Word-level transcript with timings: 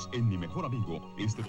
Unidos 0.00 0.08
en 0.12 0.28
Mi 0.28 0.36
Mejor 0.36 0.64
Amigo. 0.64 1.00
Este... 1.18 1.42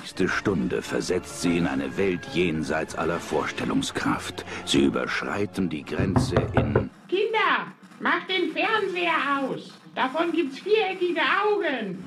nächste 0.00 0.28
Stunde 0.28 0.82
versetzt 0.82 1.42
sie 1.42 1.58
in 1.58 1.66
eine 1.66 1.96
Welt 1.96 2.26
jenseits 2.34 2.94
aller 2.94 3.18
Vorstellungskraft. 3.18 4.44
Sie 4.64 4.84
überschreiten 4.84 5.68
die 5.68 5.84
Grenze 5.84 6.36
in... 6.54 6.90
Kinder, 7.08 7.72
macht 8.00 8.28
den 8.28 8.52
Fernseher 8.52 9.40
aus. 9.40 9.72
Davon 9.94 10.32
gibt's 10.32 10.58
viereckige 10.58 11.20
Augen. 11.20 12.04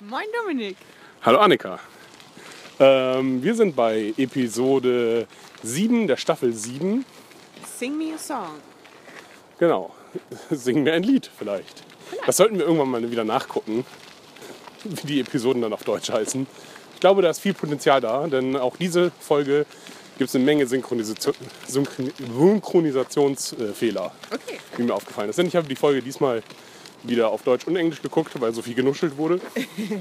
Moin 0.00 0.26
Dominik. 0.40 0.76
Hallo 1.22 1.38
Annika. 1.38 1.80
Ähm, 2.78 3.42
wir 3.42 3.54
sind 3.54 3.74
bei 3.74 4.14
Episode 4.16 5.26
7 5.62 6.06
der 6.06 6.16
Staffel 6.16 6.52
7. 6.52 7.04
Sing 7.78 7.96
me 7.96 8.14
a 8.14 8.18
song. 8.18 8.56
Genau. 9.58 9.90
Singen 10.50 10.84
wir 10.84 10.94
ein 10.94 11.02
Lied 11.02 11.30
vielleicht. 11.38 11.82
Das 12.26 12.36
sollten 12.38 12.58
wir 12.58 12.64
irgendwann 12.64 12.90
mal 12.90 13.10
wieder 13.10 13.24
nachgucken, 13.24 13.84
wie 14.84 15.06
die 15.06 15.20
Episoden 15.20 15.62
dann 15.62 15.72
auf 15.72 15.84
Deutsch 15.84 16.10
heißen. 16.10 16.46
Ich 16.94 17.00
glaube, 17.00 17.22
da 17.22 17.30
ist 17.30 17.40
viel 17.40 17.54
Potenzial 17.54 18.00
da, 18.00 18.26
denn 18.26 18.56
auch 18.56 18.76
diese 18.76 19.12
Folge 19.20 19.66
gibt 20.16 20.30
es 20.30 20.34
eine 20.34 20.44
Menge 20.44 20.66
Synchronisation, 20.66 21.34
Synchron- 21.68 22.12
Synchronisationsfehler, 22.36 24.12
Okay. 24.32 24.58
die 24.76 24.82
mir 24.82 24.94
aufgefallen 24.94 25.32
sind. 25.32 25.46
Ich 25.46 25.54
habe 25.56 25.68
die 25.68 25.76
Folge 25.76 26.02
diesmal 26.02 26.42
wieder 27.04 27.28
auf 27.28 27.42
Deutsch 27.42 27.66
und 27.68 27.76
Englisch 27.76 28.02
geguckt, 28.02 28.32
weil 28.40 28.52
so 28.52 28.62
viel 28.62 28.74
genuschelt 28.74 29.16
wurde. 29.16 29.40
okay. 29.54 30.00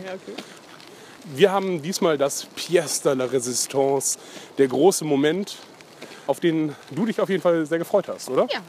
Wir 1.36 1.52
haben 1.52 1.82
diesmal 1.82 2.18
das 2.18 2.48
Pièce 2.56 3.04
de 3.04 3.14
la 3.14 3.26
Résistance, 3.26 4.18
der 4.58 4.68
große 4.68 5.04
Moment, 5.06 5.58
auf 6.28 6.40
den 6.40 6.76
du 6.92 7.06
dich 7.06 7.20
auf 7.20 7.30
jeden 7.30 7.42
Fall 7.42 7.66
sehr 7.66 7.80
gefreut 7.80 8.08
hast, 8.08 8.30
oder? 8.30 8.48
Ja, 8.52 8.62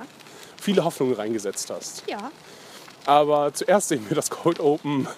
Viele 0.61 0.85
Hoffnungen 0.85 1.15
reingesetzt 1.15 1.71
hast. 1.71 2.05
ja. 2.09 2.31
Aber 3.07 3.55
zuerst 3.55 3.89
sehen 3.89 4.05
wir 4.09 4.15
das 4.17 4.29
Cold 4.29 4.61
Open, 4.61 5.09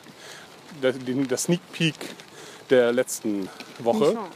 der, 0.81 0.93
den, 0.93 1.27
der 1.27 1.39
Sneak 1.39 1.61
Peek 1.73 1.95
der 2.69 2.93
letzten 2.93 3.49
Woche. 3.81 3.99
Michonne. 4.11 4.29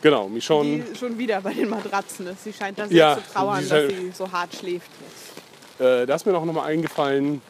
Genau, 0.00 0.28
Michonne. 0.28 0.78
Die 0.82 0.96
schon 0.98 1.18
wieder 1.18 1.40
bei 1.42 1.52
den 1.52 1.68
Matratzen 1.68 2.26
ist. 2.28 2.44
Sie 2.44 2.52
scheint 2.54 2.78
da 2.78 2.86
sehr 2.88 2.96
Ja, 2.96 3.14
zu 3.16 3.32
trauern, 3.34 3.68
dass 3.68 3.90
sie 3.90 4.12
so 4.12 4.30
hart 4.32 4.54
schläft. 4.54 4.88
Äh, 5.78 6.06
da 6.06 6.14
ist 6.14 6.24
mir 6.24 6.32
noch 6.32 6.42
mal 6.46 6.64
eingefallen, 6.64 7.42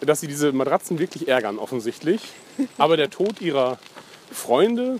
dass 0.00 0.20
sie 0.20 0.26
diese 0.26 0.52
Matratzen 0.52 0.98
wirklich 0.98 1.28
ärgern, 1.28 1.58
offensichtlich. 1.58 2.20
Aber 2.78 2.96
der 2.96 3.08
Tod 3.10 3.40
ihrer 3.40 3.78
Freunde, 4.32 4.98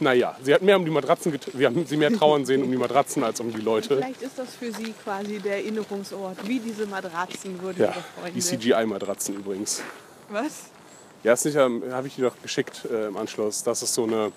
naja, 0.00 0.36
sie 0.42 0.54
hat 0.54 0.62
mehr 0.62 0.76
um 0.76 0.84
die 0.84 0.90
Matratzen, 0.90 1.38
wir 1.52 1.66
haben 1.66 1.86
sie 1.86 1.96
mehr 1.96 2.12
trauern 2.12 2.44
sehen 2.46 2.62
um 2.62 2.70
die 2.70 2.76
Matratzen 2.76 3.24
als 3.24 3.40
um 3.40 3.52
die 3.52 3.60
Leute. 3.60 3.96
Vielleicht 3.96 4.22
ist 4.22 4.38
das 4.38 4.54
für 4.54 4.72
sie 4.72 4.92
quasi 5.04 5.38
der 5.38 5.56
Erinnerungsort, 5.56 6.46
wie 6.46 6.60
diese 6.60 6.86
Matratzen 6.86 7.60
wurde 7.62 7.82
Ja, 7.84 7.94
die 8.34 8.40
CGI-Matratzen 8.40 9.36
übrigens. 9.36 9.82
Was? 10.28 10.64
Ja, 11.24 11.32
ist 11.32 11.42
sicher, 11.42 11.68
habe 11.90 12.06
ich 12.06 12.14
dir 12.16 12.26
doch 12.30 12.36
geschickt 12.42 12.86
äh, 12.90 13.06
im 13.08 13.16
Anschluss, 13.16 13.62
dass 13.64 13.82
es 13.82 13.92
so 13.94 14.04
eine, 14.04 14.30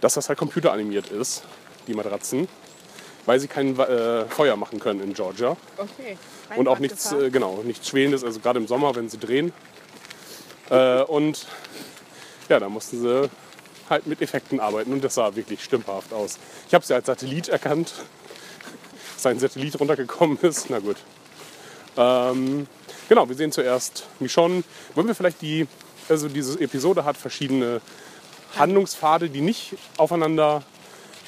dass 0.00 0.14
das 0.14 0.28
halt 0.28 0.38
computeranimiert 0.38 1.08
ist, 1.10 1.42
die 1.86 1.94
Matratzen, 1.94 2.48
weil 3.26 3.38
sie 3.40 3.48
kein 3.48 3.78
äh, 3.78 4.24
Feuer 4.26 4.56
machen 4.56 4.80
können 4.80 5.00
in 5.00 5.12
Georgia 5.12 5.56
Okay. 5.76 6.16
und 6.56 6.68
auch 6.68 6.78
nichts, 6.78 7.12
äh, 7.12 7.30
genau, 7.30 7.62
nichts 7.64 7.88
Schwelendes, 7.88 8.24
also 8.24 8.40
gerade 8.40 8.58
im 8.58 8.66
Sommer, 8.66 8.94
wenn 8.96 9.08
sie 9.10 9.18
drehen. 9.18 9.52
Äh, 10.70 11.02
und 11.02 11.46
ja, 12.48 12.58
da 12.60 12.68
mussten 12.70 13.00
sie 13.02 13.30
halt 13.90 14.06
mit 14.06 14.20
Effekten 14.22 14.60
arbeiten 14.60 14.92
und 14.92 15.02
das 15.04 15.14
sah 15.14 15.34
wirklich 15.36 15.62
stümperhaft 15.62 16.12
aus. 16.12 16.38
Ich 16.68 16.74
habe 16.74 16.84
sie 16.84 16.94
als 16.94 17.06
Satellit 17.06 17.48
erkannt, 17.48 17.92
dass 19.14 19.26
ein 19.26 19.38
Satellit 19.38 19.78
runtergekommen 19.78 20.38
ist. 20.42 20.70
Na 20.70 20.78
gut. 20.78 20.96
Ähm, 21.96 22.66
genau, 23.08 23.28
wir 23.28 23.36
sehen 23.36 23.52
zuerst 23.52 24.06
Michonne. 24.20 24.64
Wollen 24.94 25.06
wir 25.06 25.14
vielleicht 25.14 25.42
die, 25.42 25.66
also 26.08 26.28
diese 26.28 26.60
Episode 26.60 27.04
hat 27.04 27.16
verschiedene 27.16 27.80
Handlungspfade, 28.58 29.30
die 29.30 29.40
nicht 29.40 29.76
aufeinander, 29.96 30.62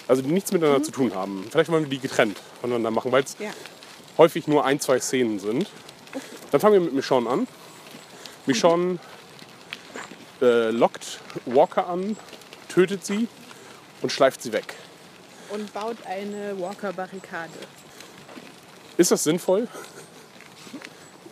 also 0.09 0.23
die 0.23 0.31
nichts 0.31 0.53
miteinander 0.53 0.83
zu 0.83 0.91
tun 0.93 1.15
haben. 1.15 1.47
Vielleicht 1.51 1.71
wollen 1.71 1.85
wir 1.85 1.91
die 1.91 1.99
getrennt 1.99 2.39
voneinander 2.61 2.91
machen, 2.91 3.13
weil 3.13 3.23
es 3.25 3.37
Ja. 3.39 3.51
häufig 4.19 4.47
nur 4.49 4.65
ein, 4.65 4.81
zwei 4.81 4.99
Szenen 5.01 5.39
sind. 5.39 5.69
Dann 6.51 6.61
fangen 6.61 6.75
wir 6.75 6.81
mit 6.81 6.95
Michonne 6.95 7.29
an. 7.29 7.49
Michonne 8.47 8.99
äh, 10.41 10.71
lockt 10.71 11.19
Walker 11.47 11.89
an, 11.89 12.17
tötet 12.77 13.07
sie 13.07 13.27
und 14.03 14.13
schleift 14.13 14.43
sie 14.43 14.53
weg. 14.53 14.75
Und 15.49 15.73
baut 15.73 15.97
eine 16.07 16.61
Walker-Barrikade. 16.61 17.51
Ist 18.99 19.11
das 19.11 19.25
sinnvoll? 19.25 19.67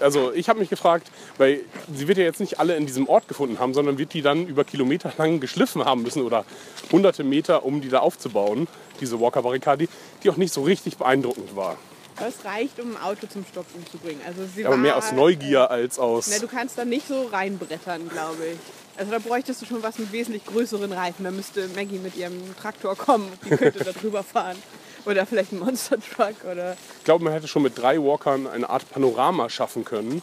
Also 0.01 0.33
ich 0.33 0.49
habe 0.49 0.59
mich 0.61 0.71
gefragt, 0.71 1.11
weil 1.37 1.61
sie 1.95 2.09
wird 2.09 2.17
ja 2.17 2.25
jetzt 2.25 2.41
nicht 2.41 2.59
alle 2.61 2.77
in 2.77 2.87
diesem 2.87 3.09
Ort 3.11 3.29
gefunden 3.29 3.59
haben, 3.59 3.75
sondern 3.75 3.99
wird 3.99 4.15
die 4.15 4.23
dann 4.23 4.47
über 4.47 4.65
Kilometer 4.65 5.13
lang 5.19 5.39
geschliffen 5.39 5.85
haben 5.85 6.03
müssen 6.03 6.23
oder 6.23 6.47
hunderte 6.91 7.25
Meter, 7.25 7.65
um 7.65 7.83
die 7.83 7.91
da 7.91 7.99
aufzubauen, 7.99 8.67
diese 9.01 9.21
Walker-Barrikade, 9.21 9.89
die 10.23 10.31
auch 10.31 10.39
nicht 10.39 10.55
so 10.55 10.63
richtig 10.63 10.97
beeindruckend 10.97 11.55
war. 11.55 11.77
Aber 12.17 12.29
es 12.29 12.43
reicht, 12.45 12.81
um 12.81 12.97
ein 12.97 13.03
Auto 13.03 13.27
zum 13.27 13.45
Stoppen 13.45 13.85
zu 13.91 13.99
bringen. 13.99 14.21
Also 14.27 14.47
sie 14.47 14.65
Aber 14.65 14.77
war, 14.77 14.79
mehr 14.79 14.97
aus 14.97 15.13
Neugier 15.13 15.71
als 15.71 15.99
aus... 15.99 16.29
Na, 16.31 16.39
du 16.39 16.49
kannst 16.49 16.79
da 16.79 16.87
nicht 16.87 17.07
so 17.07 17.27
reinbrettern, 17.27 18.09
glaube 18.09 18.47
ich. 18.47 18.84
Also 18.97 19.11
da 19.11 19.19
bräuchtest 19.19 19.63
du 19.63 19.67
schon 19.67 19.83
was 19.83 19.99
mit 19.99 20.13
wesentlich 20.13 20.45
größeren 20.47 20.93
Reifen. 20.93 21.25
Da 21.25 21.31
müsste 21.31 21.69
Maggie 21.75 21.99
mit 21.99 22.17
ihrem 22.17 22.55
Traktor 22.57 22.97
kommen. 22.97 23.31
Die 23.45 23.57
könnte 23.57 23.83
da 23.83 23.93
drüber 23.93 24.23
fahren. 24.23 24.57
Oder 25.05 25.27
vielleicht 25.27 25.53
ein 25.53 25.59
Monster 25.59 25.99
Truck 26.01 26.45
oder. 26.51 26.77
Ich 26.99 27.05
glaube, 27.05 27.25
man 27.25 27.33
hätte 27.33 27.49
schon 27.49 27.63
mit 27.63 27.77
drei 27.77 27.99
Walkern 27.99 28.47
eine 28.47 28.71
Art 28.71 28.89
Panorama 28.91 29.51
schaffen 29.51 29.85
können, 29.85 30.23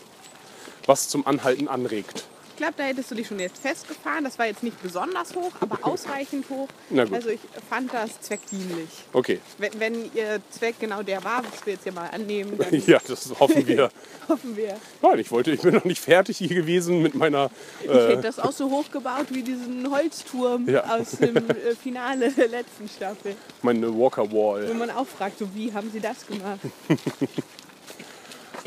was 0.85 1.09
zum 1.09 1.27
Anhalten 1.27 1.67
anregt. 1.67 2.25
Ich 2.51 2.57
glaube, 2.57 2.73
da 2.77 2.83
hättest 2.83 3.09
du 3.09 3.15
dich 3.15 3.25
schon 3.27 3.39
jetzt 3.39 3.59
festgefahren. 3.61 4.23
Das 4.23 4.37
war 4.37 4.45
jetzt 4.45 4.61
nicht 4.61 4.79
besonders 4.83 5.33
hoch, 5.35 5.51
aber 5.59 5.79
ausreichend 5.87 6.47
hoch. 6.49 6.67
Also 7.11 7.29
ich 7.29 7.39
fand 7.69 7.91
das 7.93 8.21
zweckdienlich. 8.21 8.89
Okay, 9.13 9.39
Wenn, 9.57 9.79
wenn 9.79 10.13
ihr 10.13 10.39
Zweck 10.51 10.75
genau 10.79 11.01
der 11.01 11.23
war, 11.23 11.43
was 11.43 11.65
wir 11.65 11.73
jetzt 11.73 11.83
hier 11.83 11.91
mal 11.93 12.07
annehmen, 12.11 12.59
ja, 12.87 12.99
das 13.07 13.33
hoffen 13.39 13.65
wir. 13.65 13.89
hoffen 14.29 14.55
wir. 14.55 14.75
Nein, 15.01 15.19
ich 15.19 15.31
wollte, 15.31 15.51
ich 15.51 15.61
bin 15.61 15.73
noch 15.73 15.85
nicht 15.85 16.01
fertig 16.01 16.37
hier 16.37 16.49
gewesen 16.49 17.01
mit 17.01 17.15
meiner. 17.15 17.49
Ich 17.83 17.89
Äh, 17.89 18.09
hätte 18.09 18.21
das 18.23 18.37
auch 18.39 18.51
so 18.51 18.69
hoch 18.69 18.91
gebaut 18.91 19.27
wie 19.29 19.41
diesen 19.41 19.89
Holzturm 19.89 20.69
Ja. 20.69 20.83
aus 20.97 21.11
dem 21.11 21.35
äh, 21.37 21.75
Finale 21.81 22.31
der 22.31 22.47
letzten 22.49 22.87
Staffel. 22.89 23.35
meine 23.63 23.87
Walker 23.97 24.29
Wo 24.31 24.53
Wall. 24.53 24.73
man 24.75 24.91
auch 24.91 25.07
fragt, 25.07 25.39
so 25.39 25.47
wie 25.55 25.73
haben 25.73 25.89
sie 25.91 25.99
das 25.99 26.27
gemacht? 26.27 26.59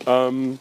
Ähm, 0.06 0.58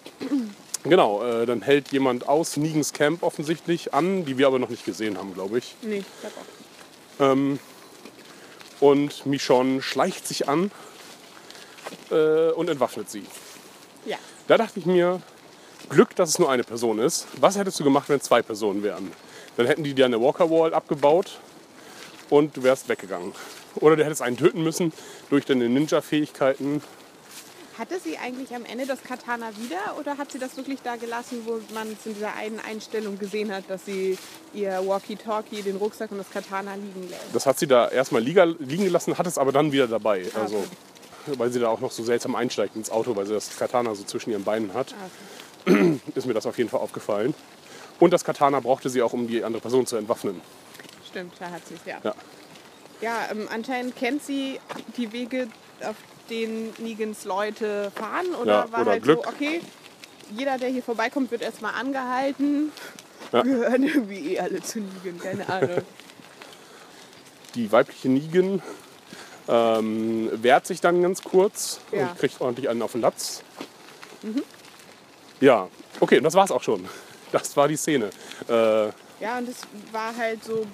genau, 0.83 1.23
äh, 1.23 1.45
dann 1.45 1.61
hält 1.61 1.91
jemand 1.91 2.27
aus 2.27 2.57
Negan's 2.57 2.93
Camp 2.93 3.23
offensichtlich 3.23 3.93
an, 3.93 4.25
die 4.25 4.37
wir 4.37 4.47
aber 4.47 4.59
noch 4.59 4.69
nicht 4.69 4.85
gesehen 4.85 5.17
haben, 5.17 5.33
glaube 5.33 5.57
ich. 5.59 5.75
Nee, 5.81 5.97
ich 5.99 6.21
glaube 6.21 6.35
auch. 6.39 7.31
Ähm, 7.31 7.59
und 8.79 9.25
Michonne 9.25 9.81
schleicht 9.81 10.27
sich 10.27 10.49
an 10.49 10.71
äh, 12.11 12.49
und 12.51 12.69
entwaffnet 12.69 13.09
sie. 13.09 13.23
Ja. 14.05 14.17
Da 14.47 14.57
dachte 14.57 14.79
ich 14.79 14.85
mir, 14.85 15.21
Glück, 15.89 16.15
dass 16.15 16.29
es 16.29 16.39
nur 16.39 16.49
eine 16.49 16.63
Person 16.63 16.99
ist. 16.99 17.27
Was 17.39 17.57
hättest 17.57 17.79
du 17.79 17.83
gemacht, 17.83 18.09
wenn 18.09 18.17
es 18.17 18.23
zwei 18.23 18.41
Personen 18.41 18.83
wären? 18.83 19.11
Dann 19.57 19.67
hätten 19.67 19.83
die 19.83 19.93
dir 19.93 20.05
eine 20.05 20.19
Walker 20.19 20.49
Wall 20.49 20.73
abgebaut 20.73 21.39
und 22.29 22.57
du 22.57 22.63
wärst 22.63 22.89
weggegangen. 22.89 23.33
Oder 23.75 23.95
du 23.95 24.03
hättest 24.03 24.21
einen 24.21 24.37
töten 24.37 24.63
müssen 24.63 24.93
durch 25.29 25.45
deine 25.45 25.69
Ninja-Fähigkeiten. 25.69 26.81
Hatte 27.77 27.99
sie 27.99 28.17
eigentlich 28.19 28.53
am 28.53 28.65
Ende 28.65 28.85
das 28.85 29.01
Katana 29.03 29.49
wieder 29.57 29.97
oder 29.99 30.17
hat 30.17 30.31
sie 30.31 30.37
das 30.37 30.55
wirklich 30.57 30.79
da 30.83 30.95
gelassen, 30.95 31.41
wo 31.45 31.59
man 31.73 31.91
es 31.91 32.05
in 32.05 32.13
dieser 32.13 32.35
einen 32.35 32.59
Einstellung 32.59 33.17
gesehen 33.17 33.51
hat, 33.51 33.63
dass 33.67 33.85
sie 33.85 34.17
ihr 34.53 34.79
Walkie-Talkie, 34.85 35.63
den 35.63 35.77
Rucksack 35.77 36.11
und 36.11 36.19
das 36.19 36.29
Katana 36.29 36.75
liegen 36.75 37.09
lässt? 37.09 37.23
Das 37.33 37.45
hat 37.47 37.57
sie 37.57 37.65
da 37.65 37.87
erstmal 37.89 38.21
liegen 38.21 38.57
gelassen, 38.83 39.17
hat 39.17 39.25
es 39.25 39.37
aber 39.39 39.51
dann 39.51 39.71
wieder 39.71 39.87
dabei. 39.87 40.25
Ah, 40.35 40.41
Also, 40.41 40.63
weil 41.37 41.51
sie 41.51 41.59
da 41.59 41.69
auch 41.69 41.79
noch 41.79 41.91
so 41.91 42.03
seltsam 42.03 42.35
einsteigt 42.35 42.75
ins 42.75 42.91
Auto, 42.91 43.15
weil 43.15 43.25
sie 43.25 43.33
das 43.33 43.57
Katana 43.57 43.95
so 43.95 44.03
zwischen 44.03 44.29
ihren 44.31 44.43
Beinen 44.43 44.73
hat, 44.75 44.93
Ah, 44.99 45.09
okay. 45.71 45.99
ist 46.15 46.27
mir 46.27 46.33
das 46.35 46.45
auf 46.45 46.57
jeden 46.57 46.69
Fall 46.69 46.81
aufgefallen. 46.81 47.33
Und 47.99 48.11
das 48.11 48.23
Katana 48.23 48.59
brauchte 48.59 48.89
sie 48.89 49.01
auch, 49.01 49.13
um 49.13 49.27
die 49.27 49.43
andere 49.43 49.61
Person 49.61 49.87
zu 49.87 49.95
entwaffnen. 49.95 50.41
Stimmt, 51.09 51.33
da 51.39 51.49
hat 51.49 51.65
sie 51.67 51.75
es, 51.75 51.81
ja. 51.85 51.99
Ja. 52.03 52.13
Ja, 53.01 53.27
ähm, 53.31 53.47
anscheinend 53.51 53.95
kennt 53.95 54.23
sie 54.23 54.59
die 54.97 55.11
Wege, 55.11 55.47
auf 55.81 55.95
denen 56.29 56.73
Negans 56.77 57.25
Leute 57.25 57.91
fahren. 57.95 58.33
Oder 58.41 58.65
Ja, 58.65 58.71
war 58.71 58.81
oder 58.81 58.91
halt 58.91 59.03
Glück. 59.03 59.21
so, 59.23 59.29
okay, 59.29 59.61
jeder, 60.35 60.57
der 60.57 60.69
hier 60.69 60.83
vorbeikommt, 60.83 61.31
wird 61.31 61.41
erstmal 61.41 61.73
angehalten. 61.73 62.71
Ja. 63.31 63.43
Wir 63.43 63.53
gehören 63.53 63.83
irgendwie 63.83 64.33
eh 64.35 64.39
alle 64.39 64.61
zu 64.61 64.79
Negan, 64.79 65.19
keine 65.19 65.47
Ahnung. 65.49 65.81
Die 67.55 67.71
weibliche 67.71 68.09
Negan 68.09 68.61
ähm, 69.47 70.29
wehrt 70.41 70.65
sich 70.65 70.81
dann 70.81 71.01
ganz 71.01 71.21
kurz 71.21 71.79
Ja. 71.91 72.07
und 72.07 72.17
kriegt 72.19 72.41
ordentlich 72.41 72.69
einen 72.69 72.81
auf 72.81 72.93
den 72.93 73.01
Latz. 73.01 73.43
Ja, 75.41 75.67
okay, 75.99 76.17
und 76.17 76.23
das 76.23 76.33
war's 76.33 76.51
auch 76.51 76.63
schon. 76.63 76.87
Das 77.31 77.55
war 77.57 77.67
die 77.67 77.75
Szene. 77.75 78.09
Äh, 78.47 78.85
Ja, 79.19 79.37
und 79.37 79.49
es 79.49 79.57
war 79.91 80.15
halt 80.15 80.43
so 80.43 80.65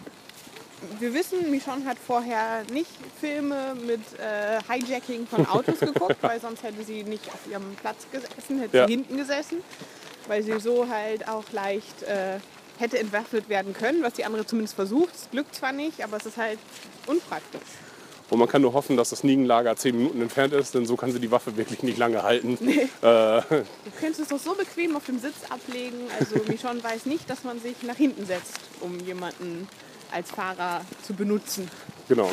wir 0.99 1.13
wissen, 1.13 1.49
Michonne 1.51 1.85
hat 1.85 1.97
vorher 2.05 2.63
nicht 2.71 2.89
Filme 3.19 3.75
mit 3.85 4.01
äh, 4.19 4.59
Hijacking 4.71 5.27
von 5.27 5.45
Autos 5.45 5.79
geguckt, 5.79 6.17
weil 6.21 6.39
sonst 6.39 6.63
hätte 6.63 6.83
sie 6.83 7.03
nicht 7.03 7.27
auf 7.27 7.39
ihrem 7.49 7.75
Platz 7.81 8.05
gesessen, 8.11 8.59
hätte 8.59 8.77
Ja. 8.77 8.87
sie 8.87 8.93
hinten 8.93 9.17
gesessen, 9.17 9.57
weil 10.27 10.43
sie 10.43 10.59
so 10.59 10.87
halt 10.89 11.27
auch 11.27 11.43
leicht 11.51 12.03
äh, 12.03 12.39
hätte 12.77 12.97
entwaffnet 12.99 13.49
werden 13.49 13.73
können, 13.73 14.03
was 14.03 14.13
die 14.13 14.25
andere 14.25 14.45
zumindest 14.45 14.75
versucht. 14.75 15.13
Es 15.13 15.29
glückt 15.31 15.53
zwar 15.55 15.71
nicht, 15.73 16.03
aber 16.03 16.17
es 16.17 16.25
ist 16.25 16.37
halt 16.37 16.59
unpraktisch. 17.07 17.61
Und 18.29 18.37
man 18.37 18.47
kann 18.47 18.61
nur 18.61 18.73
hoffen, 18.73 18.95
dass 18.95 19.09
das 19.09 19.23
Niegenlager 19.23 19.75
zehn 19.75 19.97
Minuten 19.97 20.21
entfernt 20.21 20.53
ist, 20.53 20.75
denn 20.75 20.85
so 20.85 20.95
kann 20.95 21.11
sie 21.11 21.19
die 21.19 21.31
Waffe 21.31 21.57
wirklich 21.57 21.81
nicht 21.81 21.97
lange 21.97 22.21
halten. 22.21 22.57
Äh, 22.61 22.85
Du 23.01 23.65
könntest 23.99 24.19
es 24.21 24.27
doch 24.27 24.39
so 24.39 24.53
bequem 24.53 24.95
auf 24.95 25.05
dem 25.07 25.17
Sitz 25.19 25.33
ablegen. 25.49 25.97
Also 26.19 26.35
Michonne 26.47 26.83
weiß 26.83 27.07
nicht, 27.07 27.27
dass 27.29 27.43
man 27.43 27.59
sich 27.59 27.81
nach 27.81 27.95
hinten 27.97 28.27
setzt, 28.27 28.59
um 28.81 28.99
jemanden 28.99 29.67
als 30.11 30.31
Fahrer 30.31 30.81
zu 31.05 31.13
benutzen. 31.13 31.69
genau. 32.07 32.29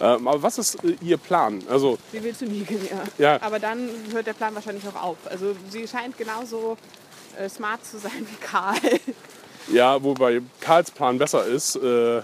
Ähm, 0.00 0.26
aber 0.26 0.42
was 0.42 0.58
ist 0.58 0.82
äh, 0.84 0.96
ihr 1.00 1.16
Plan? 1.16 1.62
Also, 1.70 1.98
Sie 2.12 2.22
will 2.22 2.34
zu 2.34 2.46
Negan, 2.46 2.80
ja. 2.90 3.34
Ja. 3.34 3.42
Aber 3.42 3.60
dann 3.60 3.88
hört 4.12 4.26
der 4.26 4.32
Plan 4.32 4.52
wahrscheinlich 4.54 4.84
auch 4.88 5.00
auf. 5.00 5.16
Also 5.30 5.54
sie 5.70 5.86
scheint 5.86 6.18
genauso 6.18 6.76
äh, 7.38 7.48
smart 7.48 7.84
zu 7.86 7.98
sein 7.98 8.26
wie 8.28 8.44
Karl. 8.44 8.76
ja, 9.72 10.02
wobei 10.02 10.42
Karls 10.60 10.90
Plan 10.90 11.16
besser 11.18 11.46
ist, 11.46 11.76
äh, 11.76 12.22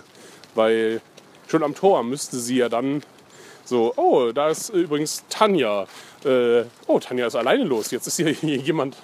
weil 0.56 1.00
schon 1.46 1.62
am 1.62 1.74
Tor 1.74 2.02
müsste 2.02 2.38
sie 2.38 2.56
ja 2.56 2.68
dann 2.68 3.02
so, 3.64 3.92
oh, 3.96 4.32
da 4.32 4.48
ist 4.48 4.70
übrigens 4.70 5.22
Tanja. 5.28 5.86
Äh, 6.24 6.64
oh, 6.88 6.98
Tanja 6.98 7.28
ist 7.28 7.36
alleine 7.36 7.62
los. 7.62 7.92
Jetzt 7.92 8.08
ist 8.08 8.16
hier 8.16 8.32
jemand 8.42 8.96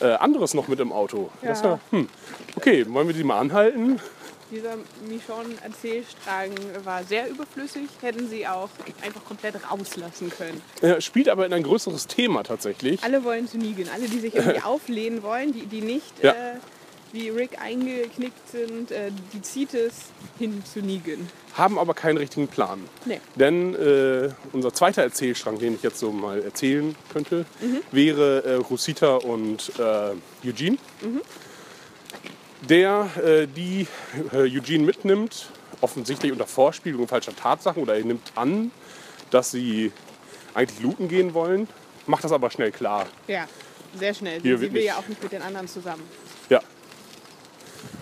äh, 0.00 0.12
anderes 0.12 0.52
noch 0.52 0.68
mit 0.68 0.78
im 0.78 0.92
Auto. 0.92 1.30
Das 1.40 1.62
Ja. 1.62 1.70
ja, 1.70 1.80
hm. 1.90 2.08
Okay, 2.54 2.84
wollen 2.92 3.06
wir 3.06 3.14
die 3.14 3.24
mal 3.24 3.38
anhalten? 3.38 3.98
Dieser 4.50 4.76
Michonne-Erzählstrang 5.08 6.50
war 6.84 7.04
sehr 7.04 7.28
überflüssig. 7.30 7.88
Hätten 8.00 8.28
sie 8.28 8.46
auch 8.46 8.68
einfach 9.02 9.24
komplett 9.24 9.54
rauslassen 9.70 10.30
können. 10.30 10.60
Äh, 10.80 11.00
spielt 11.00 11.28
aber 11.28 11.46
in 11.46 11.52
ein 11.52 11.62
größeres 11.62 12.06
Thema 12.06 12.42
tatsächlich. 12.42 13.02
Alle 13.02 13.22
wollen 13.24 13.46
zu 13.48 13.58
Negan. 13.58 13.88
Alle, 13.94 14.08
die 14.08 14.18
sich 14.18 14.34
irgendwie 14.34 14.60
auflehnen 14.64 15.22
wollen, 15.22 15.52
die, 15.52 15.66
die 15.66 15.80
nicht 15.82 16.22
Ja. 16.22 16.32
äh, 16.32 16.34
wie 17.12 17.28
Rick 17.28 17.60
eingeknickt 17.60 18.50
sind, 18.52 18.92
äh, 18.92 19.10
die 19.32 19.42
zieht 19.42 19.74
es 19.74 19.94
hin 20.38 20.62
zu 20.64 20.78
Negan. 20.80 21.28
haben 21.54 21.76
aber 21.76 21.92
keinen 21.92 22.18
richtigen 22.18 22.46
Plan. 22.46 22.80
Nee. 23.04 23.20
Denn 23.34 23.74
äh, 23.74 24.30
unser 24.52 24.72
zweiter 24.72 25.02
Erzählstrang, 25.02 25.58
den 25.58 25.74
ich 25.74 25.82
jetzt 25.82 25.98
so 25.98 26.12
mal 26.12 26.40
erzählen 26.42 26.94
könnte, 27.12 27.46
wäre 27.90 28.44
äh, 28.44 28.54
Rosita 28.54 29.16
und 29.16 29.72
äh, 29.78 30.48
Eugene. 30.48 30.78
Der 32.68 33.08
äh, 33.22 33.46
die 33.46 33.86
äh, 34.32 34.36
Eugene 34.36 34.84
mitnimmt, 34.84 35.48
offensichtlich 35.80 36.30
unter 36.32 36.46
Vorspielung 36.46 37.08
falscher 37.08 37.34
Tatsachen 37.34 37.82
oder 37.82 37.96
er 37.96 38.04
nimmt 38.04 38.32
an, 38.34 38.70
dass 39.30 39.50
sie 39.50 39.92
eigentlich 40.54 40.80
looten 40.80 41.08
gehen 41.08 41.32
wollen, 41.32 41.68
macht 42.06 42.24
das 42.24 42.32
aber 42.32 42.50
schnell 42.50 42.70
klar. 42.72 43.06
Ja, 43.28 43.46
sehr 43.94 44.12
schnell. 44.14 44.40
Hier 44.42 44.58
sie 44.58 44.62
will 44.64 44.70
nicht- 44.72 44.84
ja 44.84 44.96
auch 44.96 45.06
nicht 45.08 45.22
mit 45.22 45.32
den 45.32 45.42
anderen 45.42 45.68
zusammen. 45.68 46.02
Ja. 46.50 46.60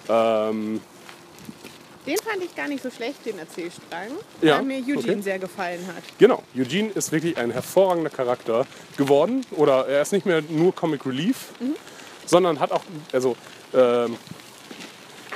Ähm, 0.08 0.81
Den 2.06 2.16
fand 2.16 2.43
ich 2.43 2.54
gar 2.56 2.66
nicht 2.69 2.82
so 2.82 2.90
schlecht, 2.90 3.25
den 3.26 3.38
Erzählstrang, 3.38 4.08
Ja, 4.40 4.56
weil 4.56 4.62
mir 4.64 4.78
Eugene 4.78 4.99
okay. 4.99 5.20
sehr 5.20 5.38
gefallen 5.38 5.87
hat. 5.87 6.02
Genau, 6.19 6.43
Eugene 6.56 6.90
ist 6.90 7.12
wirklich 7.12 7.37
ein 7.37 7.50
hervorragender 7.50 8.08
Charakter 8.11 8.66
geworden. 8.96 9.44
Oder 9.52 9.87
er 9.87 10.00
ist 10.02 10.12
nicht 10.12 10.25
mehr 10.26 10.43
nur 10.49 10.75
Comic 10.75 11.04
Relief, 11.04 11.49
sondern 12.25 12.58
hat 12.61 12.72
auch, 12.72 12.82
also 13.12 13.37
ähm, 13.75 14.16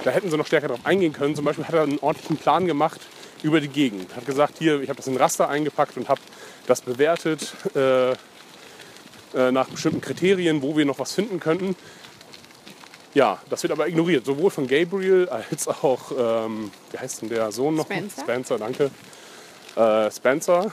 da 0.04 0.10
hätten 0.10 0.30
sie 0.30 0.36
noch 0.36 0.46
stärker 0.46 0.68
drauf 0.68 0.80
eingehen 0.84 1.12
können. 1.12 1.34
Zum 1.34 1.44
Beispiel 1.44 1.66
hat 1.66 1.74
er 1.74 1.82
einen 1.82 1.98
ordentlichen 1.98 2.36
Plan 2.36 2.66
gemacht 2.66 3.00
über 3.42 3.60
die 3.60 3.68
Gegend. 3.68 4.14
Hat 4.14 4.26
gesagt, 4.26 4.58
hier, 4.58 4.80
ich 4.80 4.88
habe 4.88 4.96
das 4.96 5.06
in 5.06 5.16
Raster 5.16 5.48
eingepackt 5.48 5.96
und 5.96 6.08
habe 6.08 6.20
das 6.66 6.80
bewertet 6.80 7.54
äh, 7.74 8.12
äh, 8.12 9.50
nach 9.50 9.68
bestimmten 9.68 10.00
Kriterien, 10.00 10.62
wo 10.62 10.76
wir 10.76 10.84
noch 10.84 10.98
was 10.98 11.12
finden 11.12 11.40
könnten. 11.40 11.76
Ja, 13.14 13.40
das 13.50 13.62
wird 13.62 13.72
aber 13.72 13.88
ignoriert, 13.88 14.24
sowohl 14.24 14.50
von 14.50 14.66
Gabriel 14.66 15.28
als 15.28 15.68
auch, 15.68 16.12
ähm, 16.18 16.70
wie 16.90 16.98
heißt 16.98 17.22
denn 17.22 17.28
der 17.28 17.52
Sohn 17.52 17.74
noch? 17.74 17.84
Spencer. 17.84 18.22
Spencer, 18.22 18.58
danke. 18.58 18.90
Äh, 19.76 20.10
Spencer, 20.10 20.72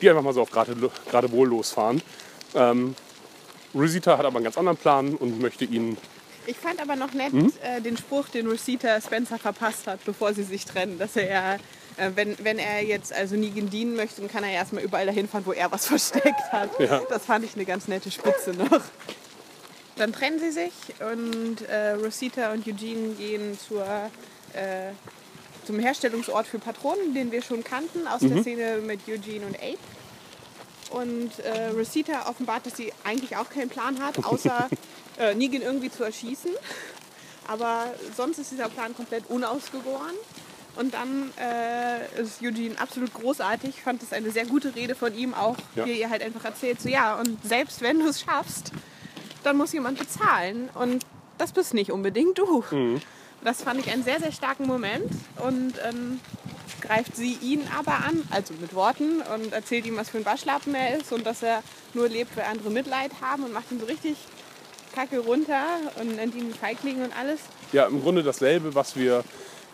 die 0.00 0.10
einfach 0.10 0.22
mal 0.22 0.32
so 0.34 0.42
auf 0.42 0.50
gerade, 0.50 0.74
gerade 1.08 1.30
wohl 1.30 1.48
losfahren. 1.48 2.02
Ähm, 2.54 2.96
Rosita 3.72 4.18
hat 4.18 4.26
aber 4.26 4.36
einen 4.36 4.44
ganz 4.44 4.58
anderen 4.58 4.78
Plan 4.78 5.14
und 5.14 5.40
möchte 5.40 5.64
ihn 5.64 5.96
Ich 6.46 6.56
fand 6.56 6.80
aber 6.80 6.96
noch 6.96 7.12
nett 7.12 7.32
Hm? 7.32 7.52
äh, 7.62 7.80
den 7.80 7.96
Spruch, 7.96 8.28
den 8.28 8.46
Rosita 8.48 9.00
Spencer 9.00 9.38
verpasst 9.38 9.86
hat, 9.86 10.04
bevor 10.04 10.32
sie 10.34 10.42
sich 10.42 10.64
trennen, 10.64 10.98
dass 10.98 11.16
er, 11.16 11.54
äh, 11.96 12.10
wenn, 12.14 12.36
wenn 12.42 12.58
er 12.58 12.82
jetzt 12.82 13.12
also 13.12 13.36
Negan 13.36 13.68
dienen 13.70 13.94
möchte, 13.94 14.20
dann 14.20 14.30
kann 14.30 14.42
er 14.44 14.50
erstmal 14.50 14.82
überall 14.82 15.06
dahin 15.06 15.28
fahren, 15.28 15.44
wo 15.46 15.52
er 15.52 15.70
was 15.70 15.86
versteckt 15.94 16.52
hat. 16.52 16.70
Ja. 16.80 17.02
Das 17.08 17.24
fand 17.26 17.44
ich 17.44 17.54
eine 17.54 17.64
ganz 17.64 17.88
nette 17.88 18.10
Spitze 18.10 18.50
noch. 18.52 18.80
Dann 19.96 20.12
trennen 20.12 20.38
sie 20.40 20.50
sich 20.50 20.72
und 21.12 21.60
äh, 21.68 21.90
Rosita 21.90 22.52
und 22.52 22.66
Eugene 22.66 23.14
gehen 23.14 23.58
zur, 23.58 23.84
äh, 24.54 24.92
zum 25.66 25.78
Herstellungsort 25.78 26.46
für 26.46 26.58
Patronen, 26.58 27.12
den 27.12 27.30
wir 27.32 27.42
schon 27.42 27.62
kannten 27.62 28.08
aus 28.08 28.22
Mhm. 28.22 28.32
der 28.34 28.42
Szene 28.42 28.76
mit 28.78 29.00
Eugene 29.06 29.44
und 29.46 29.56
Abe. 29.56 29.76
Und 30.90 31.38
äh, 31.40 31.68
Rosita 31.68 32.28
offenbart, 32.28 32.64
dass 32.66 32.76
sie 32.78 32.92
eigentlich 33.04 33.36
auch 33.36 33.48
keinen 33.50 33.68
Plan 33.68 34.02
hat, 34.02 34.24
außer 34.24 34.68
äh, 35.20 35.34
Negan 35.34 35.62
irgendwie 35.62 35.90
zu 35.90 36.02
erschießen. 36.04 36.50
Aber 37.48 37.86
sonst 38.16 38.38
ist 38.38 38.52
dieser 38.52 38.68
Plan 38.68 38.94
komplett 38.94 39.24
unausgegoren. 39.28 40.14
Und 40.76 40.94
dann 40.94 41.32
äh, 41.38 42.20
ist 42.22 42.40
Eugene 42.42 42.78
absolut 42.78 43.12
großartig. 43.12 43.70
Ich 43.70 43.82
fand 43.82 44.00
das 44.02 44.12
eine 44.12 44.30
sehr 44.30 44.46
gute 44.46 44.74
Rede 44.74 44.94
von 44.94 45.16
ihm 45.16 45.34
auch, 45.34 45.56
Ja. 45.74 45.84
wie 45.84 45.90
er 45.90 45.96
ihr 45.96 46.10
halt 46.10 46.22
einfach 46.22 46.44
erzählt, 46.44 46.80
so 46.80 46.88
ja, 46.88 47.16
und 47.16 47.44
selbst 47.44 47.80
wenn 47.82 47.98
du 47.98 48.08
es 48.08 48.20
schaffst, 48.20 48.70
dann 49.42 49.56
muss 49.56 49.72
jemand 49.72 49.98
bezahlen. 49.98 50.70
Und 50.74 51.04
das 51.38 51.50
bist 51.52 51.74
nicht 51.74 51.90
unbedingt 51.90 52.38
du. 52.38 52.64
Das 53.42 53.62
fand 53.62 53.80
ich 53.80 53.90
einen 53.92 54.04
sehr, 54.04 54.20
sehr 54.20 54.30
starken 54.32 54.66
Moment. 54.66 55.10
Und 55.44 55.74
ähm, 55.84 56.20
greift 56.80 57.16
sie 57.16 57.34
ihn 57.42 57.66
aber 57.76 57.94
an, 58.04 58.22
also 58.30 58.54
mit 58.60 58.72
Worten, 58.74 59.22
und 59.34 59.52
erzählt 59.52 59.86
ihm, 59.86 59.96
was 59.96 60.10
für 60.10 60.18
ein 60.18 60.24
Waschlappen 60.24 60.74
er 60.74 60.98
ist 60.98 61.12
und 61.12 61.26
dass 61.26 61.42
er 61.42 61.62
nur 61.94 62.08
lebt, 62.08 62.36
weil 62.36 62.44
andere 62.44 62.70
Mitleid 62.70 63.10
haben 63.20 63.42
und 63.44 63.52
macht 63.52 63.72
ihn 63.72 63.80
so 63.80 63.86
richtig 63.86 64.16
kacke 64.94 65.18
runter 65.18 65.64
und 66.00 66.16
nennt 66.16 66.34
ihn 66.34 66.52
Feigling 66.54 67.02
und 67.02 67.16
alles. 67.16 67.40
ja 67.72 67.86
im 67.86 68.02
Grunde 68.02 68.22
dasselbe, 68.22 68.74
was 68.74 68.96
wir 68.96 69.24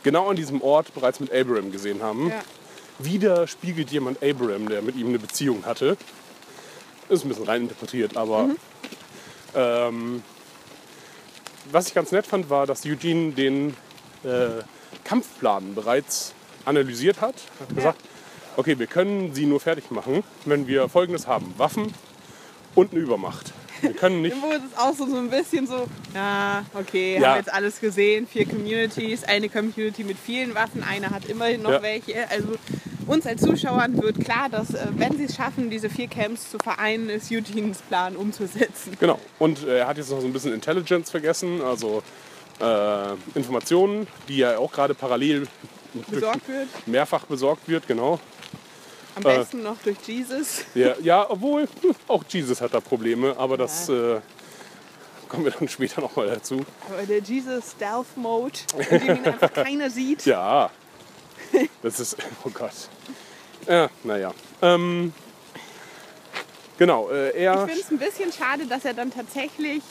genau 0.02 0.28
an 0.28 0.36
diesem 0.36 0.62
Ort 0.62 0.94
bereits 0.94 1.20
mit 1.20 1.32
Abraham 1.32 1.72
gesehen 1.72 2.02
haben. 2.02 2.30
Ja. 2.30 2.42
Wieder 2.98 3.46
spiegelt 3.46 3.90
jemand 3.90 4.22
Abraham, 4.22 4.68
der 4.68 4.82
mit 4.82 4.96
ihm 4.96 5.08
eine 5.08 5.18
Beziehung 5.18 5.66
hatte. 5.66 5.96
Ist 7.08 7.24
ein 7.24 7.28
bisschen 7.28 7.44
rein 7.44 7.62
interpretiert, 7.62 8.16
aber 8.16 8.50
ähm, 9.54 10.22
was 11.70 11.88
ich 11.88 11.94
ganz 11.94 12.12
nett 12.12 12.26
fand, 12.26 12.50
war, 12.50 12.66
dass 12.66 12.84
Eugene 12.86 13.32
den 13.32 13.76
äh, 14.24 14.62
Kampfplan 15.04 15.74
bereits 15.74 16.32
analysiert 16.64 17.20
hat. 17.20 17.34
Hat 17.60 17.74
gesagt, 17.74 18.00
okay, 18.56 18.78
wir 18.78 18.86
können 18.86 19.34
sie 19.34 19.46
nur 19.46 19.60
fertig 19.60 19.90
machen, 19.90 20.24
wenn 20.44 20.66
wir 20.66 20.88
Folgendes 20.88 21.26
haben: 21.26 21.54
Waffen 21.58 21.92
und 22.74 22.92
eine 22.92 23.00
Übermacht. 23.00 23.52
Wir 23.82 23.92
können 23.92 24.22
nicht 24.22 24.34
Irgendwo 24.34 24.52
ist 24.54 24.62
es 24.72 24.78
auch 24.78 24.94
so, 24.94 25.06
so 25.06 25.16
ein 25.16 25.30
bisschen 25.30 25.66
so, 25.66 25.86
ja, 26.14 26.64
okay, 26.74 27.18
Ja. 27.20 27.30
haben 27.30 27.36
jetzt 27.38 27.52
alles 27.52 27.80
gesehen, 27.80 28.26
vier 28.26 28.46
Communities, 28.46 29.24
eine 29.24 29.48
Community 29.48 30.04
mit 30.04 30.18
vielen 30.18 30.54
Waffen, 30.54 30.82
eine 30.82 31.10
hat 31.10 31.26
immerhin 31.26 31.62
noch 31.62 31.70
Ja. 31.72 31.82
welche. 31.82 32.28
Also 32.30 32.48
uns 33.06 33.26
als 33.26 33.42
Zuschauern 33.42 34.00
wird 34.02 34.24
klar, 34.24 34.48
dass 34.50 34.74
äh, 34.74 34.86
wenn 34.96 35.16
sie 35.16 35.24
es 35.24 35.36
schaffen, 35.36 35.70
diese 35.70 35.88
vier 35.90 36.08
Camps 36.08 36.50
zu 36.50 36.58
vereinen, 36.58 37.08
ist 37.08 37.30
Eugenes 37.30 37.78
Plan 37.82 38.16
umzusetzen. 38.16 38.96
Genau. 38.98 39.18
Und 39.38 39.64
äh, 39.64 39.78
er 39.78 39.86
hat 39.88 39.96
jetzt 39.98 40.10
noch 40.10 40.20
so 40.20 40.26
ein 40.26 40.32
bisschen 40.32 40.52
Intelligence 40.52 41.10
vergessen, 41.10 41.60
also 41.62 42.02
äh, 42.60 43.12
Informationen, 43.34 44.06
die 44.28 44.38
ja 44.38 44.58
auch 44.58 44.72
gerade 44.72 44.94
parallel 44.94 45.46
Besorgt 46.10 46.46
wird, 46.48 46.68
mehrfach 46.86 47.24
besorgt 47.24 47.68
wird, 47.68 47.86
genau. 47.88 48.20
Am 49.16 49.22
Äh. 49.24 49.38
besten 49.38 49.62
noch 49.62 49.76
durch 49.82 49.96
Jesus. 50.06 50.64
Ja, 50.74 50.94
ja 51.00 51.28
obwohl 51.28 51.66
auch 52.08 52.22
Jesus 52.28 52.60
hat 52.60 52.74
da 52.74 52.80
Probleme, 52.80 53.34
aber 53.36 53.56
das 53.56 53.88
äh, 53.88 54.20
kommen 55.28 55.44
wir 55.44 55.52
dann 55.52 55.68
später 55.76 56.00
nochmal 56.00 56.28
dazu. 56.28 56.64
Aber 56.88 57.02
der 57.04 57.20
Jesus 57.20 57.72
Stealth 57.72 58.16
Mode, 58.16 58.58
in 58.90 59.00
dem 59.00 59.16
ihn 59.16 59.24
einfach 59.24 59.52
keiner 59.52 59.90
sieht. 59.90 60.24
Ja, 60.26 60.70
das 61.82 62.00
ist, 62.00 62.16
oh 62.44 62.50
Gott. 62.50 62.72
Ja, 63.68 63.88
naja. 64.02 64.34
Ähm, 64.62 65.12
genau, 66.76 67.08
äh, 67.10 67.30
Ich 67.30 67.36
er, 67.36 67.66
finde 67.66 67.80
es 67.80 67.90
ein 67.90 67.98
bisschen 67.98 68.32
schade, 68.32 68.66
dass 68.66 68.84
er 68.84 68.94
dann 68.94 69.12
tatsächlich 69.12 69.82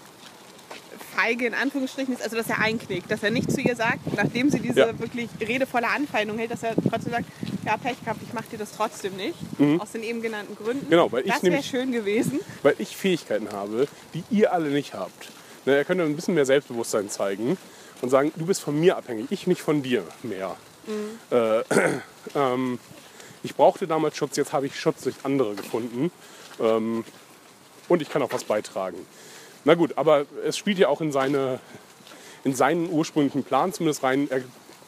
feige 1.16 1.46
in 1.46 1.54
Anführungsstrichen 1.54 2.14
ist, 2.14 2.22
also 2.22 2.36
dass 2.36 2.50
er 2.50 2.60
einknickt, 2.60 3.10
dass 3.10 3.24
er 3.24 3.32
nicht 3.32 3.52
zu 3.52 3.62
ihr 3.62 3.76
sagt, 3.76 4.00
nachdem 4.16 4.50
sie 4.50 4.60
diese 4.60 4.80
Ja. 4.82 5.00
wirklich 5.00 5.30
redevolle 5.40 5.88
Anfeindung 5.88 6.38
hält, 6.38 6.52
dass 6.52 6.64
er 6.64 6.76
trotzdem 6.90 7.14
sagt, 7.14 7.26
ja 7.66 7.78
Pech 7.78 8.00
gehabt, 8.04 8.20
ich 8.26 8.34
mache 8.34 8.46
dir 8.52 8.58
das 8.58 8.72
trotzdem 8.74 9.16
nicht, 9.16 9.38
aus 9.80 9.92
den 9.92 10.04
eben 10.04 10.22
genannten 10.22 10.56
Gründen. 10.56 10.86
Mhm. 10.86 10.90
Genau, 10.90 11.12
weil 11.12 11.26
ich 11.26 11.32
das 11.32 11.44
wäre 11.44 11.64
schön 11.64 11.92
gewesen. 11.92 12.40
weil 12.64 12.76
ich 12.80 12.96
Fähigkeiten 12.96 13.52
habe, 13.52 13.88
die 14.14 14.24
ihr 14.30 14.54
alle 14.54 14.70
nicht 14.70 14.94
habt. 14.94 15.30
Ne, 15.66 15.76
er 15.76 15.86
könnte 15.86 16.04
ein 16.04 16.16
bisschen 16.16 16.36
mehr 16.36 16.46
Selbstbewusstsein 16.46 17.10
zeigen 17.10 17.58
und 18.02 18.10
sagen, 18.10 18.32
du 18.36 18.46
bist 18.46 18.62
von 18.62 18.80
mir 18.80 18.98
abhängig, 18.98 19.28
ich 19.32 19.48
nicht 19.48 19.62
von 19.62 19.82
dir 19.82 20.04
mehr. 20.22 20.56
Äh, 21.32 21.62
ähm, 22.36 22.78
ich 23.42 23.56
brauchte 23.56 23.88
damals 23.88 24.16
Schutz, 24.18 24.38
jetzt 24.38 24.54
habe 24.54 24.68
ich 24.68 24.80
Schutz 24.80 25.02
durch 25.04 25.16
andere 25.24 25.56
gefunden. 25.56 26.12
Ähm, 26.60 27.04
und 27.88 28.02
ich 28.02 28.10
kann 28.10 28.22
auch 28.22 28.32
was 28.32 28.44
beitragen. 28.44 28.98
Na 29.66 29.74
gut, 29.76 29.98
aber 29.98 30.26
es 30.46 30.58
spielt 30.58 30.78
ja 30.78 30.88
auch 30.88 31.02
in, 31.02 31.12
seine, 31.12 31.60
in 32.44 32.56
seinen 32.56 32.90
ursprünglichen 32.90 33.44
Plan 33.44 33.74
zumindest 33.74 34.04
rein. 34.04 34.28
Er 34.30 34.42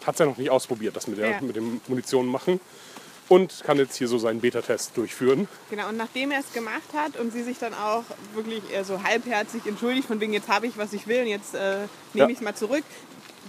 hat 0.06 0.14
es 0.16 0.20
ja 0.20 0.26
noch 0.26 0.38
nicht 0.38 0.50
ausprobiert, 0.52 0.96
das 0.96 1.08
mit, 1.08 1.18
der, 1.18 1.32
Ja. 1.32 1.42
mit 1.42 1.56
dem 1.56 1.82
Munition 1.88 2.28
machen. 2.28 2.60
Und 3.30 3.62
kann 3.66 3.78
jetzt 3.78 3.98
hier 3.98 4.08
so 4.08 4.18
seinen 4.18 4.40
Beta-Test 4.40 4.96
durchführen. 4.96 5.50
Genau, 5.70 5.90
und 5.90 5.98
nachdem 5.98 6.32
er 6.32 6.40
es 6.40 6.54
gemacht 6.54 6.94
hat 6.96 7.18
und 7.20 7.34
sie 7.34 7.44
sich 7.44 7.58
dann 7.60 7.74
auch 7.74 8.04
wirklich 8.34 8.62
eher 8.72 8.86
so 8.86 9.04
halbherzig 9.04 9.66
entschuldigt, 9.66 10.08
von 10.08 10.22
wegen, 10.22 10.32
jetzt 10.32 10.48
habe 10.48 10.66
ich, 10.68 10.78
was 10.78 10.94
ich 10.94 11.08
will 11.08 11.24
und 11.24 11.28
jetzt 11.28 11.54
äh, 11.54 11.80
nehme 11.80 11.88
Ja. 12.14 12.28
ich 12.30 12.36
es 12.38 12.42
mal 12.42 12.56
zurück, 12.56 12.86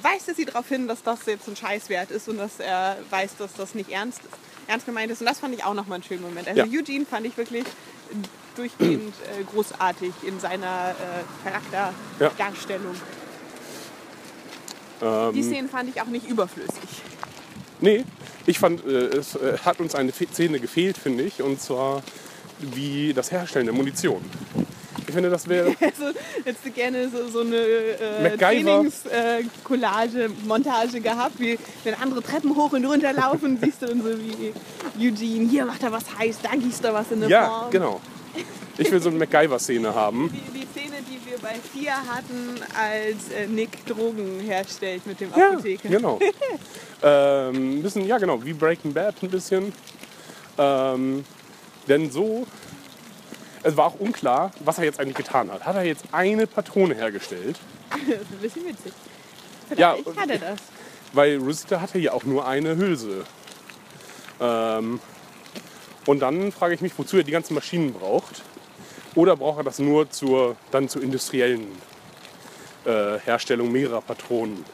weist 0.03 0.27
er 0.27 0.35
sie 0.35 0.47
darauf 0.47 0.67
hin, 0.69 0.89
dass 0.89 1.05
das 1.05 1.21
jetzt 1.27 1.47
ein 1.47 1.55
Scheißwert 1.55 2.11
ist 2.11 2.29
und 2.29 2.39
dass 2.39 2.59
er 2.59 2.97
weiß, 3.11 3.37
dass 3.37 3.53
das 3.55 3.77
nicht 3.77 3.91
ernst, 3.91 4.21
ernst 4.67 4.85
gemeint 4.85 5.13
ist. 5.13 5.21
Und 5.21 5.27
das 5.29 5.39
fand 5.39 5.55
ich 5.55 5.63
auch 5.65 5.75
nochmal 5.75 5.97
einen 5.97 6.05
schönen 6.05 6.23
Moment. 6.23 6.49
Also 6.49 6.63
Ja. 6.63 6.67
Eugene 6.81 7.07
fand 7.07 7.27
ich 7.27 7.37
wirklich 7.37 7.65
durchgehend 8.59 9.15
äh, 9.39 9.45
großartig 9.45 10.13
in 10.27 10.39
seiner 10.41 10.91
äh, 10.91 11.49
Charakterdarstellung. 11.49 12.95
Ähm, 15.01 15.33
Die 15.33 15.43
Szenen 15.43 15.69
fand 15.69 15.89
ich 15.95 16.01
auch 16.03 16.07
nicht 16.07 16.29
überflüssig. 16.29 17.03
Nee, 17.81 18.05
ich 18.47 18.59
fand, 18.59 18.85
äh, 18.85 19.07
es 19.17 19.37
äh, 19.37 19.59
hat 19.65 19.79
uns 19.81 19.95
eine 19.95 20.13
Szene 20.13 20.59
gefehlt, 20.59 20.99
finde 20.99 21.23
ich. 21.25 21.41
Und 21.43 21.61
zwar 21.61 22.03
wie 22.59 23.13
das 23.15 23.31
Herstellen 23.31 23.67
der 23.67 23.75
Munition. 23.75 24.21
Ich 25.07 25.15
finde, 25.15 25.31
das 25.31 25.49
wäre. 25.49 25.69
Also 25.81 26.07
hättest 26.45 26.67
du 26.67 26.71
gerne 26.71 27.09
so, 27.09 27.29
so 27.29 27.41
eine 27.41 27.57
äh. 27.57 28.37
Trainings-Collage, 28.37 30.29
Montage 30.47 31.01
gehabt, 31.01 31.39
wie 31.39 31.59
wenn 31.85 31.95
andere 31.95 32.23
Treppen 32.23 32.55
hoch 32.57 32.73
und 32.73 32.85
runter 32.85 33.13
laufen, 33.13 33.59
siehst 33.63 33.81
du 33.83 33.87
dann 33.87 34.03
so 34.03 34.11
wie 34.19 34.53
Eugene, 34.99 35.49
hier 35.49 35.65
macht 35.65 35.83
er 35.83 35.93
was 35.93 36.05
heiß, 36.19 36.39
da 36.43 36.51
gießt 36.57 36.85
er 36.85 36.95
was 36.95 37.11
in 37.13 37.23
eine 37.23 37.31
Ja, 37.31 37.49
Form. 37.49 37.71
genau. 37.71 38.01
Ich 38.77 38.91
will 38.93 39.01
so 39.01 39.09
eine 39.09 39.19
MacGyver-Szene 39.19 39.93
haben. 39.95 40.31
Die, 40.33 40.61
die 40.61 40.67
Szene, 40.67 40.97
die 41.03 41.19
wir 41.29 41.39
bei 41.39 41.55
Fia 41.73 41.97
hatten, 42.07 42.61
als 42.77 43.31
äh, 43.33 43.47
Nick 43.49 43.85
Drogen 43.87 44.39
herstellt 44.41 45.05
mit 45.07 45.21
dem 45.21 45.31
Ja, 45.37 45.51
Apotheker. 45.51 45.89
genau. 45.89 46.19
ähm, 47.03 47.79
ein 47.79 47.83
bisschen, 47.83 48.07
ja 48.07 48.19
genau, 48.19 48.43
wie 48.45 48.53
Breaking 48.53 48.93
Bad 48.93 49.17
ein 49.23 49.31
bisschen. 49.31 49.73
Ähm, 50.57 51.25
denn 51.89 52.11
so, 52.11 52.47
es 53.65 53.77
war 53.77 53.87
auch 53.87 53.99
unklar, 53.99 54.53
was 54.61 54.79
er 54.79 54.85
jetzt 54.85 55.01
eigentlich 55.01 55.17
getan 55.17 55.51
hat. 55.51 55.65
Hat 55.67 55.75
er 55.75 55.83
jetzt 55.85 56.05
eine 56.13 56.47
Patrone 56.47 56.95
hergestellt? 56.95 57.59
Das 57.91 57.99
ist 58.21 58.31
ein 58.31 58.39
bisschen 58.41 58.67
witzig. 58.67 58.93
Vielleicht 59.69 59.81
Ja, 59.81 59.97
hat 60.21 60.31
er 60.31 60.39
das. 60.39 60.59
Weil 61.15 61.39
Rosita 61.39 61.81
hatte 61.81 61.99
ja 61.99 62.13
auch 62.13 62.25
nur 62.25 62.47
eine 62.47 62.77
Hülse. 62.77 63.25
Ähm, 64.41 65.01
und 66.09 66.21
dann 66.21 66.53
frage 66.53 66.75
ich 66.75 66.81
mich, 66.81 66.93
wozu 66.97 67.19
er 67.19 67.23
die 67.23 67.33
ganzen 67.33 67.53
Maschinen 67.53 67.93
braucht. 67.93 68.41
Oder 69.15 69.37
braucht 69.37 69.59
er 69.59 69.65
das 69.65 69.79
nur 69.79 70.09
zur, 70.11 70.57
dann 70.71 70.89
zur 70.89 71.03
industriellen 71.03 71.67
äh, 72.87 73.19
Herstellung 73.19 73.71
mehrerer 73.71 74.01
Patronen? 74.01 74.65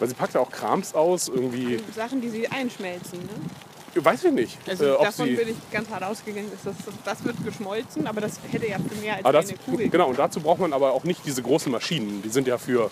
Weil 0.00 0.08
sie 0.08 0.14
packt 0.16 0.34
ja 0.34 0.40
auch 0.40 0.50
Krams 0.50 0.92
aus, 0.92 1.28
irgendwie, 1.28 1.78
Sachen, 1.94 2.20
die 2.20 2.30
sie 2.30 2.48
einschmelzen. 2.48 3.20
Ne? 3.20 4.04
weiß 4.04 4.24
ich 4.24 4.32
nicht. 4.32 4.58
Also 4.68 4.96
äh, 4.96 5.04
davon 5.04 5.36
bin 5.36 5.50
ich 5.50 5.70
ganz 5.70 5.88
hart 5.88 6.02
ausgegangen, 6.02 6.50
das, 6.64 6.74
das 7.04 7.24
wird 7.24 7.36
geschmolzen, 7.44 8.08
aber 8.08 8.20
das 8.20 8.40
hätte 8.50 8.66
ja 8.66 8.78
für 8.78 9.00
mehr 9.00 9.14
als 9.14 9.24
aber 9.24 9.34
das, 9.34 9.50
eine 9.50 9.58
Kugel. 9.58 9.88
genau, 9.88 10.08
und 10.08 10.18
dazu 10.18 10.40
braucht 10.40 10.58
man 10.58 10.72
aber 10.72 10.94
auch 10.94 11.04
nicht 11.04 11.24
diese 11.24 11.42
großen 11.42 11.70
Maschinen. 11.70 12.22
Die 12.22 12.28
sind 12.30 12.48
ja 12.48 12.58
für 12.58 12.90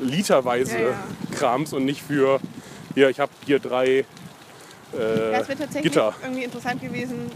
literweise 0.00 0.78
Ja, 0.78 0.88
ja. 0.88 1.04
Krams 1.32 1.74
und 1.74 1.84
nicht 1.84 2.00
für, 2.00 2.40
hier, 2.94 3.10
ich 3.10 3.20
habe 3.20 3.32
hier 3.44 3.58
drei 3.58 4.06
äh, 4.94 5.32
Ja, 5.32 5.38
es 5.40 5.48
wäre 5.48 5.58
tatsächlich 5.58 5.92
Gitter. 5.92 6.14
irgendwie 6.22 6.44
interessant 6.44 6.80
gewesen, 6.80 7.30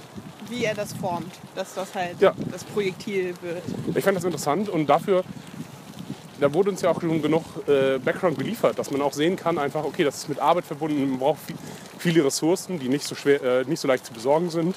wie 0.48 0.64
er 0.64 0.74
das 0.74 0.92
formt, 0.94 1.32
dass 1.54 1.74
das 1.74 1.94
halt 1.94 2.20
Ja. 2.20 2.34
das 2.50 2.64
Projektil 2.64 3.34
wird. 3.42 3.62
Ich 3.94 4.04
fand 4.04 4.16
das 4.16 4.24
interessant 4.24 4.68
und 4.68 4.86
dafür, 4.86 5.22
da 6.40 6.52
wurde 6.52 6.70
uns 6.70 6.80
ja 6.82 6.90
auch 6.90 7.00
schon 7.00 7.20
genug 7.22 7.44
äh, 7.68 7.98
Background 7.98 8.38
geliefert, 8.38 8.78
dass 8.78 8.90
man 8.90 9.00
auch 9.02 9.12
sehen 9.12 9.36
kann, 9.36 9.58
einfach, 9.58 9.84
okay, 9.84 10.04
das 10.04 10.16
ist 10.16 10.28
mit 10.28 10.38
Arbeit 10.40 10.64
verbunden, 10.64 11.08
man 11.10 11.18
braucht 11.18 11.40
viel, 11.46 11.56
viele 11.98 12.24
Ressourcen, 12.24 12.78
die 12.78 12.88
nicht 12.88 13.04
so, 13.04 13.14
schwer, 13.14 13.42
äh, 13.42 13.64
nicht 13.64 13.80
so 13.80 13.86
leicht 13.88 14.06
zu 14.06 14.12
besorgen 14.12 14.50
sind, 14.50 14.76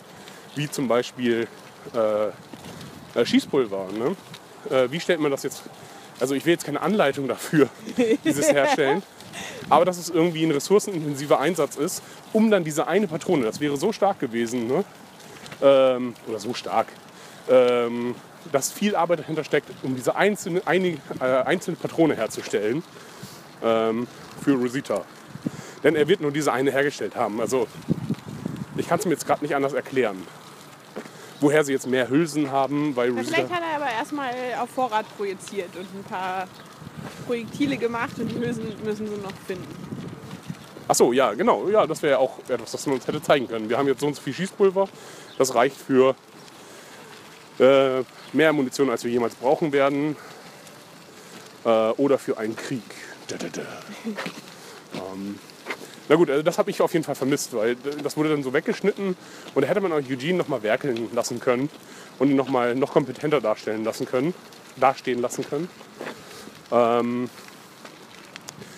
wie 0.56 0.70
zum 0.70 0.88
Beispiel 0.88 1.48
äh, 1.96 3.20
äh, 3.20 3.26
Schießpulver. 3.26 3.88
Ne? 3.98 4.16
Äh, 4.76 4.92
wie 4.92 5.00
stellt 5.00 5.20
man 5.22 5.32
das 5.32 5.44
jetzt, 5.44 5.64
also 6.20 6.36
ich 6.36 6.46
will 6.46 6.54
jetzt 6.54 6.66
keine 6.66 6.82
Anleitung 6.82 7.28
dafür, 7.28 7.70
dieses 8.26 8.48
Herstellen, 8.52 9.02
aber 9.70 9.86
dass 9.86 9.98
es 9.98 10.10
irgendwie 10.10 10.46
ein 10.46 10.52
ressourcenintensiver 10.52 11.40
Einsatz 11.40 11.76
ist, 11.76 12.04
um 12.32 12.52
dann 12.52 12.64
diese 12.64 12.88
eine 12.88 13.08
Patrone, 13.08 13.44
das 13.44 13.60
wäre 13.60 13.78
so 13.78 13.92
stark 13.92 14.20
gewesen, 14.20 14.68
ne? 14.68 14.84
ähm, 15.62 16.14
oder 16.28 16.40
so 16.40 16.54
stark, 16.54 16.88
ähm, 17.50 18.16
dass 18.52 18.72
viel 18.72 18.96
Arbeit 18.96 19.20
dahinter 19.20 19.44
steckt, 19.44 19.70
um 19.84 19.96
diese 19.96 20.16
einzelne, 20.16 20.62
eine, 20.66 20.98
äh, 21.20 21.24
einzelne 21.46 21.78
Patrone 21.78 22.16
herzustellen 22.16 22.84
ähm, 23.64 24.08
für 24.44 24.54
Rosita. 24.54 25.04
Denn 25.84 25.96
er 25.96 26.08
wird 26.08 26.22
nur 26.22 26.32
diese 26.32 26.52
eine 26.52 26.72
hergestellt 26.72 27.16
haben. 27.16 27.42
Also 27.42 27.68
ich 28.78 28.88
kann 28.88 29.00
es 29.00 29.06
mir 29.06 29.12
jetzt 29.12 29.26
gerade 29.26 29.44
nicht 29.44 29.56
anders 29.56 29.74
erklären. 29.74 30.26
Woher 31.40 31.64
sie 31.66 31.74
jetzt 31.74 31.88
mehr 31.88 32.10
Hülsen 32.10 32.52
haben, 32.52 32.96
weil 32.96 33.10
Rosita... 33.10 33.36
vielleicht 33.36 33.54
hat 33.54 33.62
er 33.62 33.76
aber 33.82 33.92
erstmal 33.92 34.34
auf 34.62 34.70
Vorrat 34.70 35.06
projiziert 35.18 35.76
und 35.76 35.88
ein 35.94 36.04
paar 36.04 36.48
Projektile 37.26 37.78
gemacht 37.78 38.18
und 38.20 38.30
die 38.30 38.40
Hülsen 38.40 38.66
müssen 38.84 39.08
sie 39.08 39.22
noch 39.22 39.34
finden. 39.48 39.68
Ach 40.88 40.96
so, 40.96 41.14
ja, 41.14 41.34
genau. 41.34 41.70
Ja, 41.70 41.88
das 41.88 42.02
wäre 42.02 42.14
ja 42.14 42.18
auch 42.20 42.40
etwas, 42.50 42.72
das 42.72 42.86
man 42.86 42.96
uns 42.96 43.08
hätte 43.08 43.22
zeigen 43.22 43.48
können. 43.48 43.70
Wir 43.70 43.78
haben 43.78 43.88
jetzt 43.88 44.02
so 44.02 44.08
und 44.08 44.16
so 44.16 44.22
viel 44.22 44.34
Schießpulver. 44.34 44.90
Das 45.38 45.56
reicht 45.56 45.78
für 45.78 46.16
äh, 47.60 48.04
mehr 48.34 48.54
Munition, 48.54 48.90
als 48.90 49.04
wir 49.04 49.12
jemals 49.12 49.36
brauchen 49.36 49.72
werden. 49.72 50.16
Äh, 51.66 51.70
oder 51.70 52.18
für 52.18 52.38
einen 52.38 52.56
Krieg. 52.56 52.84
Da, 53.28 53.38
da, 53.38 53.48
da. 53.48 53.62
ähm, 55.14 55.40
na 56.10 56.16
gut, 56.16 56.30
also 56.30 56.44
das 56.44 56.58
habe 56.58 56.70
ich 56.70 56.82
auf 56.82 56.92
jeden 56.92 57.06
Fall 57.06 57.16
vermisst, 57.16 57.56
weil 57.56 57.78
das 58.04 58.18
wurde 58.18 58.30
dann 58.30 58.44
so 58.44 58.52
weggeschnitten 58.52 59.16
und 59.56 59.62
da 59.62 59.68
hätte 59.68 59.80
man 59.80 59.94
auch 59.94 59.98
Eugene 59.98 60.38
noch 60.38 60.50
mal 60.50 60.62
werkeln 60.62 61.08
lassen 61.14 61.40
können 61.40 61.70
und 62.20 62.30
ihn 62.30 62.36
noch 62.36 62.50
mal 62.50 62.76
noch 62.76 62.92
kompetenter 62.92 63.40
darstellen 63.40 63.86
lassen 63.86 64.06
können, 64.06 64.34
dastehen 64.76 65.22
lassen 65.22 65.46
können. 65.50 65.70
Ähm, 66.72 67.30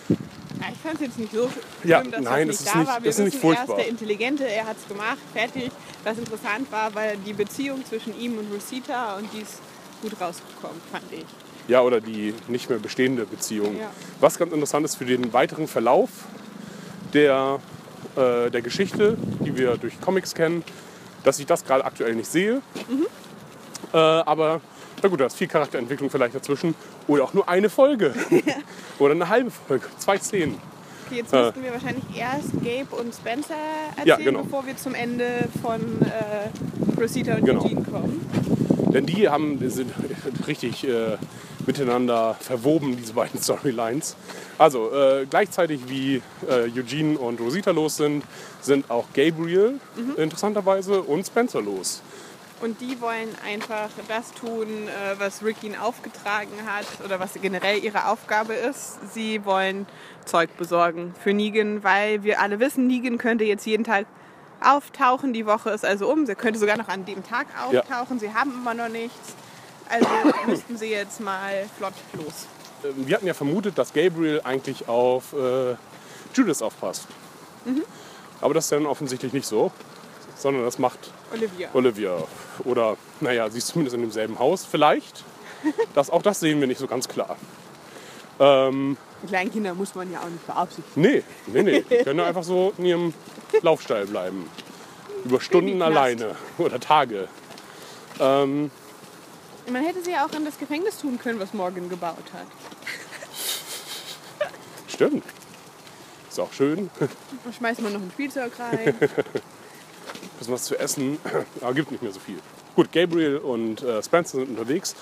ich 0.09 0.79
fand 0.81 0.95
es 0.95 1.01
jetzt 1.01 1.19
nicht 1.19 1.31
so 1.33 1.49
schlimm, 1.49 1.63
Ja, 1.83 2.03
dass 2.03 2.21
nein, 2.21 2.47
das 2.47 2.57
es 2.57 2.61
nicht 2.65 2.75
da 2.75 2.79
nicht- 2.79 2.87
war. 2.89 3.03
Wir 3.03 3.09
ist 3.09 3.19
nicht 3.19 3.37
furchtbar. 3.37 3.67
erst, 3.69 3.79
der 3.79 3.87
Intelligente, 3.87 4.47
er 4.47 4.65
hat 4.65 4.77
es 4.77 4.87
gemacht, 4.87 5.17
fertig. 5.33 5.71
Was 6.03 6.17
interessant 6.17 6.71
war, 6.71 6.93
weil 6.93 7.17
die 7.17 7.33
Beziehung 7.33 7.83
zwischen 7.85 8.19
ihm 8.19 8.37
und 8.37 8.51
Rosita 8.53 9.15
und 9.17 9.31
die 9.33 9.39
ist 9.41 9.59
gut 10.01 10.11
rausgekommen, 10.19 10.79
fand 10.91 11.03
ich. 11.11 11.25
Ja, 11.67 11.81
oder 11.81 11.99
die 11.99 12.33
nicht 12.47 12.69
mehr 12.69 12.77
bestehende 12.77 13.25
Beziehung. 13.25 13.77
Ja. 13.79 13.89
Was 14.19 14.37
ganz 14.37 14.53
interessant 14.53 14.85
ist 14.85 14.95
für 14.95 15.05
den 15.05 15.33
weiteren 15.33 15.67
Verlauf 15.67 16.09
der, 17.13 17.59
äh, 18.15 18.51
der 18.51 18.61
Geschichte, 18.61 19.17
die 19.39 19.57
wir 19.57 19.77
durch 19.77 19.99
Comics 19.99 20.35
kennen, 20.35 20.63
dass 21.23 21.39
ich 21.39 21.47
das 21.47 21.63
gerade 21.65 21.83
aktuell 21.85 22.13
nicht 22.13 22.29
sehe. 22.31 22.61
Äh, 23.93 23.97
aber 23.97 24.61
na 25.03 25.09
gut, 25.09 25.19
da 25.19 25.25
ist 25.25 25.35
viel 25.37 25.47
Charakterentwicklung 25.47 26.09
vielleicht 26.09 26.35
dazwischen. 26.35 26.73
Oder 27.07 27.23
auch 27.23 27.33
nur 27.33 27.47
eine 27.47 27.69
Folge. 27.69 28.13
oder 28.99 29.13
eine 29.13 29.29
halbe 29.29 29.51
Folge. 29.51 29.85
Zwei 29.97 30.17
Szenen. 30.17 30.57
Okay, 31.07 31.17
jetzt 31.17 31.33
Äh. 31.33 31.43
müssten 31.45 31.63
wir 31.63 31.71
wahrscheinlich 31.73 32.03
erst 32.17 32.51
Gabe 32.63 32.95
und 33.01 33.13
Spencer 33.13 33.53
erzählen, 33.95 34.07
Ja, 34.07 34.15
genau. 34.17 34.43
bevor 34.43 34.65
wir 34.65 34.75
zum 34.77 34.95
Ende 34.95 35.47
von 35.61 35.79
äh, 36.01 36.99
Rosita 36.99 37.35
und 37.35 37.45
Genau. 37.45 37.63
Eugene 37.63 37.83
kommen. 37.83 38.25
Denn 38.93 39.05
die 39.05 39.29
haben, 39.29 39.59
sind 39.69 39.91
richtig 40.47 40.87
äh, 40.87 41.17
miteinander 41.67 42.35
verwoben, 42.39 42.97
diese 42.97 43.13
beiden 43.13 43.39
Storylines. 43.43 44.15
Also 44.57 44.91
äh, 44.93 45.25
gleichzeitig 45.29 45.81
wie 45.89 46.21
äh, 46.49 46.69
Eugene 46.75 47.19
und 47.19 47.39
Rosita 47.41 47.71
los 47.71 47.97
sind, 47.97 48.23
sind 48.61 48.89
auch 48.89 49.05
Gabriel 49.13 49.79
interessanterweise 50.17 51.01
und 51.03 51.25
Spencer 51.27 51.61
los. 51.61 52.01
Und 52.61 52.79
die 52.79 53.01
wollen 53.01 53.29
einfach 53.45 53.89
das 54.07 54.31
tun, 54.31 54.87
äh, 54.87 55.19
was 55.19 55.43
Rick 55.43 55.61
ihnen 55.63 55.75
aufgetragen 55.75 56.51
hat 56.65 56.85
oder 57.03 57.19
was 57.19 57.33
generell 57.33 57.83
ihre 57.83 58.07
Aufgabe 58.07 58.53
ist. 58.53 59.13
Sie 59.13 59.43
wollen 59.43 59.85
Zeug 60.25 60.55
besorgen 60.57 61.13
für 61.21 61.33
Negan, 61.33 61.83
weil 61.83 62.23
wir 62.23 62.39
alle 62.39 62.59
wissen, 62.59 62.87
Negan 62.87 63.17
könnte 63.17 63.43
jetzt 63.43 63.65
jeden 63.65 63.83
Tag 63.83 64.05
auftauchen. 64.61 65.33
Die 65.33 65.45
Woche 65.45 65.69
ist 65.71 65.83
also 65.85 66.09
um. 66.09 66.25
Sie 66.25 66.33
könnte 66.35 66.57
sogar 66.57 66.77
noch 66.77 66.87
an 66.87 67.03
dem 67.05 67.23
Tag 67.23 67.47
Ja. 67.71 67.81
auftauchen. 67.81 68.19
Sie 68.19 68.33
haben 68.33 68.51
immer 68.51 68.73
noch 68.73 68.89
nichts. 68.89 69.33
Also 69.89 70.07
müssten 70.47 70.77
sie 70.77 70.89
jetzt 70.91 71.19
mal 71.19 71.65
flott 71.77 71.93
los. 72.13 72.47
Ähm, 72.85 73.05
Wir 73.05 73.15
hatten 73.17 73.27
ja 73.27 73.33
vermutet, 73.33 73.77
dass 73.77 73.91
Gabriel 73.93 74.41
eigentlich 74.45 74.87
auf 74.87 75.33
äh, 75.33 75.75
Judas 76.33 76.61
aufpasst. 76.61 77.07
Aber 78.41 78.53
das 78.53 78.65
ist 78.65 78.71
dann 78.71 78.85
offensichtlich 78.85 79.33
nicht 79.33 79.45
so, 79.47 79.71
sondern 80.35 80.63
das 80.63 80.77
macht 80.79 80.99
Olivia. 81.33 81.69
Olivia. 81.73 82.17
Oder, 82.63 82.97
naja, 83.21 83.49
sie 83.49 83.57
ist 83.57 83.67
zumindest 83.67 83.95
in 83.95 84.01
demselben 84.01 84.37
Haus, 84.39 84.65
vielleicht. 84.69 85.23
Das, 85.95 86.09
auch 86.09 86.21
das 86.21 86.39
sehen 86.39 86.59
wir 86.59 86.67
nicht 86.67 86.77
so 86.79 86.87
ganz 86.87 87.07
klar. 87.07 87.37
Ähm, 88.39 88.97
Die 89.23 89.27
kleinen 89.27 89.51
Kinder 89.51 89.73
muss 89.73 89.95
man 89.95 90.11
ja 90.11 90.19
auch 90.19 90.29
nicht 90.29 90.45
beabsichtigen. 90.45 91.01
nee, 91.01 91.23
nee, 91.47 91.63
nee. 91.63 91.81
Die 91.89 92.03
können 92.03 92.19
einfach 92.19 92.43
so 92.43 92.73
in 92.77 92.85
ihrem 92.85 93.13
Laufstall 93.61 94.05
bleiben. 94.05 94.49
Über 95.23 95.39
Stunden 95.41 95.81
alleine 95.81 96.35
oder 96.59 96.79
Tage. 96.79 97.27
Ähm, 98.19 98.69
Man 99.71 99.83
hätte 99.83 100.03
sie 100.03 100.11
ja 100.11 100.25
auch 100.25 100.33
in 100.37 100.45
das 100.45 100.59
Gefängnis 100.59 100.99
tun 100.99 101.17
können, 101.17 101.39
was 101.39 101.53
Morgan 101.53 101.89
gebaut 101.89 102.17
hat. 102.33 102.45
stimmt. 104.87 105.23
Ist 106.29 106.39
auch 106.39 106.51
schön. 106.53 106.89
Dann 106.99 107.53
schmeißt 107.53 107.81
man 107.81 107.93
noch 107.93 108.01
ein 108.01 108.11
Spielzeug 108.11 108.51
rein. 108.59 108.93
bisschen 110.37 110.53
was 110.53 110.63
zu 110.63 110.77
essen, 110.77 111.17
aber 111.61 111.73
gibt 111.73 111.91
nicht 111.91 112.03
mehr 112.03 112.11
so 112.11 112.19
viel. 112.19 112.39
Gut, 112.75 112.91
Gabriel 112.91 113.37
und 113.37 113.81
äh, 113.83 114.01
Spencer 114.03 114.37
sind 114.39 114.49
unterwegs 114.49 114.95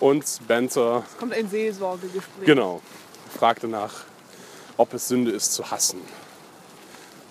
und 0.00 0.26
Spencer, 0.26 1.04
Kommt 1.18 1.34
ein 1.34 1.48
Seelsorgegespräch. 1.48 2.46
genau, 2.46 2.80
fragt 3.36 3.64
danach, 3.64 4.04
ob 4.76 4.94
es 4.94 5.08
Sünde 5.08 5.30
ist 5.32 5.52
zu 5.52 5.70
hassen. 5.70 6.00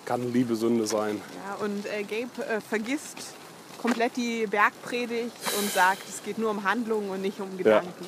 Kann 0.04 0.32
Liebe 0.32 0.54
Sünde 0.56 0.86
sein? 0.86 1.20
Ja, 1.46 1.64
und 1.64 1.84
äh, 1.86 2.02
Gabe 2.02 2.46
äh, 2.48 2.60
vergisst 2.60 3.18
komplett 3.82 4.16
die 4.16 4.46
Bergpredigt 4.46 5.36
und 5.58 5.72
sagt, 5.72 6.02
es 6.08 6.22
geht 6.24 6.38
nur 6.38 6.50
um 6.50 6.64
Handlungen 6.64 7.10
und 7.10 7.22
nicht 7.22 7.40
um 7.40 7.56
Gedanken. 7.56 8.06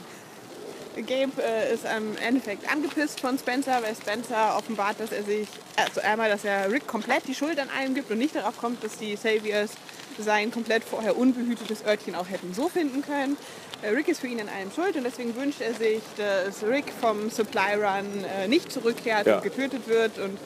Gabe 0.97 1.43
äh, 1.43 1.73
ist 1.75 1.85
im 1.85 2.17
Endeffekt 2.19 2.71
angepisst 2.71 3.21
von 3.21 3.39
Spencer, 3.39 3.81
weil 3.83 3.95
Spencer 3.95 4.57
offenbart, 4.57 4.99
dass 4.99 5.13
er 5.13 5.23
sich, 5.23 5.49
also 5.77 6.01
einmal, 6.01 6.29
dass 6.31 6.45
er 6.45 6.71
Rick 6.71 6.87
komplett 6.87 7.27
die 7.29 7.35
Schuld 7.35 7.59
an 7.59 7.69
allem 7.79 7.95
gibt 7.95 8.11
und 8.11 8.19
nicht 8.19 8.35
darauf 8.35 8.57
kommt, 8.59 8.83
dass 8.83 8.99
die 8.99 9.17
Saviors 9.17 9.71
sein 10.19 10.51
komplett 10.51 10.85
vorher 10.85 11.17
unbehütetes 11.17 11.85
Örtchen 11.87 12.15
auch 12.15 12.29
hätten 12.29 12.53
so 12.55 12.69
finden 12.69 13.03
können. 13.03 13.37
Äh, 13.83 13.91
Rick 13.91 14.09
ist 14.09 14.21
für 14.21 14.27
ihn 14.27 14.41
an 14.41 14.49
allem 14.49 14.71
schuld 14.73 14.97
und 14.97 15.05
deswegen 15.05 15.35
wünscht 15.37 15.61
er 15.61 15.75
sich, 15.75 16.03
dass 16.17 16.63
Rick 16.65 16.87
vom 17.01 17.31
Supply 17.31 17.75
Run 17.75 18.25
äh, 18.25 18.49
nicht 18.49 18.71
zurückkehrt 18.73 19.27
Ja. 19.27 19.37
und 19.37 19.43
getötet 19.43 19.87
wird 19.89 20.19
und 20.19 20.39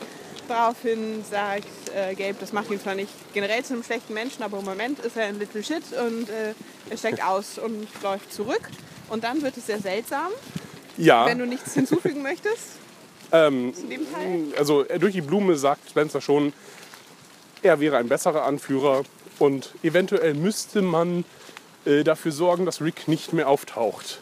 Daraufhin 0.47 1.25
sagt 1.25 1.67
äh, 1.97 2.15
Gabe, 2.15 2.37
das 2.39 2.53
macht 2.53 2.71
ihn 2.71 2.79
zwar 2.79 2.95
nicht 2.95 3.11
generell 3.33 3.65
zu 3.65 3.73
einem 3.73 3.83
schlechten 3.83 4.13
Menschen, 4.13 4.43
aber 4.43 4.59
im 4.59 4.67
Moment 4.67 4.99
ist 4.99 5.17
er 5.17 5.25
ein 5.25 5.39
Little 5.39 5.63
Shit 5.65 5.85
und 5.93 6.29
äh, 6.29 6.53
er 6.91 6.97
steigt 6.99 7.25
aus 7.25 7.59
und 7.59 7.89
läuft 8.03 8.31
zurück. 8.31 8.69
Und 9.09 9.25
dann 9.25 9.43
wird 9.43 9.57
es 9.57 9.67
sehr 9.67 9.81
seltsam, 9.81 10.29
Ja, 10.97 11.27
wenn 11.27 11.39
du 11.39 11.47
nichts 11.47 11.75
hinzufügen 11.75 12.23
möchtest 12.23 12.79
ähm, 13.33 13.73
also 14.57 14.85
äh, 14.85 14.99
durch 14.99 15.13
die 15.13 15.21
Blume 15.21 15.57
sagt 15.57 15.91
Spencer 15.91 16.21
schon, 16.21 16.53
er 17.63 17.81
wäre 17.81 17.97
ein 17.97 18.09
besserer 18.09 18.45
Anführer 18.45 19.03
und 19.39 19.75
eventuell 19.83 20.35
müsste 20.35 20.83
man 20.83 21.25
äh, 21.85 22.05
dafür 22.05 22.31
sorgen, 22.31 22.65
dass 22.65 22.81
Rick 22.81 23.09
nicht 23.09 23.33
mehr 23.33 23.49
auftaucht. 23.49 24.21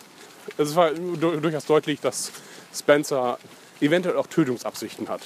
Es 0.56 0.74
war 0.76 0.92
du- 0.92 1.40
durchaus 1.40 1.66
deutlich, 1.66 2.00
dass 2.00 2.32
Spencer 2.74 3.38
eventuell 3.80 4.16
auch 4.16 4.26
Tötungsabsichten 4.28 5.08
hat. 5.08 5.20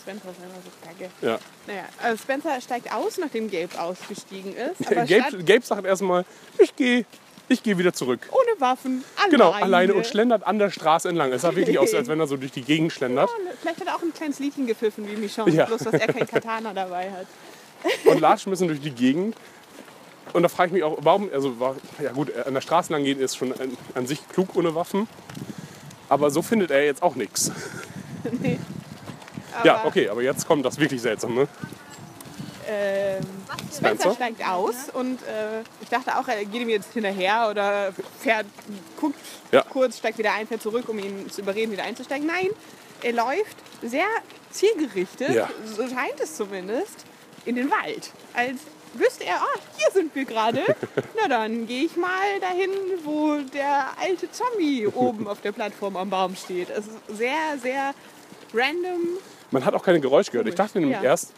Spencer 0.00 0.28
ist 0.30 0.36
einfach 0.42 0.60
so 0.64 0.86
kacke. 0.86 1.10
Ja. 1.20 1.38
Naja, 1.66 1.84
also 2.02 2.22
Spencer 2.22 2.60
steigt 2.60 2.92
aus, 2.92 3.18
nachdem 3.18 3.50
Gabe 3.50 3.78
ausgestiegen 3.80 4.54
ist. 4.54 4.86
Aber 4.86 5.04
Gabe, 5.04 5.44
Gabe 5.44 5.64
sagt 5.64 5.84
erstmal, 5.84 6.24
ich 6.58 6.74
gehe 6.76 7.04
ich 7.48 7.62
geh 7.62 7.78
wieder 7.78 7.92
zurück. 7.92 8.20
ohne 8.30 8.60
Waffen, 8.60 9.04
alleine. 9.16 9.30
Genau, 9.30 9.50
alleine 9.50 9.94
und 9.94 10.06
schlendert 10.06 10.46
an 10.46 10.58
der 10.58 10.70
Straße 10.70 11.08
entlang. 11.08 11.32
Es 11.32 11.42
sah 11.42 11.54
wirklich 11.54 11.78
aus, 11.78 11.94
als 11.94 12.08
wenn 12.08 12.20
er 12.20 12.26
so 12.26 12.36
durch 12.36 12.52
die 12.52 12.62
Gegend 12.62 12.92
schlendert. 12.92 13.30
Vielleicht 13.60 13.80
hat 13.80 13.86
er 13.86 13.96
auch 13.96 14.02
ein 14.02 14.12
kleines 14.12 14.38
Liedchen 14.38 14.66
gepfiffen 14.66 15.06
wie 15.08 15.16
Michonne, 15.16 15.52
Ja. 15.54 15.64
bloß 15.66 15.80
dass 15.84 15.94
er 15.94 16.06
kein 16.12 16.26
Katana 16.26 16.72
dabei 16.74 17.10
hat. 17.10 17.26
und 18.06 18.20
latscht 18.20 18.46
ein 18.46 18.50
bisschen 18.50 18.68
durch 18.68 18.80
die 18.80 18.90
Gegend. 18.90 19.36
Und 20.32 20.42
da 20.42 20.48
frage 20.48 20.68
ich 20.68 20.72
mich 20.74 20.82
auch, 20.82 20.98
warum, 21.00 21.30
also 21.32 21.58
war, 21.58 21.76
ja 22.02 22.12
gut, 22.12 22.30
an 22.44 22.52
der 22.52 22.60
Straße 22.60 22.92
lang 22.92 23.04
gehen 23.04 23.18
ist 23.20 23.36
schon 23.36 23.52
an, 23.52 23.76
an 23.94 24.06
sich 24.06 24.26
klug 24.28 24.54
ohne 24.56 24.74
Waffen. 24.74 25.08
Aber 26.10 26.30
so 26.30 26.42
findet 26.42 26.70
er 26.70 26.84
jetzt 26.84 27.02
auch 27.02 27.14
nichts. 27.14 27.50
Ja, 29.64 29.78
Aber, 29.78 29.88
okay, 29.88 30.08
aber 30.08 30.22
jetzt 30.22 30.46
kommt 30.46 30.64
das 30.64 30.78
wirklich 30.78 31.02
Seltsame. 31.02 31.42
Ähm, 31.42 31.48
Spencer? 32.68 33.76
Spencer 33.76 34.14
steigt 34.14 34.46
aus 34.46 34.74
und 34.92 35.22
äh, 35.22 35.60
ich 35.80 35.88
dachte 35.88 36.16
auch, 36.18 36.28
er 36.28 36.44
geht 36.44 36.60
ihm 36.62 36.68
jetzt 36.68 36.92
hinterher 36.92 37.48
oder 37.50 37.92
fährt, 38.20 38.46
guckt 39.00 39.18
Ja. 39.52 39.62
kurz, 39.62 39.98
steigt 39.98 40.18
wieder 40.18 40.32
ein, 40.34 40.46
fährt 40.46 40.62
zurück, 40.62 40.88
um 40.88 40.98
ihn 40.98 41.30
zu 41.30 41.40
überreden, 41.40 41.72
wieder 41.72 41.84
einzusteigen. 41.84 42.26
Nein, 42.26 42.48
er 43.02 43.12
läuft 43.12 43.56
sehr 43.82 44.06
zielgerichtet, 44.50 45.34
Ja. 45.34 45.48
so 45.64 45.82
scheint 45.88 46.20
es 46.22 46.36
zumindest, 46.36 47.04
in 47.44 47.56
den 47.56 47.70
Wald. 47.70 48.10
Als 48.34 48.60
wüsste 48.94 49.24
er, 49.24 49.36
ah, 49.36 49.58
hier 49.76 49.90
sind 49.92 50.14
wir 50.14 50.24
gerade. 50.24 50.62
Na 51.22 51.28
dann 51.28 51.66
gehe 51.66 51.84
ich 51.84 51.96
mal 51.96 52.40
dahin, 52.40 52.70
wo 53.04 53.36
der 53.54 53.86
alte 54.00 54.30
Zombie 54.30 54.86
oben 54.86 55.26
auf 55.28 55.40
der 55.40 55.52
Plattform 55.52 55.96
am 55.96 56.10
Baum 56.10 56.36
steht. 56.36 56.68
Es 56.70 56.86
ist 56.86 56.96
sehr, 57.16 57.58
sehr 57.62 57.94
random. 58.52 59.00
Man 59.50 59.64
hat 59.64 59.74
auch 59.74 59.82
keine 59.82 60.00
Geräusche 60.00 60.30
gehört. 60.30 60.48
Ich 60.48 60.54
dachte 60.54 60.78
nämlich 60.80 60.96
Ja. 60.98 61.04
erst, 61.04 61.32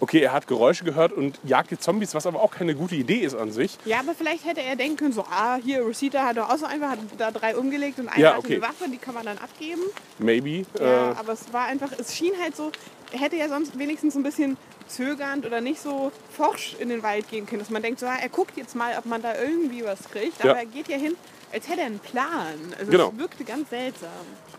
okay, 0.00 0.20
er 0.20 0.32
hat 0.32 0.46
Geräusche 0.46 0.84
gehört 0.84 1.12
und 1.12 1.38
jagt 1.44 1.70
die 1.70 1.78
Zombies, 1.78 2.14
was 2.14 2.26
aber 2.26 2.40
auch 2.40 2.50
keine 2.50 2.74
gute 2.74 2.94
Idee 2.94 3.18
ist 3.20 3.34
an 3.34 3.50
sich. 3.52 3.78
Ja, 3.84 4.00
aber 4.00 4.14
vielleicht 4.14 4.44
hätte 4.44 4.62
er 4.62 4.76
denken 4.76 4.96
können, 4.96 5.12
so, 5.12 5.22
ah, 5.30 5.56
hier, 5.62 5.82
Rosita 5.82 6.24
hat 6.24 6.36
doch 6.36 6.48
auch 6.50 6.56
so 6.58 6.66
einfach, 6.66 6.90
hat 6.90 6.98
da 7.18 7.30
drei 7.30 7.56
umgelegt 7.56 7.98
und 7.98 8.08
eine 8.08 8.22
Ja, 8.22 8.38
okay. 8.38 8.54
eine 8.54 8.62
Waffe, 8.62 8.88
die 8.90 8.98
kann 8.98 9.14
man 9.14 9.24
dann 9.26 9.38
abgeben. 9.38 9.82
Maybe. 10.18 10.64
Ja, 10.78 11.12
Äh, 11.12 11.14
aber 11.16 11.32
es 11.32 11.52
war 11.52 11.66
einfach, 11.66 11.90
es 11.98 12.14
schien 12.16 12.32
halt 12.40 12.56
so, 12.56 12.70
er 13.12 13.20
hätte 13.20 13.36
ja 13.36 13.48
sonst 13.48 13.78
wenigstens 13.78 14.14
ein 14.16 14.22
bisschen 14.22 14.56
zögernd 14.86 15.44
oder 15.46 15.60
nicht 15.60 15.80
so 15.80 16.12
forsch 16.34 16.74
in 16.78 16.88
den 16.88 17.02
Wald 17.02 17.28
gehen 17.30 17.46
können, 17.46 17.60
dass 17.60 17.70
man 17.70 17.82
denkt, 17.82 18.00
so, 18.00 18.06
ah, 18.06 18.16
er 18.20 18.28
guckt 18.28 18.56
jetzt 18.56 18.74
mal, 18.74 18.96
ob 18.98 19.06
man 19.06 19.20
da 19.22 19.38
irgendwie 19.40 19.84
was 19.84 19.98
kriegt. 20.10 20.42
Ja. 20.42 20.50
Aber 20.50 20.60
er 20.60 20.66
geht 20.66 20.88
ja 20.88 20.96
hin, 20.96 21.14
als 21.52 21.68
hätte 21.68 21.80
er 21.80 21.86
einen 21.86 21.98
Plan. 21.98 22.54
Also 22.78 22.90
Genau. 22.90 23.10
es 23.12 23.18
wirkte 23.18 23.44
ganz 23.44 23.68
seltsam. 23.70 24.08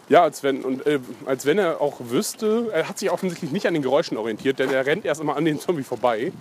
Ja, 0.10 0.24
als 0.24 0.42
wenn, 0.42 0.64
und, 0.64 0.86
äh, 0.88 1.00
als 1.26 1.46
wenn 1.46 1.60
er 1.60 1.80
auch 1.82 1.98
wüsste, 2.00 2.70
er 2.74 2.90
hat 2.90 2.98
sich 2.98 3.12
offensichtlich 3.12 3.52
nicht 3.52 3.68
an 3.68 3.76
den 3.76 3.84
Geräuschen 3.84 4.18
orientiert, 4.18 4.58
denn 4.58 4.72
er 4.72 4.86
rennt 4.86 5.06
erst 5.06 5.22
immer 5.22 5.38
an 5.38 5.46
den 5.46 5.60
Zombie 5.60 5.84
vorbei. 5.84 6.32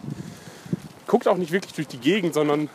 Guckt 1.07 1.29
auch 1.29 1.37
nicht 1.37 1.53
wirklich 1.53 1.75
durch 1.75 1.87
die 1.87 1.99
Gegend, 1.99 2.35
sondern 2.35 2.71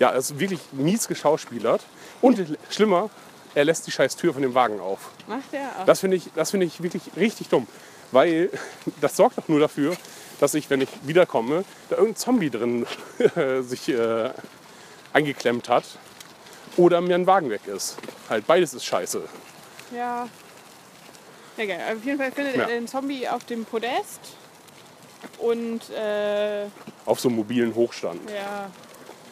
ja, 0.00 0.10
er 0.10 0.18
ist 0.18 0.38
wirklich 0.38 0.60
mies 0.72 1.06
geschauspielert. 1.06 1.82
Und 2.20 2.58
schlimmer, 2.68 3.10
er 3.54 3.64
lässt 3.64 3.86
die 3.86 3.92
scheiß 3.92 4.16
Tür 4.16 4.32
von 4.32 4.42
dem 4.42 4.54
Wagen 4.54 4.80
auf. 4.80 5.10
Macht 5.28 5.52
er 5.52 5.68
auch. 5.80 5.86
Das 5.86 6.00
finde 6.00 6.16
ich, 6.16 6.30
das 6.34 6.50
finde 6.50 6.66
ich 6.66 6.82
wirklich 6.82 7.04
richtig 7.16 7.48
dumm. 7.48 7.66
Weil 8.10 8.50
das 9.00 9.16
sorgt 9.16 9.38
doch 9.38 9.48
nur 9.48 9.60
dafür, 9.60 9.96
dass 10.40 10.54
ich, 10.54 10.68
wenn 10.68 10.80
ich 10.80 10.88
wiederkomme, 11.04 11.64
da 11.88 11.96
irgendein 11.96 12.16
Zombie 12.16 12.50
drin 12.50 12.86
sich 13.62 13.88
äh, 13.88 14.30
eingeklemmt 15.12 15.68
hat 15.68 15.84
oder 16.76 17.00
mir 17.00 17.14
ein 17.14 17.26
Wagen 17.26 17.50
weg 17.50 17.66
ist. 17.66 17.96
Halt 18.28 18.46
beides 18.46 18.74
ist 18.74 18.84
scheiße. 18.84 19.22
Ja. 19.94 20.28
Egal, 21.56 21.78
auf 21.96 22.04
jeden 22.04 22.18
Fall 22.18 22.32
findet 22.32 22.56
Ja. 22.56 22.62
er 22.62 22.68
den 22.68 22.86
Zombie 22.86 23.26
auf 23.28 23.44
dem 23.44 23.64
Podest 23.64 24.20
und 25.38 25.88
äh, 25.90 26.66
Auf 27.06 27.20
so 27.20 27.28
einem 27.28 27.36
mobilen 27.38 27.74
Hochstand. 27.74 28.20
Ja, 28.30 28.70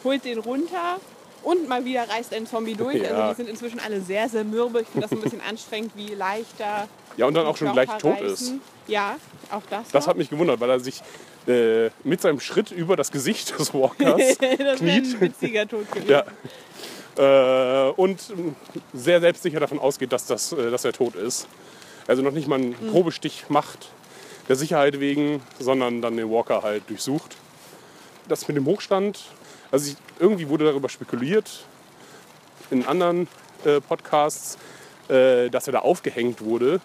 holt 0.03 0.25
den 0.25 0.39
runter 0.39 0.99
und 1.43 1.67
mal 1.67 1.85
wieder 1.85 2.07
reißt 2.09 2.33
ein 2.33 2.47
Zombie 2.47 2.73
durch. 2.77 2.95
Ja. 2.95 3.09
Also 3.11 3.29
die 3.29 3.35
sind 3.35 3.49
inzwischen 3.49 3.79
alle 3.79 4.01
sehr, 4.01 4.27
sehr 4.27 4.43
mürbe. 4.43 4.81
Ich 4.81 4.87
finde 4.87 5.07
das 5.07 5.11
ein 5.17 5.21
bisschen 5.21 5.41
anstrengend, 5.41 5.91
wie 5.95 6.15
leichter 6.15 6.87
Ja, 7.17 7.27
und 7.27 7.35
dann 7.35 7.45
auch 7.45 7.57
schon 7.57 7.71
gleich 7.71 7.89
tot 7.99 8.19
ist. 8.21 8.41
reißen. 8.41 8.61
Ja, 8.87 9.17
auch 9.51 9.61
das. 9.69 9.89
Das 9.91 10.03
noch. 10.05 10.09
hat 10.11 10.17
mich 10.17 10.29
gewundert, 10.29 10.59
weil 10.59 10.69
er 10.71 10.79
sich 10.79 11.01
äh, 11.47 11.89
mit 12.03 12.21
seinem 12.21 12.39
Schritt 12.39 12.71
über 12.71 12.95
das 12.95 13.11
Gesicht 13.11 13.57
des 13.59 13.71
Walkers 13.73 14.37
das 14.39 14.41
wäre 14.41 14.71
ein 14.71 14.77
kniet. 14.77 15.21
witziger 15.21 15.67
Tod 15.67 15.91
gewesen. 15.91 16.09
Ja. 16.09 16.23
Äh, 17.17 17.89
und 17.95 18.19
sehr 18.93 19.21
selbstsicher 19.21 19.59
davon 19.59 19.79
ausgeht, 19.79 20.11
dass, 20.11 20.25
das, 20.25 20.51
äh, 20.51 20.69
dass 20.71 20.83
er 20.85 20.93
tot 20.93 21.15
ist. 21.15 21.47
Also 22.07 22.21
noch 22.21 22.31
nicht 22.31 22.47
mal 22.47 22.55
einen 22.59 22.75
Mhm. 22.81 22.91
Probestich 22.91 23.45
macht, 23.49 23.89
der 24.49 24.55
Sicherheit 24.55 24.99
wegen, 24.99 25.41
sondern 25.59 26.01
dann 26.01 26.17
den 26.17 26.29
Walker 26.29 26.61
halt 26.61 26.89
durchsucht. 26.89 27.35
Das 28.27 28.47
mit 28.47 28.57
dem 28.57 28.65
Hochstand, 28.65 29.19
also 29.71 29.89
ich, 29.91 29.97
irgendwie 30.19 30.49
wurde 30.49 30.65
darüber 30.65 30.89
spekuliert 30.89 31.65
in 32.69 32.85
anderen 32.85 33.27
äh, 33.63 33.79
Podcasts, 33.81 34.57
äh, 35.09 35.49
dass 35.49 35.67
er 35.67 35.73
da 35.73 35.79
aufgehängt 35.79 36.41
wurde. 36.41 36.81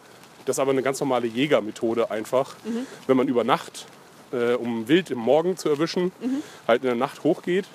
Das 0.46 0.56
ist 0.56 0.60
aber 0.60 0.70
eine 0.72 0.82
ganz 0.82 1.00
normale 1.00 1.26
Jägermethode 1.26 2.10
einfach. 2.10 2.54
Mhm. 2.64 2.86
Wenn 3.06 3.16
man 3.16 3.28
über 3.28 3.44
Nacht, 3.44 3.86
äh, 4.32 4.54
um 4.54 4.86
Wild 4.88 5.10
im 5.10 5.18
Morgen 5.18 5.56
zu 5.56 5.68
erwischen, 5.68 6.12
Mhm. 6.20 6.42
halt 6.68 6.82
in 6.82 6.86
der 6.86 6.96
Nacht 6.96 7.24
hochgeht, 7.24 7.66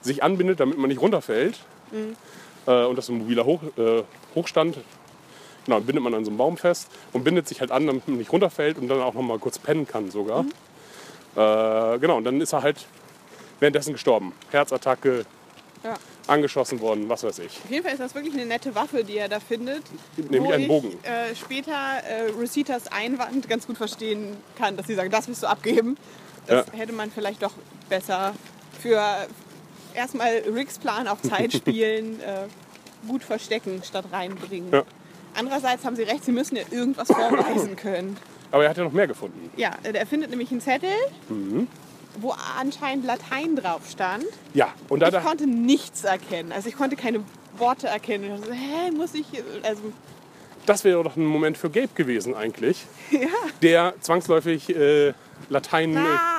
sich 0.00 0.22
anbindet, 0.22 0.58
damit 0.60 0.78
man 0.78 0.88
nicht 0.88 1.00
runterfällt. 1.00 1.58
Mhm. 1.90 2.16
Äh, 2.66 2.84
und 2.84 2.96
das 2.96 3.06
ist 3.06 3.10
ein 3.10 3.18
mobiler 3.18 3.44
Hoch, 3.44 3.60
äh, 3.76 4.02
Hochstand. 4.34 4.78
Genau, 5.64 5.80
bindet 5.80 6.02
man 6.02 6.14
an 6.14 6.24
so 6.24 6.30
einem 6.30 6.38
Baum 6.38 6.56
fest 6.56 6.88
und 7.12 7.24
bindet 7.24 7.46
sich 7.46 7.60
halt 7.60 7.70
an, 7.70 7.86
damit 7.86 8.08
man 8.08 8.16
nicht 8.16 8.32
runterfällt 8.32 8.78
und 8.78 8.88
dann 8.88 9.00
auch 9.02 9.14
noch 9.14 9.22
mal 9.22 9.38
kurz 9.38 9.58
pennen 9.58 9.86
kann 9.86 10.10
sogar. 10.10 10.42
Mhm. 10.44 10.52
Äh, 11.36 11.98
genau, 11.98 12.16
und 12.16 12.24
dann 12.24 12.40
ist 12.40 12.52
er 12.52 12.62
halt 12.62 12.86
währenddessen 13.60 13.92
gestorben. 13.92 14.32
Herzattacke, 14.50 15.24
Ja. 15.84 15.94
angeschossen 16.26 16.80
worden, 16.80 17.08
was 17.08 17.22
weiß 17.22 17.38
ich. 17.40 17.60
Auf 17.64 17.70
jeden 17.70 17.82
Fall 17.84 17.92
ist 17.92 18.00
das 18.00 18.14
wirklich 18.14 18.34
eine 18.34 18.46
nette 18.46 18.74
Waffe, 18.74 19.04
die 19.04 19.16
er 19.18 19.28
da 19.28 19.40
findet. 19.40 19.82
Nämlich 20.16 20.52
einen 20.52 20.62
ich, 20.62 20.68
Bogen. 20.68 20.98
Äh, 21.04 21.34
später 21.36 21.72
äh, 21.72 22.30
Rositas 22.30 22.90
Einwand 22.90 23.48
ganz 23.48 23.66
gut 23.66 23.76
verstehen 23.76 24.36
kann, 24.56 24.76
dass 24.76 24.86
sie 24.86 24.94
sagen, 24.94 25.10
das 25.10 25.28
willst 25.28 25.42
du 25.42 25.46
abgeben. 25.48 25.96
Das 26.46 26.66
Ja. 26.66 26.72
hätte 26.72 26.92
man 26.92 27.10
vielleicht 27.10 27.42
doch 27.42 27.52
besser 27.88 28.34
für 28.80 29.00
erstmal 29.98 30.42
Ricks 30.54 30.78
Plan 30.78 31.06
auf 31.08 31.20
Zeit 31.22 31.52
spielen, 31.54 32.20
äh, 32.20 32.46
gut 33.06 33.22
verstecken 33.22 33.82
statt 33.84 34.06
reinbringen. 34.12 34.72
Ja. 34.72 34.82
Andererseits 35.34 35.84
haben 35.84 35.94
sie 35.96 36.02
recht, 36.02 36.24
sie 36.24 36.32
müssen 36.32 36.56
ja 36.56 36.62
irgendwas 36.70 37.08
vorweisen 37.08 37.76
können. 37.76 38.16
Aber 38.50 38.64
er 38.64 38.70
hat 38.70 38.78
ja 38.78 38.84
noch 38.84 38.92
mehr 38.92 39.06
gefunden. 39.06 39.50
Ja, 39.56 39.72
er 39.82 40.06
findet 40.06 40.30
nämlich 40.30 40.50
einen 40.50 40.60
Zettel, 40.62 40.88
Mhm. 41.28 41.68
wo 42.20 42.34
anscheinend 42.58 43.04
Latein 43.04 43.54
drauf 43.56 43.82
stand. 43.90 44.24
Ja, 44.54 44.72
und 44.88 45.00
da, 45.00 45.08
Ich 45.08 45.22
konnte 45.22 45.46
nichts 45.46 46.04
erkennen. 46.04 46.50
Also 46.52 46.68
ich 46.68 46.76
konnte 46.76 46.96
keine 46.96 47.22
Worte 47.58 47.88
erkennen. 47.88 48.24
Ich 48.34 48.40
dachte 48.40 48.54
hä, 48.54 48.90
muss 48.90 49.12
ich. 49.14 49.26
Also, 49.62 49.82
das 50.64 50.84
wäre 50.84 51.02
doch 51.04 51.16
ein 51.16 51.24
Moment 51.26 51.58
für 51.58 51.68
Gabe 51.70 51.88
gewesen 51.94 52.34
eigentlich. 52.34 52.84
ja. 53.10 53.28
Der 53.62 53.94
zwangsläufig 54.00 54.74
äh, 54.74 55.12
Latein. 55.50 55.96
Ah, 55.96 56.37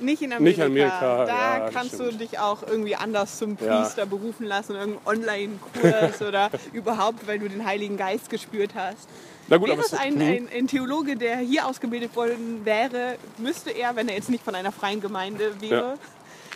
nicht 0.00 0.22
in 0.22 0.32
Amerika. 0.32 0.66
Nicht 0.68 0.76
in 0.78 0.82
Amerika, 0.82 1.24
Da 1.26 1.58
ja, 1.58 1.70
kannst 1.70 1.94
du 1.98 2.04
stimmt. 2.04 2.20
dich 2.20 2.38
auch 2.38 2.62
irgendwie 2.66 2.96
anders 2.96 3.38
zum 3.38 3.56
Ja. 3.60 3.80
Priester 3.80 4.06
berufen 4.06 4.46
lassen, 4.46 4.74
irgendeinen 4.76 5.06
Online-Kurs 5.06 6.22
oder 6.28 6.50
überhaupt, 6.72 7.26
weil 7.26 7.38
du 7.38 7.48
den 7.48 7.64
Heiligen 7.64 7.96
Geist 7.96 8.30
gespürt 8.30 8.72
hast. 8.74 9.08
Na 9.48 9.56
gut, 9.56 9.68
Wäre 9.68 9.80
es 9.80 9.94
ein, 9.94 10.20
ein, 10.20 10.48
ein 10.54 10.66
Theologe, 10.66 11.16
der 11.16 11.38
hier 11.38 11.66
ausgebildet 11.66 12.14
worden 12.14 12.64
wäre, 12.64 13.16
müsste 13.38 13.70
er, 13.70 13.96
wenn 13.96 14.08
er 14.08 14.14
jetzt 14.16 14.28
nicht 14.28 14.44
von 14.44 14.54
einer 14.54 14.72
freien 14.72 15.00
Gemeinde 15.00 15.52
wäre, 15.60 15.74
Ja. 15.74 15.94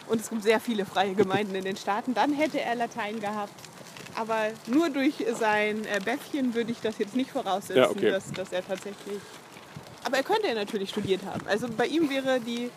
und 0.08 0.20
es 0.20 0.28
gibt 0.28 0.42
sehr 0.42 0.60
viele 0.60 0.84
freie 0.84 1.14
Gemeinden 1.14 1.54
in 1.54 1.64
den 1.64 1.76
Staaten, 1.76 2.12
dann 2.12 2.32
hätte 2.34 2.60
er 2.60 2.74
Latein 2.74 3.18
gehabt. 3.20 3.52
Aber 4.14 4.36
nur 4.66 4.90
durch 4.90 5.14
sein 5.38 5.86
äh, 5.86 5.98
Bäffchen 6.04 6.54
würde 6.54 6.70
ich 6.70 6.80
das 6.82 6.98
jetzt 6.98 7.16
nicht 7.16 7.30
voraussetzen, 7.30 7.78
Ja, 7.78 7.88
okay. 7.88 8.10
dass, 8.10 8.30
dass 8.32 8.52
er 8.52 8.66
tatsächlich. 8.66 9.20
Aber 10.04 10.18
er 10.18 10.22
könnte 10.22 10.48
ja 10.48 10.54
natürlich 10.54 10.90
studiert 10.90 11.22
haben. 11.24 11.46
Also 11.46 11.68
bei 11.74 11.86
ihm 11.86 12.10
wäre 12.10 12.40
die 12.40 12.68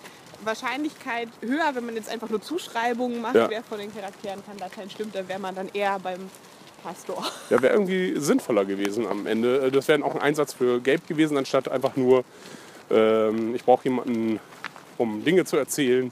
Wahrscheinlichkeit 0.44 1.30
höher, 1.42 1.72
wenn 1.74 1.86
man 1.86 1.96
jetzt 1.96 2.10
einfach 2.10 2.30
nur 2.30 2.42
Zuschreibungen 2.42 3.22
macht, 3.22 3.36
Ja. 3.36 3.50
wer 3.50 3.64
von 3.64 3.80
den 3.80 3.94
Charakteren 3.94 4.44
kann 4.46 4.58
Latein 4.58 4.90
stimmt, 4.90 5.16
dann 5.16 5.28
wäre 5.28 5.40
man 5.40 5.56
dann 5.56 5.70
eher 5.74 5.98
beim 6.00 6.30
Pastor. 6.84 7.24
Ja, 7.50 7.62
wäre 7.62 7.74
irgendwie 7.74 8.20
sinnvoller 8.20 8.66
gewesen 8.66 9.08
am 9.08 9.26
Ende. 9.26 9.68
Äh, 9.68 9.72
Das 9.72 9.88
wäre 9.88 10.04
auch 10.04 10.14
ein 10.16 10.22
Einsatz 10.22 10.54
für 10.54 10.80
Gabe 10.82 11.02
gewesen, 11.08 11.38
anstatt 11.38 11.68
einfach 11.70 11.96
nur, 11.96 12.24
ähm, 12.92 13.56
ich 13.56 13.64
brauche 13.64 13.84
jemanden, 13.86 14.40
um 14.98 15.24
Dinge 15.26 15.46
zu 15.46 15.58
erzählen. 15.58 16.12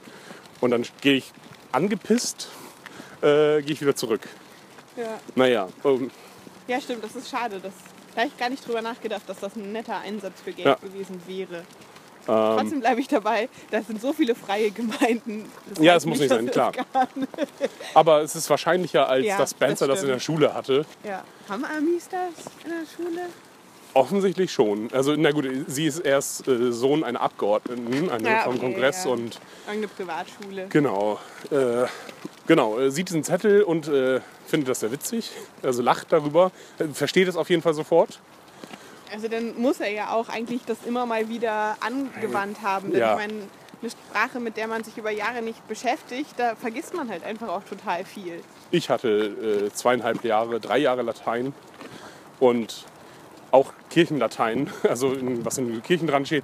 Und 0.62 0.72
dann 0.72 0.84
gehe 1.02 1.16
ich 1.16 1.32
angepisst, 1.72 2.50
äh, 3.22 3.62
gehe 3.62 3.74
ich 3.74 3.82
wieder 3.82 3.96
zurück. 3.96 4.22
Ja. 4.96 5.20
Naja, 5.36 5.68
ähm, 5.86 6.10
Ja, 6.68 6.80
stimmt, 6.80 7.04
das 7.04 7.16
ist 7.16 7.30
schade. 7.30 7.60
Das, 7.62 7.74
da 8.16 8.22
habe 8.22 8.30
ich 8.30 8.38
gar 8.38 8.50
nicht 8.50 8.66
drüber 8.66 8.82
nachgedacht, 8.82 9.24
dass 9.28 9.40
das 9.40 9.56
ein 9.56 9.72
netter 9.74 9.98
Einsatz 10.00 10.42
für 10.44 10.54
Geld 10.54 10.66
Ja. 10.66 10.76
gewesen 10.76 11.22
wäre. 11.28 11.64
Ähm, 12.28 12.58
Trotzdem 12.58 12.80
bleibe 12.80 13.02
ich 13.02 13.08
dabei, 13.08 13.50
das 13.72 13.88
sind 13.88 14.02
so 14.02 14.14
viele 14.14 14.36
freie 14.36 14.72
Gemeinden. 14.72 15.46
Das 15.70 15.84
Ja, 15.84 15.96
es 15.96 16.06
muss 16.06 16.20
nicht 16.20 16.30
sein, 16.30 16.50
klar. 16.50 16.72
aber 17.94 18.22
es 18.22 18.36
ist 18.36 18.50
wahrscheinlicher, 18.50 19.08
als 19.10 19.26
Ja, 19.26 19.38
dass 19.38 19.52
Spencer 19.52 19.88
das 19.88 19.98
das, 19.98 20.04
in 20.04 20.10
der. 20.10 20.20
Schule 20.20 20.54
hatte. 20.54 20.86
Ja. 21.04 21.24
Haben 21.50 21.66
Amis 21.66 22.08
das 22.10 22.46
in 22.64 22.70
der 22.72 22.86
Schule? 22.96 23.22
Offensichtlich 23.96 24.52
schon. 24.52 24.90
Also, 24.92 25.16
na 25.16 25.30
gut, 25.32 25.46
sie 25.68 25.86
ist 25.86 26.00
erst 26.00 26.48
äh, 26.48 26.72
Sohn 26.72 27.04
einer 27.04 27.22
Abgeordneten 27.22 28.10
eine 28.10 28.28
Ja, 28.28 28.40
vom 28.44 28.56
okay, 28.56 28.66
Kongress 28.66 29.06
ja. 29.06 29.12
und 29.12 29.40
Irgendeine 29.68 29.88
Privatschule. 29.90 30.66
Genau. 30.70 31.20
Äh, 31.52 31.86
genau, 32.48 32.80
äh, 32.80 32.90
sieht 32.90 33.10
diesen 33.10 33.24
Zettel 33.24 33.62
und 33.62 33.88
äh, 33.88 34.22
findet 34.48 34.70
das 34.70 34.80
sehr 34.80 34.92
witzig. 34.92 35.30
Also 35.62 35.84
lacht 35.84 36.12
darüber. 36.12 36.52
Äh, 36.80 36.86
versteht 36.94 37.28
es 37.28 37.36
auf 37.36 37.52
jeden 37.52 37.62
Fall 37.62 37.76
sofort. 37.76 38.20
Also 39.14 39.28
dann 39.28 39.56
muss 39.62 39.80
er 39.80 39.92
ja 39.92 40.12
auch 40.12 40.28
eigentlich 40.28 40.62
das 40.66 40.78
immer 40.88 41.06
mal 41.06 41.30
wieder 41.30 41.78
angewandt 41.82 42.62
haben. 42.64 42.92
Denn 42.92 43.00
Ja. 43.00 43.12
ich 43.12 43.28
meine, 43.28 43.44
eine 43.82 43.92
Sprache, 43.92 44.40
mit 44.40 44.58
der 44.58 44.68
man 44.68 44.84
sich 44.84 44.98
über 44.98 45.12
Jahre 45.12 45.42
nicht 45.42 45.68
beschäftigt, 45.68 46.32
da 46.38 46.56
vergisst 46.56 46.96
man 46.96 47.10
halt 47.10 47.24
einfach 47.24 47.50
auch 47.50 47.64
total 47.64 48.06
viel. 48.06 48.42
Ich 48.72 48.90
hatte 48.90 49.68
äh, 49.68 49.72
zweieinhalb 49.72 50.24
Jahre, 50.24 50.60
drei 50.60 50.80
Jahre 50.80 51.04
Latein 51.04 51.54
und 52.40 52.86
auch 53.52 53.72
Kirchenlatein, 53.92 54.72
also 54.90 55.14
in, 55.14 55.46
was 55.46 55.58
in 55.60 55.68
den 55.72 55.84
Kirchen 55.84 56.08
dran 56.08 56.26
steht. 56.26 56.44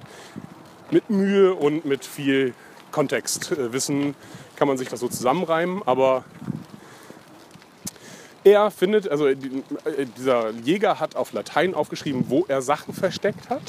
Mit 0.92 1.10
Mühe 1.10 1.54
und 1.54 1.84
mit 1.84 2.04
viel 2.04 2.54
Kontextwissen 2.92 4.14
kann 4.56 4.68
man 4.68 4.76
sich 4.76 4.88
das 4.88 5.00
so 5.00 5.08
zusammenreimen, 5.08 5.82
aber 5.86 6.24
er 8.44 8.70
findet, 8.70 9.08
also 9.08 9.32
die, 9.34 9.62
äh, 9.84 10.06
dieser 10.16 10.50
Jäger 10.50 11.00
hat 11.00 11.16
auf 11.16 11.32
Latein 11.32 11.74
aufgeschrieben, 11.74 12.24
wo 12.28 12.44
er 12.48 12.62
Sachen 12.62 12.94
versteckt 12.94 13.50
hat. 13.50 13.62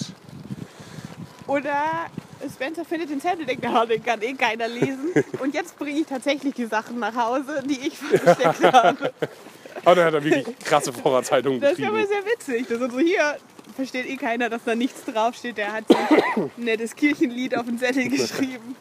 Oder 1.47 2.07
Spencer 2.53 2.85
findet 2.85 3.09
den 3.09 3.19
Zettel, 3.19 3.45
denkt, 3.45 3.63
ja, 3.63 3.85
den 3.85 4.03
kann 4.03 4.21
eh 4.21 4.33
keiner 4.33 4.67
lesen. 4.67 5.11
Und 5.39 5.53
jetzt 5.53 5.77
bringe 5.77 5.99
ich 5.99 6.07
tatsächlich 6.07 6.53
die 6.53 6.65
Sachen 6.65 6.99
nach 6.99 7.15
Hause, 7.15 7.63
die 7.65 7.87
ich 7.87 7.97
versteckt 7.97 8.63
habe. 8.63 9.13
Aber 9.85 9.95
da 9.95 10.05
hat 10.05 10.13
er 10.13 10.23
wirklich 10.23 10.59
krasse 10.59 10.93
Vorratshaltung 10.93 11.59
Das 11.59 11.73
ist 11.79 11.83
aber 11.83 12.05
sehr 12.05 12.23
witzig. 12.25 12.67
Das 12.67 12.79
ist 12.81 12.91
so 12.91 12.99
hier 12.99 13.37
versteht 13.75 14.05
eh 14.05 14.15
keiner, 14.17 14.49
dass 14.49 14.63
da 14.63 14.75
nichts 14.75 15.03
draufsteht. 15.05 15.57
Der 15.57 15.71
hat 15.73 15.87
sich 15.87 15.97
ein 15.97 16.51
nettes 16.57 16.95
Kirchenlied 16.95 17.57
auf 17.57 17.65
den 17.65 17.79
Zettel 17.79 18.09
geschrieben. 18.09 18.75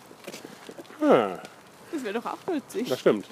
Ah, 1.00 1.38
Das 1.92 2.05
wäre 2.05 2.14
doch 2.20 2.26
auch 2.26 2.55
witzig. 2.55 2.88
das 2.88 3.00
stimmt. 3.00 3.26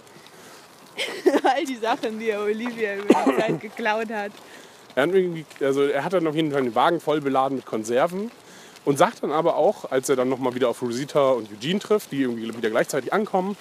All 1.44 1.64
die 1.64 1.76
Sachen, 1.76 2.18
die 2.18 2.30
er 2.30 2.40
Olivia 2.42 2.94
über 2.96 3.14
die 3.26 3.36
Zeit 3.40 3.60
geklaut 3.60 4.10
hat. 4.10 4.32
Er 4.94 5.02
hat, 5.02 5.10
also 5.60 5.82
er 5.84 6.04
hat 6.04 6.12
dann 6.12 6.26
auf 6.26 6.34
jeden 6.34 6.50
Fall 6.52 6.62
den 6.62 6.74
Wagen 6.74 7.00
voll 7.00 7.20
beladen 7.20 7.56
mit 7.56 7.66
Konserven 7.66 8.30
und 8.84 8.98
sagt 8.98 9.22
dann 9.22 9.32
aber 9.32 9.56
auch, 9.56 9.90
als 9.90 10.08
er 10.08 10.16
dann 10.16 10.28
nochmal 10.28 10.54
wieder 10.54 10.68
auf 10.68 10.82
Rosita 10.82 11.30
und 11.30 11.50
Eugene 11.52 11.78
trifft, 11.78 12.10
die 12.10 12.22
irgendwie 12.22 12.56
wieder 12.56 12.70
gleichzeitig 12.70 13.12
ankommen, 13.12 13.56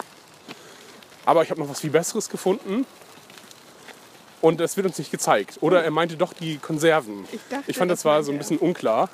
aber 1.25 1.43
ich 1.43 1.51
habe 1.51 1.59
noch 1.59 1.69
was 1.69 1.81
viel 1.81 1.89
Besseres 1.91 2.29
gefunden 2.29 2.85
und 4.41 4.61
es 4.61 4.77
wird 4.77 4.87
uns 4.87 4.97
nicht 4.97 5.11
gezeigt. 5.11 5.57
Oder 5.61 5.83
er 5.83 5.91
meinte 5.91 6.15
doch 6.15 6.33
die 6.33 6.57
Konserven. 6.57 7.25
Ich 7.31 7.39
dachte, 7.49 7.73
fand 7.73 7.91
das 7.91 7.99
das 7.99 8.05
war 8.05 8.23
so 8.23 8.31
ein 8.31 8.37
bisschen 8.37 8.57
unklar, 8.57 9.09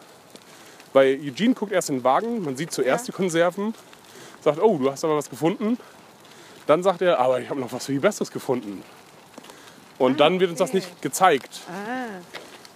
weil 0.94 1.20
Eugene 1.20 1.56
guckt 1.56 1.72
erst 1.72 1.90
in 1.90 1.98
den 1.98 2.04
Wagen, 2.04 2.44
man 2.44 2.56
sieht 2.56 2.72
zuerst 2.72 3.08
Ja. 3.08 3.12
die 3.12 3.16
Konserven, 3.18 3.74
sagt, 4.42 4.62
oh, 4.62 4.78
du 4.78 4.92
hast 4.92 5.04
aber 5.04 5.18
was 5.18 5.30
gefunden. 5.30 5.78
Dann 6.68 6.84
sagt 6.84 7.02
er, 7.02 7.20
aber 7.20 7.40
ich 7.40 7.50
habe 7.50 7.60
noch 7.60 7.72
was 7.74 7.86
viel 7.86 8.00
Besseres 8.00 8.32
gefunden. 8.32 8.84
Und 10.00 10.20
dann 10.20 10.40
wird 10.40 10.50
uns 10.50 10.60
das 10.60 10.70
okay. 10.70 10.78
nicht 10.78 11.02
gezeigt. 11.02 11.62
Ah. 11.68 12.06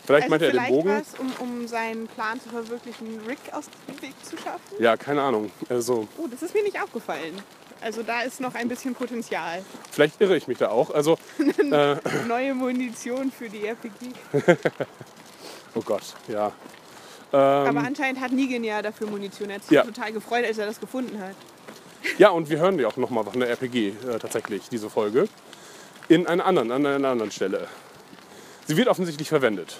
Vielleicht 0.05 0.23
Also 0.23 0.29
meinte 0.31 0.45
er 0.45 0.51
den 0.51 0.59
vielleicht 0.61 0.73
Bogen. 0.73 0.89
was, 0.89 1.19
um, 1.19 1.31
um 1.39 1.67
seinen 1.67 2.07
Plan 2.07 2.39
zu 2.39 2.49
verwirklichen, 2.49 3.19
Rick 3.27 3.39
aus 3.51 3.65
dem 3.87 4.01
Weg 4.01 4.13
zu 4.23 4.37
schaffen? 4.37 4.61
Ja, 4.79 4.95
keine 4.95 5.21
Ahnung. 5.21 5.51
Also, 5.69 6.07
Oh, 6.17 6.27
das 6.31 6.41
ist 6.43 6.53
mir 6.53 6.63
nicht 6.63 6.81
aufgefallen. 6.81 7.41
Also 7.81 8.01
da 8.03 8.21
ist 8.21 8.39
noch 8.39 8.55
ein 8.55 8.67
bisschen 8.69 8.95
Potenzial. 8.95 9.63
vielleicht 9.91 10.19
irre 10.21 10.35
ich 10.37 10.47
mich 10.47 10.57
da 10.57 10.69
auch. 10.69 10.91
Also, 10.91 11.17
Neue 12.27 12.53
Munition 12.55 13.31
für 13.31 13.49
die 13.49 13.65
RPG. 13.67 14.13
oh 15.75 15.81
Gott, 15.81 16.03
ja. 16.27 16.51
Aber 17.31 17.79
anscheinend 17.81 18.21
hat 18.21 18.31
Negan 18.31 18.63
ja 18.63 18.81
dafür 18.81 19.07
Munition. 19.07 19.49
Er 19.49 19.55
hat 19.57 19.63
sich 19.63 19.71
Ja. 19.73 19.83
total 19.83 20.13
gefreut, 20.13 20.45
als 20.45 20.57
er 20.57 20.65
das 20.65 20.79
gefunden 20.79 21.19
hat. 21.19 21.35
Ja, 22.17 22.29
und 22.29 22.49
wir 22.49 22.59
hören 22.59 22.79
ja 22.79 22.87
auch 22.87 22.97
nochmal 22.97 23.23
von 23.25 23.39
der 23.39 23.49
RPG 23.49 23.89
äh, 23.89 24.19
tatsächlich, 24.19 24.69
diese 24.69 24.89
Folge. 24.89 25.27
In 26.09 26.25
einer 26.27 26.45
anderen, 26.45 26.71
an 26.71 26.85
einer 26.85 27.09
anderen 27.09 27.31
Stelle. 27.31 27.67
Sie 28.65 28.77
wird 28.77 28.87
offensichtlich 28.87 29.29
verwendet. 29.29 29.77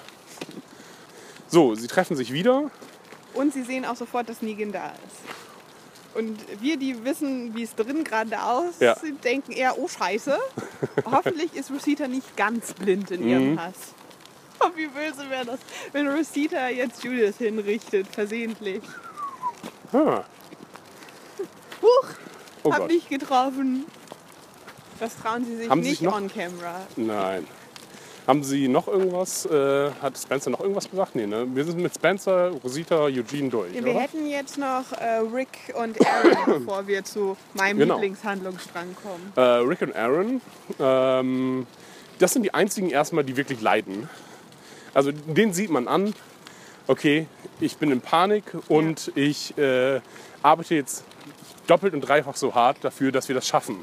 So, 1.48 1.76
sie 1.76 1.88
treffen 1.88 2.16
sich 2.18 2.34
wieder. 2.34 2.70
Und 3.34 3.54
sie 3.54 3.64
sehen 3.64 3.86
auch 3.86 3.96
sofort, 3.96 4.28
dass 4.30 4.42
Negan 4.42 4.72
da 4.72 4.88
ist. 4.90 6.16
Und 6.18 6.40
wir, 6.62 6.78
die 6.78 7.06
wissen, 7.06 7.54
wie 7.56 7.64
es 7.64 7.76
drin 7.76 8.04
gerade 8.04 8.42
aussieht, 8.42 8.82
Ja. 8.82 8.96
denken 9.24 9.52
eher, 9.52 9.78
oh 9.78 9.88
Scheiße. 9.88 10.38
Hoffentlich 11.06 11.54
ist 11.56 11.70
Rosita 11.72 12.08
nicht 12.08 12.36
ganz 12.36 12.74
blind 12.74 13.12
in 13.12 13.28
ihrem 13.28 13.52
Mhm. 13.54 13.62
Hass. 13.62 13.76
Oh, 14.60 14.70
wie 14.76 14.88
böse 14.88 15.30
wäre 15.30 15.46
das, 15.46 15.60
wenn 15.92 16.08
Rosita 16.08 16.70
jetzt 16.70 17.04
Judith 17.04 17.36
hinrichtet, 17.38 18.08
versehentlich. 18.12 18.82
Ah, 19.94 20.24
Huch, 21.88 22.10
oh 22.64 22.72
hab 22.72 22.80
Gott. 22.82 22.88
nicht 22.90 23.10
getroffen. 23.10 23.86
Das 25.00 25.16
trauen 25.18 25.46
sie 25.46 25.56
sich 25.58 25.70
Haben 25.70 25.84
sie 25.84 25.90
nicht 25.90 26.00
sich 26.00 26.08
noch- 26.08 26.16
on 26.18 26.28
camera. 26.30 26.82
Nein. 26.96 27.46
Haben 28.26 28.44
Sie 28.44 28.68
noch 28.68 28.90
irgendwas? 28.90 29.46
Äh, 29.46 29.90
hat 30.02 30.18
Spencer 30.18 30.50
noch 30.50 30.60
irgendwas 30.60 30.90
gesagt? 30.90 31.16
Nee, 31.16 31.26
ne? 31.28 31.48
Wir 31.56 31.64
sind 31.64 31.78
mit 31.78 31.96
Spencer, 31.96 32.50
Rosita, 32.62 33.04
Eugene 33.06 33.48
durch. 33.50 33.74
Ja, 33.74 33.82
wir 33.86 33.92
oder? 33.94 34.02
hätten 34.02 34.28
jetzt 34.28 34.58
noch 34.58 34.92
äh, 35.00 35.20
Rick 35.34 35.74
und 35.82 35.96
Aaron, 36.06 36.36
bevor 36.60 36.86
wir 36.88 37.06
zu 37.06 37.38
meinem 37.54 37.78
Genau. 37.80 37.94
Lieblingshandlungsstrang 37.96 38.98
kommen. 39.02 39.32
Äh, 39.38 39.42
Rick 39.66 39.82
und 39.82 39.96
Aaron, 39.96 40.42
ähm, 40.78 41.68
das 42.20 42.34
sind 42.34 42.44
die 42.44 42.54
einzigen 42.54 42.90
erstmal, 42.90 43.24
die 43.24 43.38
wirklich 43.38 43.62
leiden. 43.62 44.10
Also 44.94 45.12
den 45.14 45.54
sieht 45.54 45.70
man 45.70 45.88
an, 45.88 46.14
okay, 46.88 47.28
ich 47.62 47.78
bin 47.78 47.92
in 47.92 48.02
Panik 48.02 48.44
und 48.68 49.10
ich 49.16 49.58
äh, 49.58 50.02
arbeite 50.44 50.76
jetzt 50.76 51.06
doppelt 51.68 51.94
und 51.94 52.02
dreifach 52.02 52.36
so 52.36 52.56
hart 52.56 52.78
dafür, 52.82 53.12
dass 53.12 53.28
wir 53.28 53.36
das 53.36 53.48
schaffen. 53.48 53.78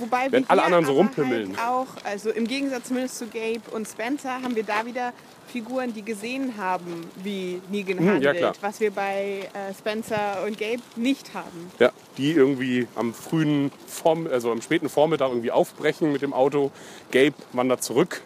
Wobei 0.00 0.30
Wenn 0.30 0.48
alle 0.50 0.62
anderen 0.64 0.84
so 0.84 0.92
rumpimmeln. 0.92 1.56
Halt 1.56 1.68
auch, 1.68 1.86
also 2.04 2.30
im 2.30 2.46
Gegensatz 2.46 2.88
zumindest 2.88 3.18
zu 3.18 3.26
Gabe 3.28 3.62
und 3.72 3.86
Spencer, 3.88 4.42
haben 4.42 4.54
wir 4.56 4.64
da 4.64 4.84
wieder 4.84 5.12
Figuren, 5.50 5.94
die 5.94 6.02
gesehen 6.02 6.54
haben, 6.58 7.08
wie 7.22 7.62
Negan 7.70 7.98
Hm, 7.98 8.06
ja, 8.06 8.12
handelt. 8.12 8.36
klar. 8.36 8.52
was 8.60 8.80
wir 8.80 8.90
bei 8.90 9.48
äh, 9.54 9.72
Spencer 9.72 10.44
und 10.46 10.58
Gabe 10.58 10.82
nicht 10.96 11.32
haben. 11.32 11.70
Ja, 11.78 11.90
die 12.18 12.32
irgendwie 12.32 12.86
am 12.96 13.14
frühen, 13.14 13.70
Vorm 13.86 14.26
also 14.26 14.52
am 14.52 14.60
späten 14.60 14.88
Vormittag 14.90 15.28
irgendwie 15.30 15.50
aufbrechen 15.52 16.12
mit 16.12 16.20
dem 16.20 16.34
Auto. 16.34 16.70
Gabe 17.12 17.32
wandert 17.52 17.82
zurück 17.82 18.20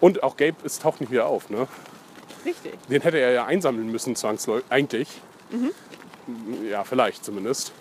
Und 0.00 0.22
auch 0.22 0.36
Gabe, 0.36 0.54
es 0.64 0.78
taucht 0.78 1.00
nicht 1.00 1.10
wieder 1.10 1.26
auf. 1.26 1.50
Ne? 1.50 1.66
Richtig. 2.44 2.72
Den 2.88 3.02
hätte 3.02 3.18
er 3.18 3.32
ja 3.32 3.46
einsammeln 3.46 3.90
müssen, 3.90 4.14
zwangsläufig. 4.14 4.64
Eigentlich. 4.70 5.08
Ja, 6.70 6.84
vielleicht 6.84 7.24
zumindest. 7.24 7.72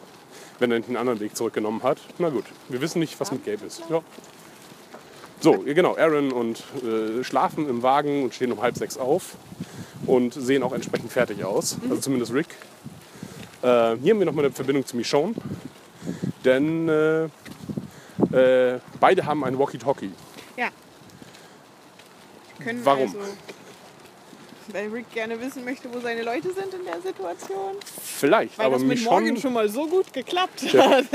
Wenn 0.62 0.72
er 0.72 0.78
nicht 0.78 0.90
einen 0.90 0.98
anderen 0.98 1.20
Weg 1.20 1.36
zurückgenommen 1.36 1.82
hat. 1.82 1.98
Na 2.20 2.30
gut, 2.30 2.46
wir 2.70 2.82
wissen 2.82 3.00
nicht, 3.00 3.20
was 3.20 3.32
mit 3.32 3.44
Gabe 3.44 3.66
ist. 3.66 3.82
Ja. 3.90 4.04
So, 5.40 5.58
genau, 5.58 5.98
Aaron 5.98 6.32
und 6.32 6.64
äh, 6.84 7.24
schlafen 7.24 7.68
im 7.68 7.82
Wagen 7.82 8.22
und 8.24 8.36
stehen 8.36 8.52
um 8.52 8.62
halb 8.62 8.78
sechs 8.78 8.96
auf 8.96 9.38
und 10.06 10.36
sehen 10.36 10.62
auch 10.62 10.72
entsprechend 10.72 11.12
fertig 11.12 11.44
aus. 11.44 11.78
Also 11.90 12.02
zumindest 12.02 12.32
Rick. 12.32 12.50
Äh, 13.64 13.98
hier 13.98 14.14
haben 14.14 14.20
wir 14.20 14.26
nochmal 14.28 14.46
eine 14.46 14.54
Verbindung 14.54 14.86
zu 14.86 14.98
Michonne. 14.98 15.34
Denn 16.46 16.88
äh, 16.88 17.24
äh, 18.32 18.80
beide 19.00 19.26
haben 19.26 19.44
ein 19.44 19.58
Walkie-Talkie. 19.58 20.12
Ja. 20.58 20.70
Können 22.64 22.86
Warum? 22.86 23.08
Also, 23.08 23.18
weil 24.74 24.90
Rick 24.90 25.12
gerne 25.14 25.40
wissen 25.42 25.64
möchte, 25.66 25.88
wo 25.94 26.00
seine 26.00 26.24
Leute 26.24 26.54
sind 26.54 26.74
in 26.74 26.86
der 26.86 27.02
Situation. 27.02 27.76
Vielleicht, 28.04 28.58
Weil 28.58 28.66
aber 28.68 28.76
das 28.76 28.84
mit 28.84 29.04
Morgan 29.04 29.24
Michonne, 29.24 29.40
schon 29.42 29.54
mal 29.54 29.70
so 29.70 29.88
gut 29.88 30.12
geklappt 30.14 30.62
Ja. 30.74 30.90
hat. 30.90 31.06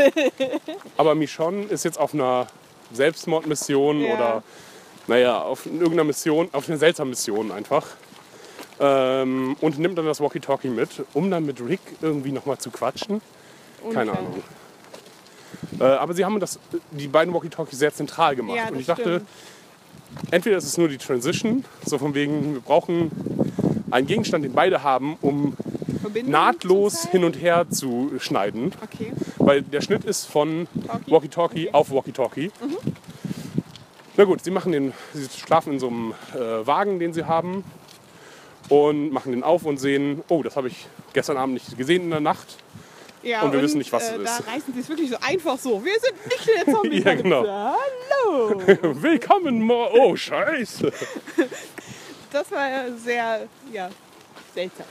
aber 0.96 1.14
Michonne 1.14 1.64
ist 1.64 1.84
jetzt 1.84 1.98
auf 1.98 2.14
einer 2.14 2.46
Selbstmordmission 2.92 4.00
Ja. 4.00 4.14
oder 4.14 4.42
naja, 5.08 5.40
auf 5.40 5.66
irgendeiner 5.66 6.04
Mission, 6.04 6.48
auf 6.52 6.68
einer 6.68 6.78
seltsamen 6.78 7.10
Mission 7.10 7.52
einfach. 7.52 7.86
Ähm, 8.78 9.56
und 9.60 9.78
nimmt 9.78 9.96
dann 9.96 10.04
das 10.06 10.20
Walkie-Talkie 10.20 10.68
mit, 10.68 10.90
um 11.14 11.30
dann 11.30 11.46
mit 11.46 11.60
Rick 11.66 11.80
irgendwie 12.02 12.32
nochmal 12.32 12.58
zu 12.58 12.70
quatschen. 12.70 13.22
Keine. 13.92 14.12
Ahnung. 14.12 14.42
Äh, 15.80 15.84
aber 15.84 16.12
sie 16.12 16.24
haben 16.24 16.38
das, 16.40 16.58
die 16.90 17.08
beiden 17.08 17.32
Walkie-Talkies 17.32 17.78
sehr 17.78 17.94
zentral 17.94 18.36
gemacht. 18.36 18.56
Ja, 18.56 18.68
und 18.68 18.78
ich 18.80 18.86
dachte, 18.86 19.22
stimmt. 19.24 20.32
entweder 20.32 20.56
ist 20.58 20.64
es 20.64 20.76
nur 20.76 20.88
die 20.88 20.98
Transition, 20.98 21.64
so 21.84 21.98
von 21.98 22.14
wegen, 22.14 22.54
wir 22.54 22.60
brauchen 22.60 23.10
einen 23.90 24.06
Gegenstand, 24.06 24.44
den 24.44 24.52
beide 24.52 24.82
haben, 24.82 25.16
um 25.20 25.56
Verbindung 26.00 26.32
nahtlos 26.32 27.06
hin 27.06 27.24
und 27.24 27.40
her 27.40 27.66
zu 27.70 28.12
schneiden. 28.18 28.72
Okay. 28.82 29.12
Weil 29.38 29.62
der 29.62 29.80
Schnitt 29.80 30.04
ist 30.04 30.26
von 30.26 30.66
Talkie? 30.86 31.10
Walkie-Talkie 31.10 31.70
auf 31.74 31.90
Walkie-Talkie. 31.90 32.50
Na 34.16 34.24
gut, 34.24 34.42
sie, 34.42 34.50
machen 34.50 34.72
den, 34.72 34.92
sie 35.12 35.28
schlafen 35.38 35.74
in 35.74 35.78
so 35.78 35.88
einem 35.88 36.14
äh, 36.34 36.66
Wagen, 36.66 36.98
den 36.98 37.12
sie 37.12 37.24
haben. 37.24 37.64
Und 38.68 39.10
machen 39.12 39.30
den 39.30 39.44
auf 39.44 39.64
und 39.64 39.78
sehen, 39.78 40.24
oh, 40.28 40.42
das 40.42 40.56
habe 40.56 40.66
ich 40.68 40.88
gestern 41.12 41.36
Abend 41.36 41.54
nicht 41.54 41.78
gesehen 41.78 42.02
in 42.04 42.10
der 42.10 42.20
Nacht. 42.20 42.56
Ja, 43.22 43.42
Und 43.42 43.52
wir 43.52 43.62
wissen 43.62 43.78
nicht, 43.78 43.92
was 43.92 44.08
äh, 44.10 44.16
es 44.16 44.24
Da 44.24 44.36
ist. 44.38 44.46
reißen 44.48 44.74
sie 44.74 44.80
es 44.80 44.88
wirklich 44.88 45.10
so 45.10 45.16
einfach 45.20 45.58
so. 45.58 45.84
Wir 45.84 45.94
sind 46.00 46.14
nicht 46.26 46.48
der 46.66 46.72
zombie 46.74 47.02
Ja, 47.02 47.14
genau. 47.14 47.44
Hallo. 47.46 48.60
Willkommen, 49.02 49.62
Mo 49.62 49.88
oh 49.92 50.16
Scheiße. 50.16 50.92
Das 52.32 52.50
war 52.50 52.68
ja 52.68 52.84
sehr, 52.96 53.48
ja, 53.72 53.90
seltsam. 54.54 54.86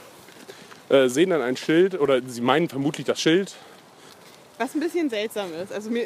Äh, 0.88 1.08
sehen 1.08 1.30
dann 1.30 1.42
ein 1.42 1.56
Schild, 1.56 1.98
oder 1.98 2.20
sie 2.26 2.40
meinen 2.40 2.68
vermutlich 2.68 3.06
das 3.06 3.20
Schild. 3.20 3.54
Was 4.58 4.74
ein 4.74 4.80
bisschen 4.80 5.10
seltsam 5.10 5.48
ist. 5.62 5.72
Also 5.72 5.90
mir 5.90 6.04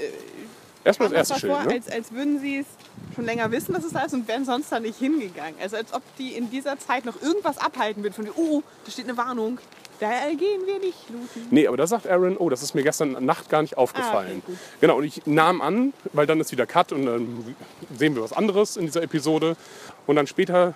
Erstmal 0.83 1.09
kam 1.09 1.19
das 1.19 1.31
erste 1.31 1.47
mal 1.47 1.55
vor, 1.55 1.63
Schild, 1.63 1.85
ne? 1.85 1.87
als, 1.87 1.95
als 1.95 2.13
würden 2.13 2.41
sie 2.41 2.59
es 2.59 2.67
schon 3.15 3.25
länger 3.25 3.51
wissen, 3.51 3.75
dass 3.75 3.85
es 3.85 3.93
da 3.93 4.03
ist 4.03 4.15
und 4.15 4.27
wären 4.29 4.45
sonst 4.45 4.73
da 4.73 4.81
nicht 4.81 4.99
hingegangen. 4.99 5.55
Also 5.61 5.77
als 5.77 5.93
ob 5.93 6.03
die 6.17 6.35
in 6.35 6.51
dieser 6.51 6.79
Zeit 6.79 7.05
noch 7.05 7.21
irgendwas 7.21 7.59
abhalten 7.59 8.03
würden 8.03 8.15
von, 8.15 8.29
oh, 8.35 8.63
da 8.85 8.91
steht 8.91 9.05
eine 9.05 9.17
Warnung. 9.17 9.59
Da 10.01 10.09
gehen 10.31 10.63
wir 10.65 10.79
nicht 10.79 11.11
looten. 11.11 11.49
Nee, 11.51 11.67
aber 11.67 11.77
da 11.77 11.87
sagt 11.87 12.07
Aaron, 12.07 12.39
oh, 12.39 12.49
das 12.49 12.63
ist 12.63 12.75
mir 12.75 12.83
gestern 12.83 13.23
Nacht 13.23 13.51
gar 13.51 13.61
nicht 13.61 13.77
aufgefallen. 13.77 14.41
Ah, 14.47 14.49
okay, 14.49 14.59
genau, 14.81 14.97
und 14.97 15.05
ich 15.05 15.27
nahm 15.27 15.61
an, 15.61 15.93
weil 16.15 16.27
dann 16.27 16.41
ist 16.41 16.51
wieder 16.53 16.67
Cut 16.67 16.93
und 16.93 17.05
dann 17.05 17.55
sehen 17.95 18.15
wir 18.15 18.23
was 18.23 18.33
anderes 18.33 18.79
in 18.79 18.87
dieser 18.87 19.03
Episode. 19.03 19.59
Und 20.07 20.17
dann 20.17 20.27
später, 20.27 20.75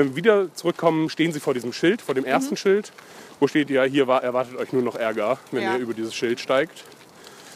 wenn 0.00 0.08
wir 0.10 0.16
wieder 0.16 0.54
zurückkommen, 0.54 1.10
stehen 1.10 1.32
sie 1.32 1.40
vor 1.40 1.52
diesem 1.54 1.72
Schild, 1.72 2.00
vor 2.00 2.14
dem 2.14 2.24
Mhm. 2.24 2.30
ersten 2.30 2.56
Schild, 2.56 2.90
wo 3.38 3.46
steht 3.46 3.68
ja, 3.70 3.82
hier 3.84 4.06
war, 4.06 4.22
erwartet 4.24 4.56
euch 4.56 4.72
nur 4.72 4.82
noch 4.82 4.96
Ärger, 4.96 5.38
wenn 5.52 5.62
Ja. 5.62 5.74
ihr 5.74 5.80
über 5.80 5.92
dieses 5.94 6.14
Schild 6.14 6.40
steigt. 6.40 6.84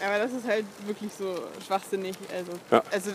Aber 0.07 0.18
das 0.18 0.33
ist 0.33 0.46
halt 0.46 0.66
wirklich 0.87 1.11
so 1.18 1.35
schwachsinnig. 1.66 2.14
Also, 2.37 2.52
Ja. 2.70 2.83
also 2.92 3.11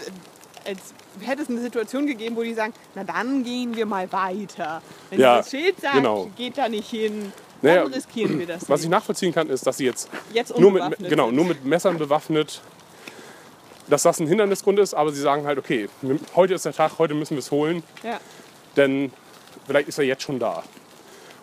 als 0.65 0.79
hätte 1.21 1.43
es 1.43 1.49
eine 1.49 1.61
Situation 1.61 2.07
gegeben, 2.07 2.35
wo 2.35 2.41
die 2.43 2.53
sagen, 2.53 2.73
na 2.95 3.03
dann 3.03 3.43
gehen 3.43 3.75
wir 3.75 3.85
mal 3.85 4.11
weiter. 4.11 4.81
Wenn 5.11 5.19
Ja, 5.19 5.37
das 5.37 5.51
Schild 5.51 5.79
sagt, 5.79 5.95
genau. 5.95 6.29
geht 6.35 6.57
da 6.57 6.67
nicht 6.67 6.89
hin, 6.89 7.31
dann 7.61 7.71
Naja, 7.75 7.83
riskieren 7.83 8.39
wir 8.39 8.47
das 8.47 8.67
Was 8.69 8.79
ich 8.81 8.85
nicht. 8.87 8.91
nachvollziehen 8.91 9.33
kann, 9.33 9.49
ist, 9.49 9.67
dass 9.67 9.77
sie 9.77 9.85
jetzt 9.85 10.09
Jetzt 10.33 10.57
nur 10.57 10.71
mit, 10.71 10.83
genau, 11.09 11.27
sind. 11.27 11.35
nur 11.35 11.45
mit 11.45 11.63
Messern 11.65 11.97
bewaffnet, 11.99 12.61
dass 13.87 14.03
das 14.03 14.19
ein 14.19 14.27
Hindernisgrund 14.27 14.79
ist, 14.79 14.93
aber 14.93 15.11
sie 15.11 15.21
sagen 15.21 15.45
halt, 15.45 15.57
okay, 15.59 15.89
heute 16.35 16.53
ist 16.55 16.65
der 16.65 16.73
Tag, 16.73 16.93
heute 16.97 17.13
müssen 17.13 17.31
wir 17.35 17.39
es 17.39 17.51
holen, 17.51 17.83
Ja. 18.03 18.19
Denn 18.79 19.11
vielleicht 19.67 19.89
ist 19.89 19.97
er 19.99 20.05
jetzt 20.05 20.23
schon 20.23 20.39
da. 20.39 20.63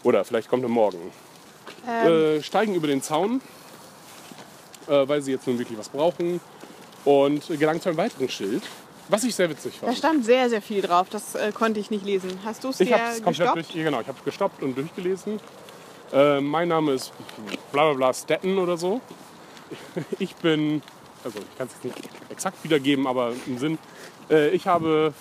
Oder 0.03 0.25
vielleicht 0.25 0.49
kommt 0.49 0.62
er 0.64 0.68
morgen. 0.68 1.12
Ähm, 1.88 2.38
Äh, 2.38 2.42
steigen 2.42 2.75
über 2.75 2.87
den 2.88 3.03
Zaun, 3.03 3.40
äh, 4.88 5.07
weil 5.09 5.22
sie 5.22 5.33
jetzt 5.33 5.46
nun 5.46 5.59
wirklich 5.59 5.79
was 5.79 5.88
brauchen 5.88 6.40
und 7.05 7.46
gelangen 7.59 7.81
zu 7.81 7.88
einem 7.90 7.99
weiteren 7.99 8.29
Schild, 8.29 8.62
was 9.09 9.22
ich 9.25 9.35
sehr 9.35 9.49
witzig 9.51 9.75
da 9.81 9.87
fand. 9.87 9.99
stand 9.99 10.25
sehr, 10.25 10.49
sehr 10.49 10.62
viel 10.62 10.83
drauf. 10.83 11.07
Das 11.11 11.35
äh, 11.37 11.53
konnte 11.53 11.79
ich 11.79 11.90
nicht 11.90 12.05
lesen. 12.05 12.31
Hast 12.44 12.64
du 12.64 12.70
es 12.70 12.81
Ich 12.81 12.88
dir 12.88 12.94
habe 12.99 13.12
es 13.12 13.22
komplett 13.22 13.55
gestoppt? 13.55 13.75
durch, 13.75 13.85
genau, 13.85 14.01
ich 14.01 14.09
habe 14.09 14.18
gestoppt 14.25 14.62
und 14.62 14.77
durchgelesen. 14.77 15.38
Äh, 16.12 16.40
mein 16.40 16.68
Name 16.68 16.92
ist 16.92 17.12
bla 17.72 17.85
bla 17.85 17.92
bla 17.94 18.14
Statten 18.14 18.59
oder 18.59 18.77
so. 18.77 19.01
Ich 20.20 20.35
bin, 20.37 20.81
also 21.25 21.38
ich 21.40 21.59
kann 21.59 21.66
es 21.68 21.85
nicht 21.85 21.96
exakt 22.31 22.62
wiedergeben, 22.62 23.07
aber 23.09 23.33
im 23.46 23.59
Sinn, 23.59 23.79
äh, 24.31 24.51
ich 24.51 24.66
habe 24.68 25.12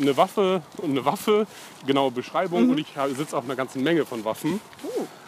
eine 0.00 0.16
Waffe 0.16 0.62
und 0.78 0.90
eine 0.90 1.04
Waffe, 1.04 1.46
genaue 1.86 2.10
Beschreibung 2.10 2.70
und 2.70 2.78
ich 2.78 2.88
sitze 3.16 3.36
auf 3.36 3.44
einer 3.44 3.56
ganzen 3.56 3.82
Menge 3.82 4.04
von 4.06 4.24
Waffen. 4.24 4.60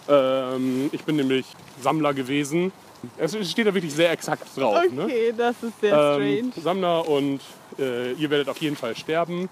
Ähm, 0.09 0.88
ich 0.92 1.05
bin 1.05 1.16
nämlich 1.16 1.46
Sammler 1.83 2.14
gewesen. 2.14 2.72
Es 3.18 3.33
steht 3.50 3.66
da 3.66 3.74
wirklich 3.74 3.92
sehr 3.92 4.11
exakt 4.11 4.44
drauf. 4.57 4.83
Ne? 4.90 5.05
Okay, 5.05 5.35
das 5.37 5.57
ist 5.62 5.79
sehr 5.81 5.92
Ähm, 5.94 6.50
strange. 6.53 6.62
Sammler 6.64 7.09
und 7.09 7.40
äh, 7.79 8.12
ihr 8.12 8.31
werdet 8.31 8.48
auf 8.48 8.59
jeden 8.59 8.77
Fall 8.77 8.96
sterben. 8.96 9.48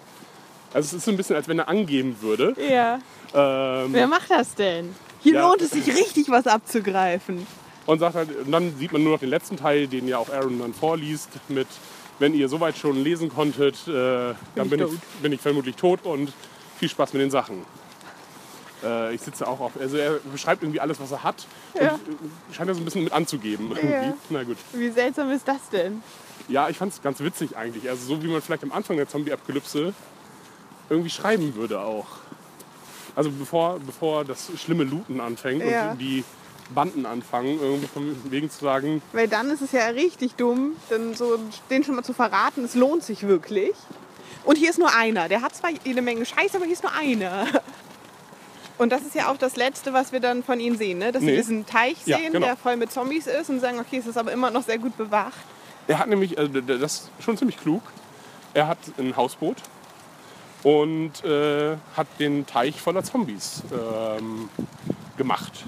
Also 0.72 0.87
es 0.87 0.92
ist 0.94 1.05
so 1.05 1.11
ein 1.11 1.16
bisschen, 1.18 1.37
als 1.37 1.48
wenn 1.48 1.59
er 1.59 1.68
angeben 1.68 2.16
würde. 2.22 2.55
Ja. 2.59 2.94
Ähm, 3.35 3.92
Wer 3.92 4.07
macht 4.07 4.31
das 4.31 4.55
denn? 4.55 4.94
Hier 5.22 5.35
Ja. 5.35 5.48
lohnt 5.48 5.61
es 5.61 5.70
sich 5.72 5.87
richtig 5.87 6.31
was 6.31 6.46
abzugreifen. 6.46 7.46
und 7.85 7.98
sagt 7.98 8.14
halt, 8.14 8.29
und 8.44 8.51
dann 8.53 8.75
sieht 8.79 8.92
man 8.92 9.03
nur 9.03 9.12
noch 9.14 9.20
den 9.20 9.29
letzten 9.29 9.57
Teil, 9.57 9.87
den 9.87 10.09
ja 10.09 10.16
auch 10.18 10.31
Aaron 10.31 10.59
dann 10.61 10.72
vorliest, 10.72 11.29
mit 11.48 11.66
wenn 12.22 12.35
ihr 12.35 12.48
soweit 12.48 12.78
schon 12.78 13.02
lesen 13.02 13.28
konntet, 13.28 13.76
äh, 13.88 13.90
dann 13.90 14.37
ich 14.64 14.70
bin 14.70 14.78
ich, 14.80 14.87
tot. 14.87 14.98
bin 15.22 15.32
ich 15.32 15.40
vermutlich 15.40 15.74
tot 15.74 16.04
und 16.04 16.32
viel 16.78 16.88
Spaß 16.88 17.12
mit 17.14 17.20
den 17.20 17.32
Sachen. 17.32 17.64
Äh, 18.85 19.12
ich 19.14 19.20
sitze 19.20 19.46
auch 19.46 19.58
auf, 19.58 19.72
also 19.80 19.96
er 19.96 20.20
beschreibt 20.32 20.62
irgendwie 20.62 20.78
alles, 20.80 21.00
was 21.00 21.11
er 21.11 21.24
hat 21.24 21.46
Ja. 21.74 21.94
und 21.94 22.00
äh, 22.00 22.54
scheint 22.54 22.70
das 22.70 22.78
ein 22.78 22.85
bisschen 22.85 23.02
mit 23.02 23.12
anzugeben. 23.12 23.72
Ja. 23.82 24.14
Na 24.30 24.44
gut. 24.44 24.56
Wie 24.72 24.88
seltsam 24.90 25.30
ist 25.32 25.46
das 25.48 25.68
denn? 25.70 26.00
Ja, 26.48 26.68
ich 26.68 26.76
fand 26.78 26.92
es 26.92 27.02
ganz 27.02 27.18
witzig 27.20 27.56
eigentlich. 27.56 27.88
Also 27.90 28.06
so 28.06 28.22
wie 28.22 28.28
man 28.28 28.40
vielleicht 28.40 28.62
am 28.62 28.72
Anfang 28.72 28.96
der 28.96 29.08
Zombie-Apokalypse 29.08 29.92
irgendwie 30.90 31.11
schreiben 31.11 31.56
würde 31.56 31.80
auch. 31.80 32.06
Also 33.16 33.30
bevor, 33.32 33.80
bevor 33.80 34.24
das 34.24 34.48
schlimme 34.58 34.85
Looten 34.85 35.20
anfängt 35.20 35.64
Ja. 35.64 35.90
und 35.92 35.98
die 35.98 36.22
Banden 36.72 37.06
anfangen, 37.06 37.58
irgendwie 37.61 37.87
von 37.87 38.16
wegen 38.30 38.50
zu 38.50 38.64
sagen, 38.64 39.02
Weil 39.12 39.28
dann 39.28 39.50
ist 39.50 39.61
es 39.62 39.72
ja 39.72 39.87
richtig 39.88 40.35
dumm, 40.35 40.72
dann 40.90 41.14
so 41.14 41.38
den 41.70 41.85
schon 41.85 41.94
mal 41.94 42.02
zu 42.02 42.12
verraten, 42.12 42.64
es 42.64 42.74
lohnt 42.74 43.02
sich 43.04 43.26
wirklich. 43.26 43.72
Und 44.44 44.56
hier 44.56 44.70
ist 44.70 44.78
nur 44.78 44.92
einer. 44.94 45.28
Der 45.28 45.40
hat 45.42 45.54
zwar 45.54 45.70
jede 45.85 46.02
Menge 46.02 46.26
Scheiß, 46.26 46.54
aber 46.56 46.64
hier 46.64 46.72
ist 46.74 46.82
nur 46.82 46.92
einer. 46.92 47.46
Und 48.78 48.90
das 48.90 49.02
ist 49.02 49.14
ja 49.14 49.30
auch 49.30 49.37
das 49.37 49.54
Letzte, 49.56 49.92
was 49.92 50.11
wir 50.12 50.18
dann 50.18 50.42
von 50.42 50.58
ihnen 50.58 50.76
sehen, 50.76 50.98
ne? 50.98 51.12
dass 51.12 51.22
Nee. 51.22 51.30
sie 51.32 51.37
diesen 51.37 51.66
Teich 51.66 51.96
Ja, 52.06 52.16
sehen, 52.18 52.32
genau. 52.32 52.46
der 52.46 52.56
voll 52.56 52.76
mit 52.76 52.90
Zombies 52.90 53.26
ist 53.28 53.48
und 53.50 53.61
sagen, 53.61 53.78
okay, 53.78 53.98
es 53.98 54.06
ist 54.06 54.16
aber 54.16 54.32
immer 54.32 54.50
noch 54.50 54.64
sehr 54.64 54.78
gut 54.78 54.96
bewacht. 54.96 55.35
er 55.87 55.98
hat 56.00 56.08
nämlich, 56.08 56.37
also 56.38 56.61
das 56.61 56.80
ist 56.82 57.11
schon 57.20 57.37
ziemlich 57.37 57.58
klug, 57.58 57.82
er 58.54 58.66
hat 58.66 58.78
ein 58.98 59.14
Hausboot 59.16 59.58
und 60.64 61.24
äh, 61.24 61.76
hat 61.96 62.06
den 62.18 62.46
Teich 62.46 62.80
voller 62.80 63.04
Zombies 63.04 63.62
ähm, 63.72 64.48
gemacht. 65.16 65.64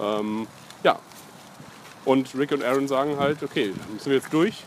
Ähm, 0.00 0.46
ja. 0.82 0.98
Und 2.04 2.34
Rick 2.36 2.52
und 2.52 2.62
Aaron 2.62 2.86
sagen 2.88 3.18
halt, 3.18 3.42
okay, 3.42 3.72
da 3.76 3.92
müssen 3.92 4.06
wir 4.06 4.16
jetzt 4.16 4.32
durch. 4.32 4.64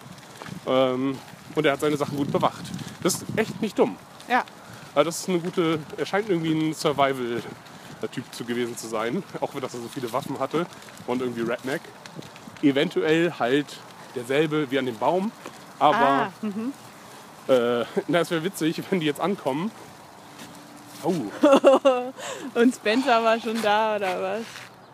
Ähm, 0.68 1.18
und 1.56 1.66
er 1.66 1.74
hat 1.74 1.80
seine 1.80 1.98
Sachen 1.98 2.18
gut 2.18 2.32
bewacht. 2.32 2.64
Das 3.02 3.16
ist 3.16 3.26
echt 3.36 3.62
nicht 3.62 3.78
dumm. 3.80 3.96
Ja, 4.28 4.44
Aber 4.94 5.04
das 5.06 5.22
ist 5.22 5.30
eine 5.30 5.40
gute, 5.40 5.80
er 5.98 6.06
scheint 6.06 6.30
irgendwie 6.30 6.54
ein 6.54 6.74
Survival-Typ 6.74 8.24
zu 8.34 8.44
gewesen 8.46 8.78
zu 8.78 8.88
sein, 8.88 9.24
auch 9.42 9.56
wenn 9.56 9.64
er 9.64 9.70
so 9.70 9.80
viele 9.92 10.12
Waffen 10.14 10.40
hatte 10.40 10.66
und 11.08 11.22
irgendwie 11.22 11.42
Redneck. 11.42 11.82
Eventuell 12.62 13.34
halt 13.40 13.78
derselbe 14.16 14.70
wie 14.70 14.78
an 14.78 14.86
dem 14.86 14.98
Baum, 14.98 15.32
aber 15.80 16.32
Ah, 17.48 17.52
äh, 17.52 17.86
na, 18.08 18.20
es 18.20 18.32
wäre 18.32 18.44
witzig, 18.44 18.84
wenn 18.90 19.00
die 19.00 19.06
jetzt 19.06 19.22
ankommen. 19.22 19.72
Oh, 21.04 21.14
und 22.60 22.76
Spencer 22.76 23.24
war 23.24 23.40
schon 23.40 23.62
da 23.62 23.96
oder 23.96 24.22
was? 24.22 24.42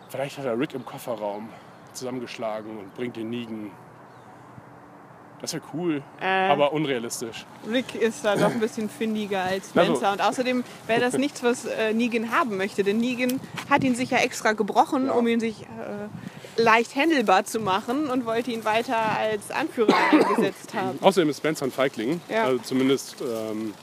Vielleicht 0.08 0.38
hat 0.38 0.44
er 0.44 0.58
Rick 0.58 0.74
im 0.74 0.84
Kofferraum 0.84 1.48
zusammengeschlagen 1.92 2.78
und 2.78 2.94
bringt 2.94 3.16
den 3.16 3.30
Negan. 3.30 3.70
Das 5.40 5.52
wäre 5.52 5.62
cool, 5.74 6.02
Äh. 6.20 6.48
aber 6.48 6.72
unrealistisch. 6.72 7.44
Rick 7.70 7.94
ist 7.94 8.24
da 8.24 8.36
doch 8.36 8.50
ein 8.50 8.58
bisschen 8.58 8.88
findiger 8.88 9.42
als 9.42 9.68
Also- 9.76 9.94
Spencer. 9.96 10.12
Und 10.12 10.22
außerdem 10.22 10.64
wäre 10.86 11.00
das 11.00 11.18
nichts, 11.18 11.42
was 11.42 11.66
äh, 11.66 11.92
Negan 11.92 12.30
haben 12.30 12.56
möchte. 12.56 12.82
Denn 12.82 12.96
Negan 12.98 13.38
hat 13.68 13.84
ihn 13.84 13.94
sich 13.94 14.10
ja 14.10 14.18
extra 14.18 14.52
gebrochen, 14.54 15.10
um 15.10 15.26
ihn 15.26 15.38
sich 15.38 15.62
äh, 15.64 16.62
leicht 16.62 16.96
handelbar 16.96 17.44
zu 17.44 17.60
machen 17.60 18.08
und 18.08 18.24
wollte 18.24 18.50
ihn 18.50 18.64
weiter 18.64 18.96
als 18.96 19.50
Anführer 19.50 19.94
eingesetzt 20.10 20.72
haben. 20.72 20.98
Außerdem 21.02 21.28
ist 21.28 21.36
Spencer 21.38 21.66
ein 21.66 21.70
Feigling. 21.70 22.22
Ja. 22.30 22.44
Also 22.44 22.58
zumindest 22.62 23.20
ähm, 23.20 23.74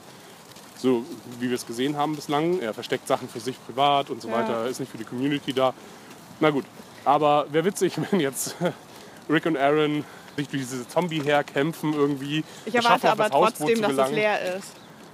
so, 0.76 1.04
wie 1.38 1.48
wir 1.50 1.54
es 1.54 1.66
gesehen 1.66 1.96
haben 1.96 2.16
bislang. 2.16 2.58
Er 2.58 2.74
versteckt 2.74 3.06
Sachen 3.06 3.28
für 3.28 3.38
sich 3.40 3.56
privat 3.64 4.10
und 4.10 4.20
so 4.20 4.28
Ja. 4.28 4.34
weiter. 4.38 4.66
Ist 4.66 4.80
nicht 4.80 4.90
für 4.90 4.98
die 4.98 5.04
Community 5.04 5.52
da. 5.52 5.72
Na 6.40 6.50
gut. 6.50 6.64
Aber 7.04 7.46
wäre 7.50 7.64
witzig, 7.64 7.94
wenn 8.10 8.20
jetzt 8.20 8.56
Rick 9.28 9.46
und 9.46 9.56
Aaron 9.56 10.04
sich 10.36 10.48
durch 10.48 10.62
diese 10.62 10.88
Zombie 10.88 11.22
herkämpfen 11.22 11.94
irgendwie. 11.94 12.44
Ich 12.64 12.74
erwarte 12.74 13.10
aber 13.10 13.30
trotzdem, 13.30 13.80
dass 13.80 13.92
es 13.92 14.10
leer 14.10 14.56
ist. 14.56 14.72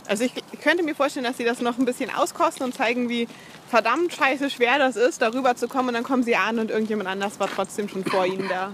Also 0.08 0.24
ich, 0.24 0.32
ich 0.50 0.60
könnte 0.60 0.82
mir 0.82 0.94
vorstellen, 0.94 1.24
dass 1.24 1.36
sie 1.36 1.44
das 1.44 1.60
noch 1.60 1.78
ein 1.78 1.84
bisschen 1.84 2.12
auskosten 2.12 2.64
und 2.64 2.74
zeigen, 2.74 3.08
wie 3.08 3.28
verdammt 3.68 4.12
scheiße 4.12 4.50
schwer 4.50 4.78
das 4.78 4.96
ist, 4.96 5.22
darüber 5.22 5.54
zu 5.54 5.68
kommen. 5.68 5.88
Und 5.88 5.94
dann 5.94 6.04
kommen 6.04 6.24
sie 6.24 6.34
an 6.36 6.58
und 6.58 6.70
irgendjemand 6.70 7.08
anders 7.08 7.38
war 7.38 7.48
trotzdem 7.48 7.88
schon 7.88 8.04
vor 8.04 8.26
ihnen 8.26 8.48
da. 8.48 8.72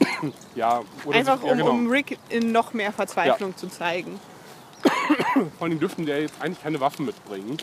Ja, 0.54 0.82
oder 1.04 1.18
Einfach 1.18 1.40
sie, 1.40 1.46
ja, 1.46 1.52
um, 1.52 1.58
genau. 1.58 1.70
um 1.70 1.90
Rick 1.90 2.18
in 2.28 2.52
noch 2.52 2.74
mehr 2.74 2.92
Verzweiflung 2.92 3.56
zu 3.56 3.68
zeigen. 3.68 4.20
Vor 5.58 5.66
allem 5.66 5.80
dürften 5.80 6.06
ja 6.06 6.16
jetzt 6.16 6.34
eigentlich 6.40 6.62
keine 6.62 6.80
Waffen 6.80 7.06
mitbringen. 7.06 7.56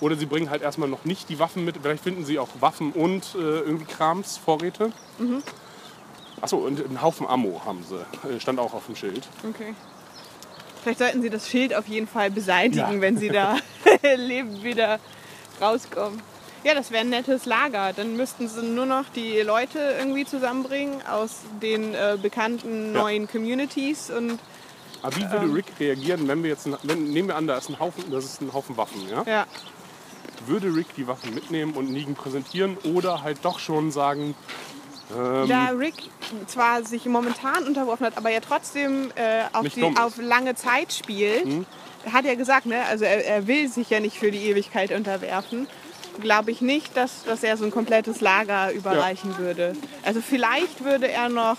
Oder 0.00 0.16
sie 0.16 0.26
bringen 0.26 0.50
halt 0.50 0.62
erstmal 0.62 0.88
noch 0.88 1.04
nicht 1.04 1.28
die 1.28 1.38
Waffen 1.38 1.64
mit. 1.64 1.76
Vielleicht 1.82 2.02
finden 2.02 2.24
sie 2.24 2.38
auch 2.38 2.48
Waffen 2.60 2.92
und 2.92 3.34
äh, 3.34 3.38
irgendwie 3.38 3.84
Krams, 3.84 4.38
Vorräte. 4.38 4.92
Mhm. 5.18 5.42
Achso, 6.40 6.56
und 6.56 6.82
einen 6.82 7.02
Haufen 7.02 7.26
Ammo 7.26 7.60
haben 7.66 7.84
sie. 7.86 7.96
Äh, 8.28 8.40
Stand 8.40 8.58
auch 8.58 8.72
auf 8.72 8.86
dem 8.86 8.96
Schild. 8.96 9.28
Okay. 9.48 9.74
Vielleicht 10.82 11.00
sollten 11.00 11.20
sie 11.20 11.28
das 11.28 11.46
Schild 11.48 11.74
auf 11.74 11.86
jeden 11.86 12.06
Fall 12.08 12.30
beseitigen, 12.30 12.94
Ja. 12.94 13.00
wenn 13.02 13.18
sie 13.18 13.28
da 13.28 13.56
lebend 14.16 14.62
wieder 14.64 14.98
rauskommen. 15.60 16.22
Ja, 16.64 16.74
das 16.74 16.90
wäre 16.90 17.02
ein 17.02 17.10
nettes 17.10 17.44
Lager. 17.44 17.92
Dann 17.94 18.16
müssten 18.16 18.48
sie 18.48 18.62
nur 18.62 18.86
noch 18.86 19.04
die 19.14 19.40
Leute 19.40 19.78
irgendwie 19.98 20.24
zusammenbringen 20.24 21.02
aus 21.06 21.40
den 21.62 21.94
äh, 21.94 22.16
bekannten 22.20 22.94
Ja. 22.94 23.02
neuen 23.02 23.28
Communities 23.28 24.10
und 24.10 24.38
Aber 25.02 25.16
wie 25.16 25.22
würde 25.30 25.44
Ähm. 25.44 25.52
Rick 25.52 25.66
reagieren, 25.78 26.26
wenn 26.28 26.42
wir 26.42 26.50
jetzt, 26.50 26.66
wenn, 26.84 27.04
nehmen 27.10 27.28
wir 27.28 27.36
an, 27.36 27.46
da 27.46 27.56
ist 27.58 27.68
ein 27.68 27.78
Haufen, 27.78 28.10
das 28.10 28.24
ist 28.24 28.40
ein 28.40 28.52
Haufen 28.54 28.76
Waffen, 28.78 29.06
ja? 29.10 29.22
ja. 29.26 29.46
Würde 30.46 30.74
Rick 30.74 30.94
die 30.96 31.06
Waffen 31.06 31.34
mitnehmen 31.34 31.74
und 31.74 31.90
Negan 31.90 32.14
präsentieren 32.14 32.76
oder 32.94 33.22
halt 33.22 33.38
doch 33.42 33.58
schon 33.58 33.90
sagen, 33.90 34.34
ähm, 35.16 35.48
Da 35.48 35.68
Rick 35.70 35.94
zwar 36.46 36.84
sich 36.84 37.06
momentan 37.06 37.64
unterworfen 37.64 38.06
hat, 38.06 38.16
aber 38.16 38.30
ja 38.30 38.40
trotzdem 38.40 39.10
äh, 39.16 39.42
auf, 39.52 39.68
die, 39.68 39.82
auf 39.82 40.16
lange 40.18 40.54
Zeit 40.54 40.92
spielt, 40.92 41.66
hat 42.10 42.24
er 42.24 42.36
gesagt, 42.36 42.66
ne? 42.66 42.84
also 42.88 43.04
er, 43.04 43.24
er 43.26 43.46
will 43.46 43.68
sich 43.68 43.90
ja 43.90 44.00
nicht 44.00 44.16
für 44.16 44.30
die 44.30 44.48
Ewigkeit 44.48 44.92
unterwerfen, 44.92 45.66
glaube 46.20 46.50
ich 46.50 46.60
nicht, 46.60 46.96
dass, 46.96 47.24
dass 47.24 47.42
er 47.42 47.56
so 47.56 47.64
ein 47.64 47.70
komplettes 47.70 48.20
Lager 48.20 48.72
überreichen 48.72 49.38
würde. 49.38 49.74
Also 50.04 50.20
vielleicht 50.20 50.84
würde 50.84 51.08
er 51.08 51.28
noch, 51.28 51.56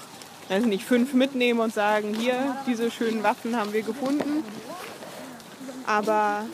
weiß 0.49 0.65
nicht, 0.65 0.85
fünf 0.85 1.13
mitnehmen 1.13 1.59
und 1.59 1.73
sagen, 1.73 2.13
hier, 2.13 2.57
diese 2.67 2.91
schönen 2.91 3.23
Waffen 3.23 3.55
haben 3.55 3.73
wir 3.73 3.81
gefunden. 3.81 4.43
Aber 5.85 6.45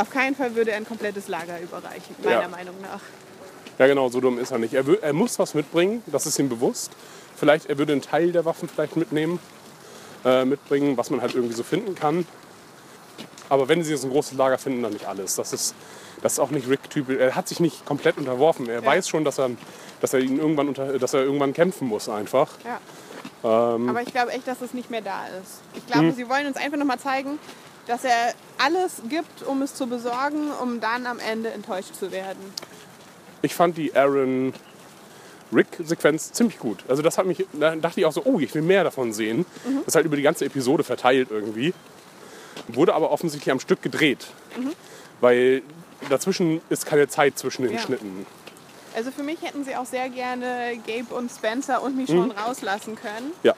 auf 0.00 0.10
keinen 0.10 0.34
Fall 0.34 0.54
würde 0.54 0.70
er 0.72 0.76
ein 0.78 0.86
komplettes 0.86 1.28
Lager 1.28 1.60
überreichen, 1.60 2.14
meiner 2.22 2.42
Ja. 2.42 2.48
Meinung 2.48 2.74
nach. 2.80 3.00
Ja, 3.78 3.86
genau, 3.86 4.08
so 4.10 4.20
dumm 4.20 4.38
ist 4.38 4.50
er 4.50 4.58
nicht. 4.58 4.74
Er, 4.74 4.84
er 5.02 5.12
muss 5.12 5.38
was 5.38 5.54
mitbringen, 5.54 6.02
das 6.06 6.26
ist 6.26 6.38
ihm 6.38 6.48
bewusst. 6.48 6.92
Vielleicht, 7.36 7.66
er 7.70 7.78
würde 7.78 7.92
einen 7.92 8.02
Teil 8.02 8.32
der 8.32 8.44
Waffen 8.44 8.68
vielleicht 8.68 8.96
mitnehmen, 8.96 9.38
äh, 10.24 10.44
mitbringen, 10.44 10.96
was 10.98 11.08
man 11.10 11.22
halt 11.22 11.34
irgendwie 11.34 11.54
so 11.54 11.62
finden 11.62 11.94
kann. 11.94 12.26
Aber 13.48 13.68
wenn 13.68 13.82
sie 13.82 13.92
jetzt 13.92 14.04
ein 14.04 14.10
großes 14.10 14.34
Lager 14.36 14.58
finden, 14.58 14.82
dann 14.82 14.92
nicht 14.92 15.06
alles. 15.06 15.34
Das 15.36 15.52
ist, 15.52 15.74
das 16.22 16.34
ist 16.34 16.38
auch 16.38 16.50
nicht 16.50 16.68
Rick-Typ. 16.68 17.08
Er 17.08 17.34
hat 17.34 17.48
sich 17.48 17.58
nicht 17.58 17.84
komplett 17.86 18.18
unterworfen. 18.18 18.68
Er 18.68 18.84
weiß 18.84 19.08
schon, 19.08 19.24
dass 19.24 19.38
er, 19.38 19.50
dass 20.00 20.12
er 20.12 20.20
ihn 20.20 20.38
irgendwann 20.38 20.68
unter, 20.68 20.98
dass 20.98 21.14
er 21.14 21.22
irgendwann 21.22 21.52
kämpfen 21.54 21.88
muss 21.88 22.08
einfach. 22.08 22.50
Ja. 22.64 23.74
Ähm. 23.74 23.88
Aber 23.88 24.02
ich 24.02 24.12
glaube 24.12 24.32
echt, 24.32 24.46
dass 24.46 24.60
es 24.60 24.74
nicht 24.74 24.90
mehr 24.90 25.00
da 25.00 25.26
ist. 25.40 25.62
Ich 25.74 25.86
glaube, 25.86 26.08
Hm. 26.08 26.14
sie 26.14 26.28
wollen 26.28 26.46
uns 26.46 26.58
einfach 26.58 26.76
nochmal 26.76 26.98
zeigen, 27.00 27.38
dass 27.90 28.04
er 28.04 28.34
alles 28.58 29.02
gibt, 29.08 29.42
um 29.42 29.62
es 29.62 29.74
zu 29.74 29.88
besorgen, 29.88 30.52
um 30.62 30.80
dann 30.80 31.06
am 31.06 31.18
Ende 31.18 31.50
enttäuscht 31.50 31.94
zu 31.96 32.12
werden. 32.12 32.38
Ich 33.42 33.52
fand 33.54 33.76
die 33.76 33.94
Aaron 33.96 34.54
Rick-Sequenz 35.52 36.30
ziemlich 36.32 36.60
gut. 36.60 36.84
Also 36.88 37.02
das 37.02 37.18
hat 37.18 37.26
mich, 37.26 37.44
da 37.52 37.74
dachte 37.74 37.98
ich 37.98 38.06
auch 38.06 38.12
so, 38.12 38.22
oh, 38.24 38.38
ich 38.38 38.54
will 38.54 38.62
mehr 38.62 38.84
davon 38.84 39.12
sehen. 39.12 39.38
Mhm. 39.64 39.78
Das 39.78 39.88
ist 39.88 39.94
halt 39.96 40.06
über 40.06 40.14
die 40.16 40.22
ganze 40.22 40.44
Episode 40.44 40.84
verteilt 40.84 41.28
irgendwie. 41.32 41.74
Wurde 42.68 42.94
aber 42.94 43.10
offensichtlich 43.10 43.50
am 43.50 43.58
Stück 43.58 43.82
gedreht. 43.82 44.28
Weil 45.20 45.62
dazwischen 46.08 46.60
ist 46.70 46.86
keine 46.86 47.08
Zeit 47.08 47.38
zwischen 47.38 47.62
den 47.62 47.72
Mhm. 47.72 47.76
Ja. 47.78 47.82
Schnitten. 47.82 48.26
Also 48.94 49.10
für 49.10 49.24
mich 49.24 49.42
hätten 49.42 49.64
sie 49.64 49.74
auch 49.74 49.86
sehr 49.86 50.08
gerne 50.10 50.78
Gabe 50.86 51.12
und 51.14 51.30
Spencer 51.30 51.82
und 51.82 51.96
Michonne 51.96 52.34
rauslassen 52.36 52.94
können. 52.94 53.32
Ja. 53.42 53.54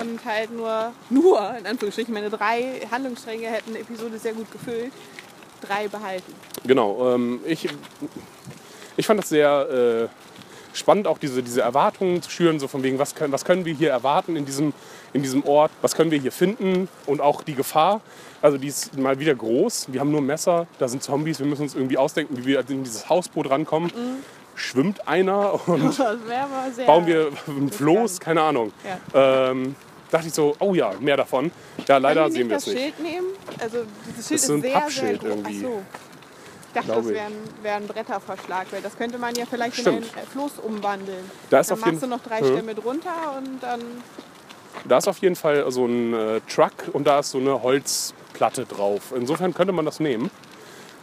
Und 0.00 0.24
halt 0.24 0.50
nur, 0.50 0.92
nur, 1.10 1.56
in 1.58 1.66
Anführungsstrichen, 1.66 2.12
meine 2.12 2.30
drei 2.30 2.86
Handlungsstränge 2.90 3.46
hätten 3.48 3.74
die 3.74 3.80
Episode 3.80 4.18
sehr 4.18 4.34
gut 4.34 4.50
gefüllt. 4.52 4.92
Drei 5.62 5.88
behalten. 5.88 6.34
Genau. 6.66 7.14
Ähm, 7.14 7.40
ich, 7.46 7.68
ich 8.96 9.06
fand 9.06 9.20
das 9.20 9.28
sehr 9.30 10.08
äh, 10.10 10.76
spannend, 10.76 11.06
auch 11.06 11.18
diese, 11.18 11.42
diese 11.42 11.62
Erwartungen 11.62 12.22
zu 12.22 12.30
schüren, 12.30 12.60
so 12.60 12.68
von 12.68 12.82
wegen, 12.82 12.98
was 12.98 13.14
können, 13.14 13.32
was 13.32 13.44
können 13.44 13.64
wir 13.64 13.74
hier 13.74 13.90
erwarten 13.90 14.36
in 14.36 14.44
diesem, 14.44 14.72
in 15.12 15.22
diesem 15.22 15.44
Ort, 15.44 15.70
was 15.82 15.94
können 15.94 16.10
wir 16.10 16.18
hier 16.18 16.32
finden 16.32 16.88
und 17.06 17.20
auch 17.20 17.42
die 17.42 17.54
Gefahr. 17.54 18.00
Also 18.42 18.58
die 18.58 18.68
ist 18.68 18.96
mal 18.98 19.18
wieder 19.18 19.34
groß. 19.34 19.86
Wir 19.90 20.00
haben 20.00 20.10
nur 20.10 20.20
Messer, 20.20 20.66
da 20.78 20.88
sind 20.88 21.02
Zombies, 21.02 21.38
wir 21.38 21.46
müssen 21.46 21.62
uns 21.62 21.74
irgendwie 21.74 21.96
ausdenken, 21.96 22.36
wie 22.36 22.44
wir 22.44 22.68
in 22.68 22.84
dieses 22.84 23.08
Hausboot 23.08 23.50
rankommen. 23.50 23.90
Schwimmt 24.56 25.06
einer 25.06 25.68
und 25.68 25.84
Das 25.98 26.76
sehr. 26.76 26.86
bauen 26.86 27.06
wir 27.06 27.30
ein 27.46 27.70
Floß, 27.70 28.18
keine 28.20 28.42
Ahnung. 28.42 28.72
Ja. 29.14 29.50
Ähm, 29.50 29.76
dachte 30.10 30.26
ich 30.28 30.34
so, 30.34 30.56
oh 30.58 30.74
ja, 30.74 30.92
mehr 30.98 31.16
davon. 31.16 31.50
Ja, 31.86 31.98
leider 31.98 32.30
sehen 32.30 32.48
wir 32.48 32.56
es 32.56 32.64
das 32.64 32.74
nicht. 32.74 32.82
Schild 32.82 33.00
nehmen? 33.00 33.26
Also 33.60 33.78
dieses 34.08 34.26
Schild 34.28 34.40
ist 34.40 34.42
ist, 34.42 34.46
so 34.46 34.54
ein 34.54 34.62
sehr, 34.62 34.70
sehr 34.70 34.80
Pappschild 34.80 35.20
groß. 35.20 35.28
irgendwie. 35.30 35.56
Ach 35.66 35.68
so. 35.68 35.82
Ich 36.68 36.82
dachte, 36.86 37.00
das 37.02 37.08
wäre 37.08 37.24
ein, 37.26 37.32
wär 37.62 37.74
ein 37.76 37.86
Bretterverschlag, 37.86 38.66
weil 38.70 38.82
das 38.82 38.96
könnte 38.98 39.16
man 39.18 39.34
ja 39.34 39.44
vielleicht 39.48 39.76
Stimmt. 39.76 39.98
in 40.12 40.20
ein 40.20 40.26
Floß 40.26 40.58
umwandeln. 40.62 41.30
Da 41.48 41.60
ist 41.60 41.70
dann 41.70 41.78
auf 41.78 41.84
jeden- 41.86 41.96
machst 41.98 42.02
du 42.02 42.06
noch 42.08 42.22
drei 42.22 42.40
Ja. 42.40 42.46
Stämme 42.52 42.74
drunter 42.74 43.38
und 43.38 43.62
dann 43.62 43.80
Da 44.86 44.98
ist 44.98 45.08
auf 45.08 45.18
jeden 45.18 45.36
Fall 45.36 45.70
so 45.72 45.86
ein 45.86 46.12
äh, 46.12 46.40
Truck 46.42 46.72
und 46.92 47.06
da 47.06 47.20
ist 47.20 47.30
so 47.30 47.38
eine 47.38 47.62
Holzplatte 47.62 48.66
drauf. 48.66 49.12
Insofern 49.16 49.54
könnte 49.54 49.72
man 49.72 49.86
das 49.86 50.00
nehmen. 50.00 50.30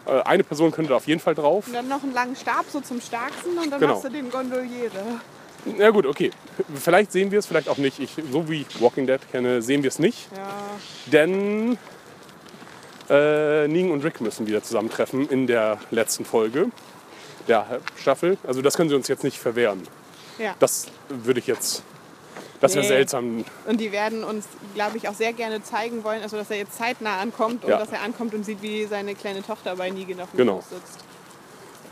Äh, 0.06 0.22
eine 0.24 0.44
Person 0.44 0.72
könnte 0.72 0.90
da 0.90 0.96
auf 0.98 1.08
jeden 1.08 1.20
Fall 1.22 1.36
drauf. 1.36 1.68
Und 1.68 1.74
dann 1.74 1.88
noch 1.88 2.04
einen 2.04 2.14
langen 2.14 2.36
Stab 2.36 2.66
so 2.72 2.82
zum 2.82 3.00
Starksten 3.02 3.58
und 3.58 3.72
dann 3.72 3.80
Genau. 3.80 3.94
machst 3.94 4.06
du 4.06 4.10
den 4.10 4.30
Gondoliere. 4.30 5.20
Ja 5.78 5.92
gut, 5.92 6.06
okay. 6.06 6.32
Vielleicht 6.76 7.12
sehen 7.14 7.32
wir 7.32 7.40
es, 7.40 7.46
vielleicht 7.46 7.70
auch 7.70 7.78
nicht. 7.78 8.00
Ich, 8.00 8.16
so 8.32 8.50
wie 8.50 8.62
ich 8.70 8.82
Walking 8.82 9.08
Dead 9.08 9.20
kenne, 9.32 9.62
sehen 9.62 9.82
wir 9.82 9.88
es 9.88 9.98
nicht. 10.00 10.28
Ja. 10.36 10.50
Denn 11.06 11.78
äh, 13.10 13.68
Negan 13.68 13.92
und 13.92 14.04
Rick 14.04 14.20
müssen 14.22 14.46
wieder 14.48 14.62
zusammentreffen 14.62 15.30
in 15.30 15.48
der 15.48 15.78
letzten 15.92 16.26
Folge 16.26 16.70
der 17.48 17.80
Staffel. 17.96 18.38
Also 18.46 18.62
das 18.62 18.76
können 18.76 18.90
sie 18.90 18.96
uns 18.96 19.08
jetzt 19.08 19.24
nicht 19.24 19.38
verwehren. 19.40 19.84
ja. 20.38 20.56
Das 20.60 20.88
würde 21.10 21.40
ich 21.40 21.48
jetzt... 21.48 21.84
Das 22.64 22.76
wäre 22.76 22.84
Nee. 22.86 22.88
seltsam. 22.90 23.46
Und 23.68 23.80
die 23.80 23.92
werden 23.92 24.24
uns, 24.24 24.46
glaube 24.74 24.98
ich, 24.98 25.08
auch 25.10 25.14
sehr 25.14 25.34
gerne 25.34 25.62
zeigen 25.64 26.04
wollen, 26.04 26.22
also 26.24 26.38
dass 26.38 26.50
er 26.50 26.58
jetzt 26.58 26.78
zeitnah 26.78 27.18
ankommt 27.20 27.64
und 27.66 27.70
Ja. 27.72 27.78
dass 27.78 27.92
er 27.92 28.02
ankommt 28.02 28.34
und 28.34 28.46
sieht, 28.46 28.62
wie 28.62 28.86
seine 28.86 29.16
kleine 29.16 29.44
Tochter 29.44 29.76
bei 29.76 29.90
Negan 29.90 30.20
auf 30.22 30.32
dem 30.32 30.38
Genau. 30.38 30.62
Fuß 30.62 30.70
sitzt. 30.70 31.00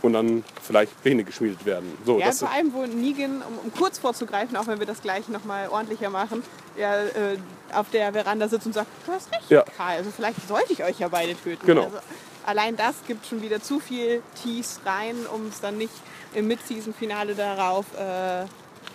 Und 0.02 0.14
dann 0.14 0.44
vielleicht 0.64 1.00
Pläne 1.04 1.24
geschmiedet 1.24 1.64
werden. 1.66 1.96
So, 2.06 2.20
Ja, 2.20 2.32
vor 2.32 2.50
allem, 2.50 2.74
wo 2.74 2.86
Negan, 2.88 3.44
um, 3.48 3.60
um 3.66 3.72
kurz 3.74 4.00
vorzugreifen, 4.00 4.56
auch 4.58 4.66
wenn 4.66 4.80
wir 4.80 4.88
das 4.88 5.02
gleich 5.02 5.28
nochmal 5.28 5.68
ordentlicher 5.70 6.10
machen, 6.10 6.42
er 6.76 7.04
äh, 7.16 7.38
auf 7.74 7.90
der 7.92 8.12
Veranda 8.14 8.48
sitzt 8.48 8.66
und 8.66 8.74
sagt, 8.74 8.88
du 9.06 9.12
hast 9.12 9.32
recht, 9.32 9.52
Ja. 9.52 9.64
Karl, 9.78 9.98
also 9.98 10.10
vielleicht 10.10 10.48
sollte 10.48 10.74
ich 10.74 10.84
euch 10.84 10.98
ja 11.00 11.08
beide 11.10 11.36
töten. 11.36 11.66
Genau. 11.68 11.84
Also, 11.84 11.98
allein 12.46 12.76
das 12.78 12.96
gibt 13.06 13.28
schon 13.28 13.42
wieder 13.44 13.62
zu 13.62 13.80
viel 13.80 14.24
Tease 14.42 14.80
rein, 14.86 15.16
um 15.36 15.48
es 15.50 15.60
dann 15.62 15.78
nicht 15.78 15.94
im 16.34 16.48
Mid-Season-Finale 16.48 17.36
darauf 17.36 17.86
äh, 17.96 18.46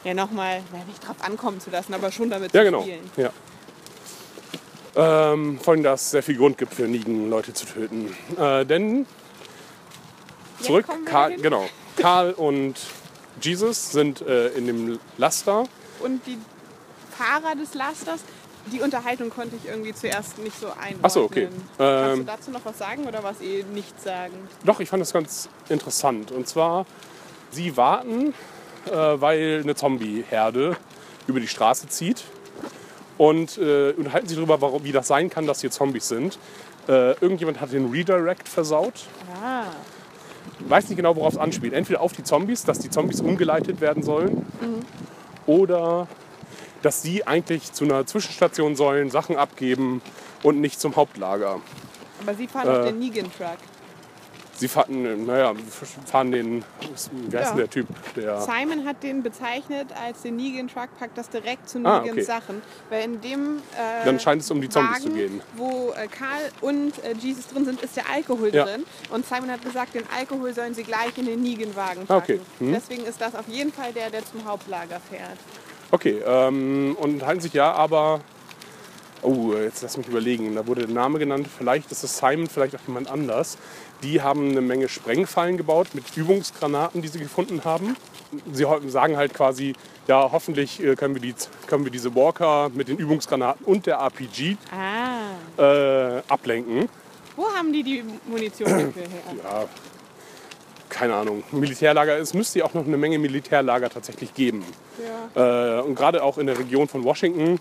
ja 0.07 0.15
nochmal, 0.15 0.63
nicht 0.87 1.07
drauf 1.07 1.17
ankommen 1.21 1.61
zu 1.61 1.71
lassen, 1.71 1.93
aber 1.95 2.11
schon 2.13 2.31
damit 2.31 2.53
Ja, 2.55 2.61
zu 2.61 2.65
genau. 2.67 2.83
spielen. 2.83 3.11
Ja. 3.17 3.31
Ähm, 4.95 5.59
vor 5.61 5.75
allem, 5.75 5.83
dass 5.83 6.03
es 6.03 6.11
sehr 6.13 6.23
viel 6.23 6.37
Grund 6.39 6.57
gibt 6.57 6.73
für 6.73 6.85
Negan, 6.89 7.29
Leute 7.29 7.53
zu 7.53 7.67
töten. 7.67 8.17
Äh, 8.39 8.65
denn 8.65 9.07
zurück, 10.61 10.87
Karl, 11.05 11.37
genau, 11.37 11.67
Karl 11.99 12.33
und 12.33 12.77
Jesus 13.43 13.93
sind 13.93 14.23
äh, 14.23 14.49
in 14.51 14.67
dem 14.67 14.99
Laster. 15.19 15.65
Und 16.01 16.27
die 16.27 16.39
Fahrer 17.11 17.55
des 17.55 17.75
Lasters, 17.75 18.21
die 18.73 18.81
Unterhaltung 18.81 19.29
konnte 19.29 19.57
ich 19.57 19.69
irgendwie 19.69 19.93
zuerst 19.95 20.39
nicht 20.39 20.59
so 20.59 20.69
einordnen. 20.69 20.99
Ach 21.03 21.11
so, 21.11 21.25
okay. 21.25 21.49
Kannst 21.77 22.17
du 22.17 22.21
Ähm, 22.21 22.27
dazu 22.27 22.51
noch 22.51 22.65
was 22.65 22.79
sagen 22.79 23.05
oder 23.07 23.23
was 23.23 23.41
eh 23.43 23.65
nicht 23.75 24.01
sagen? 24.03 24.35
Doch, 24.65 24.81
ich 24.81 24.89
fand 24.89 25.03
das 25.03 25.13
ganz 25.13 25.49
interessant. 25.69 26.33
Und 26.33 26.49
zwar, 26.49 26.87
sie 27.51 27.77
warten, 27.77 28.33
weil 28.93 29.61
eine 29.63 29.75
Zombie-Herde 29.75 30.77
über 31.27 31.41
die 31.41 31.49
Straße 31.49 31.89
zieht. 31.89 32.25
und 33.19 33.57
äh, 33.59 33.93
unterhalten 33.97 34.29
sich 34.29 34.37
darüber, 34.37 34.61
warum, 34.61 34.85
wie 34.85 34.93
das 34.93 35.09
sein 35.09 35.31
kann, 35.31 35.47
dass 35.47 35.61
hier 35.63 35.71
Zombies 35.71 36.07
sind. 36.09 36.39
Äh, 36.87 37.13
irgendjemand 37.21 37.61
hat 37.61 37.73
den 37.73 37.91
Redirect 37.91 38.47
versaut. 38.49 39.07
Ah. 39.43 39.65
Weiß 40.61 40.89
nicht 40.89 40.97
genau, 40.97 41.17
worauf 41.17 41.33
es 41.35 41.39
anspielt. 41.39 41.73
Entweder 41.73 42.01
auf 42.03 42.13
die 42.13 42.23
Zombies, 42.25 42.65
dass 42.65 42.79
die 42.79 42.91
Zombies 42.91 43.21
umgeleitet 43.21 43.81
werden 43.81 44.03
sollen. 44.03 44.45
Oder 45.47 46.07
dass 46.83 47.03
sie 47.03 47.27
eigentlich 47.27 47.73
zu 47.73 47.85
einer 47.85 48.07
Zwischenstation 48.07 48.77
sollen, 48.77 49.11
Sachen 49.11 49.37
abgeben 49.37 50.03
und 50.43 50.61
nicht 50.61 50.79
zum 50.81 50.95
Hauptlager. 50.97 51.61
Aber 52.23 52.35
sie 52.35 52.47
fahren 52.47 52.69
auf 52.69 52.79
Äh. 52.87 52.93
den 52.93 52.99
Negan-Truck. 52.99 53.59
Sie 54.59 54.69
fahren, 54.69 55.27
naja, 55.27 55.53
fahren 56.07 56.33
den, 56.33 56.65
wie 57.29 57.37
heißt 57.37 57.51
Ja. 57.51 57.57
der 57.57 57.69
Typ? 57.69 57.87
Der, 58.15 58.41
Simon 58.41 58.87
hat 58.87 59.03
den 59.03 59.23
bezeichnet 59.23 59.89
als 60.03 60.23
den 60.23 60.37
Negan-Truck, 60.37 60.89
packt 60.99 61.19
das 61.19 61.29
direkt 61.29 61.69
zu 61.69 61.79
Ah, 61.85 61.99
Negans 62.01 62.13
okay. 62.13 62.23
Sachen. 62.23 62.63
Weil 62.89 63.05
in 63.05 63.21
dem 63.21 63.59
äh, 63.75 64.05
Dann 64.07 64.19
scheint 64.19 64.41
es 64.41 64.51
um 64.51 64.61
die 64.63 64.69
Zombies 64.71 64.93
Wagen, 64.93 65.03
zu 65.03 65.11
gehen. 65.11 65.43
wo 65.57 65.93
äh, 65.93 66.07
Karl 66.09 66.51
und 66.63 66.93
äh, 67.05 67.13
Jesus 67.19 67.49
drin 67.49 67.67
sind, 67.67 67.83
ist 67.83 67.97
der 67.97 68.09
Alkohol 68.11 68.55
Ja. 68.55 68.65
drin. 68.65 68.85
Und 69.11 69.27
Simon 69.27 69.51
hat 69.51 69.63
gesagt, 69.63 69.95
den 69.95 70.05
Alkohol 70.19 70.55
sollen 70.55 70.73
sie 70.73 70.85
gleich 70.85 71.17
in 71.19 71.27
den 71.27 71.43
Negan-Wagen 71.43 72.03
Ah, 72.09 72.21
packen. 72.21 72.23
okay. 72.35 72.41
Mhm. 72.61 72.73
Deswegen 72.73 73.05
ist 73.05 73.21
das 73.21 73.35
auf 73.35 73.49
jeden 73.49 73.73
Fall 73.73 73.93
der, 73.93 74.09
der 74.09 74.25
zum 74.25 74.43
Hauptlager 74.47 75.01
fährt. 75.11 75.37
Okay, 75.91 76.23
ähm, 76.27 76.97
und 76.99 77.25
halten 77.27 77.41
sich 77.43 77.53
ja 77.53 77.73
aber. 77.73 78.21
Oh, 79.23 79.55
jetzt 79.55 79.83
lass 79.83 79.97
mich 79.97 80.07
überlegen. 80.09 80.55
Da 80.55 80.67
wurde 80.67 80.87
der 80.87 80.95
Name 80.95 81.19
genannt. 81.19 81.49
Vielleicht 81.57 81.91
ist 81.91 82.05
es 82.05 82.19
Simon, 82.19 82.47
vielleicht 82.49 82.77
auch 82.77 82.81
jemand 82.87 83.11
anders. 83.11 83.57
Die 84.03 84.21
haben 84.23 84.51
eine 84.51 84.61
Menge 84.61 84.89
Sprengfallen 84.89 85.57
gebaut 85.57 85.89
mit 85.95 86.05
Übungsgranaten, 86.17 87.03
die 87.03 87.09
sie 87.09 87.19
gefunden 87.19 87.65
haben. 87.65 87.97
Sie 88.53 88.67
sagen 88.89 89.17
halt 89.17 89.33
quasi, 89.35 89.75
ja, 90.07 90.31
hoffentlich 90.31 90.83
äh, 90.83 90.95
können 90.97 91.15
wir, 91.15 91.23
die, 91.23 91.35
können 91.67 91.85
wir 91.85 91.91
diese 91.93 92.15
Walker 92.15 92.71
mit 92.75 92.89
den 92.89 92.99
Übungsgranaten 92.99 93.65
und 93.65 93.87
der 93.87 93.97
RPG 93.99 94.57
Ah. 94.71 95.63
äh, 95.63 96.23
ablenken. 96.29 96.89
Wo 97.37 97.47
haben 97.49 97.73
die 97.73 97.83
die 97.83 98.05
Munition 98.27 98.69
dafür 98.71 99.03
her? 99.03 99.23
Ja, 99.43 99.65
keine 100.89 101.15
Ahnung. 101.15 101.43
Militärlager, 101.51 102.19
es 102.19 102.35
müsste 102.35 102.61
ja 102.61 102.65
auch 102.65 102.75
noch 102.75 102.87
eine 102.87 102.97
Menge 102.97 103.19
Militärlager 103.19 103.91
tatsächlich 103.91 104.33
geben. 104.35 104.65
Ja. 105.35 105.79
Äh, 105.79 105.83
und 105.83 105.95
gerade 105.95 106.23
auch 106.23 106.39
in 106.39 106.47
der 106.47 106.59
Region 106.59 106.89
von 106.89 107.03
Washington 107.05 107.59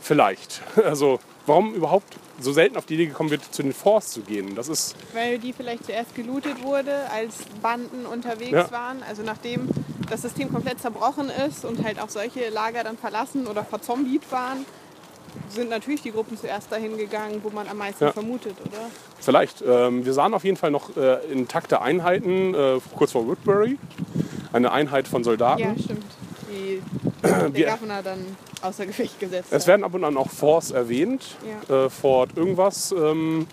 vielleicht. 0.00 0.62
Also 0.84 1.20
warum 1.46 1.74
überhaupt 1.74 2.16
so 2.40 2.52
selten 2.52 2.76
auf 2.76 2.86
die 2.86 2.94
Idee 2.94 3.06
gekommen 3.06 3.30
wird, 3.30 3.42
zu 3.54 3.62
den 3.62 3.72
Forts 3.72 4.12
zu 4.12 4.20
gehen? 4.20 4.54
Das 4.54 4.68
ist, 4.68 4.96
Weil 5.12 5.38
die 5.38 5.52
vielleicht 5.52 5.86
zuerst 5.86 6.14
gelootet 6.14 6.62
wurde, 6.62 7.08
als 7.10 7.34
Banden 7.60 8.06
unterwegs 8.06 8.52
Ja. 8.52 8.70
waren. 8.70 9.02
Also 9.08 9.22
nachdem 9.22 9.68
das 10.10 10.22
System 10.22 10.52
komplett 10.52 10.80
zerbrochen 10.80 11.30
ist 11.48 11.64
und 11.64 11.82
halt 11.84 12.00
auch 12.00 12.08
solche 12.08 12.48
Lager 12.50 12.84
dann 12.84 12.96
verlassen 12.98 13.46
oder 13.46 13.64
verzombiet 13.64 14.22
waren, 14.30 14.64
sind 15.48 15.70
natürlich 15.70 16.02
die 16.02 16.12
Gruppen 16.12 16.36
zuerst 16.38 16.70
dahin 16.72 16.96
gegangen, 16.96 17.40
wo 17.42 17.50
man 17.50 17.68
am 17.68 17.78
meisten 17.78 18.04
Ja. 18.04 18.12
vermutet, 18.12 18.56
oder? 18.66 18.90
vielleicht. 19.20 19.62
Ähm, 19.66 20.04
wir 20.04 20.12
sahen 20.14 20.34
auf 20.34 20.44
jeden 20.44 20.56
Fall 20.56 20.70
noch 20.70 20.96
äh, 20.96 21.24
intakte 21.30 21.80
Einheiten 21.80 22.54
äh, 22.54 22.78
kurz 22.96 23.12
vor 23.12 23.26
Woodbury. 23.26 23.78
Eine 24.52 24.72
Einheit 24.72 25.06
von 25.08 25.22
Soldaten. 25.24 25.60
Ja, 25.60 25.74
stimmt. 25.78 26.04
Die 26.50 26.82
der 27.54 27.70
Governor 27.72 28.02
dann 28.02 28.36
außer 28.62 28.86
Gefecht 28.86 29.18
gesetzt 29.20 29.48
Es 29.52 29.66
werden 29.66 29.84
ab 29.84 29.94
und 29.94 30.04
an 30.04 30.16
auch 30.16 30.30
Forts 30.30 30.70
erwähnt, 30.70 31.36
Ja. 31.68 31.84
äh, 31.86 31.90
Fort 31.90 32.30
irgendwas, 32.36 32.92
ähm, 32.92 33.46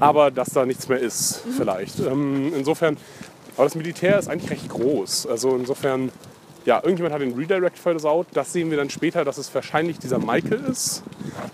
aber 0.00 0.30
dass 0.30 0.48
da 0.50 0.66
nichts 0.66 0.88
mehr 0.88 0.98
ist, 0.98 1.44
Mhm. 1.46 1.50
vielleicht. 1.52 2.00
Ähm, 2.00 2.52
insofern, 2.56 2.96
aber 3.56 3.64
das 3.64 3.74
Militär 3.74 4.18
ist 4.18 4.28
eigentlich 4.28 4.50
recht 4.50 4.68
groß. 4.68 5.26
Also 5.26 5.54
insofern, 5.56 6.10
ja, 6.64 6.76
irgendjemand 6.82 7.14
hat 7.14 7.20
den 7.20 7.34
Redirect 7.34 7.78
versaut. 7.78 8.26
Das 8.32 8.52
sehen 8.52 8.70
wir 8.70 8.76
dann 8.78 8.90
später, 8.90 9.24
dass 9.24 9.38
es 9.38 9.54
wahrscheinlich 9.54 9.98
dieser 9.98 10.18
Michael 10.18 10.64
ist, 10.70 11.02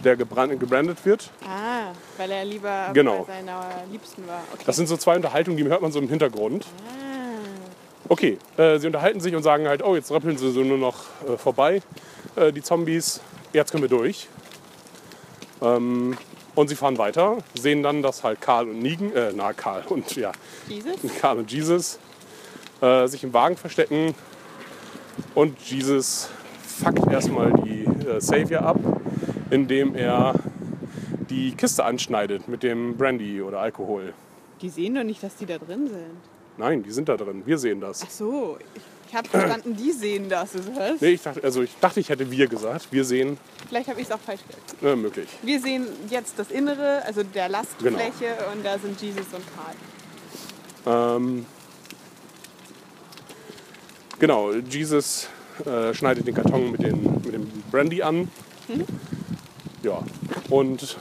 der 0.04 0.16
gebran- 0.16 0.56
gebrandet 0.56 0.98
wird. 1.04 1.30
Ah, 1.44 1.92
weil 2.16 2.30
er 2.30 2.44
lieber 2.44 2.90
Genau. 2.94 3.24
bei 3.24 3.34
seiner 3.34 3.60
Liebsten 3.90 4.26
war. 4.26 4.42
Okay. 4.54 4.62
Das 4.66 4.76
sind 4.76 4.88
so 4.88 4.96
zwei 4.96 5.16
Unterhaltungen, 5.16 5.56
die 5.56 5.64
hört 5.64 5.82
man 5.82 5.92
so 5.92 5.98
im 5.98 6.08
Hintergrund. 6.08 6.64
ah. 6.86 7.09
Okay, 8.10 8.38
äh, 8.56 8.76
sie 8.80 8.88
unterhalten 8.88 9.20
sich 9.20 9.36
und 9.36 9.44
sagen 9.44 9.68
halt, 9.68 9.84
oh, 9.84 9.94
jetzt 9.94 10.10
rappeln 10.10 10.36
sie 10.36 10.50
so 10.50 10.64
nur 10.64 10.78
noch 10.78 10.96
äh, 11.28 11.36
vorbei, 11.36 11.80
äh, 12.34 12.52
die 12.52 12.60
Zombies. 12.60 13.20
Jetzt 13.52 13.70
können 13.70 13.84
wir 13.84 13.88
durch. 13.88 14.26
Ähm, 15.62 16.18
und 16.56 16.66
sie 16.66 16.74
fahren 16.74 16.98
weiter, 16.98 17.38
sehen 17.54 17.84
dann, 17.84 18.02
dass 18.02 18.24
halt 18.24 18.40
Karl 18.40 18.68
und 18.68 18.82
Negan, 18.82 19.14
äh, 19.14 19.32
na 19.32 19.52
Karl 19.52 19.84
und 19.88 20.16
ja, 20.16 20.32
Dieses? 20.68 20.96
Karl 21.20 21.38
und 21.38 21.52
Jesus 21.52 22.00
äh, 22.80 23.06
sich 23.06 23.22
im 23.22 23.32
Wagen 23.32 23.56
verstecken 23.56 24.16
und 25.36 25.56
Jesus 25.60 26.30
fuckt 26.82 27.08
erstmal 27.12 27.52
die 27.62 27.84
äh, 27.84 28.20
Savior 28.20 28.62
ab, 28.62 28.80
indem 29.50 29.94
er 29.94 30.34
die 31.28 31.52
Kiste 31.52 31.84
anschneidet 31.84 32.48
mit 32.48 32.64
dem 32.64 32.96
Brandy 32.96 33.40
oder 33.40 33.60
Alkohol. 33.60 34.14
Die 34.62 34.68
sehen 34.68 34.96
doch 34.96 35.04
nicht, 35.04 35.22
dass 35.22 35.36
die 35.36 35.46
da 35.46 35.58
drin 35.58 35.86
sind. 35.86 36.39
Nein, 36.60 36.82
die 36.82 36.90
sind 36.90 37.08
da 37.08 37.16
drin, 37.16 37.42
wir 37.46 37.56
sehen 37.56 37.80
das. 37.80 38.02
Ach 38.06 38.10
so, 38.10 38.58
ich, 38.74 38.82
ich 39.08 39.14
habe 39.14 39.26
verstanden, 39.26 39.74
die 39.76 39.92
sehen 39.92 40.28
das, 40.28 40.54
ist? 40.54 40.68
Nee, 41.00 41.12
ich 41.12 41.22
dachte, 41.22 41.42
also 41.42 41.62
ich 41.62 41.70
dachte, 41.80 42.00
ich 42.00 42.10
hätte 42.10 42.30
wir 42.30 42.48
gesagt. 42.48 42.88
Wir 42.90 43.02
sehen, 43.02 43.38
Vielleicht 43.66 43.88
habe 43.88 43.98
ich 43.98 44.06
es 44.06 44.12
auch 44.12 44.20
falsch 44.20 44.42
gesagt. 44.46 44.82
äh, 44.82 44.94
möglich. 44.94 45.26
Wir 45.42 45.58
sehen 45.58 45.86
jetzt 46.10 46.38
das 46.38 46.50
Innere, 46.50 47.02
also 47.06 47.22
der 47.22 47.48
Lastfläche 47.48 48.12
Genau. 48.20 48.52
und 48.52 48.62
da 48.62 48.78
sind 48.78 49.00
Jesus 49.00 49.24
und 49.32 49.42
Karl. 50.84 51.16
Ähm, 51.16 51.46
genau, 54.18 54.52
Jesus 54.52 55.28
äh, 55.64 55.94
schneidet 55.94 56.26
den 56.26 56.34
Karton 56.34 56.72
mit, 56.72 56.82
den, 56.82 57.02
mit 57.24 57.32
dem 57.32 57.48
Brandy 57.70 58.02
an. 58.02 58.30
Mhm. 58.68 58.84
Ja, 59.82 60.02
und 60.50 60.98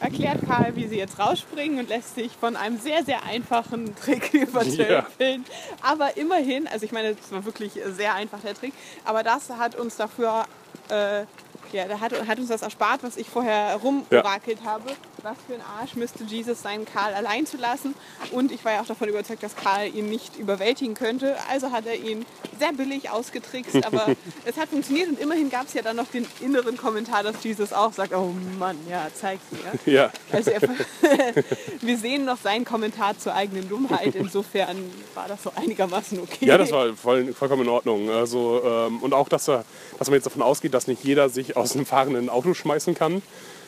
Erklärt 0.00 0.38
Karl, 0.46 0.74
wie 0.76 0.88
sie 0.88 0.96
jetzt 0.96 1.18
rausspringen 1.18 1.78
und 1.78 1.88
lässt 1.88 2.14
sich 2.14 2.32
von 2.32 2.56
einem 2.56 2.78
sehr, 2.78 3.04
sehr 3.04 3.22
einfachen 3.24 3.94
Trick 4.04 4.32
übertölpeln. 4.32 5.44
Aber 5.82 6.16
immerhin, 6.16 6.66
also 6.66 6.84
ich 6.86 6.92
meine, 6.92 7.14
das 7.14 7.30
war 7.30 7.44
wirklich 7.44 7.72
sehr 7.86 8.14
einfach 8.14 8.40
der 8.40 8.54
Trick, 8.54 8.72
aber 9.04 9.22
das 9.22 9.50
hat 9.50 9.76
uns 9.76 9.96
dafür, 9.96 10.46
äh, 10.88 11.24
ja, 11.72 11.86
da 11.86 12.00
hat, 12.00 12.12
hat 12.26 12.38
uns 12.38 12.48
das 12.48 12.62
erspart, 12.62 13.02
was 13.02 13.16
ich 13.16 13.28
vorher 13.28 13.76
rumorakelt 13.76 14.64
habe. 14.64 14.90
Was 15.22 15.36
für 15.46 15.54
ein 15.54 15.62
Arsch 15.78 15.96
müsste 15.96 16.24
Jesus 16.24 16.62
sein, 16.62 16.84
Karl 16.84 17.12
allein 17.14 17.46
zu 17.46 17.56
lassen. 17.56 17.94
Und 18.32 18.52
ich 18.52 18.64
war 18.64 18.72
ja 18.72 18.80
auch 18.80 18.86
davon 18.86 19.08
überzeugt, 19.08 19.42
dass 19.42 19.54
Karl 19.54 19.94
ihn 19.94 20.08
nicht 20.08 20.36
überwältigen 20.38 20.94
könnte. 20.94 21.36
Also 21.50 21.72
hat 21.72 21.86
er 21.86 21.96
ihn 21.96 22.24
sehr 22.58 22.72
billig 22.72 23.10
ausgetrickst, 23.10 23.84
aber 23.84 24.06
es 24.44 24.56
hat 24.56 24.68
funktioniert 24.68 25.08
und 25.08 25.18
immerhin 25.18 25.50
gab 25.50 25.66
es 25.66 25.74
ja 25.74 25.82
dann 25.82 25.96
noch 25.96 26.06
den 26.06 26.26
inneren 26.40 26.76
Kommentar, 26.76 27.22
dass 27.22 27.42
Jesus 27.42 27.72
auch 27.72 27.92
sagt, 27.92 28.14
oh 28.14 28.32
Mann, 28.58 28.76
ja, 28.88 29.08
zeig's 29.14 29.42
mir. 29.50 29.92
ja, 29.92 30.10
Also 30.32 30.50
er, 30.50 30.60
wir 31.80 31.98
sehen 31.98 32.24
noch 32.24 32.38
seinen 32.38 32.64
Kommentar 32.64 33.18
zur 33.18 33.34
eigenen 33.34 33.68
Dummheit. 33.68 34.14
Insofern 34.14 34.76
war 35.14 35.28
das 35.28 35.42
so 35.42 35.52
einigermaßen 35.54 36.20
okay. 36.20 36.46
ja, 36.46 36.58
das 36.58 36.72
war 36.72 36.94
voll, 36.94 37.32
vollkommen 37.32 37.62
in 37.62 37.68
Ordnung. 37.68 38.10
Also, 38.10 38.62
ähm, 38.64 38.98
und 38.98 39.12
auch, 39.12 39.28
dass, 39.28 39.48
er, 39.48 39.64
dass 39.98 40.08
man 40.08 40.14
jetzt 40.14 40.26
davon 40.26 40.42
ausgeht, 40.42 40.74
dass 40.74 40.86
nicht 40.86 41.02
jeder 41.04 41.28
sich 41.28 41.56
aus 41.60 41.74
einem 41.74 41.86
fahrenden 41.86 42.28
Auto 42.28 42.54
schmeißen 42.54 42.94
kann. 42.94 43.22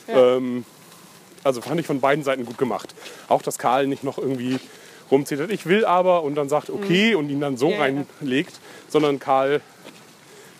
Ja. 0.08 0.36
Ähm, 0.36 0.64
also 1.44 1.60
fand 1.60 1.80
ich 1.80 1.86
von 1.86 2.00
beiden 2.00 2.24
Seiten 2.24 2.44
gut 2.46 2.58
gemacht. 2.58 2.94
Auch, 3.28 3.42
dass 3.42 3.58
Karl 3.58 3.86
nicht 3.86 4.04
noch 4.04 4.18
irgendwie 4.18 4.58
rumzittert, 5.10 5.50
ich 5.50 5.66
will 5.66 5.84
aber 5.84 6.22
und 6.22 6.34
dann 6.36 6.48
sagt, 6.48 6.70
okay, 6.70 7.14
und 7.14 7.28
ihn 7.28 7.40
dann 7.40 7.56
so 7.56 7.66
Mhm. 7.68 7.72
Ja, 7.72 7.80
reinlegt, 7.80 8.54
sondern 8.88 9.18
Karl 9.18 9.60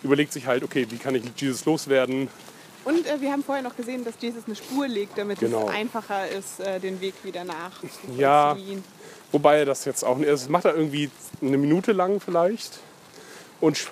überlegt 0.03 0.33
sich 0.33 0.45
halt, 0.47 0.63
okay, 0.63 0.85
wie 0.89 0.97
kann 0.97 1.15
ich 1.15 1.23
Jesus 1.37 1.65
loswerden? 1.65 2.27
Und 2.85 3.07
äh, 3.07 3.21
wir 3.21 3.31
haben 3.31 3.43
vorher 3.43 3.63
noch 3.63 3.77
gesehen, 3.77 4.03
dass 4.03 4.15
Jesus 4.19 4.43
eine 4.45 4.55
Spur 4.55 4.87
legt, 4.89 5.17
damit 5.17 5.39
Genau. 5.39 5.69
es 5.69 5.73
einfacher 5.73 6.27
ist, 6.27 6.59
äh, 6.59 6.79
den 6.81 6.99
Weg 6.99 7.13
wieder 7.23 7.45
nach 7.45 7.71
Ja. 8.17 8.57
Wobei 9.31 9.59
er 9.59 9.65
das 9.65 9.85
jetzt 9.85 10.03
auch 10.03 10.17
nicht, 10.17 10.29
das 10.29 10.49
macht 10.49 10.65
er 10.65 10.75
irgendwie 10.75 11.09
eine 11.41 11.57
Minute 11.57 11.91
lang 11.93 12.19
vielleicht 12.19 12.79
und 13.61 13.87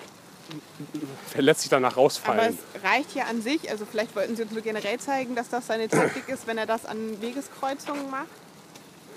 lässt 1.36 1.60
sich 1.60 1.70
danach 1.70 1.92
Aber 1.92 2.02
rausfallen. 2.02 2.58
es 2.74 2.82
reicht 2.84 3.14
ja 3.14 3.24
an 3.24 3.40
sich, 3.42 3.70
also 3.70 3.84
vielleicht 3.90 4.14
wollten 4.16 4.36
sie 4.36 4.42
uns 4.42 4.52
nur 4.52 4.62
generell 4.62 4.98
zeigen, 4.98 5.34
dass 5.34 5.48
das 5.48 5.66
seine 5.66 5.88
Taktik 5.88 6.28
ist, 6.28 6.46
wenn 6.46 6.58
er 6.58 6.66
das 6.66 6.84
an 6.86 7.20
Wegeskreuzungen 7.20 8.10
macht. 8.10 8.26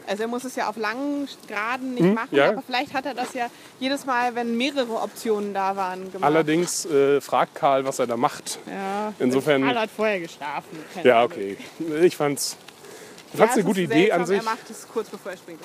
Also 0.07 0.21
er 0.23 0.27
muss 0.27 0.43
es 0.43 0.55
ja 0.55 0.69
auf 0.69 0.77
langen 0.77 1.27
Graden 1.47 1.95
nicht 1.95 2.13
machen, 2.13 2.29
Hm, 2.29 2.37
ja. 2.37 2.49
aber 2.49 2.61
vielleicht 2.61 2.93
hat 2.93 3.07
er 3.07 3.15
das 3.15 3.33
ja 3.33 3.49
jedes 3.79 4.05
Mal, 4.05 4.35
wenn 4.35 4.55
mehrere 4.55 5.01
Optionen 5.01 5.51
da 5.55 5.75
waren, 5.75 6.11
gemacht. 6.11 6.23
Allerdings 6.23 6.85
äh, 6.85 7.19
fragt 7.21 7.55
Karl, 7.55 7.85
was 7.85 7.97
er 7.97 8.05
da 8.05 8.15
macht. 8.15 8.59
ja. 8.67 9.13
Insofern- 9.17 9.63
Karl 9.63 9.79
hat 9.79 9.89
vorher 9.89 10.19
geschlafen. 10.19 10.77
Ja, 11.03 11.23
okay. 11.23 11.57
Ich 12.03 12.15
fand's, 12.15 12.55
ich 13.33 13.33
Ja, 13.33 13.39
fand's 13.39 13.53
es 13.53 13.57
eine 13.57 13.63
gute 13.65 13.81
ist 13.81 13.89
Idee 13.91 14.11
an 14.11 14.27
sich. 14.27 14.37
Er 14.37 14.43
macht 14.43 14.69
es 14.69 14.87
kurz 14.87 15.09
bevor 15.09 15.31
er 15.31 15.37
springt. 15.39 15.61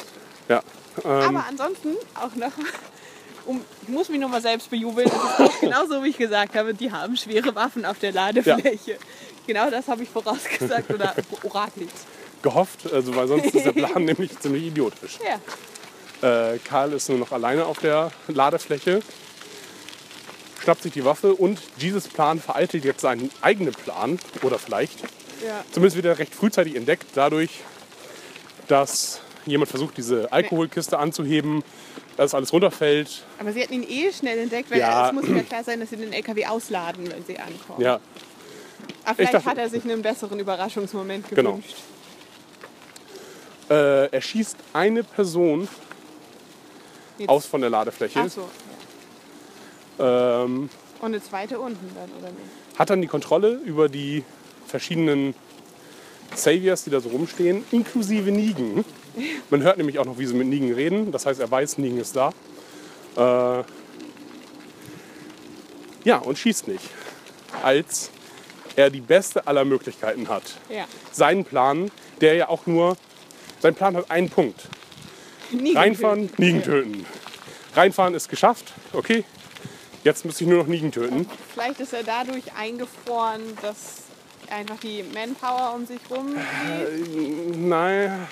Ja. 0.49 0.63
Ähm, 1.05 1.11
Aber 1.11 1.45
ansonsten 1.47 1.91
auch 2.15 2.35
noch, 2.35 2.53
um, 3.51 3.61
ich 3.83 3.89
muss 3.89 4.09
mich 4.09 4.21
nochmal 4.21 4.41
selbst 4.41 4.71
bejubeln, 4.71 5.09
das 5.09 5.17
ist 5.17 5.41
auch 5.41 5.61
genauso 5.61 6.05
wie 6.05 6.09
ich 6.11 6.19
gesagt 6.19 6.55
habe, 6.55 6.73
die 6.73 6.91
haben 6.91 7.17
schwere 7.17 7.55
Waffen 7.55 7.85
auf 7.85 7.99
der 7.99 8.13
Ladefläche. 8.13 8.97
Genau 9.47 9.69
das 9.71 9.89
habe 9.89 10.03
ich 10.05 10.09
vorausgesagt 10.09 10.91
oder 10.93 11.15
orakelt. 11.43 11.91
gehofft, 12.43 12.93
also 12.93 13.15
weil 13.17 13.27
sonst 13.27 13.55
ist 13.55 13.67
der 13.67 13.73
Plan 13.73 14.05
nämlich 14.05 14.39
ziemlich 14.39 14.65
idiotisch. 14.65 15.19
Ja. 16.23 16.53
Äh, 16.53 16.59
Karl 16.59 16.93
ist 16.93 17.09
nur 17.09 17.19
noch 17.19 17.33
alleine 17.33 17.65
auf 17.67 17.79
der 17.79 18.13
Ladefläche. 18.29 19.01
schnappt 20.63 20.83
sich 20.83 20.93
die 20.93 21.05
Waffe 21.05 21.35
und 21.35 21.59
Jesus 21.79 22.07
Plan 22.07 22.39
vereitelt 22.39 22.85
jetzt 22.85 23.01
seinen 23.01 23.31
eigenen 23.41 23.73
Plan. 23.73 24.19
Oder 24.43 24.59
vielleicht. 24.59 25.01
Ja. 25.45 25.65
Zumindest 25.73 25.97
wird 25.97 26.07
er 26.07 26.19
recht 26.19 26.35
frühzeitig 26.35 26.77
entdeckt, 26.77 27.07
dadurch, 27.15 27.51
dass 28.69 29.21
jemand 29.47 29.71
versucht, 29.71 29.97
diese 29.97 30.31
Alkoholkiste 30.31 30.99
anzuheben, 30.99 31.65
dass 32.21 32.35
alles 32.35 32.53
runterfällt. 32.53 33.23
Aber 33.39 33.51
sie 33.53 33.63
hatten 33.63 33.73
ihn 33.73 33.83
eh 33.89 34.13
schnell 34.13 34.39
entdeckt, 34.39 34.71
weil 34.71 34.79
Ja. 34.79 35.07
es 35.09 35.13
muss 35.15 35.25
ja 35.27 35.43
klar 35.43 35.65
sein, 35.65 35.81
dass 35.81 35.89
sie 35.89 35.97
den 35.97 36.13
LKW 36.13 36.45
ausladen, 36.47 37.11
wenn 37.11 37.25
sie 37.25 37.39
ankommen. 37.39 37.81
Ja, 37.81 37.99
Aber 39.05 39.15
vielleicht 39.15 39.33
dachte- 39.35 39.47
hat 39.49 39.57
er 39.59 39.71
sich 39.71 39.83
einen 39.85 40.03
besseren 40.03 40.39
Überraschungsmoment 40.39 41.29
Genau. 41.31 41.53
gewünscht. 41.53 41.77
äh, 43.71 44.07
er 44.11 44.21
schießt 44.21 44.57
eine 44.73 45.05
Person 45.05 45.69
Jetzt- 47.19 47.29
aus 47.31 47.47
von 47.47 47.61
der 47.61 47.71
Ladefläche. 47.71 48.19
Ach 48.21 48.29
so. 48.29 48.49
Ja. 49.99 50.43
Ähm, 50.45 50.69
Und 51.01 51.07
eine 51.07 51.23
zweite 51.23 51.59
unten 51.61 51.89
dann, 51.95 52.11
oder 52.19 52.33
nicht? 52.33 52.79
hat 52.79 52.91
dann 52.91 53.01
die 53.01 53.07
Kontrolle 53.07 53.53
über 53.65 53.89
die 53.89 54.25
verschiedenen 54.67 55.35
Saviors, 56.35 56.83
die 56.85 56.91
da 56.91 57.01
so 57.01 57.11
rumstehen, 57.11 57.65
inklusive 57.71 58.31
Negan. 58.33 58.85
Man 59.51 59.63
hört 59.63 59.79
nämlich 59.79 59.99
auch 59.99 60.05
noch, 60.05 60.19
wie 60.19 60.27
sie 60.27 60.35
mit 60.35 60.47
Negan 60.47 60.73
reden. 60.73 61.13
Das 61.13 61.27
heißt, 61.27 61.41
er 61.41 61.51
weiß, 61.51 61.79
Negan 61.79 61.99
ist 61.99 62.17
da. 62.17 62.33
Äh, 63.17 63.65
ja, 66.05 66.19
und 66.19 66.39
schießt 66.39 66.69
nicht. 66.69 66.85
Als 67.63 68.11
er 68.77 68.91
die 68.91 69.01
beste 69.01 69.47
aller 69.47 69.65
Möglichkeiten 69.65 70.29
hat. 70.29 70.43
Ja. 70.69 70.87
Seinen 71.13 71.45
Plan, 71.45 71.91
der 72.21 72.35
ja 72.35 72.49
auch 72.49 72.67
nur... 72.67 72.97
Sein 73.61 73.75
Plan 73.75 73.97
hat 73.97 74.11
einen 74.11 74.31
Punkt. 74.31 74.69
Nie 75.51 75.75
Reinfahren, 75.75 76.23
getötet. 76.23 76.39
Negan 76.39 76.63
töten. 76.63 77.07
Reinfahren 77.75 78.15
ist 78.15 78.29
geschafft. 78.29 78.73
Okay, 78.93 79.25
jetzt 80.05 80.25
muss 80.25 80.41
ich 80.41 80.47
nur 80.47 80.59
noch 80.59 80.67
Negan 80.67 80.93
töten. 80.93 81.29
Vielleicht 81.53 81.81
ist 81.81 81.93
er 81.93 82.05
dadurch 82.05 82.45
eingefroren, 82.57 83.43
dass 83.61 84.05
einfach 84.51 84.79
die 84.81 85.05
Manpower 85.15 85.75
um 85.75 85.87
sich 85.87 86.01
rum 86.11 86.35
lief. 86.35 87.57
Nein. 87.57 88.29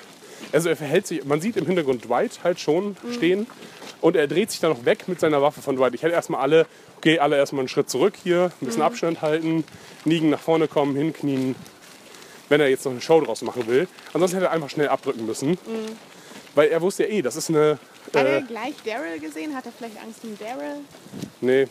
Also 0.53 0.69
er 0.69 0.77
verhält 0.77 1.07
sich, 1.07 1.25
man 1.25 1.41
sieht 1.41 1.57
im 1.57 1.67
Hintergrund 1.67 2.05
Dwight 2.09 2.41
halt 2.45 2.59
schon 2.61 2.97
stehen 3.13 3.47
und 4.01 4.17
er 4.17 4.27
dreht 4.27 4.51
sich 4.51 4.61
dann 4.61 4.71
noch 4.73 4.85
weg 4.85 5.09
mit 5.09 5.21
seiner 5.21 5.43
Waffe 5.43 5.61
von 5.63 5.77
Dwight. 5.77 5.95
Ich 5.95 6.03
hätte 6.03 6.15
erstmal 6.15 6.41
alle, 6.41 6.67
okay, 6.97 7.19
alle 7.19 7.37
erstmal 7.37 7.61
einen 7.61 7.69
Schritt 7.69 7.91
zurück 7.91 8.15
hier, 8.23 8.51
ein 8.61 8.67
bisschen 8.67 8.83
Abstand 8.83 9.21
halten, 9.23 9.65
Nigen 10.05 10.31
nach 10.31 10.41
vorne 10.41 10.69
kommen, 10.69 10.97
hinknien, 10.97 11.55
wenn 12.49 12.61
er 12.61 12.69
jetzt 12.69 12.85
noch 12.85 12.93
eine 12.93 13.01
Show 13.01 13.21
draus 13.21 13.43
machen 13.43 13.67
will. 13.67 13.89
Ansonsten 14.15 14.37
hätte 14.39 14.47
er 14.49 14.53
einfach 14.53 14.71
schnell 14.71 14.89
abdrücken 14.89 15.27
müssen. 15.27 15.59
Weil 16.55 16.69
er 16.71 16.81
wusste 16.81 17.05
ja 17.05 17.11
eh, 17.11 17.23
das 17.23 17.37
ist 17.37 17.51
eine. 17.51 17.79
Hat 18.15 18.25
er 18.27 18.39
Äh, 18.39 18.43
gleich 18.43 18.75
Daryl 18.85 19.21
gesehen? 19.21 19.55
Hat 19.55 19.67
er 19.67 19.73
vielleicht 19.73 20.01
Angst 20.03 20.21
um 20.25 20.37
Daryl? 20.39 20.77
nee. 21.41 21.67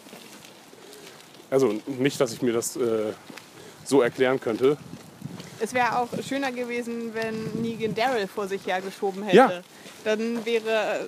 Also 1.50 1.74
nicht, 1.88 2.20
dass 2.22 2.34
ich 2.34 2.42
mir 2.42 2.54
das 2.54 2.76
äh, 2.76 3.14
so 3.86 4.02
erklären 4.02 4.40
könnte. 4.40 4.78
Es 5.60 5.74
wäre 5.74 6.00
auch 6.00 6.10
schöner 6.28 6.52
gewesen, 6.52 7.14
wenn 7.14 7.62
Negan 7.62 7.96
Daryl 7.96 8.28
vor 8.28 8.48
sich 8.48 8.66
hergeschoben 8.66 9.24
hätte. 9.24 9.36
Ja. 9.36 9.52
Dann 10.04 10.46
wäre 10.46 11.08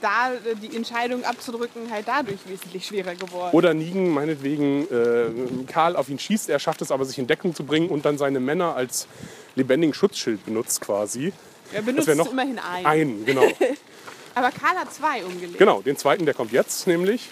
da 0.00 0.32
die 0.62 0.74
Entscheidung 0.74 1.24
abzudrücken 1.24 1.90
halt 1.90 2.08
dadurch 2.08 2.38
wesentlich 2.46 2.86
schwerer 2.86 3.14
geworden. 3.14 3.54
Oder 3.54 3.74
Nigen 3.74 4.10
meinetwegen 4.10 4.86
äh, 4.90 5.64
Karl 5.66 5.96
auf 5.96 6.08
ihn 6.08 6.18
schießt, 6.18 6.48
er 6.48 6.58
schafft 6.58 6.82
es 6.82 6.90
aber, 6.90 7.04
sich 7.04 7.18
in 7.18 7.26
Deckung 7.26 7.54
zu 7.54 7.64
bringen 7.64 7.88
und 7.88 8.04
dann 8.04 8.18
seine 8.18 8.40
Männer 8.40 8.74
als 8.76 9.06
lebendigen 9.54 9.94
Schutzschild 9.94 10.44
benutzt 10.44 10.80
quasi. 10.80 11.32
er 11.72 11.82
benutzt 11.82 12.14
noch 12.14 12.30
immerhin 12.30 12.58
einen. 12.58 12.86
Einen, 12.86 13.24
genau. 13.24 13.42
Aber 14.34 14.52
Karl 14.52 14.76
hat 14.76 14.94
zwei 14.94 15.24
umgelegt. 15.24 15.58
genau, 15.58 15.82
den 15.82 15.96
zweiten, 15.96 16.24
der 16.24 16.34
kommt 16.34 16.52
jetzt 16.52 16.86
nämlich, 16.86 17.28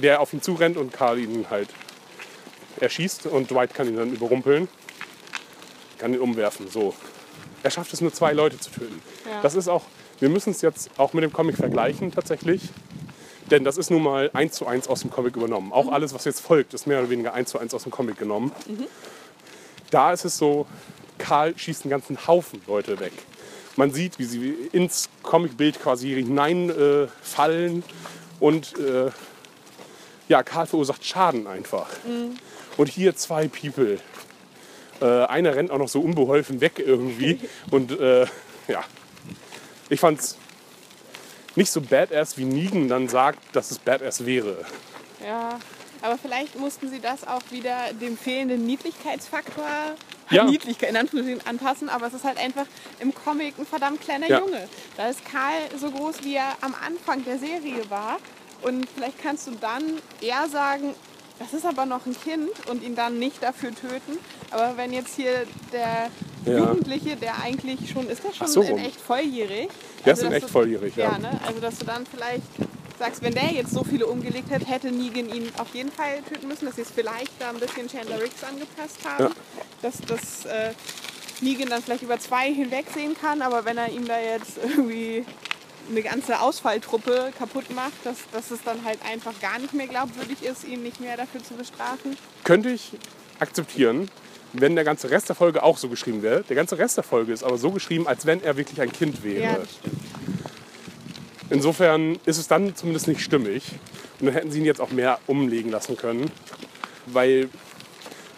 der 0.00 0.20
auf 0.20 0.32
ihn 0.32 0.40
zurennt 0.40 0.76
und 0.76 0.92
Karl 0.92 1.18
ihn 1.18 1.50
halt 1.50 1.68
erschießt 2.80 3.26
und 3.26 3.50
Dwight 3.50 3.74
kann 3.74 3.88
ihn 3.88 3.96
dann 3.96 4.12
überrumpeln, 4.12 4.68
kann 5.98 6.14
ihn 6.14 6.20
umwerfen. 6.20 6.68
So. 6.70 6.94
Er 7.62 7.70
schafft 7.70 7.92
es 7.92 8.00
nur 8.00 8.12
zwei 8.12 8.32
Leute 8.32 8.58
zu 8.58 8.70
töten. 8.70 9.02
Ja. 9.24 9.42
Das 9.42 9.54
ist 9.54 9.68
auch, 9.68 9.84
wir 10.20 10.28
müssen 10.28 10.50
es 10.50 10.62
jetzt 10.62 10.90
auch 10.96 11.12
mit 11.12 11.24
dem 11.24 11.32
Comic 11.32 11.56
vergleichen 11.56 12.12
tatsächlich. 12.12 12.62
Denn 13.50 13.64
das 13.64 13.78
ist 13.78 13.90
nun 13.90 14.02
mal 14.02 14.30
eins 14.34 14.54
zu 14.54 14.66
eins 14.66 14.88
aus 14.88 15.00
dem 15.00 15.10
Comic 15.10 15.36
übernommen. 15.36 15.72
Auch 15.72 15.90
alles, 15.90 16.12
was 16.14 16.24
jetzt 16.24 16.40
folgt, 16.40 16.74
ist 16.74 16.86
mehr 16.86 17.00
oder 17.00 17.10
weniger 17.10 17.32
eins 17.32 17.50
zu 17.50 17.58
eins 17.58 17.72
aus 17.72 17.84
dem 17.84 17.92
Comic 17.92 18.18
genommen. 18.18 18.52
Da 19.90 20.12
ist 20.12 20.24
es 20.24 20.36
so, 20.36 20.66
Karl 21.16 21.56
schießt 21.56 21.84
einen 21.84 21.90
ganzen 21.90 22.26
Haufen 22.26 22.60
Leute 22.66 23.00
weg. 23.00 23.12
Man 23.76 23.92
sieht, 23.92 24.18
wie 24.18 24.24
sie 24.24 24.54
ins 24.72 25.08
Comicbild 25.22 25.80
quasi 25.80 26.10
hineinfallen 26.10 27.78
äh, 27.78 28.44
und 28.44 28.78
äh, 28.78 29.10
ja, 30.28 30.42
Karl 30.42 30.66
verursacht 30.66 31.04
Schaden 31.04 31.46
einfach. 31.46 31.88
Und 32.76 32.88
hier 32.88 33.16
zwei 33.16 33.48
People. 33.48 33.98
Äh, 35.00 35.24
einer 35.26 35.54
rennt 35.54 35.70
auch 35.70 35.78
noch 35.78 35.88
so 35.88 36.00
unbeholfen 36.00 36.60
weg 36.60 36.78
irgendwie. 36.84 37.40
und 37.70 37.92
äh, 37.98 38.26
ja, 38.68 38.82
ich 39.88 40.00
fand's 40.00 40.36
nicht 41.56 41.70
so 41.72 41.80
badass, 41.80 42.36
wie 42.38 42.44
Negan 42.44 42.88
dann 42.88 43.08
sagt, 43.08 43.38
dass 43.54 43.70
es 43.70 43.78
badass 43.78 44.24
wäre. 44.26 44.64
Ja, 45.24 45.58
aber 46.02 46.16
vielleicht 46.18 46.58
mussten 46.58 46.88
sie 46.90 47.00
das 47.00 47.26
auch 47.26 47.42
wieder 47.50 47.92
dem 48.00 48.16
fehlenden 48.16 48.64
Niedlichkeitsfaktor 48.66 49.64
Ja. 50.30 50.44
Niedlichkeit 50.44 50.90
in 50.90 50.96
Anführungsstrichen 50.96 51.46
anpassen, 51.46 51.88
aber 51.88 52.06
es 52.06 52.14
ist 52.14 52.24
halt 52.24 52.38
einfach 52.38 52.66
im 53.00 53.12
Comic 53.14 53.58
ein 53.58 53.66
verdammt 53.66 54.00
kleiner 54.00 54.28
Ja. 54.28 54.40
Junge. 54.40 54.68
Da 54.96 55.08
ist 55.08 55.24
Karl 55.24 55.54
so 55.78 55.90
groß, 55.90 56.22
wie 56.22 56.36
er 56.36 56.52
am 56.60 56.74
Anfang 56.86 57.24
der 57.24 57.38
Serie 57.38 57.88
war. 57.88 58.18
Und 58.62 58.86
vielleicht 58.94 59.20
kannst 59.22 59.46
du 59.46 59.52
dann 59.60 59.82
eher 60.20 60.48
sagen, 60.48 60.94
das 61.38 61.54
ist 61.54 61.64
aber 61.64 61.86
noch 61.86 62.04
ein 62.06 62.16
Kind 62.20 62.50
und 62.68 62.82
ihn 62.82 62.94
dann 62.94 63.18
nicht 63.18 63.42
dafür 63.42 63.70
töten. 63.74 64.18
Aber 64.50 64.76
wenn 64.76 64.92
jetzt 64.92 65.14
hier 65.16 65.44
der 65.72 66.10
Ja. 66.46 66.58
Jugendliche, 66.58 67.16
der 67.16 67.40
eigentlich 67.42 67.90
schon, 67.90 68.08
ist 68.08 68.22
der 68.24 68.32
schon 68.32 68.46
so 68.48 68.62
in 68.62 68.78
echt 68.78 69.00
volljährig? 69.00 69.68
Der 70.06 70.12
ist 70.14 70.22
in 70.22 70.32
echt 70.32 70.44
du- 70.46 70.48
volljährig, 70.52 70.96
ja. 70.96 71.12
ja. 71.12 71.18
ne? 71.18 71.40
Also 71.46 71.60
dass 71.60 71.78
du 71.78 71.84
dann 71.84 72.06
vielleicht 72.06 72.42
sagst, 72.98 73.22
wenn 73.22 73.34
der 73.34 73.50
jetzt 73.52 73.70
so 73.72 73.84
viele 73.84 74.06
umgelegt 74.06 74.50
hätte, 74.50 74.66
hätte 74.66 74.90
Negan 74.90 75.28
ihn 75.32 75.50
auf 75.58 75.74
jeden 75.74 75.92
Fall 75.92 76.20
töten 76.28 76.48
müssen, 76.48 76.66
dass 76.66 76.76
sie 76.76 76.82
es 76.82 76.90
vielleicht 76.90 77.30
da 77.38 77.50
ein 77.50 77.58
bisschen 77.60 77.88
Chandler 77.88 78.20
Riggs 78.20 78.42
angepasst 78.42 78.98
haben. 79.04 79.24
Ja. 79.24 79.30
Dass, 79.82 80.00
dass 80.00 80.44
äh, 80.46 80.72
Negan 81.40 81.68
dann 81.68 81.82
vielleicht 81.82 82.02
über 82.02 82.18
zwei 82.18 82.52
hinwegsehen 82.52 83.14
kann, 83.20 83.42
aber 83.42 83.64
wenn 83.64 83.78
er 83.78 83.90
ihm 83.90 84.06
da 84.08 84.18
jetzt 84.18 84.58
irgendwie 84.62 85.24
eine 85.90 86.02
ganze 86.02 86.40
Ausfalltruppe 86.40 87.30
kaputt 87.38 87.70
macht, 87.74 87.92
dass, 88.04 88.16
dass 88.32 88.50
es 88.50 88.60
dann 88.64 88.84
halt 88.84 88.98
einfach 89.08 89.38
gar 89.40 89.58
nicht 89.58 89.74
mehr 89.74 89.86
glaubwürdig 89.86 90.42
ist, 90.42 90.64
ihn 90.66 90.82
nicht 90.82 91.00
mehr 91.00 91.16
dafür 91.16 91.42
zu 91.44 91.54
bestrafen. 91.54 92.16
Könnte 92.44 92.70
ich 92.70 92.90
akzeptieren, 93.38 94.10
wenn 94.52 94.74
der 94.74 94.84
ganze 94.84 95.10
Rest 95.10 95.28
der 95.28 95.36
Folge 95.36 95.62
auch 95.62 95.76
so 95.78 95.88
geschrieben 95.88 96.22
wäre. 96.22 96.42
Der 96.44 96.56
ganze 96.56 96.78
Rest 96.78 96.96
der 96.96 97.04
Folge 97.04 97.32
ist 97.32 97.42
aber 97.44 97.58
so 97.58 97.70
geschrieben, 97.70 98.06
als 98.06 98.26
wenn 98.26 98.42
er 98.42 98.56
wirklich 98.56 98.80
ein 98.80 98.92
Kind 98.92 99.22
wäre. 99.22 99.42
Ja. 99.42 99.58
Insofern 101.50 102.18
ist 102.26 102.38
es 102.38 102.48
dann 102.48 102.74
zumindest 102.76 103.08
nicht 103.08 103.20
stimmig. 103.20 103.62
Und 104.20 104.26
dann 104.26 104.34
hätten 104.34 104.50
sie 104.50 104.58
ihn 104.58 104.64
jetzt 104.64 104.80
auch 104.80 104.90
mehr 104.90 105.18
umlegen 105.26 105.70
lassen 105.70 105.96
können. 105.96 106.30
Weil 107.06 107.48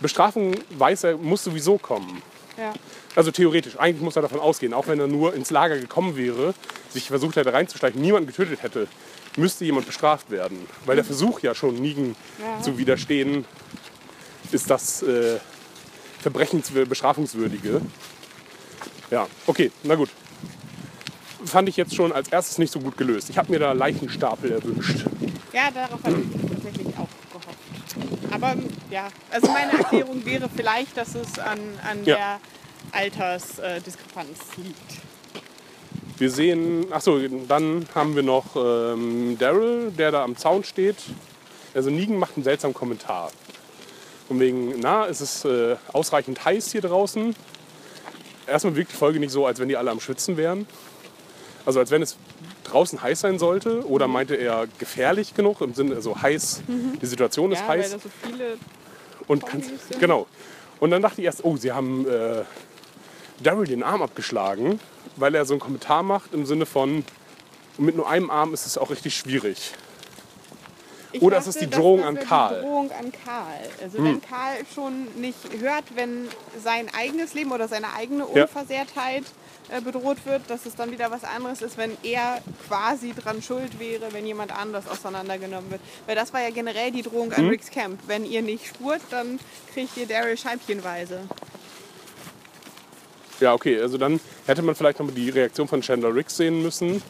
Bestrafung, 0.00 0.54
weiß 0.70 1.04
er, 1.04 1.16
muss 1.16 1.42
sowieso 1.44 1.78
kommen. 1.78 2.22
Ja. 2.58 2.72
Also 3.16 3.30
theoretisch, 3.30 3.76
eigentlich 3.78 4.02
muss 4.02 4.16
er 4.16 4.22
davon 4.22 4.38
ausgehen, 4.38 4.72
auch 4.74 4.86
wenn 4.86 5.00
er 5.00 5.08
nur 5.08 5.34
ins 5.34 5.50
Lager 5.50 5.78
gekommen 5.78 6.16
wäre, 6.16 6.54
sich 6.90 7.08
versucht 7.08 7.36
hätte 7.36 7.52
reinzuschleichen, 7.52 8.00
niemanden 8.00 8.28
getötet 8.28 8.62
hätte, 8.62 8.86
müsste 9.36 9.64
jemand 9.64 9.86
bestraft 9.86 10.30
werden. 10.30 10.66
Weil 10.86 10.96
der 10.96 11.04
Versuch 11.04 11.40
ja 11.40 11.54
schon 11.54 11.74
Nigen 11.76 12.14
Ja. 12.38 12.62
zu 12.62 12.78
widerstehen, 12.78 13.44
ist 14.52 14.70
das 14.70 15.02
äh, 15.02 15.38
Verbrechens 16.22 16.70
bestrafungswürdige. 16.70 17.80
Ja, 19.10 19.26
okay, 19.46 19.70
na 19.82 19.94
gut. 19.94 20.10
Fand 21.44 21.68
ich 21.68 21.76
jetzt 21.76 21.94
schon 21.94 22.12
als 22.12 22.28
erstes 22.28 22.58
nicht 22.58 22.72
so 22.72 22.80
gut 22.80 22.96
gelöst. 22.96 23.30
Ich 23.30 23.38
habe 23.38 23.50
mir 23.50 23.58
da 23.58 23.72
Leichenstapel 23.72 24.52
erwünscht. 24.52 25.06
Ja, 25.52 25.70
darauf 25.70 26.02
habe 26.04 26.20
ich 26.20 26.50
tatsächlich 26.50 26.86
auch 26.98 27.08
gehofft. 27.32 28.30
Aber 28.30 28.54
ja, 28.90 29.08
also 29.30 29.50
meine 29.50 29.72
Erklärung 29.72 30.24
wäre 30.24 30.48
vielleicht, 30.54 30.96
dass 30.96 31.14
es 31.14 31.38
an, 31.38 31.58
an 31.88 32.04
Ja. 32.04 32.16
der 32.16 32.40
Altersdiskrepanz 32.92 34.38
liegt. 34.58 35.00
Wir 36.18 36.30
sehen, 36.30 36.92
achso, 36.92 37.18
dann 37.48 37.86
haben 37.94 38.14
wir 38.14 38.22
noch 38.22 38.54
ähm, 38.54 39.36
Daryl, 39.38 39.90
der 39.90 40.10
da 40.12 40.22
am 40.22 40.36
Zaun 40.36 40.62
steht. 40.64 40.96
Also 41.74 41.88
Negan 41.88 42.16
macht 42.18 42.36
einen 42.36 42.44
seltsamen 42.44 42.74
Kommentar. 42.74 43.30
Von 44.30 44.38
wegen, 44.38 44.78
na, 44.78 45.08
es 45.08 45.20
ist 45.20 45.44
äh, 45.44 45.74
ausreichend 45.92 46.44
heiß 46.44 46.70
hier 46.70 46.82
draußen. 46.82 47.34
Erstmal 48.46 48.76
wirkt 48.76 48.92
die 48.92 48.96
Folge 48.96 49.18
nicht 49.18 49.32
so, 49.32 49.44
als 49.44 49.58
wenn 49.58 49.68
die 49.68 49.76
alle 49.76 49.90
am 49.90 49.98
Schwitzen 49.98 50.36
wären. 50.36 50.68
Also 51.66 51.80
als 51.80 51.90
wenn 51.90 52.00
es 52.00 52.16
draußen 52.62 53.02
heiß 53.02 53.18
sein 53.18 53.40
sollte. 53.40 53.84
Oder 53.88 54.06
meinte 54.06 54.36
er 54.36 54.68
gefährlich 54.78 55.34
genug, 55.34 55.60
im 55.62 55.74
Sinne, 55.74 55.96
also 55.96 56.22
heiß, 56.22 56.62
die 57.02 57.06
Situation 57.06 57.50
ist 57.50 57.62
Ja, 57.62 57.66
weil 57.66 57.80
heiß. 57.80 57.90
da 57.90 57.98
so 57.98 58.08
viele. 58.22 58.56
Und 59.26 59.46
kannst, 59.46 59.72
genau. 59.98 60.28
Und 60.78 60.92
dann 60.92 61.02
dachte 61.02 61.20
ich 61.20 61.24
erst, 61.24 61.44
oh, 61.44 61.56
sie 61.56 61.72
haben 61.72 62.06
äh, 62.08 62.44
Daryl 63.42 63.66
den 63.66 63.82
Arm 63.82 64.00
abgeschlagen, 64.00 64.78
weil 65.16 65.34
er 65.34 65.44
so 65.44 65.54
einen 65.54 65.60
Kommentar 65.60 66.04
macht 66.04 66.34
im 66.34 66.46
Sinne 66.46 66.66
von, 66.66 67.04
mit 67.78 67.96
nur 67.96 68.08
einem 68.08 68.30
Arm 68.30 68.54
ist 68.54 68.64
es 68.64 68.78
auch 68.78 68.90
richtig 68.90 69.16
schwierig. 69.16 69.72
Ich 71.12 71.22
Oder 71.22 71.38
es 71.38 71.44
dachte, 71.46 71.58
ist 71.58 71.64
die 71.64 71.70
das- 71.70 71.78
Drohung 71.80 72.04
an 72.04 72.18
Karl. 72.18 72.56
Die 72.56 72.60
Drohung 72.66 72.90
an 72.92 73.12
Karl. 73.24 73.60
Also 73.82 74.02
wenn 74.04 74.20
Karl 74.22 74.58
schon 74.74 75.06
nicht 75.20 75.38
hört, 75.60 75.84
wenn 75.96 76.28
sein 76.62 76.88
eigenes 76.94 77.34
Leben 77.34 77.50
oder 77.50 77.66
seine 77.68 77.92
eigene 77.94 78.26
Ja. 78.34 78.42
Unversehrtheit 78.44 79.24
äh, 79.70 79.80
bedroht 79.80 80.18
wird, 80.24 80.42
dass 80.48 80.66
es 80.66 80.74
dann 80.76 80.90
wieder 80.92 81.10
was 81.10 81.22
anderes 81.24 81.62
ist, 81.62 81.78
wenn 81.78 81.96
er 82.02 82.40
quasi 82.68 83.12
dran 83.12 83.40
schuld 83.42 83.78
wäre, 83.78 84.12
wenn 84.12 84.26
jemand 84.26 84.52
anders 84.56 84.88
auseinandergenommen 84.88 85.70
wird. 85.70 85.80
Weil 86.06 86.16
das 86.16 86.32
war 86.32 86.40
ja 86.42 86.50
generell 86.50 86.90
die 86.92 87.02
Drohung 87.02 87.28
Mhm. 87.28 87.34
an 87.34 87.48
Ricks 87.48 87.70
Camp. 87.70 88.00
Wenn 88.06 88.24
ihr 88.24 88.42
nicht 88.42 88.66
spurt, 88.66 89.00
dann 89.10 89.38
kriegt 89.74 89.96
ihr 89.96 90.06
Daryl 90.06 90.36
scheibchenweise. 90.36 91.20
Ja, 93.40 93.54
okay, 93.54 93.80
also 93.80 93.96
dann 93.96 94.20
hätte 94.46 94.62
man 94.62 94.74
vielleicht 94.74 94.98
noch 94.98 95.06
mal 95.06 95.12
die 95.14 95.30
Reaktion 95.30 95.66
von 95.66 95.80
Chandler 95.80 96.14
Riggs 96.14 96.36
sehen 96.36 96.62
müssen, 96.62 97.02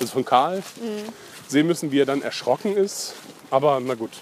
also 0.00 0.12
von 0.12 0.24
Karl, 0.24 0.62
sehen 1.46 1.66
müssen, 1.66 1.92
wie 1.92 2.00
er 2.00 2.06
dann 2.06 2.22
erschrocken 2.22 2.74
ist. 2.76 3.14
Aber 3.50 3.80
na 3.80 3.94
gut. 3.94 4.12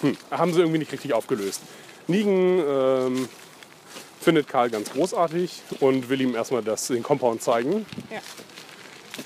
Hm, 0.00 0.16
haben 0.30 0.52
sie 0.52 0.60
irgendwie 0.60 0.78
nicht 0.78 0.92
richtig 0.92 1.12
aufgelöst. 1.14 1.62
Negan 2.06 2.62
ähm, 2.66 3.28
findet 4.20 4.48
Karl 4.48 4.70
ganz 4.70 4.90
großartig 4.90 5.62
und 5.80 6.08
will 6.08 6.20
ihm 6.20 6.34
erstmal 6.34 6.62
das, 6.62 6.88
den 6.88 7.02
Compound 7.02 7.42
zeigen. 7.42 7.86
Ja. 8.10 8.20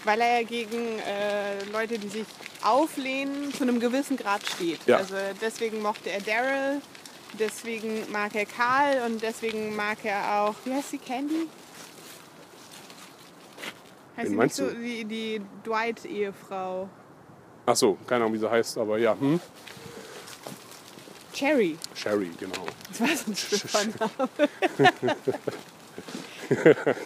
Weil 0.05 0.21
er 0.21 0.45
gegen 0.45 0.99
äh, 0.99 1.65
Leute, 1.73 1.99
die 1.99 2.09
sich 2.09 2.27
auflehnen, 2.63 3.53
zu 3.55 3.63
einem 3.63 3.81
gewissen 3.81 4.17
Grad 4.17 4.47
steht. 4.47 4.81
Ja. 4.87 4.99
Also 4.99 5.17
deswegen 5.41 5.81
mochte 5.81 6.11
er 6.11 6.21
Daryl, 6.21 6.83
deswegen 7.39 8.11
mag 8.13 8.35
er 8.35 8.47
Karl 8.47 9.03
und 9.07 9.23
deswegen 9.23 9.75
mag 9.75 9.99
er 10.05 10.43
auch, 10.43 10.55
wie 10.65 10.75
heißt 10.75 10.91
sie, 10.91 10.99
Candy? 10.99 11.49
Heißt 14.17 14.25
Wen 14.25 14.25
sie 14.25 14.29
nicht 14.31 14.37
meinst 14.37 14.57
so 14.57 14.67
du? 14.67 14.81
wie 14.81 15.05
die 15.05 15.41
Dwight-Ehefrau? 15.65 16.89
Ach 17.71 17.77
so, 17.77 17.99
keine 18.07 18.25
Ahnung, 18.25 18.33
wie 18.33 18.39
sie 18.39 18.51
heißt, 18.51 18.79
aber 18.79 18.97
ja, 18.97 19.15
hm? 19.21 19.39
Cherry. 21.35 21.77
Sherry, 21.95 22.31
genau. 22.41 22.65
Das 22.89 23.01
war 23.03 23.09
so 23.09 23.31
ein 23.31 23.37
Schiffername. 23.37 24.49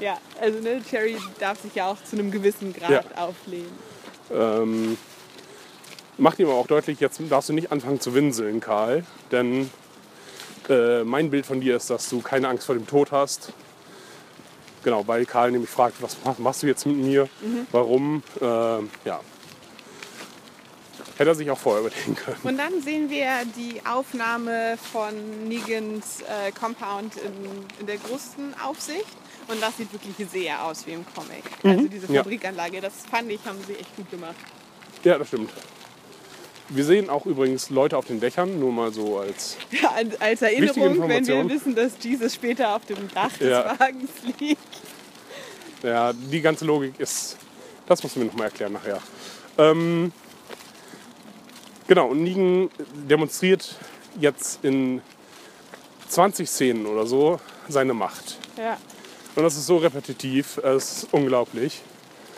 ja, 0.00 0.16
also 0.40 0.58
ne, 0.60 0.80
Cherry 0.88 1.18
darf 1.38 1.60
sich 1.60 1.74
ja 1.74 1.90
auch 1.90 2.02
zu 2.02 2.16
einem 2.16 2.30
gewissen 2.30 2.72
Grad 2.72 2.90
Ja. 2.90 3.02
auflehnen. 3.16 3.78
Ähm, 4.32 4.96
macht 6.16 6.38
ihm 6.38 6.46
aber 6.48 6.56
auch 6.56 6.66
deutlich, 6.66 6.98
jetzt 7.00 7.20
darfst 7.28 7.50
du 7.50 7.52
nicht 7.52 7.70
anfangen 7.70 8.00
zu 8.00 8.14
winseln, 8.14 8.60
Karl. 8.60 9.04
Denn 9.32 9.70
äh, 10.70 11.04
mein 11.04 11.28
Bild 11.30 11.44
von 11.44 11.60
dir 11.60 11.76
ist, 11.76 11.90
dass 11.90 12.08
du 12.08 12.22
keine 12.22 12.48
Angst 12.48 12.64
vor 12.64 12.74
dem 12.74 12.86
Tod 12.86 13.12
hast. 13.12 13.52
Genau, 14.82 15.06
weil 15.06 15.26
Karl 15.26 15.50
nämlich 15.50 15.68
fragt, 15.68 16.00
was 16.00 16.16
mach- 16.24 16.38
machst 16.38 16.62
du 16.62 16.68
jetzt 16.68 16.86
mit 16.86 16.96
mir? 16.96 17.28
Warum? 17.70 18.22
Ähm, 18.40 18.88
ja. 19.04 19.20
Hätte 21.18 21.30
er 21.30 21.34
sich 21.34 21.50
auch 21.50 21.58
vorher 21.58 21.84
überlegen 21.84 22.14
können. 22.14 22.36
Und 22.44 22.56
dann 22.58 22.80
sehen 22.80 23.10
wir 23.10 23.26
die 23.56 23.84
Aufnahme 23.84 24.78
von 24.92 25.48
Negans 25.48 26.22
äh, 26.22 26.52
Compound 26.52 27.12
in, 27.16 27.66
in 27.80 27.86
der 27.86 27.96
größten 27.98 28.54
Aufsicht. 28.64 29.04
Und 29.48 29.60
das 29.62 29.76
sieht 29.78 29.92
wirklich 29.92 30.14
sehr 30.30 30.62
aus 30.64 30.86
wie 30.86 30.92
im 30.92 31.04
Comic. 31.14 31.42
Also 31.64 31.88
diese 31.88 32.10
Mhm. 32.10 32.16
Fabrikanlage, 32.16 32.80
das 32.80 32.92
fand 33.10 33.30
ich, 33.32 33.40
haben 33.44 33.58
sie 33.66 33.74
echt 33.74 33.96
gut 33.96 34.10
gemacht. 34.10 34.36
Ja, 35.04 35.18
das 35.18 35.28
stimmt. 35.28 35.50
Wir 36.68 36.84
sehen 36.84 37.08
auch 37.08 37.24
übrigens 37.24 37.70
Leute 37.70 37.96
auf 37.96 38.04
den 38.04 38.20
Dächern, 38.20 38.60
nur 38.60 38.70
mal 38.72 38.92
so 38.92 39.18
als. 39.18 39.56
Ja, 39.70 39.90
als- 40.20 40.42
Erinnerung, 40.42 41.08
wenn 41.08 41.26
wir 41.26 41.48
wissen, 41.48 41.74
dass 41.74 41.92
Jesus 42.00 42.34
später 42.34 42.76
auf 42.76 42.84
dem 42.84 43.08
Dach 43.12 43.32
des 43.38 43.48
Ja. 43.48 43.74
Wagens 43.80 44.10
liegt. 44.38 44.60
Ja, 45.82 46.12
die 46.12 46.40
ganze 46.42 46.64
Logik 46.66 46.98
ist. 47.00 47.36
Das 47.86 48.02
musst 48.02 48.16
du 48.16 48.20
mir 48.20 48.26
noch 48.26 48.34
mal 48.34 48.44
erklären 48.44 48.74
nachher. 48.74 49.00
Ähm, 49.56 50.12
genau, 51.88 52.08
und 52.08 52.22
Negan 52.22 52.70
demonstriert 53.08 53.74
jetzt 54.20 54.64
in 54.64 55.02
20 56.08 56.48
Szenen 56.48 56.86
oder 56.86 57.06
so 57.06 57.40
seine 57.68 57.94
Macht. 57.94 58.38
Ja. 58.56 58.78
Und 59.34 59.42
das 59.42 59.56
ist 59.56 59.66
so 59.66 59.76
repetitiv, 59.76 60.58
es 60.58 60.98
ist 60.98 61.08
unglaublich. 61.12 61.80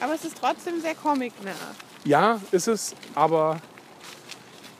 Aber 0.01 0.15
es 0.15 0.25
ist 0.25 0.37
trotzdem 0.41 0.81
sehr 0.81 0.95
comicnah. 0.95 1.53
Ja, 2.05 2.41
ist 2.51 2.69
es, 2.69 2.95
aber 3.15 3.61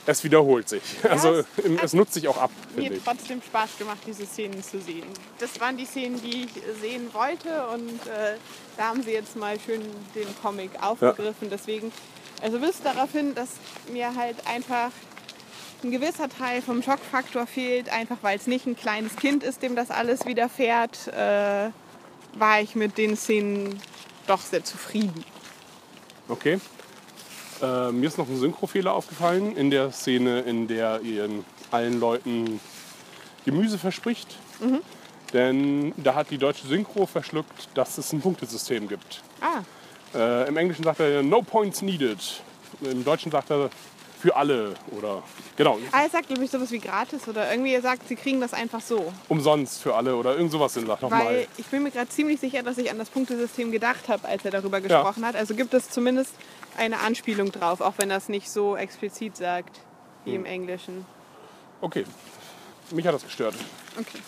es 0.07 0.25
wiederholt 0.25 0.69
sich. 0.69 0.83
also 1.09 1.35
es 1.35 1.47
es 1.83 1.93
nutzt 1.93 2.15
sich 2.15 2.27
auch 2.29 2.39
ab, 2.39 2.51
Mir 2.75 2.91
hat 2.91 3.01
trotzdem 3.05 3.41
Spaß 3.43 3.79
gemacht, 3.79 3.99
diese 4.07 4.27
Szenen 4.27 4.63
zu 4.63 4.81
sehen. 4.81 5.05
Das 5.39 5.61
waren 5.61 5.77
die 5.77 5.85
Szenen, 5.85 6.21
die 6.23 6.45
ich 6.45 6.53
sehen 6.81 7.09
wollte 7.13 7.67
und 7.69 8.07
äh, 8.07 8.37
da 8.77 8.89
haben 8.89 9.03
sie 9.03 9.13
jetzt 9.13 9.37
mal 9.37 9.59
schön 9.61 9.83
den 10.15 10.27
Comic 10.43 10.71
aufgegriffen. 10.81 11.49
Deswegen, 11.51 11.93
also 12.41 12.59
bis 12.59 12.83
darauf 12.83 13.13
hin, 13.13 13.35
dass 13.35 13.51
mir 13.93 14.15
halt 14.15 14.37
einfach 14.47 14.91
ein 15.83 15.91
gewisser 15.91 16.29
Teil 16.29 16.63
vom 16.63 16.83
Schockfaktor 16.83 17.47
fehlt, 17.47 17.91
einfach 17.91 18.19
weil 18.23 18.37
es 18.37 18.47
nicht 18.47 18.67
ein 18.67 18.77
kleines 18.77 19.17
Kind 19.17 19.43
ist, 19.43 19.63
dem 19.63 19.77
das 19.77 19.91
alles 19.91 20.27
widerfährt, 20.27 21.09
äh, 21.09 21.71
war 22.35 22.61
ich 22.61 22.75
mit 22.75 22.99
den 22.99 23.17
Szenen 23.17 23.81
doch 24.27 24.41
sehr 24.41 24.63
zufrieden. 24.65 25.25
Okay. 26.29 26.61
Äh, 27.63 27.93
mir 27.93 28.07
ist 28.07 28.19
noch 28.19 28.29
ein 28.29 28.39
Synchrofehler 28.39 28.93
aufgefallen 28.93 29.57
in 29.57 29.71
der 29.71 29.91
Szene, 29.91 30.41
in 30.41 30.69
der 30.69 31.01
ihr 31.01 31.29
allen 31.71 31.99
Leuten 31.99 32.61
Gemüse 33.45 33.79
verspricht. 33.79 34.37
Denn 35.33 35.93
da 35.97 36.15
hat 36.15 36.31
die 36.31 36.39
deutsche 36.39 36.67
Synchro 36.67 37.07
verschluckt, 37.07 37.69
dass 37.75 37.99
es 37.99 38.13
ein 38.13 38.21
Punktesystem 38.21 38.89
gibt. 38.89 39.23
Ah, 39.41 39.63
Äh, 40.15 40.49
Im 40.49 40.57
Englischen 40.57 40.85
sagt 40.85 41.01
er 41.01 41.23
No 41.23 41.43
Points 41.43 41.83
Needed. 41.83 42.43
Im 42.83 43.05
Deutschen 43.05 43.31
sagt 43.31 43.51
er 43.51 43.71
für 44.21 44.37
alle 44.37 44.75
oder 44.91 45.23
genau, 45.57 45.79
ah 45.93 46.03
er 46.03 46.11
sagt, 46.11 46.29
glaube 46.29 46.45
ich, 46.45 46.51
sowas 46.51 46.71
wie 46.71 46.79
gratis 46.79 47.27
oder 47.27 47.51
irgendwie 47.51 47.73
er 47.73 47.81
sagt, 47.81 48.07
sie 48.07 48.17
kriegen 48.17 48.39
das 48.41 48.53
einfach 48.53 48.83
so. 48.83 49.11
umsonst 49.29 49.81
für 49.83 49.95
alle 49.95 50.15
oder 50.15 50.37
irgend 50.37 50.53
sowas 50.53 50.77
in 50.77 50.87
Sach 50.87 50.99
Weil 51.03 51.47
ich 51.57 51.67
bin 51.67 51.83
mir 51.83 51.91
gerade 51.91 52.11
ziemlich 52.11 52.39
sicher, 52.39 52.63
dass 52.63 52.77
ich 52.77 52.91
an 52.91 52.99
das 52.99 53.09
Punktesystem 53.09 53.73
gedacht 53.73 54.09
habe, 54.09 54.29
als 54.29 54.45
er 54.45 54.51
darüber 54.51 54.83
gesprochen 54.83 55.25
hat. 55.25 55.37
Also 55.37 55.55
gibt 55.55 55.73
es 55.73 55.89
zumindest 55.89 56.35
eine 56.77 56.99
Anspielung 57.01 57.51
drauf, 57.51 57.81
auch 57.81 57.95
wenn 57.97 58.11
er 58.11 58.19
es 58.19 58.29
nicht 58.29 58.51
so 58.51 58.77
explizit 58.77 59.37
sagt 59.39 59.81
wie 60.25 60.33
Hm. 60.33 60.41
im 60.41 60.45
Englischen. 60.45 61.07
Okay. 61.81 62.05
Mich 62.91 63.07
hat 63.07 63.15
das 63.15 63.25
gestört. 63.25 63.55
Okay. 63.99 64.19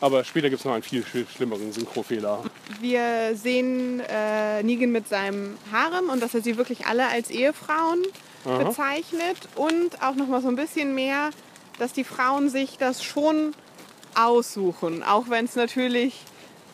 Aber 0.00 0.24
später 0.24 0.50
gibt 0.50 0.60
es 0.60 0.64
noch 0.66 0.74
einen 0.74 0.82
viel 0.82 1.02
sch- 1.02 1.26
schlimmeren 1.34 1.72
Synchrofehler. 1.72 2.44
Wir 2.80 3.34
sehen 3.34 4.00
äh, 4.00 4.62
Negan 4.62 4.92
mit 4.92 5.08
seinem 5.08 5.56
Harem 5.72 6.10
und 6.10 6.22
dass 6.22 6.34
er 6.34 6.42
sie 6.42 6.56
wirklich 6.58 6.86
alle 6.86 7.06
als 7.08 7.30
Ehefrauen 7.30 8.02
bezeichnet 8.44 9.36
und 9.56 10.02
auch 10.02 10.14
noch 10.14 10.28
mal 10.28 10.40
so 10.40 10.46
ein 10.48 10.54
bisschen 10.54 10.94
mehr, 10.94 11.30
dass 11.80 11.92
die 11.92 12.04
Frauen 12.04 12.48
sich 12.48 12.78
das 12.78 13.02
schon 13.02 13.54
aussuchen, 14.14 15.02
auch 15.02 15.28
wenn 15.30 15.46
es 15.46 15.56
natürlich 15.56 16.14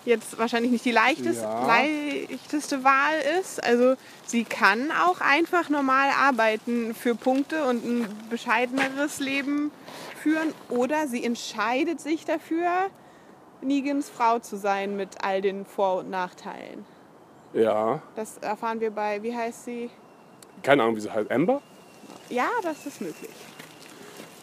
jetzt 0.05 0.37
wahrscheinlich 0.39 0.71
nicht 0.71 0.85
die 0.85 0.91
leichtes, 0.93 1.39
Ja. 1.41 1.67
leichteste 1.67 2.85
Wahl 2.85 3.15
ist. 3.41 3.63
Also 3.65 3.95
sie 4.27 4.45
kann 4.45 4.91
auch 4.91 5.21
einfach 5.23 5.71
normal 5.71 6.11
arbeiten 6.11 6.95
für 6.95 7.15
Punkte 7.15 7.65
und 7.65 7.85
ein 7.85 8.07
bescheideneres 8.29 9.19
Leben 9.21 9.71
führen 10.23 10.53
oder 10.69 11.07
sie 11.09 11.25
entscheidet 11.25 12.01
sich 12.03 12.25
dafür, 12.27 12.69
Negans 13.63 14.11
Frau 14.11 14.39
zu 14.39 14.57
sein 14.57 14.97
mit 14.97 15.23
all 15.25 15.41
den 15.41 15.65
Vor- 15.65 15.99
und 15.99 16.11
Nachteilen. 16.11 16.85
Ja. 17.53 18.03
Das 18.17 18.39
erfahren 18.39 18.81
wir 18.81 18.91
bei, 18.91 19.23
wie 19.23 19.35
heißt 19.35 19.65
sie? 19.65 19.91
Keine 20.63 20.83
Ahnung, 20.83 20.97
wie 20.97 21.01
sie 21.01 21.11
heißt. 21.11 21.31
Amber? 21.31 21.61
Ja, 22.29 22.49
das 22.63 22.87
ist 22.87 23.01
möglich. 23.01 23.31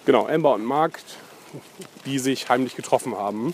Genau, 0.06 0.28
Amber 0.28 0.54
und 0.54 0.64
Mark, 0.64 1.00
die 2.06 2.20
sich 2.20 2.50
heimlich 2.50 2.76
getroffen 2.76 3.18
haben. 3.18 3.54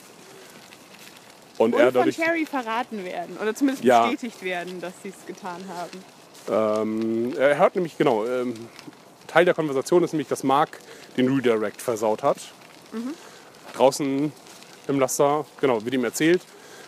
Und, 1.57 1.74
Und 1.74 1.80
er 1.80 1.86
von 1.86 1.93
dadurch. 1.93 2.18
Cherry 2.18 2.45
verraten 2.45 3.05
werden 3.05 3.38
oder 3.41 3.55
zumindest 3.55 3.84
Ja. 3.86 4.03
bestätigt 4.07 4.43
werden, 4.43 4.82
dass 4.82 4.93
sie 5.03 5.09
es 5.09 5.26
getan 5.26 5.63
haben. 5.70 6.82
Ähm, 6.82 7.34
er 7.38 7.57
hört 7.57 7.76
nämlich, 7.76 7.97
genau, 7.97 8.26
ähm, 8.26 8.53
Teil 9.28 9.45
der 9.45 9.53
Konversation 9.53 10.03
ist 10.03 10.11
nämlich, 10.11 10.28
dass 10.28 10.43
Mark 10.43 10.80
den 11.18 11.34
Redirect 11.34 11.82
versaut 11.82 12.24
hat. 12.24 12.38
Draußen 13.74 14.32
im 14.88 14.99
Laster, 14.99 15.45
genau, 15.59 15.83
wird 15.83 15.93
ihm 15.93 16.03
erzählt. 16.03 16.41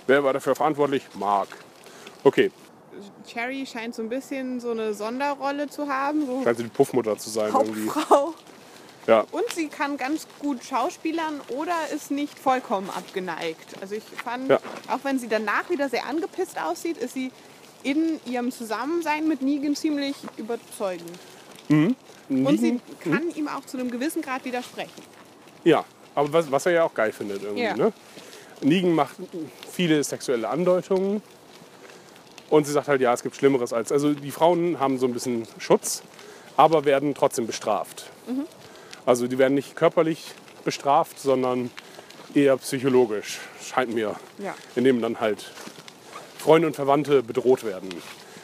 Wer 0.07 0.23
war 0.23 0.33
dafür 0.33 0.55
verantwortlich? 0.55 1.03
Mark. 1.15 1.49
Okay, 2.23 2.51
Cherry 3.27 3.65
scheint 3.65 3.93
so 3.95 4.01
ein 4.01 4.09
bisschen 4.09 4.59
so 4.59 4.71
eine 4.71 4.93
Sonderrolle 4.93 5.69
zu 5.69 5.87
haben, 5.87 6.25
so 6.25 6.43
scheint 6.43 6.57
sie 6.57 6.63
die 6.63 6.69
Puffmutter 6.69 7.17
zu 7.17 7.29
sein 7.29 7.51
irgendwie. 7.53 7.89
Hauptfrau. 7.89 8.33
Ja, 9.05 9.25
Und 9.31 9.49
sie 9.53 9.67
kann 9.69 9.95
ganz 9.95 10.27
gut 10.39 10.63
schauspielern 10.65 11.39
oder 11.49 11.73
ist 11.95 12.11
nicht 12.11 12.37
vollkommen 12.37 12.89
abgeneigt. 12.89 13.75
Also 13.79 13.95
ich 13.95 14.03
fand, 14.03 14.49
Ja. 14.49 14.59
auch 14.89 14.99
wenn 15.03 15.17
sie 15.17 15.29
danach 15.29 15.69
wieder 15.69 15.87
sehr 15.87 16.05
angepisst 16.07 16.59
aussieht, 16.61 16.97
ist 16.97 17.13
sie 17.13 17.31
in 17.83 18.19
ihrem 18.25 18.51
Zusammensein 18.51 19.27
mit 19.27 19.41
Negan 19.41 19.75
ziemlich 19.77 20.15
überzeugend. 20.35 21.17
Und 21.69 22.59
sie 22.59 22.81
kann 23.01 23.29
ihm 23.35 23.47
auch 23.47 23.65
zu 23.65 23.77
einem 23.77 23.91
gewissen 23.91 24.21
Grad 24.21 24.43
widersprechen. 24.43 25.01
Ja, 25.63 25.85
aber 26.17 26.33
was, 26.33 26.51
was 26.51 26.65
er 26.65 26.71
ja 26.71 26.83
auch 26.83 26.95
geil 26.95 27.11
findet 27.11 27.43
irgendwie. 27.43 27.63
Ja. 27.63 27.77
Ne? 27.77 27.93
Negan 28.61 28.91
macht 28.91 29.15
viele 29.71 30.03
sexuelle 30.03 30.49
Andeutungen 30.49 31.21
Und 32.49 32.65
sie 32.65 32.71
sagt 32.71 32.87
halt, 32.87 33.01
ja, 33.01 33.13
es 33.13 33.23
gibt 33.23 33.35
Schlimmeres 33.35 33.73
als. 33.73 33.91
Also 33.91 34.13
die 34.13 34.31
Frauen 34.31 34.79
haben 34.79 34.97
so 34.97 35.05
ein 35.05 35.13
bisschen 35.13 35.47
Schutz, 35.57 36.01
aber 36.55 36.85
werden 36.85 37.13
trotzdem 37.13 37.45
bestraft. 37.45 38.09
Also 39.05 39.27
die 39.27 39.37
werden 39.37 39.53
nicht 39.53 39.75
körperlich 39.75 40.33
bestraft, 40.63 41.19
sondern 41.19 41.71
eher 42.33 42.57
psychologisch, 42.57 43.39
scheint 43.61 43.93
mir. 43.93 44.15
Ja. 44.37 44.55
Indem 44.75 45.01
dann 45.01 45.19
halt 45.19 45.51
Freunde 46.37 46.67
und 46.67 46.75
Verwandte 46.75 47.21
bedroht 47.23 47.63
werden. 47.63 47.89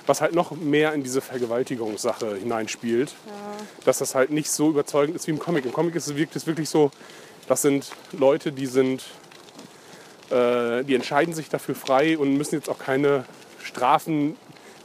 Was 0.06 0.20
halt 0.20 0.34
noch 0.34 0.52
mehr 0.52 0.94
in 0.94 1.04
diese 1.04 1.22
Vergewaltigungssache 1.22 2.36
hineinspielt. 2.36 3.14
Dass 3.86 4.00
das 4.00 4.16
halt 4.16 4.32
nicht 4.32 4.50
so 4.50 4.70
überzeugend 4.70 5.16
ist 5.16 5.28
wie 5.28 5.32
im 5.32 5.40
Comic. 5.40 5.66
Im 5.66 5.72
Comic 5.72 5.96
ist 5.96 6.14
wirkt 6.18 6.36
es 6.36 6.46
wirklich 6.46 6.68
so, 6.68 6.92
das 7.48 7.62
sind 7.62 7.92
Leute, 8.12 8.52
die 8.52 8.66
sind, 8.66 9.04
äh, 10.30 10.84
die 10.84 10.96
entscheiden 10.96 11.34
sich 11.34 11.50
dafür 11.50 11.76
frei 11.76 12.18
und 12.18 12.38
müssen 12.38 12.56
jetzt 12.56 12.70
auch 12.70 12.80
keine 12.80 13.26
Strafen 13.64 14.38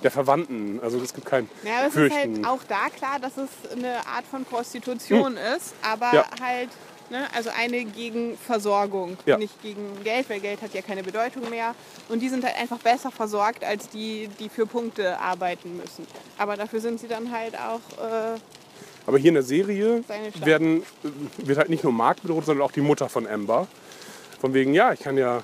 der 0.02 0.10
Verwandten. 0.10 0.78
Also 0.82 1.00
es 1.00 1.12
gibt 1.14 1.26
kein 1.26 1.48
Ja, 1.64 1.78
aber 1.78 1.82
es 1.88 1.88
ist 1.88 1.94
Fürchten. 1.94 2.46
halt 2.46 2.46
auch 2.46 2.62
da 2.68 2.88
klar, 2.88 3.18
dass 3.20 3.32
es 3.36 3.72
eine 3.72 3.96
Art 4.06 4.24
von 4.30 4.44
Prostitution 4.44 5.36
ist, 5.56 5.74
aber 5.82 6.10
Hm. 6.10 6.14
Ja. 6.18 6.26
halt, 6.40 6.68
ne, 7.10 7.26
also 7.34 7.50
eine 7.56 7.84
gegen 7.84 8.36
Versorgung, 8.38 9.16
Ja. 9.26 9.38
nicht 9.38 9.60
gegen 9.60 10.02
Geld, 10.04 10.28
weil 10.30 10.38
Geld 10.40 10.62
hat 10.62 10.72
ja 10.74 10.82
keine 10.82 11.02
Bedeutung 11.02 11.50
mehr. 11.50 11.74
Und 12.08 12.20
die 12.20 12.28
sind 12.28 12.44
halt 12.44 12.56
einfach 12.56 12.78
besser 12.78 13.10
versorgt 13.10 13.64
als 13.64 13.88
die, 13.88 14.28
die 14.38 14.48
für 14.48 14.66
Punkte 14.66 15.18
arbeiten 15.18 15.76
müssen. 15.76 16.06
Aber 16.36 16.56
dafür 16.56 16.80
sind 16.80 17.00
sie 17.00 17.08
dann 17.08 17.32
halt 17.32 17.54
auch, 17.56 17.80
äh, 18.04 18.38
Aber 19.08 19.16
hier 19.16 19.28
in 19.28 19.34
der 19.36 19.42
Serie 19.42 20.04
werden, 20.44 20.82
wird 21.38 21.56
halt 21.56 21.70
nicht 21.70 21.82
nur 21.82 21.94
Mark 21.94 22.20
bedroht, 22.20 22.44
sondern 22.44 22.62
auch 22.66 22.72
die 22.72 22.82
Mutter 22.82 23.08
von 23.08 23.26
Amber. 23.26 23.66
Von 24.38 24.52
wegen, 24.52 24.74
ja, 24.74 24.92
ich 24.92 25.00
kann 25.00 25.16
ja 25.16 25.42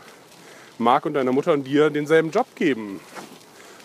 Mark 0.76 1.06
und 1.06 1.14
deiner 1.14 1.32
Mutter 1.32 1.54
und 1.54 1.64
dir 1.64 1.88
denselben 1.88 2.30
Job 2.30 2.46
geben. 2.56 3.00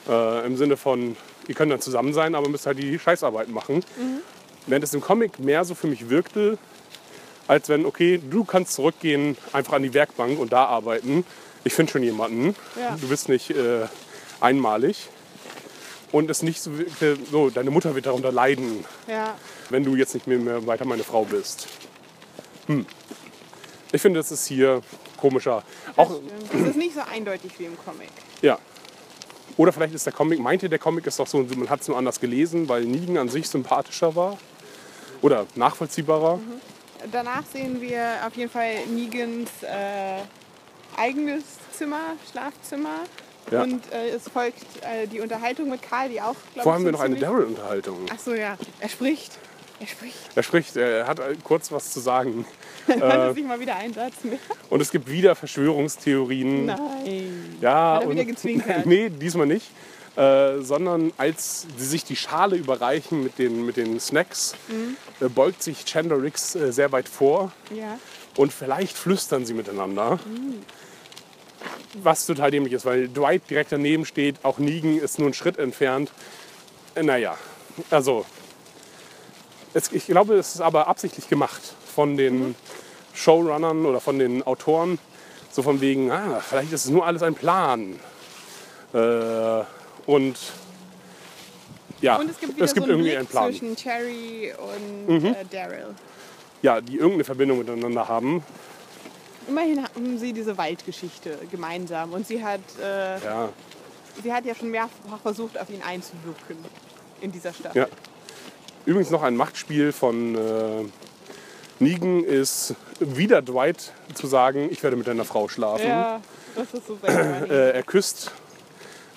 Äh, 0.10 0.46
Im 0.46 0.58
Sinne 0.58 0.76
von, 0.76 1.16
ihr 1.48 1.56
könnt 1.56 1.72
dann 1.72 1.80
zusammen 1.80 2.12
sein, 2.12 2.36
aber 2.36 2.50
müsst 2.50 2.66
halt 2.66 2.78
die 2.78 3.00
Scheißarbeit 3.00 3.48
machen. 3.48 3.86
Während 4.68 4.84
es 4.84 4.94
im 4.94 5.00
Comic 5.00 5.40
mehr 5.40 5.64
so 5.64 5.76
für 5.76 5.88
mich 5.88 6.10
wirkte, 6.10 6.58
als 7.48 7.70
wenn, 7.70 7.86
okay, 7.86 8.20
du 8.30 8.44
kannst 8.44 8.74
zurückgehen, 8.74 9.38
einfach 9.54 9.72
an 9.72 9.84
die 9.84 9.94
Werkbank 9.94 10.40
und 10.40 10.52
da 10.52 10.66
arbeiten. 10.66 11.26
Ich 11.64 11.74
finde 11.74 11.94
schon 11.94 12.04
jemanden. 12.04 12.54
Ja. 12.78 12.98
Du 13.00 13.08
bist 13.08 13.30
nicht 13.30 13.52
äh, 13.52 13.86
einmalig. 14.42 15.08
Und 16.12 16.30
es 16.30 16.41
nicht 16.41 16.62
so, 16.62 16.72
so, 17.32 17.49
deine 17.49 17.70
Mutter 17.70 17.93
wird 17.93 18.07
darunter 18.07 18.32
leiden, 18.32 18.84
ja, 19.07 19.36
wenn 19.70 19.84
du 19.84 19.95
jetzt 19.95 20.14
nicht 20.14 20.28
mehr, 20.28 20.39
mehr 20.39 20.66
weiter 20.66 20.86
meine 20.86 21.03
Frau 21.03 21.24
bist. 21.24 21.68
Hm. 22.66 22.86
Ich 23.91 24.01
finde, 24.01 24.20
das 24.20 24.32
ist 24.32 24.47
hier 24.47 24.82
komischer. 25.18 25.64
Auch, 25.95 26.20
es 26.53 26.68
ist 26.70 26.76
nicht 26.78 26.95
so 26.95 27.01
eindeutig 27.01 27.51
wie 27.57 27.66
im 27.66 27.78
Comic. 27.78 28.10
ja. 28.41 28.57
Oder 29.57 29.74
vielleicht 29.74 29.93
ist 29.93 30.05
der 30.05 30.14
Comic, 30.14 30.39
meinte 30.39 30.70
der 30.70 30.80
Comic 30.80 31.05
ist 31.05 31.20
doch 31.20 31.28
so, 31.28 31.39
man 31.39 31.70
hat 31.70 31.82
es 31.82 31.88
nur 31.89 31.97
anders 31.97 32.22
gelesen, 32.22 32.70
weil 32.70 32.86
Negan 32.86 33.18
an 33.18 33.28
sich 33.28 33.49
sympathischer 33.49 34.16
war. 34.16 34.38
Oder 35.22 35.47
nachvollziehbarer. 35.55 36.39
Danach 37.12 37.43
sehen 37.51 37.82
wir 37.82 38.20
auf 38.26 38.36
jeden 38.36 38.49
Fall 38.49 38.86
Negans 38.88 39.49
äh, 39.64 40.22
eigenes 40.95 41.43
Zimmer, 41.74 42.16
Schlafzimmer. 42.32 43.01
Ja. 43.52 43.64
Und 43.64 43.82
äh, 43.91 44.10
es 44.16 44.28
folgt 44.30 44.62
äh, 44.82 45.08
die 45.08 45.20
Unterhaltung 45.22 45.70
mit 45.70 45.82
Karl, 45.82 46.10
die 46.10 46.22
auch, 46.22 46.36
glaube 46.54 46.64
Vorher 46.64 46.74
haben 46.80 46.86
wir 46.86 46.91
noch 46.91 47.00
eine 47.02 47.16
Daryl-Unterhaltung. 47.16 48.06
Ach 48.14 48.20
so, 48.20 48.34
ja. 48.34 48.58
Er 48.80 48.89
spricht. 48.89 49.38
Er 49.80 49.88
spricht. 49.88 50.16
Er 50.36 50.43
spricht, 50.43 50.76
er 50.76 51.08
hat 51.08 51.22
kurz 51.43 51.72
was 51.72 51.91
zu 51.91 52.00
sagen. 52.00 52.45
Er 52.88 53.00
hört 53.14 53.36
sich 53.36 53.45
mal 53.45 53.60
wieder 53.60 53.76
einen 53.76 53.93
Satz 53.93 54.24
mehr. 54.24 54.39
Und 54.72 54.82
es 54.82 54.89
gibt 54.89 55.10
wieder 55.12 55.36
Verschwörungstheorien. 55.36 56.66
Nein. 56.66 57.58
Ja, 57.62 57.95
Hat 57.97 58.04
er 58.04 58.10
wieder 58.10 58.22
und- 58.22 58.28
gezwinkert? 58.36 58.86
nee, 58.88 59.10
diesmal 59.10 59.45
nicht. 59.45 59.70
Äh, 60.16 60.62
sondern 60.62 61.14
als 61.18 61.68
sie 61.78 61.86
sich 61.86 62.04
die 62.04 62.16
Schale 62.16 62.56
überreichen 62.58 63.24
mit 63.24 63.38
den, 63.38 63.66
mit 63.66 63.78
den 63.78 64.00
Snacks, 64.00 64.56
Mhm. 64.68 64.97
äh, 65.24 65.30
beugt 65.30 65.62
sich 65.64 65.86
Chandler 65.86 66.22
Riggs 66.22 66.56
äh, 66.56 66.74
sehr 66.74 66.91
weit 66.91 67.08
vor 67.08 67.52
Ja. 67.74 67.97
und 68.38 68.52
vielleicht 68.52 68.97
flüstern 68.97 69.45
sie 69.45 69.54
miteinander. 69.54 70.16
Mhm. 70.26 70.56
Was 72.01 72.26
total 72.26 72.51
dämlich 72.51 72.74
ist, 72.74 72.86
weil 72.86 73.07
Dwight 73.07 73.49
direkt 73.49 73.72
daneben 73.72 74.05
steht, 74.05 74.36
auch 74.43 74.57
Negan 74.60 74.99
ist 74.99 75.18
nur 75.20 75.28
einen 75.28 75.34
Schritt 75.34 75.57
entfernt. 75.57 76.12
Äh, 76.95 77.03
naja, 77.03 77.38
also 77.89 78.26
es, 79.74 79.91
ich 79.91 80.05
glaube, 80.05 80.36
es 80.36 80.55
ist 80.55 80.62
aber 80.62 80.88
absichtlich 80.88 81.28
gemacht 81.30 81.62
von 81.95 82.18
den 82.18 82.49
Mhm. 82.49 82.55
Showrunnern 83.14 83.86
oder 83.86 83.99
von 83.99 84.18
den 84.20 84.43
Autoren. 84.43 84.97
So 85.51 85.64
von 85.64 85.82
wegen, 85.82 86.12
ah, 86.12 86.39
vielleicht 86.47 86.72
ist 86.72 86.86
es 86.86 86.91
nur 86.91 87.05
alles 87.05 87.24
ein 87.24 87.34
Plan. 87.34 87.99
Äh, 88.93 89.64
und 90.05 90.38
ja, 92.01 92.16
Und 92.18 92.30
es 92.30 92.39
gibt 92.39 92.55
wieder 92.55 92.68
so 92.68 92.76
einen 92.76 92.86
irgendwie 92.89 93.10
Blick 93.10 93.18
einen 93.18 93.28
Plan. 93.28 93.47
Mhm. 93.47 93.49
zwischen 93.51 93.76
Cherry 93.76 94.53
und 95.07 95.26
äh, 95.26 95.34
Daryl. 95.51 95.88
Ja, 96.62 96.82
die 96.82 96.95
irgendeine 96.95 97.24
Verbindung 97.26 97.60
miteinander 97.60 98.07
haben. 98.07 98.43
Immerhin 99.50 99.84
haben 99.84 100.18
sie 100.20 100.32
diese 100.32 100.58
Waldgeschichte 100.58 101.39
gemeinsam. 101.50 102.14
Und 102.14 102.28
sie 102.28 102.43
hat, 102.43 102.62
äh, 102.80 103.20
Ja, 103.24 103.50
sie 104.24 104.32
hat 104.32 104.45
ja 104.45 104.54
schon 104.54 104.70
mehrfach 104.70 105.20
versucht, 105.24 105.60
auf 105.60 105.70
ihn 105.72 105.82
einzuwirken 105.82 106.58
in 107.22 107.32
dieser 107.32 107.52
Stadt. 107.54 107.76
ja. 107.76 107.88
Übrigens 108.86 109.10
noch 109.12 109.24
ein 109.24 109.36
Machtspiel 109.36 109.91
von 109.91 110.36
äh, 110.36 110.86
Negan 111.80 112.24
ist 112.24 112.76
wieder 113.00 113.41
Dwight 113.41 113.91
zu 114.14 114.26
sagen, 114.28 114.70
ich 114.72 114.82
werde 114.84 114.95
mit 114.95 115.06
deiner 115.08 115.26
Frau 115.26 115.47
schlafen. 115.47 115.88
Ja, 115.88 116.22
das 116.56 116.74
ist 116.74 116.88
so. 116.88 116.97
Äh, 117.08 117.72
er 117.72 117.84
küsst 117.84 118.32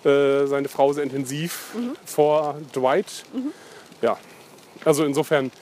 äh, 0.04 0.46
seine 0.46 0.68
Frau 0.68 0.92
sehr 0.92 1.04
intensiv 1.04 1.74
vor 2.04 2.56
Dwight. 2.74 3.24
Ja, 4.00 4.18
also 4.84 5.04
insofern, 5.04 5.52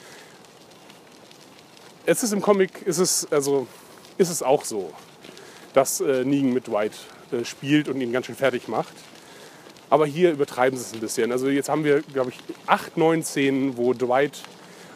es 2.05 2.23
ist 2.23 2.33
im 2.33 2.41
Comic, 2.41 2.81
ist 2.81 2.97
es, 2.97 3.27
also, 3.31 3.67
ist 4.17 4.29
es 4.29 4.43
auch 4.43 4.63
so, 4.65 4.91
dass 5.73 6.01
äh, 6.01 6.23
Negan 6.25 6.53
mit 6.53 6.67
Dwight 6.67 6.93
äh, 7.31 7.45
spielt 7.45 7.87
und 7.89 8.01
ihn 8.01 8.11
ganz 8.11 8.25
schön 8.25 8.35
fertig 8.35 8.67
macht. 8.67 8.93
Aber 9.89 10.05
hier 10.05 10.31
übertreiben 10.31 10.77
sie 10.77 10.85
es 10.85 10.93
ein 10.93 10.99
bisschen. 10.99 11.31
Also 11.31 11.49
jetzt 11.49 11.67
haben 11.69 11.83
wir, 11.83 12.01
glaube 12.01 12.29
ich, 12.31 12.37
acht, 12.65 12.95
neun 12.97 13.23
Szenen, 13.23 13.75
wo 13.75 13.93
Dwight 13.93 14.41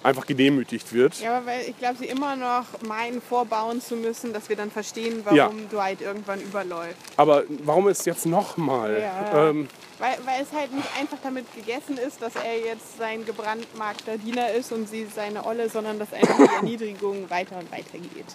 einfach 0.04 0.26
gedemütigt 0.26 0.94
wird. 0.94 1.20
Ja, 1.20 1.38
aber 1.38 1.48
weil 1.48 1.62
ich 1.68 1.78
glaube, 1.80 1.96
sie 1.98 2.06
immer 2.06 2.36
noch 2.36 2.66
meinen, 2.88 3.22
vorbauen 3.22 3.82
zu 3.82 3.96
müssen, 3.96 4.32
dass 4.34 4.48
wir 4.50 4.56
dann 4.56 4.70
verstehen, 4.72 5.22
warum 5.24 5.36
Ja. 5.38 5.52
Dwight 5.72 6.02
irgendwann 6.02 6.40
überläuft. 6.40 6.96
Aber 7.18 7.44
warum 7.64 7.88
ist 7.90 8.06
jetzt 8.06 8.26
nochmal? 8.26 9.02
Ja. 9.02 9.50
Ähm, 9.50 9.68
Weil, 9.98 10.18
weil 10.26 10.44
es 10.44 10.52
halt 10.58 10.74
nicht 10.74 10.88
einfach 11.00 11.18
damit 11.24 11.46
gegessen 11.56 11.98
ist, 11.98 12.22
dass 12.22 12.36
er 12.36 12.58
jetzt 12.58 12.98
sein 12.98 13.26
gebrandmarkter 13.26 14.18
Diener 14.18 14.52
ist 14.52 14.72
und 14.72 14.88
sie 14.88 15.08
seine 15.14 15.46
Olle, 15.46 15.70
sondern 15.70 15.98
dass 16.00 16.14
einfach 16.14 16.38
die 16.38 16.56
Erniedrigung 16.56 17.30
weiter 17.30 17.58
und 17.58 17.72
weiter 17.72 17.98
geht. 17.98 18.26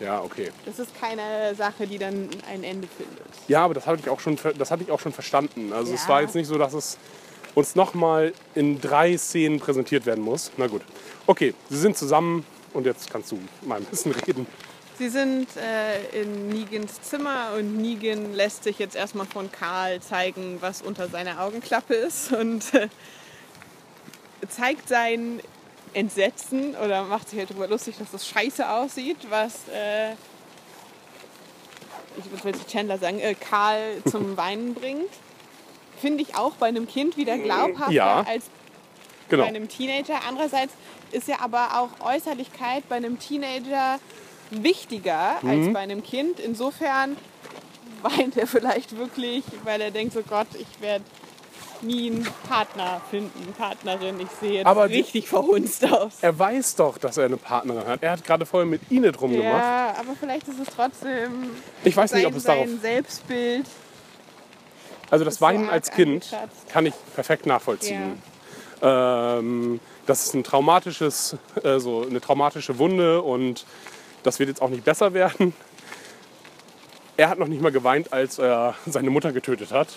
Ja, 0.00 0.20
okay. 0.22 0.50
Das 0.66 0.78
ist 0.78 0.90
keine 1.00 1.54
Sache, 1.54 1.86
die 1.86 1.98
dann 1.98 2.28
ein 2.50 2.62
Ende 2.64 2.88
findet. 2.96 3.18
Ja, 3.48 3.64
aber 3.64 3.74
das 3.74 3.86
hatte 3.86 4.00
ich 4.02 4.08
auch 4.08 4.20
schon, 4.20 4.38
das 4.56 4.70
hatte 4.70 4.82
ich 4.82 4.90
auch 4.90 5.00
schon 5.00 5.12
verstanden. 5.12 5.72
Also 5.72 5.92
es 5.94 6.02
Ja. 6.04 6.08
war 6.10 6.22
jetzt 6.22 6.34
nicht 6.34 6.46
so, 6.46 6.56
dass 6.58 6.72
es 6.74 6.98
uns 7.54 7.74
nochmal 7.74 8.32
in 8.54 8.80
drei 8.80 9.16
Szenen 9.16 9.58
präsentiert 9.58 10.06
werden 10.06 10.22
muss. 10.22 10.52
Na 10.56 10.66
gut. 10.66 10.82
Okay, 11.26 11.54
sie 11.68 11.78
sind 11.78 11.96
zusammen 11.96 12.46
und 12.72 12.86
jetzt 12.86 13.10
kannst 13.10 13.32
du 13.32 13.38
mal 13.62 13.76
ein 13.78 13.84
bisschen 13.84 14.12
reden. 14.26 14.46
Sie 14.98 15.08
sind 15.08 15.48
äh, 15.56 16.22
in 16.22 16.48
Negans 16.48 17.00
Zimmer 17.02 17.52
und 17.56 17.76
Negan 17.80 18.34
lässt 18.34 18.64
sich 18.64 18.78
jetzt 18.80 18.96
erstmal 18.96 19.26
von 19.26 19.50
Karl 19.52 20.00
zeigen, 20.00 20.58
was 20.60 20.82
unter 20.82 21.08
seiner 21.08 21.40
Augenklappe 21.40 21.94
ist 21.94 22.32
und 22.32 22.74
äh, 22.74 22.88
zeigt 24.48 24.88
sein 24.88 25.40
Entsetzen 25.94 26.74
oder 26.76 27.04
macht 27.04 27.28
sich 27.30 27.38
halt 27.38 27.50
darüber 27.50 27.68
lustig, 27.68 27.96
dass 27.98 28.10
das 28.10 28.26
scheiße 28.26 28.68
aussieht, 28.68 29.18
was 29.30 29.68
äh, 29.74 30.12
ich 32.34 32.44
würde 32.44 32.58
Chandler 32.66 32.98
sagen, 32.98 33.20
äh, 33.20 33.34
Karl 33.34 34.02
zum 34.10 34.36
Weinen 34.36 34.74
bringt. 34.74 35.10
Finde 36.00 36.22
ich 36.22 36.36
auch 36.36 36.54
bei 36.54 36.66
einem 36.66 36.86
Kind 36.86 37.16
wieder 37.16 37.38
glaubhafter 37.38 37.92
Ja. 37.92 38.24
als 38.26 38.44
Genau. 39.28 39.42
bei 39.42 39.48
einem 39.48 39.68
Teenager. 39.68 40.20
Andererseits 40.26 40.72
ist 41.12 41.28
ja 41.28 41.40
aber 41.40 41.78
auch 41.78 42.04
Äußerlichkeit 42.06 42.88
bei 42.88 42.96
einem 42.96 43.18
Teenager 43.18 43.98
wichtiger 44.50 45.36
Mhm. 45.42 45.50
als 45.50 45.72
bei 45.74 45.80
einem 45.80 46.02
Kind. 46.02 46.40
Insofern 46.40 47.16
weint 48.02 48.36
er 48.36 48.46
vielleicht 48.46 48.96
wirklich, 48.96 49.44
weil 49.64 49.80
er 49.80 49.90
denkt, 49.90 50.14
so 50.14 50.22
Gott, 50.22 50.46
ich 50.58 50.80
werde 50.80 51.04
nie 51.82 52.10
einen 52.10 52.28
Partner 52.48 53.00
finden, 53.10 53.52
Partnerin. 53.56 54.18
Ich 54.20 54.28
sehe 54.40 54.52
jetzt 54.54 54.66
Aber 54.66 54.88
die- 54.88 54.96
richtig 54.96 55.28
verhunzt 55.28 55.84
aus. 55.90 56.14
Er 56.20 56.38
weiß 56.38 56.76
doch, 56.76 56.98
dass 56.98 57.16
er 57.16 57.26
eine 57.26 57.36
Partnerin 57.36 57.86
hat. 57.86 58.02
Er 58.02 58.12
hat 58.12 58.24
gerade 58.24 58.46
vorher 58.46 58.66
mit 58.66 58.80
Ine 58.90 59.12
drum 59.12 59.32
gemacht. 59.32 59.46
Ja, 59.62 59.94
aber 59.98 60.14
vielleicht 60.18 60.46
ist 60.48 60.58
es 60.60 60.68
trotzdem 60.74 61.50
Ich 61.84 61.96
weiß 61.96 62.12
nicht, 62.12 62.22
sein, 62.22 62.32
ob 62.32 62.36
es 62.36 62.44
darauf. 62.44 62.66
Selbstbild. 62.80 63.66
Also 65.10 65.24
das 65.24 65.40
Weinen 65.40 65.70
als 65.70 65.90
Kind 65.90 66.24
angekratzt. 66.32 66.68
kann 66.68 66.86
ich 66.86 66.94
perfekt 67.14 67.46
nachvollziehen. 67.46 68.20
Ähm, 68.82 69.80
das 70.06 70.24
ist 70.26 70.34
ein 70.34 70.44
traumatisches, 70.44 71.36
äh, 71.64 71.78
so 71.78 72.06
eine 72.08 72.20
traumatische 72.20 72.78
Wunde 72.78 73.22
und 73.22 73.64
das 74.22 74.38
wird 74.38 74.48
jetzt 74.50 74.60
auch 74.62 74.68
nicht 74.68 74.84
besser 74.84 75.14
werden. 75.14 75.54
Er 77.16 77.28
hat 77.30 77.38
noch 77.38 77.48
nicht 77.48 77.60
mal 77.60 77.72
geweint, 77.72 78.12
als 78.12 78.38
er 78.38 78.74
seine 78.86 79.10
Mutter 79.10 79.32
getötet 79.32 79.72
hat. 79.72 79.88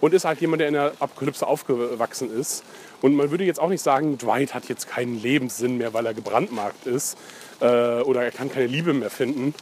Und 0.00 0.14
ist 0.14 0.24
halt 0.24 0.40
jemand, 0.40 0.60
der 0.60 0.68
in 0.68 0.74
der 0.74 0.92
Apokalypse 1.00 1.46
aufgewachsen 1.46 2.34
ist. 2.34 2.64
Und 3.00 3.14
man 3.14 3.30
würde 3.30 3.44
jetzt 3.44 3.60
auch 3.60 3.68
nicht 3.68 3.82
sagen, 3.82 4.18
Dwight 4.18 4.54
hat 4.54 4.68
jetzt 4.68 4.88
keinen 4.88 5.20
Lebenssinn 5.20 5.76
mehr, 5.76 5.92
weil 5.92 6.06
er 6.06 6.14
gebrandmarkt 6.14 6.86
ist 6.86 7.16
äh, 7.60 7.66
oder 8.00 8.22
er 8.22 8.30
kann 8.30 8.50
keine 8.50 8.66
Liebe 8.66 8.92
mehr 8.92 9.10
finden, 9.10 9.54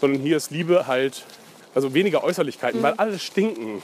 sondern 0.00 0.20
hier 0.20 0.36
ist 0.36 0.50
Liebe 0.50 0.86
halt, 0.86 1.24
also 1.74 1.94
weniger 1.94 2.24
Äußerlichkeiten, 2.24 2.82
weil 2.82 2.94
alle 2.94 3.18
stinken. 3.18 3.82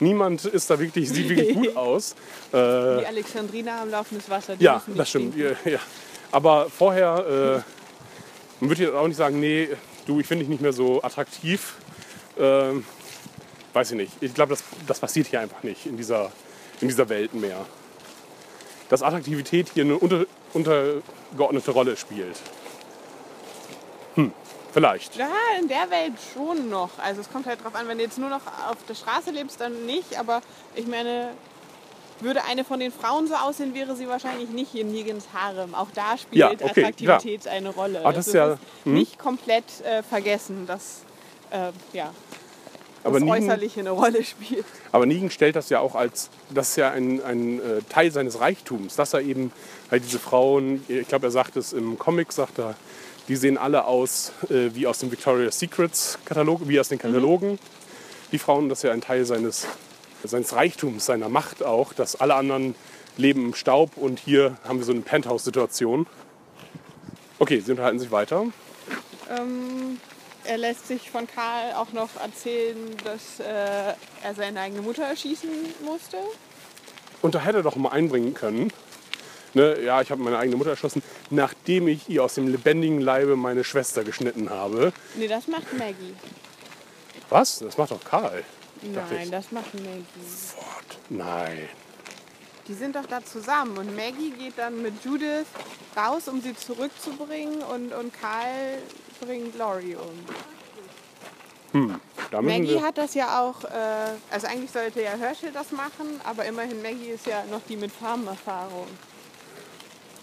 Niemand 0.00 0.44
ist 0.44 0.68
da 0.68 0.80
wirklich, 0.80 1.08
sieht 1.10 1.28
wirklich 1.28 1.54
gut 1.54 1.76
aus. 1.76 2.16
Die 2.52 2.56
Alexandrina 2.56 3.82
am 3.82 3.90
Laufen 3.90 4.18
des 4.18 4.28
Wassers. 4.28 4.58
die 4.58 4.64
Ja, 4.64 4.82
das 4.96 5.08
stimmt. 5.10 5.36
Ja, 5.36 5.50
ja. 5.64 5.78
Aber 6.32 6.68
vorher, 6.70 7.62
äh, 7.62 8.60
man 8.60 8.70
würde 8.70 8.82
jetzt 8.82 8.94
auch 8.94 9.06
nicht 9.06 9.16
sagen, 9.16 9.38
nee, 9.38 9.68
du, 10.06 10.18
ich 10.18 10.26
finde 10.26 10.44
dich 10.44 10.50
nicht 10.50 10.62
mehr 10.62 10.72
so 10.72 11.02
attraktiv. 11.02 11.74
Ähm, 12.38 12.84
weiß 13.72 13.92
ich 13.92 13.96
nicht. 13.96 14.12
Ich 14.20 14.34
glaube, 14.34 14.50
das, 14.50 14.62
das 14.86 15.00
passiert 15.00 15.26
hier 15.28 15.40
einfach 15.40 15.62
nicht 15.62 15.86
in 15.86 15.96
dieser, 15.96 16.30
in 16.80 16.88
dieser 16.88 17.08
Welt 17.08 17.34
mehr. 17.34 17.64
Dass 18.88 19.02
Attraktivität 19.02 19.70
hier 19.72 19.84
eine 19.84 19.96
unter, 19.96 20.26
untergeordnete 20.52 21.70
Rolle 21.70 21.96
spielt. 21.96 22.36
Hm, 24.14 24.32
vielleicht. 24.72 25.16
Ja, 25.16 25.28
in 25.58 25.68
der 25.68 25.90
Welt 25.90 26.12
schon 26.34 26.68
noch. 26.68 26.90
Also 26.98 27.22
es 27.22 27.30
kommt 27.30 27.46
halt 27.46 27.64
drauf 27.64 27.74
an, 27.74 27.88
wenn 27.88 27.98
du 27.98 28.04
jetzt 28.04 28.18
nur 28.18 28.28
noch 28.28 28.42
auf 28.68 28.76
der 28.88 28.94
Straße 28.94 29.30
lebst, 29.30 29.60
dann 29.60 29.86
nicht. 29.86 30.18
Aber 30.18 30.42
ich 30.74 30.86
meine, 30.86 31.30
würde 32.20 32.44
eine 32.44 32.64
von 32.64 32.78
den 32.78 32.92
Frauen 32.92 33.26
so 33.26 33.34
aussehen, 33.34 33.72
wäre 33.74 33.96
sie 33.96 34.06
wahrscheinlich 34.06 34.50
nicht 34.50 34.74
in 34.74 34.92
Negans 34.92 35.24
Harem. 35.32 35.74
Auch 35.74 35.88
da 35.94 36.18
spielt 36.18 36.36
Ja, 36.36 36.50
okay, 36.50 36.84
Attraktivität 36.84 37.48
eine 37.48 37.70
Rolle. 37.70 38.00
Ah, 38.04 38.12
das 38.12 38.28
Also 38.28 38.30
ist 38.30 38.34
ja- 38.34 38.52
es 38.52 38.58
nicht 38.84 39.18
komplett 39.18 39.64
äh, 39.84 40.02
vergessen, 40.02 40.66
dass 40.66 41.00
äh, 41.50 41.70
ja, 41.94 42.12
Aber 43.04 43.18
das 43.18 43.24
Negan, 43.24 43.42
Äußerliche 43.42 43.80
eine 43.80 43.90
Rolle 43.90 44.24
spielt. 44.24 44.64
aber 44.92 45.06
Negan 45.06 45.30
stellt 45.30 45.56
das 45.56 45.68
ja 45.70 45.80
auch 45.80 45.94
als, 45.94 46.30
das 46.50 46.70
ist 46.70 46.76
ja 46.76 46.90
ein, 46.90 47.22
ein 47.22 47.58
äh, 47.58 47.82
Teil 47.88 48.12
seines 48.12 48.40
Reichtums, 48.40 48.96
dass 48.96 49.12
er 49.12 49.22
eben 49.22 49.52
halt 49.90 50.04
diese 50.04 50.18
Frauen, 50.18 50.84
ich 50.88 51.08
glaube, 51.08 51.26
er 51.26 51.30
sagt 51.30 51.56
es 51.56 51.72
im 51.72 51.98
Comic, 51.98 52.32
sagt 52.32 52.58
er, 52.58 52.76
die 53.28 53.36
sehen 53.36 53.58
alle 53.58 53.86
aus 53.86 54.32
äh, 54.50 54.70
wie 54.74 54.86
aus 54.86 54.98
dem 54.98 55.10
Victoria's 55.10 55.58
Secrets 55.58 56.18
Katalog, 56.24 56.68
wie 56.68 56.78
aus 56.78 56.88
den 56.88 56.98
Katalogen. 56.98 57.58
Die 58.30 58.38
Frauen, 58.38 58.68
das 58.68 58.78
ist 58.78 58.84
ja 58.84 58.92
ein 58.92 59.00
Teil 59.00 59.24
seines, 59.24 59.66
seines 60.24 60.54
Reichtums, 60.54 61.06
seiner 61.06 61.28
Macht 61.28 61.62
auch, 61.62 61.92
dass 61.92 62.16
alle 62.16 62.34
anderen 62.34 62.74
leben 63.16 63.46
im 63.46 63.54
Staub 63.54 63.96
und 63.96 64.18
hier 64.20 64.56
haben 64.64 64.78
wir 64.78 64.84
so 64.84 64.92
eine 64.92 65.02
Penthouse-Situation. 65.02 66.06
Okay, 67.38 67.60
sie 67.60 67.72
unterhalten 67.72 67.98
sich 67.98 68.10
weiter. 68.10 68.46
Ähm, 69.30 69.98
er 70.44 70.58
lässt 70.58 70.88
sich 70.88 71.10
von 71.10 71.26
Karl 71.26 71.72
auch 71.74 71.92
noch 71.92 72.08
erzählen, 72.20 72.96
dass 73.04 73.40
äh, 73.40 73.44
er 74.22 74.34
seine 74.34 74.60
eigene 74.60 74.82
Mutter 74.82 75.04
erschießen 75.04 75.50
musste. 75.84 76.18
Und 77.20 77.34
da 77.34 77.40
hätte 77.40 77.58
er 77.58 77.62
doch 77.62 77.76
mal 77.76 77.90
einbringen 77.90 78.34
können. 78.34 78.72
Ne, 79.54 79.80
ja, 79.82 80.00
ich 80.00 80.10
habe 80.10 80.22
meine 80.22 80.38
eigene 80.38 80.56
Mutter 80.56 80.70
erschossen, 80.70 81.02
nachdem 81.30 81.86
ich 81.86 82.08
ihr 82.08 82.24
aus 82.24 82.34
dem 82.34 82.48
lebendigen 82.48 83.00
Leibe 83.00 83.36
meine 83.36 83.64
Schwester 83.64 84.02
geschnitten 84.02 84.48
habe. 84.48 84.92
Nee, 85.14 85.28
das 85.28 85.46
macht 85.46 85.72
Maggie. 85.76 86.14
Was? 87.28 87.58
Das 87.58 87.76
macht 87.76 87.90
doch 87.90 88.02
Karl. 88.02 88.44
Nein, 88.82 89.30
das 89.30 89.52
macht 89.52 89.74
Maggie. 89.74 90.04
Gott, 90.56 90.98
nein. 91.10 91.68
Die 92.66 92.74
sind 92.74 92.96
doch 92.96 93.06
da 93.06 93.22
zusammen 93.24 93.76
und 93.76 93.94
Maggie 93.94 94.30
geht 94.30 94.56
dann 94.56 94.82
mit 94.82 95.04
Judith 95.04 95.46
raus, 95.96 96.28
um 96.28 96.40
sie 96.40 96.56
zurückzubringen 96.56 97.62
und, 97.62 97.92
und 97.92 98.12
Karl 98.18 98.78
bringt 99.26 99.56
Laurie 99.56 99.96
um. 99.96 101.88
Da 102.30 102.42
müssen 102.42 102.64
Maggie 102.64 102.80
hat 102.80 102.98
das 102.98 103.14
ja 103.14 103.40
auch, 103.40 103.64
äh, 103.64 103.68
also 104.30 104.46
eigentlich 104.46 104.70
sollte 104.70 105.02
ja 105.02 105.12
Herschel 105.12 105.52
das 105.52 105.70
machen, 105.72 106.20
aber 106.24 106.44
immerhin 106.44 106.82
Maggie 106.82 107.08
ist 107.14 107.26
ja 107.26 107.44
noch 107.50 107.60
die 107.68 107.76
mit 107.76 107.90
Farmenerfahrung. 107.92 108.86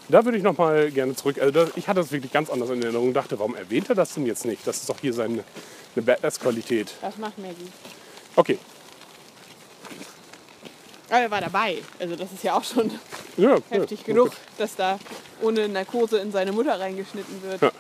da 0.10 0.24
würde 0.26 0.38
ich 0.38 0.43
noch 0.43 0.58
mal 0.58 0.91
gerne 0.91 1.16
zurück. 1.16 1.39
Also 1.39 1.52
das, 1.52 1.72
ich 1.76 1.88
hatte 1.88 2.02
das 2.02 2.12
wirklich 2.12 2.32
ganz 2.32 2.50
anders 2.50 2.70
in 2.70 2.82
Erinnerung. 2.82 3.14
Dachte, 3.14 3.39
warum 3.39 3.56
erwähnt 3.56 3.89
er 3.89 3.95
das 3.95 4.14
denn 4.14 4.26
jetzt 4.26 4.45
nicht? 4.45 4.66
Das 4.68 4.78
ist 4.78 4.89
doch 4.89 5.00
hier 5.00 5.14
seine 5.14 5.43
eine 5.95 6.06
Badass-Qualität. 6.06 6.93
Das 7.02 7.18
macht 7.18 7.38
Maggie. 7.39 7.72
Okay. 8.36 8.60
Aber 11.10 11.20
er 11.20 11.32
war 11.32 11.41
dabei, 11.41 11.80
also 12.00 12.16
das 12.16 12.32
ist 12.32 12.43
ja 12.43 12.56
auch 12.56 12.64
schon 12.64 12.91
Ja, 13.38 13.58
heftig 13.70 14.02
ja, 14.02 14.06
genug, 14.06 14.32
dass 14.60 14.76
da 14.76 15.00
ohne 15.41 15.68
Narkose 15.68 16.20
in 16.20 16.32
seine 16.32 16.52
Mutter 16.52 16.80
reingeschnitten 16.80 17.41
wird. 17.41 17.62
Ja. 17.62 17.72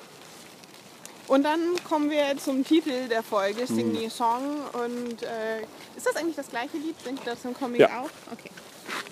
Und 1.29 1.43
dann 1.43 1.59
kommen 1.87 2.09
wir 2.09 2.37
zum 2.43 2.65
Titel 2.65 3.07
der 3.07 3.21
Folge, 3.23 3.65
Sing 3.67 3.93
Hm. 3.93 3.93
Me 3.93 4.07
a 4.07 4.09
Song. 4.09 4.61
Und 4.73 5.23
äh, 5.23 5.61
ist 5.95 6.05
das 6.05 6.15
eigentlich 6.15 6.35
das 6.35 6.49
gleiche 6.49 6.75
Lied? 6.77 6.95
Singt 7.03 7.21
das 7.25 7.45
im 7.45 7.53
Comic 7.53 7.79
Ja. 7.81 8.01
auch? 8.01 8.09
Okay. 8.33 8.49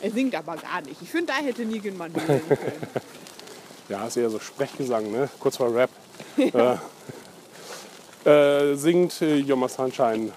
Er 0.01 0.11
singt 0.11 0.34
aber 0.36 0.55
gar 0.57 0.82
nicht. 0.82 0.99
Ich 1.01 1.09
finde, 1.09 1.28
da 1.28 1.34
hätte 1.36 1.63
Negan 1.63 1.95
mal 1.95 2.09
können. 2.26 2.41
Ja, 3.88 4.07
ist 4.07 4.18
eher 4.18 4.30
so 4.30 4.39
Sprechgesang, 4.39 5.11
ne? 5.11 5.30
Kurz 5.39 5.57
vor 5.57 5.74
Rap. 5.74 5.89
äh, 6.38 6.78
äh, 8.30 8.76
singt 8.76 9.22
äh, 9.22 9.43
My 9.55 9.70
Sunshine, 9.70 10.32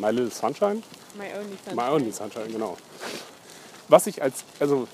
My 0.00 0.10
Little 0.10 0.30
Sunshine? 0.30 0.82
My 1.14 1.24
Only 1.38 1.56
Sunshine. 1.64 1.74
My 1.76 1.88
Only 1.94 2.12
Sunshine, 2.12 2.48
genau. 2.50 2.76
Was 3.88 4.06
ich 4.06 4.22
als, 4.22 4.44
also 4.60 4.88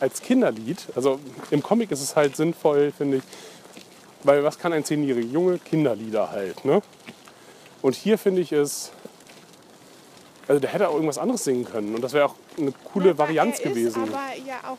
als 0.00 0.20
Kinderlied, 0.20 0.78
also 0.94 1.18
im 1.50 1.62
Comic 1.62 1.90
ist 1.92 2.02
es 2.02 2.14
halt 2.16 2.36
sinnvoll, 2.36 2.92
finde 2.96 3.18
ich, 3.18 3.22
weil 4.26 4.44
was 4.44 4.58
kann 4.58 4.72
ein 4.72 4.84
zehnjähriger 4.84 5.26
Junge? 5.26 5.58
Kinderlieder 5.58 6.30
halt, 6.30 6.64
ne? 6.64 6.82
Und 7.82 7.94
hier 7.94 8.18
finde 8.18 8.42
ich 8.42 8.52
es, 8.52 8.90
also 10.48 10.60
der 10.60 10.70
hätte 10.70 10.88
auch 10.88 10.94
irgendwas 10.94 11.18
anderes 11.18 11.44
singen 11.44 11.64
können 11.64 11.94
und 11.94 12.02
das 12.02 12.12
wäre 12.12 12.26
auch 12.26 12.34
eine 12.58 12.72
coole 12.92 13.10
Aber 13.10 13.18
Varianz 13.18 13.60
er 13.60 13.70
gewesen. 13.70 14.04
Ist 14.04 14.10
aber 14.14 14.36
ja 14.46 14.70
auch 14.70 14.78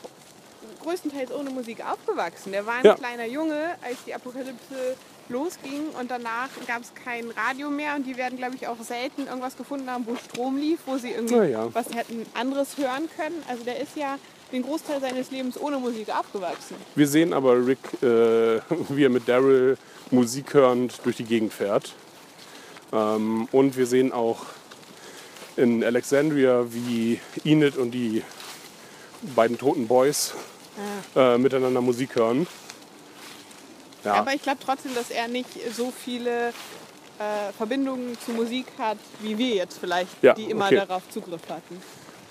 größtenteils 0.82 1.32
ohne 1.32 1.50
Musik 1.50 1.84
aufgewachsen. 1.84 2.52
Der 2.52 2.66
war 2.66 2.74
ein 2.74 2.84
Ja. 2.84 2.94
kleiner 2.94 3.26
Junge, 3.26 3.74
als 3.82 3.96
die 4.06 4.14
Apokalypse 4.14 4.96
losging 5.28 5.90
und 6.00 6.10
danach 6.10 6.48
gab 6.66 6.82
es 6.82 6.92
kein 6.94 7.30
Radio 7.30 7.70
mehr 7.70 7.94
und 7.96 8.06
die 8.06 8.16
werden, 8.16 8.38
glaube 8.38 8.54
ich, 8.56 8.66
auch 8.66 8.80
selten 8.80 9.26
irgendwas 9.26 9.56
gefunden 9.56 9.90
haben, 9.90 10.06
wo 10.06 10.16
Strom 10.16 10.56
lief, 10.56 10.80
wo 10.86 10.96
sie 10.96 11.10
irgendwie 11.10 11.50
ja. 11.52 11.72
was 11.74 11.86
hätten 11.94 12.24
anderes 12.34 12.76
hören 12.78 13.08
können. 13.16 13.42
Also 13.48 13.64
der 13.64 13.78
ist 13.80 13.96
ja 13.96 14.16
den 14.52 14.62
Großteil 14.62 15.00
seines 15.00 15.30
Lebens 15.30 15.60
ohne 15.60 15.78
Musik 15.78 16.08
aufgewachsen. 16.10 16.76
Wir 16.94 17.06
sehen 17.06 17.32
aber 17.32 17.66
Rick, 17.66 17.78
äh, 18.02 18.60
wie 18.88 19.04
er 19.04 19.10
mit 19.10 19.28
Daryl 19.28 19.76
Musik 20.10 20.54
hörend 20.54 21.00
durch 21.04 21.16
die 21.16 21.24
Gegend 21.24 21.52
fährt. 21.52 21.94
Ähm, 22.92 23.48
und 23.52 23.76
wir 23.76 23.86
sehen 23.86 24.12
auch 24.12 24.46
in 25.56 25.82
Alexandria, 25.84 26.64
wie 26.72 27.20
Enid 27.44 27.76
und 27.76 27.90
die 27.90 28.22
beiden 29.34 29.58
toten 29.58 29.88
Boys 29.88 30.34
äh, 31.16 31.36
miteinander 31.38 31.80
Musik 31.80 32.14
hören. 32.14 32.46
Ja, 34.04 34.14
Aber 34.14 34.32
ich 34.32 34.42
glaube 34.42 34.58
trotzdem, 34.64 34.94
dass 34.94 35.10
er 35.10 35.26
nicht 35.28 35.48
so 35.76 35.92
viele 35.92 36.48
äh, 37.18 37.52
Verbindungen 37.56 38.16
zu 38.24 38.30
Musik 38.30 38.66
hat, 38.78 38.98
wie 39.20 39.36
wir 39.36 39.56
jetzt 39.56 39.78
vielleicht, 39.78 40.22
Ja, 40.22 40.34
die 40.34 40.44
immer 40.44 40.66
okay. 40.66 40.76
darauf 40.76 41.02
Zugriff 41.10 41.42
hatten. 41.48 41.82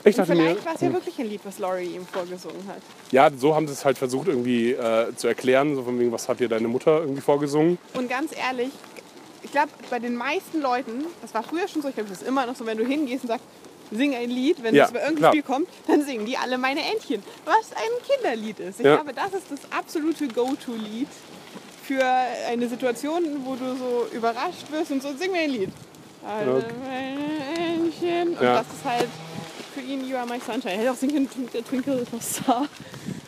Ich 0.09 0.15
dachte 0.15 0.33
vielleicht 0.33 0.65
war 0.65 0.75
es 0.75 0.81
ja 0.81 0.93
wirklich 0.93 1.17
ein 1.19 1.29
Lied, 1.29 1.41
was 1.43 1.59
Laurie 1.59 1.85
ihm 1.95 2.05
vorgesungen 2.05 2.63
hat. 2.67 2.81
ja, 3.11 3.29
so 3.37 3.55
haben 3.55 3.67
sie 3.67 3.73
es 3.73 3.85
halt 3.85 3.97
versucht 3.97 4.27
irgendwie 4.27 4.71
äh, 4.71 5.15
zu 5.15 5.27
erklären, 5.27 5.75
so 5.75 5.83
von 5.83 5.99
wegen, 5.99 6.11
was 6.11 6.27
hat 6.29 6.39
dir 6.39 6.49
deine 6.49 6.67
Mutter 6.67 6.99
irgendwie 7.01 7.21
vorgesungen? 7.21 7.77
Und 7.93 8.09
ganz 8.09 8.31
ehrlich, 8.37 8.69
ich 9.43 9.51
glaube, 9.51 9.69
bei 9.89 9.99
den 9.99 10.15
meisten 10.15 10.61
Leuten, 10.61 11.05
das 11.21 11.33
war 11.33 11.43
früher 11.43 11.67
schon 11.67 11.81
so, 11.81 11.87
ich 11.89 11.95
glaube, 11.95 12.09
das 12.09 12.21
ist 12.21 12.27
immer 12.27 12.45
noch 12.45 12.55
so, 12.55 12.65
wenn 12.65 12.77
du 12.77 12.83
hingehst 12.83 13.23
und 13.23 13.29
sagst, 13.29 13.45
sing 13.91 14.13
ein 14.15 14.29
Lied, 14.29 14.61
wenn 14.63 14.75
Ja, 14.75 14.85
es 14.85 14.91
bei 14.91 14.99
irgendeinem. 15.01 15.31
Spiel 15.31 15.43
kommt, 15.43 15.69
dann 15.87 16.03
singen 16.03 16.25
die 16.25 16.37
alle 16.37 16.57
meine 16.57 16.81
Entchen, 16.81 17.23
was 17.45 17.71
ein 17.71 18.07
Kinderlied 18.07 18.59
ist. 18.59 18.79
Ich 18.81 18.85
Ja. 18.85 18.95
glaube, 18.97 19.13
das 19.13 19.33
ist 19.33 19.45
das 19.49 19.59
absolute 19.71 20.27
Go-To-Lied 20.27 21.07
für 21.83 22.03
eine 22.49 22.67
Situation, 22.67 23.23
wo 23.45 23.55
du 23.55 23.77
so 23.77 24.07
überrascht 24.13 24.69
wirst 24.71 24.91
und 24.91 25.01
so, 25.01 25.13
sing 25.15 25.31
mir 25.31 25.39
ein 25.39 25.51
Lied. 25.51 25.69
Alle 26.27 26.65
meine 26.81 27.85
Entchen. 27.85 28.29
Und 28.37 28.43
Ja. 28.43 28.55
das 28.57 28.67
ist 28.73 28.83
halt 28.83 29.07
ihn 29.87 30.07
You 30.07 30.17
Are 30.17 30.27
My 30.27 30.39
Sunshine. 30.39 30.77
Hätte 30.77 30.91
auch 30.91 30.95
singen 30.95 31.13
können, 31.13 31.29
Twinkle, 31.29 31.63
Twinkle 31.63 31.95
Little 31.95 32.21
Star. 32.21 32.67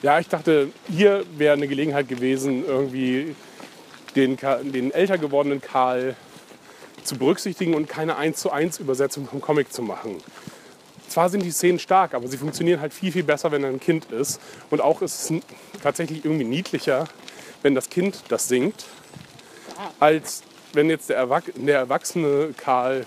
Ja, 0.01 0.20
ich 0.20 0.28
dachte, 0.28 0.70
hier 0.89 1.24
wäre 1.38 1.53
eine 1.53 1.68
Gelegenheit 1.68 2.07
gewesen, 2.07 2.66
irgendwie 2.66 3.36
den, 4.16 4.38
den 4.38 4.91
älter 4.91 5.18
gewordenen 5.18 5.62
Karl 5.62 6.16
zu 7.03 7.18
berücksichtigen 7.18 7.74
und 7.74 7.88
keine 7.88 8.18
1 8.18 8.39
zu 8.39 8.51
1 8.51 8.80
Übersetzung 8.80 9.28
vom 9.28 9.41
Comic 9.41 9.72
zu 9.72 9.82
machen. 9.82 10.18
Zwar 11.07 11.30
sind 11.30 11.43
die 11.43 11.51
Szenen 11.51 11.80
stark, 11.80 12.14
aber 12.14 12.28
sie 12.28 12.38
funktionieren 12.38 12.82
halt 12.82 12.93
viel, 12.93 13.12
viel 13.12 13.24
besser, 13.24 13.51
wenn 13.51 13.64
er 13.64 13.70
ein 13.70 13.80
Kind 13.80 14.12
ist. 14.12 14.39
Und 14.70 14.82
auch 14.82 15.01
ist 15.01 15.32
es 15.32 15.41
tatsächlich 15.82 16.24
irgendwie 16.24 16.45
niedlicher, 16.45 17.05
wenn 17.64 17.74
das 17.74 17.89
Kind 17.89 18.22
das 18.30 18.47
singt, 18.47 18.86
als 19.99 20.43
wenn 20.74 20.89
jetzt 20.89 21.10
der, 21.10 21.18
Erwach 21.18 21.43
der 21.55 21.78
erwachsene 21.78 22.53
Karl 22.55 23.05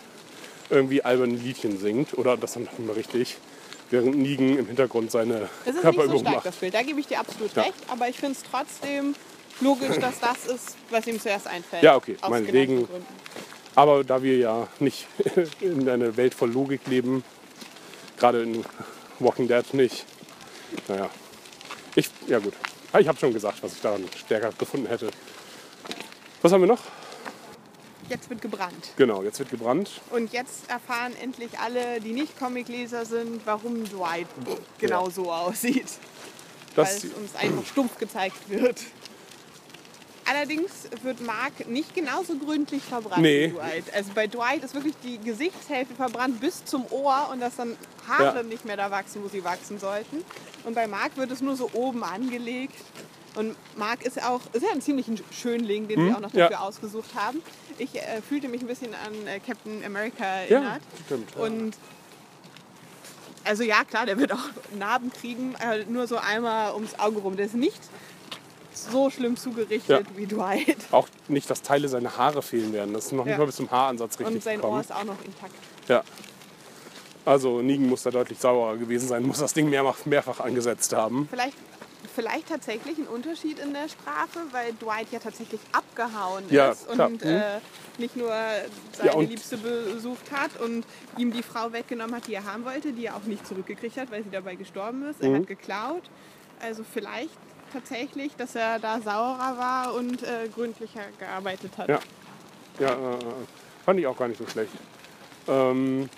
irgendwie 0.73 1.03
alberne 1.05 1.35
Liedchen 1.37 1.79
singt. 1.79 2.16
Oder 2.18 2.37
das 2.37 2.55
dann 2.55 2.68
immer 2.79 2.97
richtig, 2.97 3.37
während 3.91 4.16
Negan 4.16 4.59
im 4.59 4.66
Hintergrund 4.66 5.11
seine 5.12 5.35
Es 5.35 5.41
ist 5.41 5.66
nicht 5.66 5.77
so 5.77 5.81
Körperübung 5.83 6.20
stark, 6.20 6.35
macht. 6.37 6.47
das 6.47 6.57
Bild. 6.57 6.75
Da 6.75 6.83
gebe 6.83 6.99
ich 7.01 7.07
dir 7.07 7.20
absolut 7.20 7.55
Ja. 7.55 7.62
recht. 7.62 7.75
Aber 7.89 8.09
ich 8.09 8.18
finde 8.18 8.37
es 8.39 8.43
trotzdem 8.51 9.14
logisch, 9.61 9.97
dass 9.99 10.18
das 10.18 10.47
ist, 10.47 10.77
was 10.91 11.07
ihm 11.07 11.20
zuerst 11.20 11.47
einfällt. 11.47 11.83
Ja, 11.83 11.97
okay, 11.97 12.16
meinetwegen. 12.29 12.89
Aber 13.75 14.03
da 14.05 14.23
wir 14.23 14.37
ja 14.39 14.68
nicht 14.81 15.07
in 15.61 15.89
einer 15.89 16.16
Welt 16.16 16.35
voll 16.35 16.51
Logik 16.51 16.81
leben, 16.87 17.23
Gerade 18.18 18.43
in 18.43 18.64
Walking 19.18 19.49
Dead 19.49 19.75
nicht. 19.75 20.05
Naja. 20.87 21.11
Ich, 21.97 22.09
ja 22.29 22.39
gut. 22.39 22.53
Ah, 22.93 23.01
Ich 23.01 23.09
habe 23.09 23.18
schon 23.18 23.33
gesagt, 23.33 23.61
was 23.62 23.73
ich 23.73 23.81
daran 23.81 24.05
stärker 24.16 24.53
gefunden 24.57 24.87
hätte. 24.87 25.11
Was 26.41 26.53
haben 26.53 26.61
wir 26.61 26.68
noch? 26.68 26.79
Jetzt 28.09 28.28
wird 28.30 28.42
gebrannt. 28.42 28.90
Genau, 28.96 29.22
jetzt 29.22 29.38
wird 29.38 29.50
gebrannt. 29.50 30.00
Und 30.11 30.32
jetzt 30.32 30.68
erfahren 30.68 31.12
endlich 31.20 31.59
alle, 31.59 32.00
die 32.00 32.12
nicht 32.12 32.38
Comicleser 32.38 33.07
sind, 33.07 33.40
warum 33.46 33.84
Dwight 33.84 34.26
genau 34.78 35.05
Ja. 35.07 35.11
so 35.11 35.32
aussieht. 35.32 35.86
Weil 36.74 36.84
Das, 36.84 37.05
es 37.05 37.12
uns 37.12 37.34
einfach 37.36 37.64
stumpf 37.66 37.98
gezeigt 37.98 38.36
wird. 38.48 38.80
Allerdings 40.24 40.70
wird 41.03 41.20
Mark 41.20 41.68
nicht 41.68 41.94
genauso 41.94 42.36
gründlich 42.36 42.82
verbrannt 42.82 43.22
Nee. 43.22 43.48
wie 43.48 43.55
Dwight. 43.55 43.84
Also 43.94 44.11
bei 44.14 44.26
Dwight 44.28 44.62
ist 44.62 44.72
wirklich 44.74 44.94
die 45.03 45.18
Gesichtshälfte 45.18 45.94
verbrannt 45.94 46.40
bis 46.40 46.64
zum 46.64 46.86
Ohr 46.90 47.28
und 47.32 47.40
dass 47.40 47.57
dann 47.57 47.76
Haare 48.09 48.36
Ja. 48.38 48.42
nicht 48.42 48.64
mehr 48.64 48.76
da 48.76 48.90
wachsen, 48.90 49.22
wo 49.22 49.28
sie 49.28 49.42
wachsen 49.44 49.78
sollten. 49.78 50.24
Und 50.64 50.74
bei 50.74 50.86
Mark 50.86 51.16
wird 51.16 51.30
es 51.32 51.40
nur 51.40 51.57
so 51.57 51.68
oben 51.72 52.05
angelegt. 52.05 52.76
Und 53.34 53.57
Mark 53.76 54.05
ist 54.05 54.22
auch 54.22 54.40
ist 54.53 54.62
ja 54.62 54.70
ein 54.72 54.80
ziemlich 54.80 55.09
ein 55.09 55.18
Schönling, 55.32 55.88
den 55.88 56.07
wir 56.07 56.16
auch 56.16 56.20
noch 56.20 56.32
Hm? 56.32 56.38
ja. 56.38 56.48
dafür 56.48 56.62
ausgesucht 56.66 57.11
haben. 57.14 57.42
Ich 57.79 57.95
äh, 57.97 58.20
fühlte 58.27 58.49
mich 58.49 58.61
ein 58.62 58.66
bisschen 58.66 58.95
an 58.95 59.27
äh, 59.27 59.41
Captain 59.41 59.85
America 59.85 60.25
ja, 60.49 60.57
erinnert. 60.57 60.83
stimmt. 61.07 61.31
ja. 61.37 61.43
Und 61.43 61.77
also 63.45 63.62
ja, 63.64 63.85
klar, 63.85 64.07
der 64.07 64.18
wird 64.18 64.33
auch 64.33 64.49
Narben 64.79 65.12
kriegen, 65.12 65.55
nur 65.89 66.07
so 66.07 66.16
einmal 66.16 66.75
ums 66.75 66.99
Auge 66.99 67.18
rum. 67.20 67.37
Der 67.37 67.47
ist 67.47 67.55
nicht 67.55 67.81
so 68.75 69.11
schlimm 69.11 69.37
zugerichtet 69.37 70.07
Ja. 70.09 70.16
wie 70.16 70.27
Dwight. 70.27 70.77
Auch 70.93 71.07
nicht, 71.29 71.49
dass 71.51 71.61
Teile 71.61 71.89
seiner 71.89 72.16
Haare 72.16 72.41
fehlen 72.43 72.73
werden. 72.73 72.95
Das 72.95 73.07
ist 73.07 73.12
noch 73.12 73.25
nicht 73.25 73.33
Ja. 73.33 73.39
mal 73.39 73.47
bis 73.47 73.57
zum 73.57 73.70
Haaransatz 73.70 74.18
richtig 74.18 74.35
Und 74.37 74.43
sein 74.43 74.57
gekommen. 74.57 74.75
Ohr 74.77 74.81
ist 74.81 74.93
auch 74.93 75.05
noch 75.05 75.23
intakt. 75.25 75.55
Ja. 75.89 76.03
Also 77.25 77.61
Negan 77.62 77.87
muss 77.89 78.03
da 78.03 78.11
deutlich 78.11 78.39
saurer 78.39 78.77
gewesen 78.79 79.07
sein, 79.09 79.23
muss 79.25 79.39
das 79.39 79.53
Ding 79.55 79.68
mehrfach, 79.70 80.05
mehrfach 80.07 80.41
angesetzt 80.41 80.93
haben. 80.95 81.29
Vielleicht, 81.31 81.57
vielleicht 82.15 82.49
tatsächlich 82.49 82.99
ein 82.99 83.07
Unterschied 83.07 83.59
in 83.59 83.73
der 83.73 83.89
Strafe, 83.89 84.41
weil 84.53 84.73
Dwight 84.75 85.09
ja 85.13 85.19
tatsächlich 85.19 85.61
abgehauen 85.73 86.45
Ja, 86.51 86.71
ist 86.71 86.89
klar. 86.91 87.09
und 87.09 87.23
Mhm. 87.25 87.29
äh, 87.31 87.59
nicht 87.99 88.17
nur 88.17 88.33
seine 88.93 89.13
Ja, 89.13 89.21
Liebste 89.21 89.57
besucht 89.59 90.31
hat 90.31 90.61
und 90.61 90.85
ihm 91.17 91.33
die 91.33 91.43
Frau 91.43 91.73
weggenommen 91.73 92.15
hat, 92.17 92.27
die 92.27 92.35
er 92.35 92.45
haben 92.45 92.65
wollte, 92.65 92.93
die 92.93 93.07
er 93.07 93.17
auch 93.17 93.25
nicht 93.25 93.47
zurückgekriegt 93.47 93.97
hat, 93.97 94.11
weil 94.11 94.23
sie 94.25 94.31
dabei 94.31 94.57
gestorben 94.57 95.09
ist. 95.09 95.21
Er 95.23 95.31
Mhm. 95.31 95.37
hat 95.37 95.47
geklaut. 95.47 96.03
Also 96.61 96.85
vielleicht 96.85 97.37
tatsächlich, 97.73 98.37
dass 98.37 98.55
er 98.55 98.79
da 98.79 99.01
saurer 99.01 99.57
war 99.59 99.95
und 99.95 100.23
äh, 100.23 100.49
gründlicher 100.55 101.03
gearbeitet 101.19 101.73
hat. 101.79 101.89
Ja. 101.89 101.99
Ja, 102.79 102.93
äh, 102.93 102.95
äh, 102.95 103.19
fand 103.85 104.01
ich 104.01 104.07
auch 104.07 104.17
gar 104.17 104.29
nicht 104.29 104.39
so 104.39 104.47
schlecht. 104.47 104.73
Ähm, 105.49 106.09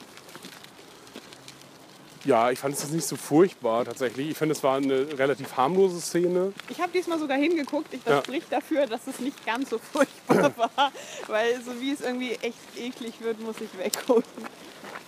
ja, 2.25 2.51
ich 2.51 2.59
fand 2.59 2.75
es 2.75 2.89
nicht 2.91 3.07
so 3.07 3.16
furchtbar 3.16 3.85
tatsächlich. 3.85 4.31
Ich 4.31 4.37
finde, 4.39 4.53
es 4.53 4.62
war 4.62 4.77
eine 4.77 5.07
relativ 5.18 5.57
harmlose 5.57 6.01
Szene. 6.01 6.53
Ich 6.68 6.81
habe 6.81 6.91
diesmal 6.93 7.18
sogar 7.18 7.37
hingeguckt. 7.37 7.93
Ich, 7.93 8.03
das 8.05 8.14
Ja. 8.14 8.22
spricht 8.22 8.51
dafür, 8.53 8.87
dass 8.87 9.07
es 9.07 9.18
nicht 9.20 9.45
ganz 9.45 9.70
so 9.70 9.79
furchtbar 9.79 10.53
war. 10.57 10.93
Weil 11.29 11.61
so 11.62 11.79
wie 11.81 11.93
es 11.93 12.01
irgendwie 12.01 12.33
echt 12.43 12.57
eklig 12.79 13.14
wird, 13.20 13.41
muss 13.41 13.57
ich 13.61 13.77
weggucken. 13.79 14.25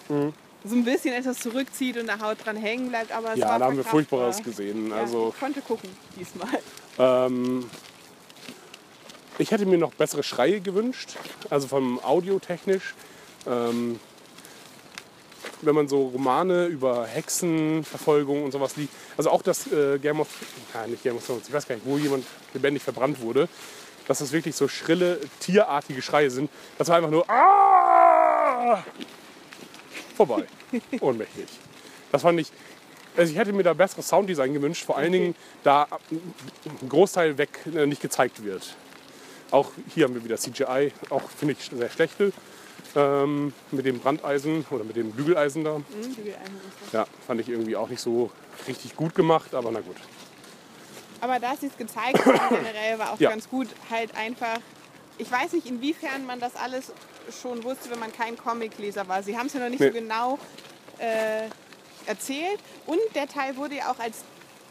Mhm. 0.08 0.32
So 0.64 0.74
ein 0.74 0.84
bisschen 0.84 1.14
etwas 1.14 1.38
zurückzieht 1.38 1.96
und 1.96 2.06
der 2.06 2.20
Haut 2.20 2.44
dran 2.44 2.56
hängen 2.56 2.88
bleibt, 2.88 3.12
aber 3.12 3.32
es 3.34 3.38
Ja, 3.38 3.50
war 3.50 3.58
da 3.60 3.64
haben 3.66 3.76
wir. 3.76 3.84
Furchtbares 3.84 4.42
gesehen. 4.42 4.90
Ja, 4.90 4.96
Also, 4.96 5.32
ich 5.34 5.40
konnte 5.40 5.60
gucken 5.60 5.88
diesmal. 6.18 6.48
ähm, 6.98 7.70
ich 9.38 9.50
hätte 9.50 9.64
mir 9.66 9.78
noch 9.78 9.92
bessere 9.94 10.22
Schreie 10.22 10.60
gewünscht, 10.60 11.16
also 11.50 11.68
vom 11.68 12.02
Audiotechnisch. 12.02 12.94
Ähm, 13.46 14.00
wenn 15.62 15.74
man 15.74 15.88
so 15.88 16.09
Romane 16.09 16.66
über 16.66 17.07
Hexenverfolgung 17.07 18.44
und 18.44 18.52
sowas 18.52 18.76
liest, 18.76 18.90
also 19.16 19.30
auch 19.30 19.42
das 19.42 19.70
äh, 19.72 19.98
Game 19.98 20.20
of, 20.20 20.28
ja, 20.74 20.86
nicht 20.86 21.02
Game 21.02 21.16
of 21.16 21.26
Thrones, 21.26 21.48
ich 21.48 21.54
weiß 21.54 21.66
gar 21.66 21.74
nicht, 21.74 21.86
wo 21.86 21.96
jemand 21.98 22.24
lebendig 22.54 22.82
verbrannt 22.82 23.20
wurde, 23.20 23.48
dass 24.07 24.18
das 24.18 24.32
wirklich 24.32 24.54
so 24.54 24.68
schrille, 24.68 25.20
tierartige 25.40 26.02
Schreie 26.02 26.30
sind. 26.30 26.50
Das 26.78 26.88
war 26.88 26.96
einfach 26.96 27.11
nur 27.11 27.28
ah! 27.28 28.84
vorbei, 30.16 30.44
ohnmächtig. 31.00 31.46
Das 32.12 32.22
fand 32.22 32.40
ich, 32.40 32.50
also 33.16 33.32
ich 33.32 33.38
hätte 33.38 33.52
mir 33.52 33.62
da 33.62 33.72
besseres 33.72 34.09
Sounddesign 34.09 34.52
gewünscht, 34.52 34.84
vor 34.84 34.96
allen 34.96 35.12
Dingen, 35.12 35.34
da 35.62 35.86
ein 36.11 36.88
Großteil 36.88 37.38
weg 37.38 37.61
äh, 37.74 37.86
nicht 37.86 38.02
gezeigt 38.02 38.44
wird. 38.44 38.76
Auch 39.50 39.70
hier 39.94 40.04
haben 40.04 40.14
wir 40.14 40.24
wieder 40.24 40.36
CGI, 40.36 40.92
auch 41.11 41.22
finde 41.30 41.54
ich 41.59 41.70
sehr 41.70 41.90
schlechte. 41.90 42.32
Ähm, 42.95 43.53
mit 43.72 43.84
dem 43.84 43.99
Brandeisen 43.99 44.64
oder 44.70 44.84
mit 44.84 44.97
dem 44.97 45.12
Bügeleisen 45.12 45.64
da. 45.64 45.74
Hm, 45.76 45.84
Einheit 45.95 46.34
ist 46.84 46.93
Ja, 46.93 47.07
fand 47.26 47.41
ich 47.41 47.49
irgendwie 47.49 47.76
auch 47.76 47.89
nicht 47.89 48.01
so 48.01 48.30
richtig 48.68 48.97
gut 48.97 49.14
gemacht, 49.14 49.55
aber 49.55 49.70
na 49.70 49.80
gut. 49.80 49.97
Aber 51.20 51.39
da 51.41 51.57
sie 51.57 51.66
es 51.66 51.76
gezeigt 51.76 52.24
haben, 52.24 52.57
generell 52.57 52.99
war 52.99 53.12
auch 53.12 53.20
Ja. 53.20 53.30
ganz 53.30 53.49
gut, 53.49 53.68
halt 53.91 54.14
einfach. 54.16 54.59
Ich 55.18 55.30
weiß 55.30 55.53
nicht, 55.55 55.66
inwiefern 55.66 56.26
man 56.26 56.41
das 56.41 56.55
alles 56.57 56.93
schon 57.43 57.64
wusste, 57.64 57.91
wenn 57.91 57.99
man 57.99 58.12
kein 58.12 58.37
Comicleser 58.37 59.09
war. 59.09 59.22
Sie 59.22 59.37
haben 59.37 59.47
es 59.47 59.55
ja 59.55 59.61
noch 59.61 59.70
nicht 59.70 59.80
Nee. 59.80 59.89
so 59.89 59.93
genau 59.95 60.39
äh, 60.99 61.49
erzählt. 62.07 62.61
Und 62.87 62.99
der 63.14 63.26
Teil 63.26 63.57
wurde 63.57 63.76
ja 63.76 63.91
auch 63.91 63.99
als 63.99 64.24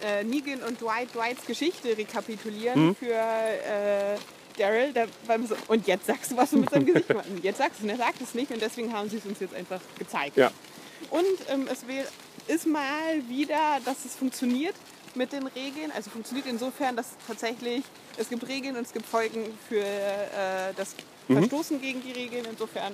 äh, 0.03 0.23
Negan 0.23 0.61
und 0.63 0.79
Dwight 0.81 1.13
Dwights 1.15 1.45
Geschichte 1.45 1.97
rekapitulieren 1.97 2.87
Mhm. 2.89 2.95
für 2.95 3.11
äh, 3.13 4.17
Daryl. 4.57 4.93
Da 4.93 5.37
mir 5.37 5.47
so, 5.47 5.55
und 5.67 5.87
jetzt 5.87 6.05
sagst 6.07 6.31
du, 6.31 6.37
was 6.37 6.51
du 6.51 6.57
mit 6.57 6.69
seinem 6.69 6.85
Gesicht 6.85 7.13
machst. 7.13 7.29
Jetzt 7.41 7.57
sagst 7.57 7.79
du 7.81 7.85
es 7.87 7.91
und 7.93 7.99
er 7.99 8.05
sagt 8.05 8.21
es 8.21 8.33
nicht. 8.33 8.51
Und 8.51 8.61
deswegen 8.61 8.93
haben 8.93 9.09
sie 9.09 9.17
es 9.17 9.25
uns 9.25 9.39
jetzt 9.39 9.53
einfach 9.55 9.79
gezeigt. 9.99 10.37
Ja, 10.37 10.51
Und 11.09 11.25
ähm, 11.49 11.67
es 11.71 11.87
will, 11.87 12.05
ist 12.47 12.67
mal 12.67 13.21
wieder, 13.27 13.79
dass 13.85 14.05
es 14.05 14.15
funktioniert 14.15 14.75
mit 15.15 15.31
den 15.33 15.47
Regeln. 15.47 15.91
Also 15.95 16.09
funktioniert 16.09 16.47
insofern, 16.47 16.95
dass 16.95 17.07
tatsächlich 17.27 17.83
es 18.17 18.29
gibt 18.29 18.47
Regeln 18.47 18.75
und 18.77 18.83
es 18.85 18.93
gibt 18.93 19.05
Folgen 19.05 19.45
für 19.69 19.79
äh, 19.81 20.73
das 20.75 20.95
Mhm. 21.27 21.37
Verstoßen 21.39 21.81
gegen 21.81 22.03
die 22.03 22.11
Regeln. 22.11 22.45
Insofern 22.51 22.93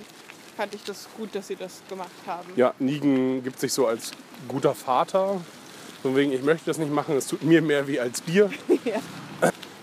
fand 0.56 0.74
ich 0.74 0.82
das 0.84 1.06
gut, 1.18 1.34
dass 1.34 1.48
sie 1.48 1.56
das 1.56 1.82
gemacht 1.86 2.08
haben. 2.26 2.48
ja, 2.56 2.72
Negan 2.78 3.42
gibt 3.44 3.60
sich 3.60 3.70
so 3.74 3.86
als 3.86 4.12
guter 4.48 4.74
Vater. 4.74 5.38
Von 6.00 6.16
wegen, 6.16 6.32
ich 6.32 6.42
möchte 6.42 6.64
das 6.64 6.78
nicht 6.78 6.90
machen, 6.90 7.14
es 7.14 7.26
tut 7.26 7.42
mir 7.42 7.60
mehr 7.60 7.86
wie 7.86 8.00
als 8.00 8.22
dir. 8.24 8.50
Ja. 8.86 9.00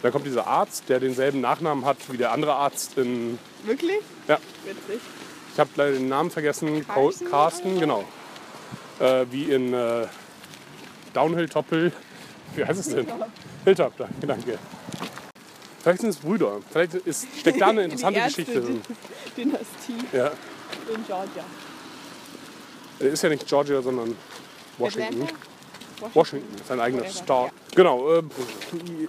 Dann 0.02 0.12
kommt 0.12 0.26
dieser 0.26 0.48
Arzt, 0.48 0.88
der 0.88 1.00
denselben 1.00 1.42
Nachnamen 1.42 1.84
hat 1.86 1.98
wie 2.10 2.18
der 2.18 2.32
andere 2.32 2.54
Arzt 2.54 2.98
in. 2.98 3.38
Wirklich? 3.64 4.00
Ja, 4.28 4.38
Witzig. 4.66 5.02
ich 5.54 5.60
habe 5.60 5.70
leider 5.76 5.92
den 5.94 6.08
Namen 6.08 6.32
vergessen. 6.32 6.86
Carsten, 6.88 7.74
so? 7.74 7.80
genau. 7.80 8.06
Äh, 9.00 9.26
wie 9.32 9.52
in 9.52 9.74
äh, 9.74 10.08
Downhill 11.14 11.50
Toppel. 11.50 11.92
Wie 12.56 12.66
heißt 12.66 12.80
es 12.80 12.90
denn? 12.90 13.06
Hilltop, 13.64 13.96
danke, 13.96 14.26
danke. 14.26 14.58
Vielleicht 15.84 16.02
sind 16.02 16.10
es 16.10 16.18
Brüder. 16.18 16.60
Vielleicht 16.72 16.96
ist, 16.96 17.28
steckt 17.40 17.62
da 17.62 17.68
eine 17.68 17.84
interessante 17.84 18.20
Geschichte 18.22 18.60
drin. 18.60 18.82
Dynastie 19.38 19.94
Ja. 20.12 20.32
in 20.94 21.06
Georgia. 21.06 21.44
Er 23.00 23.08
ist 23.08 23.22
ja 23.22 23.30
nicht 23.30 23.46
Georgia, 23.48 23.82
sondern 23.84 24.16
Washington. 24.80 25.22
Atlanta? 25.24 25.34
Washington, 26.14 26.48
sein 26.68 26.80
eigener 26.80 27.02
Whatever, 27.04 27.24
Staat. 27.24 27.52
Genau. 27.76 28.18
Äh, 28.18 28.24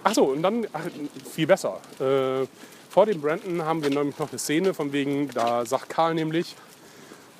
Achso, 0.05 0.25
und 0.25 0.43
dann 0.43 0.67
ach, 0.73 0.83
viel 1.33 1.47
besser. 1.47 1.81
Äh, 1.99 2.47
vor 2.91 3.07
dem 3.07 3.21
Brandon 3.21 3.63
haben 3.65 3.83
wir 3.83 3.91
nämlich 3.91 4.19
noch 4.19 4.31
eine 4.31 4.39
Szene, 4.39 4.75
von 4.75 4.93
wegen, 4.93 5.29
da 5.31 5.65
sagt 5.65 5.89
Karl 5.89 6.15
nämlich, 6.15 6.57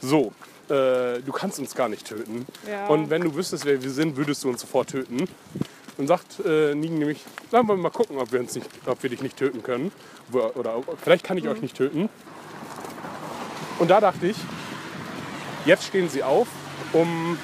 so, 0.01 0.33
äh, 0.69 1.21
du 1.21 1.33
kannst 1.33 1.59
uns 1.59 1.75
gar 1.75 1.89
nicht 1.89 2.07
töten. 2.07 2.47
Ja. 2.69 2.87
Und 2.87 3.11
wenn 3.11 3.23
du 3.23 3.35
wüsstest, 3.35 3.65
wer 3.65 3.83
wir 3.83 3.91
sind, 3.91 4.17
würdest 4.17 4.45
du 4.45 4.49
uns 4.49 4.61
sofort 4.61 4.91
töten. 4.91 5.29
Und 5.99 6.07
sagt 6.07 6.41
äh, 6.47 6.75
Negan 6.75 6.99
nämlich, 6.99 7.19
dann 7.51 7.67
wollen 7.69 7.79
wir 7.81 7.83
mal 7.83 7.91
gucken, 7.91 8.17
ob 8.19 8.33
wir, 8.33 8.41
uns 8.41 8.55
nicht, 8.55 8.67
ob 8.87 9.03
wir 9.03 9.11
dich 9.11 9.21
nicht 9.23 9.37
töten 9.37 9.63
können. 9.63 9.93
Oder, 10.33 10.57
oder 10.57 10.83
vielleicht 11.03 11.25
kann 11.25 11.37
ich 11.37 11.45
Mhm. 11.45 11.51
euch 11.51 11.61
nicht 11.63 11.77
töten. 11.77 12.09
Und 13.79 13.91
da 13.91 14.01
dachte 14.01 14.29
ich, 14.29 14.37
jetzt 15.67 15.85
stehen 15.85 16.09
sie 16.09 16.23
auf, 16.23 16.47
um 16.93 17.37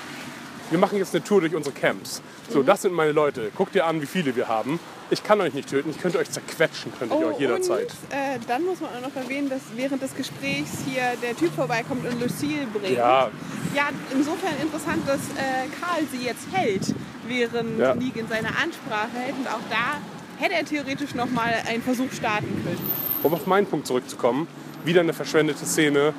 wir 0.71 0.79
machen 0.79 0.99
jetzt 0.99 1.14
eine 1.14 1.23
Tour 1.25 1.41
durch 1.41 1.55
unsere 1.55 1.75
Camps. 1.75 2.23
So, 2.51 2.62
das 2.62 2.83
sind 2.83 2.93
meine 2.95 3.12
Leute. 3.12 3.51
Guckt 3.57 3.75
ihr 3.75 3.87
an, 3.87 4.01
wie 4.03 4.07
viele 4.07 4.35
wir 4.37 4.49
haben. 4.49 4.79
Ich 5.11 5.23
kann 5.23 5.41
euch 5.41 5.55
nicht 5.55 5.69
töten, 5.71 5.91
ich 5.91 5.99
könnte 6.01 6.19
euch 6.19 6.29
zerquetschen, 6.31 6.93
könnte 6.99 7.14
ich 7.17 7.25
euch 7.25 7.39
jederzeit. 7.39 7.89
Oh, 7.93 8.07
Und 8.07 8.12
äh, 8.12 8.39
dann 8.49 8.64
muss 8.64 8.81
man 8.81 8.91
auch 8.97 9.09
noch 9.09 9.14
erwähnen, 9.14 9.49
dass 9.49 9.61
während 9.77 10.03
des 10.03 10.14
Gesprächs 10.17 10.71
hier 10.85 11.03
der 11.23 11.37
Typ 11.37 11.55
vorbeikommt 11.55 12.05
und 12.09 12.21
Lucille 12.21 12.67
bringt. 12.73 12.97
Ja, 12.97 13.31
Ja, 13.75 13.91
insofern 14.12 14.55
interessant, 14.61 15.07
dass 15.07 15.21
äh, 15.21 15.69
Karl 15.81 16.03
sie 16.11 16.25
jetzt 16.27 16.47
hält, 16.53 16.83
während 17.29 17.79
Ja. 17.79 17.95
Negan 17.95 18.27
seine 18.29 18.49
Ansprache 18.49 19.11
hält. 19.14 19.35
Und 19.39 19.47
auch 19.47 19.61
da 19.71 20.01
hätte 20.43 20.55
er 20.55 20.64
theoretisch 20.64 21.14
noch 21.14 21.31
mal 21.31 21.55
einen 21.69 21.83
Versuch 21.83 22.11
starten 22.12 22.49
können. 22.64 22.91
um 23.23 23.33
auf 23.33 23.47
meinen 23.47 23.67
Punkt 23.67 23.87
zurückzukommen, 23.87 24.49
wieder 24.85 25.01
eine 25.03 25.12
verschwendete 25.12 25.64
Szene, 25.67 26.14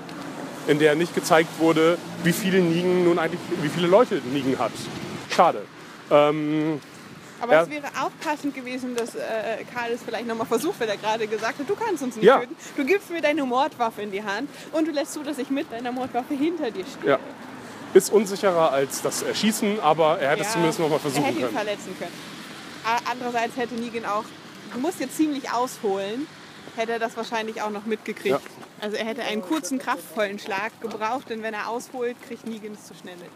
in 0.68 0.80
der 0.80 0.96
nicht 0.96 1.16
gezeigt 1.16 1.50
wurde, 1.60 1.98
wie 2.24 2.34
viele 2.34 2.60
Negan 2.60 3.04
nun 3.06 3.20
eigentlich, 3.20 3.40
wie 3.62 3.70
viele 3.70 3.88
Leute 3.88 4.22
Negan 4.34 4.60
hat. 4.60 4.72
Schade. 5.30 5.64
Ähm, 6.12 6.80
Aber 7.40 7.54
Ja. 7.54 7.62
es 7.64 7.70
wäre 7.70 7.86
auch 8.02 8.10
passend 8.26 8.56
gewesen, 8.56 8.96
dass 8.96 9.14
äh, 9.14 9.20
Karl 9.72 9.92
es 9.92 10.02
vielleicht 10.04 10.26
noch 10.28 10.36
mal 10.36 10.46
versucht, 10.46 10.80
weil 10.80 10.90
er 10.90 10.98
gerade 10.98 11.28
gesagt 11.28 11.60
hat, 11.60 11.70
du 11.70 11.76
kannst 11.76 12.02
uns 12.02 12.16
nicht 12.16 12.26
Ja. 12.26 12.40
töten. 12.40 12.56
Du 12.76 12.84
gibst 12.84 13.12
mir 13.12 13.22
deine 13.22 13.44
Mordwaffe 13.44 14.02
in 14.02 14.12
die 14.12 14.24
Hand 14.24 14.50
und 14.72 14.88
du 14.88 14.92
lässt 14.92 15.14
zu, 15.14 15.22
dass 15.22 15.38
ich 15.38 15.50
mit 15.52 15.72
deiner 15.72 15.92
Mordwaffe 15.92 16.34
hinter 16.34 16.72
dir 16.72 16.84
stehe. 16.86 17.12
ja. 17.12 17.20
Ist 17.94 18.12
unsicherer 18.12 18.72
als 18.72 19.02
das 19.04 19.22
Erschießen, 19.22 19.80
aber 19.82 20.20
er 20.20 20.32
hätte 20.32 20.42
es 20.42 20.48
Ja, 20.48 20.54
zumindest 20.54 20.80
noch 20.80 20.90
mal 20.90 20.96
Er 20.96 21.00
versuchen 21.00 21.24
hätte 21.26 21.38
ihn 21.38 21.42
können. 21.46 21.56
verletzen 21.58 21.96
können. 22.00 22.12
Andererseits 23.10 23.56
hätte 23.56 23.76
Negan 23.76 24.06
auch, 24.06 24.24
du 24.74 24.80
musst 24.80 25.00
jetzt 25.00 25.16
ziemlich 25.16 25.52
ausholen, 25.52 26.26
hätte 26.76 26.94
er 26.94 27.00
das 27.00 27.16
wahrscheinlich 27.18 27.62
auch 27.62 27.70
noch 27.70 27.86
mitgekriegt. 27.86 28.40
Also 28.80 28.96
er 28.96 29.06
hätte 29.06 29.24
einen 29.24 29.42
kurzen, 29.42 29.80
kraftvollen 29.80 30.40
Schlag 30.40 30.80
gebraucht, 30.82 31.30
denn 31.30 31.42
wenn 31.42 31.54
er 31.54 31.68
ausholt, 31.70 32.16
kriegt 32.28 32.46
Negan 32.48 32.74
es 32.74 32.86
zu 32.86 32.94
schnell 32.94 33.16
mit. 33.18 33.30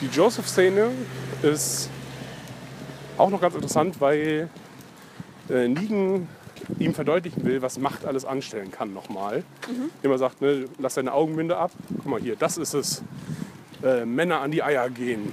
Die 0.00 0.06
Joseph-Szene 0.06 0.90
ist 1.42 1.88
auch 3.18 3.30
noch 3.30 3.40
ganz 3.40 3.54
interessant, 3.54 4.00
weil 4.00 4.48
äh, 5.50 5.68
Negan 5.68 6.28
ihm 6.78 6.94
verdeutlichen 6.94 7.44
will, 7.44 7.62
was 7.62 7.78
Macht 7.78 8.04
alles 8.04 8.24
anstellen 8.24 8.70
kann 8.70 8.92
nochmal. 8.92 9.44
Immer 10.02 10.18
sagt, 10.18 10.40
ne, 10.40 10.66
lass 10.78 10.94
deine 10.94 11.12
Augenbinde 11.12 11.56
ab. 11.56 11.72
Guck 11.96 12.06
mal 12.06 12.20
hier, 12.20 12.36
das 12.36 12.56
ist 12.56 12.74
es. 12.74 13.02
Äh, 13.82 14.04
Männer 14.04 14.40
an 14.40 14.50
die 14.50 14.62
Eier 14.62 14.88
gehen, 14.88 15.32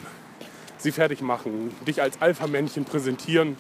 sie 0.78 0.92
fertig 0.92 1.22
machen, 1.22 1.74
dich 1.88 2.02
als 2.02 2.22
Alpha-Männchen 2.22 2.86
präsentieren. 2.86 3.56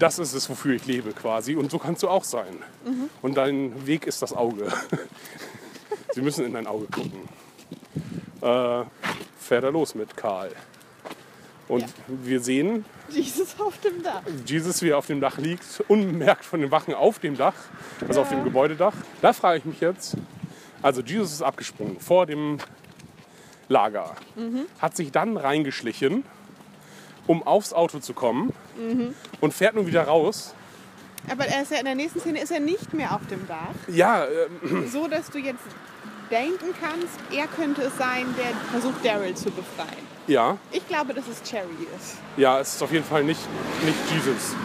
Das 0.00 0.18
ist 0.18 0.32
es, 0.34 0.48
wofür 0.48 0.74
ich 0.74 0.86
lebe 0.86 1.12
quasi. 1.12 1.54
Und 1.54 1.70
so 1.70 1.78
kannst 1.78 2.02
du 2.02 2.08
auch 2.08 2.24
sein. 2.24 2.56
Und 3.22 3.36
dein 3.36 3.86
Weg 3.86 4.06
ist 4.06 4.22
das 4.22 4.32
Auge. 4.32 4.66
sie 6.12 6.22
müssen 6.22 6.44
in 6.46 6.54
dein 6.54 6.66
Auge 6.66 6.86
gucken. 6.86 7.28
Äh, 8.40 8.84
fährt 9.38 9.64
er 9.64 9.70
los 9.70 9.94
mit 9.94 10.16
Karl. 10.16 10.50
Und 11.68 11.82
Ja. 11.82 11.86
wir 12.24 12.40
sehen 12.40 12.84
Jesus 13.10 13.54
auf 13.60 13.78
dem 13.80 14.02
Dach. 14.02 14.22
Jesus, 14.46 14.80
wie 14.82 14.88
er 14.88 14.98
auf 14.98 15.06
dem 15.06 15.20
Dach 15.20 15.36
liegt, 15.38 15.84
unbemerkt 15.88 16.44
von 16.44 16.60
den 16.60 16.70
Wachen 16.70 16.94
auf 16.94 17.18
dem 17.18 17.36
Dach, 17.36 17.54
also 18.08 18.22
auf 18.22 18.30
dem 18.30 18.42
Gebäudedach. 18.42 18.94
Da 19.20 19.32
frage 19.34 19.58
ich 19.58 19.64
mich 19.66 19.80
jetzt, 19.80 20.16
also 20.82 21.02
Jesus 21.02 21.32
ist 21.34 21.42
abgesprungen 21.42 22.00
vor 22.00 22.24
dem 22.26 22.58
Lager, 23.68 24.16
hat 24.80 24.96
sich 24.96 25.12
dann 25.12 25.36
reingeschlichen, 25.36 26.24
um 27.30 27.44
aufs 27.46 27.72
Auto 27.72 28.00
zu 28.00 28.12
kommen 28.12 28.52
und 29.40 29.54
fährt 29.54 29.76
nun 29.76 29.86
wieder 29.86 30.02
raus. 30.02 30.52
Aber 31.30 31.46
er 31.46 31.62
ist 31.62 31.70
ja 31.70 31.78
in 31.78 31.84
der 31.84 31.94
nächsten 31.94 32.18
Szene 32.18 32.40
ist 32.40 32.50
er 32.50 32.58
nicht 32.58 32.92
mehr 32.92 33.14
auf 33.14 33.20
dem 33.30 33.46
Dach. 33.46 33.74
Ja, 33.86 34.24
ähm, 34.26 34.88
So 34.90 35.06
dass 35.06 35.30
du 35.30 35.38
jetzt 35.38 35.60
denken 36.28 36.74
kannst, 36.80 37.18
er 37.30 37.46
könnte 37.46 37.82
es 37.82 37.96
sein, 37.96 38.26
der 38.36 38.46
versucht 38.72 39.04
Daryl 39.04 39.34
zu 39.36 39.50
befreien. 39.52 40.04
ja, 40.26 40.56
Ich 40.72 40.86
glaube, 40.88 41.14
dass 41.14 41.28
es 41.28 41.40
Cherry 41.48 41.86
ist. 41.96 42.16
ja, 42.36 42.58
es 42.58 42.74
ist 42.74 42.82
auf 42.82 42.90
jeden 42.92 43.04
Fall 43.04 43.22
nicht, 43.22 43.40
nicht 43.84 43.98
Jesus. 44.12 44.56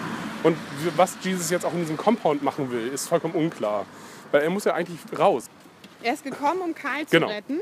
Und 0.42 0.58
was 0.96 1.18
Jesus 1.22 1.52
jetzt 1.52 1.66
auch 1.66 1.74
in 1.74 1.80
diesem 1.82 1.98
Compound 1.98 2.42
machen 2.42 2.72
will, 2.72 2.88
ist 2.88 3.08
vollkommen 3.08 3.36
unklar. 3.36 3.86
Weil 4.32 4.42
er 4.42 4.50
muss 4.50 4.64
ja 4.66 4.74
eigentlich 4.74 5.00
raus. 5.20 5.46
Er 6.02 6.14
ist 6.14 6.24
gekommen, 6.24 6.62
um 6.62 6.74
Karl 6.74 7.06
zu 7.06 7.12
Genau. 7.12 7.28
retten. 7.28 7.62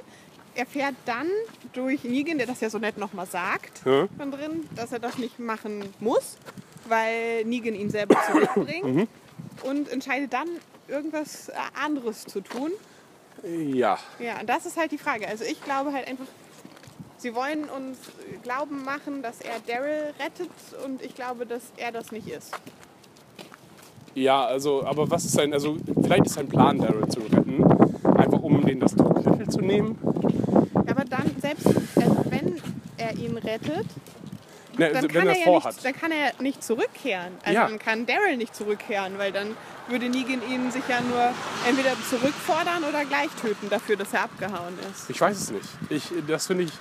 Er 0.55 0.65
fährt 0.65 0.95
dann 1.05 1.27
durch 1.73 2.03
Negan, 2.03 2.37
der 2.37 2.45
das 2.47 2.61
ja 2.61 2.69
so 2.69 2.77
nett 2.77 2.97
nochmal 2.97 3.25
sagt, 3.25 3.81
Ja. 3.85 4.07
von 4.17 4.31
drin, 4.31 4.67
dass 4.75 4.91
er 4.91 4.99
das 4.99 5.17
nicht 5.17 5.39
machen 5.39 5.83
muss, 5.99 6.37
weil 6.87 7.43
Negan 7.45 7.73
ihn 7.75 7.89
selber 7.89 8.15
zurückbringt. 8.31 8.83
Mhm. 8.95 9.07
Und 9.63 9.89
entscheidet 9.89 10.33
dann, 10.33 10.47
irgendwas 10.87 11.49
anderes 11.81 12.25
zu 12.25 12.41
tun. 12.41 12.71
Ja, 13.73 13.97
Ja, 14.19 14.39
und 14.39 14.47
das 14.47 14.65
ist 14.65 14.77
halt 14.77 14.91
die 14.91 14.97
Frage. 14.97 15.27
Also 15.27 15.43
ich 15.43 15.61
glaube 15.63 15.91
halt 15.93 16.07
einfach, 16.07 16.25
sie 17.17 17.33
wollen 17.33 17.65
uns 17.65 17.97
glauben 18.43 18.83
machen, 18.83 19.21
dass 19.21 19.41
er 19.41 19.59
Daryl 19.65 20.13
rettet 20.19 20.49
und 20.85 21.01
ich 21.01 21.15
glaube, 21.15 21.45
dass 21.45 21.63
er 21.77 21.91
das 21.91 22.11
nicht 22.11 22.27
ist. 22.27 22.51
Ja, 24.15 24.45
also, 24.45 24.85
aber 24.85 25.09
was 25.09 25.25
ist 25.25 25.33
sein, 25.33 25.53
also 25.53 25.77
vielleicht 26.03 26.27
ist 26.27 26.35
sein 26.35 26.47
Plan, 26.47 26.77
Daryl 26.77 27.07
zu 27.07 27.21
retten, 27.21 27.63
einfach 28.15 28.41
um 28.43 28.63
denen 28.65 28.81
das 28.81 28.95
Druckmittel 28.95 29.49
zu 29.49 29.61
nehmen. 29.61 29.97
Aber 30.87 31.05
dann, 31.05 31.31
selbst 31.41 31.65
also 31.67 32.25
wenn 32.29 32.61
er 32.97 33.13
ihn 33.17 33.37
rettet, 33.37 33.85
Ne, 34.75 34.89
dann 34.91 35.07
kann, 35.07 35.27
er 35.27 35.37
ja 35.37 35.51
nicht, 35.51 35.85
dann 35.85 35.93
kann 35.93 36.11
er 36.11 36.33
nicht 36.41 36.63
zurückkehren. 36.63 37.33
Also 37.43 37.53
Ja. 37.53 37.67
dann 37.67 37.77
kann 37.77 38.07
Daryl 38.07 38.37
nicht 38.37 38.55
zurückkehren, 38.55 39.19
weil 39.19 39.31
dann 39.31 39.55
würde 39.87 40.09
Negan 40.09 40.41
ihn 40.49 40.71
sich 40.71 40.81
ja 40.89 40.99
nur 41.01 41.29
entweder 41.69 41.91
zurückfordern 42.09 42.83
oder 42.83 43.05
gleich 43.05 43.29
töten 43.39 43.69
dafür, 43.69 43.97
dass 43.97 44.11
er 44.13 44.23
abgehauen 44.23 44.73
ist. 44.91 45.11
Ich 45.11 45.21
weiß 45.21 45.37
es 45.37 45.51
nicht. 45.51 45.69
Ich, 45.89 46.09
das 46.27 46.47
finde 46.47 46.63
ich 46.63 46.71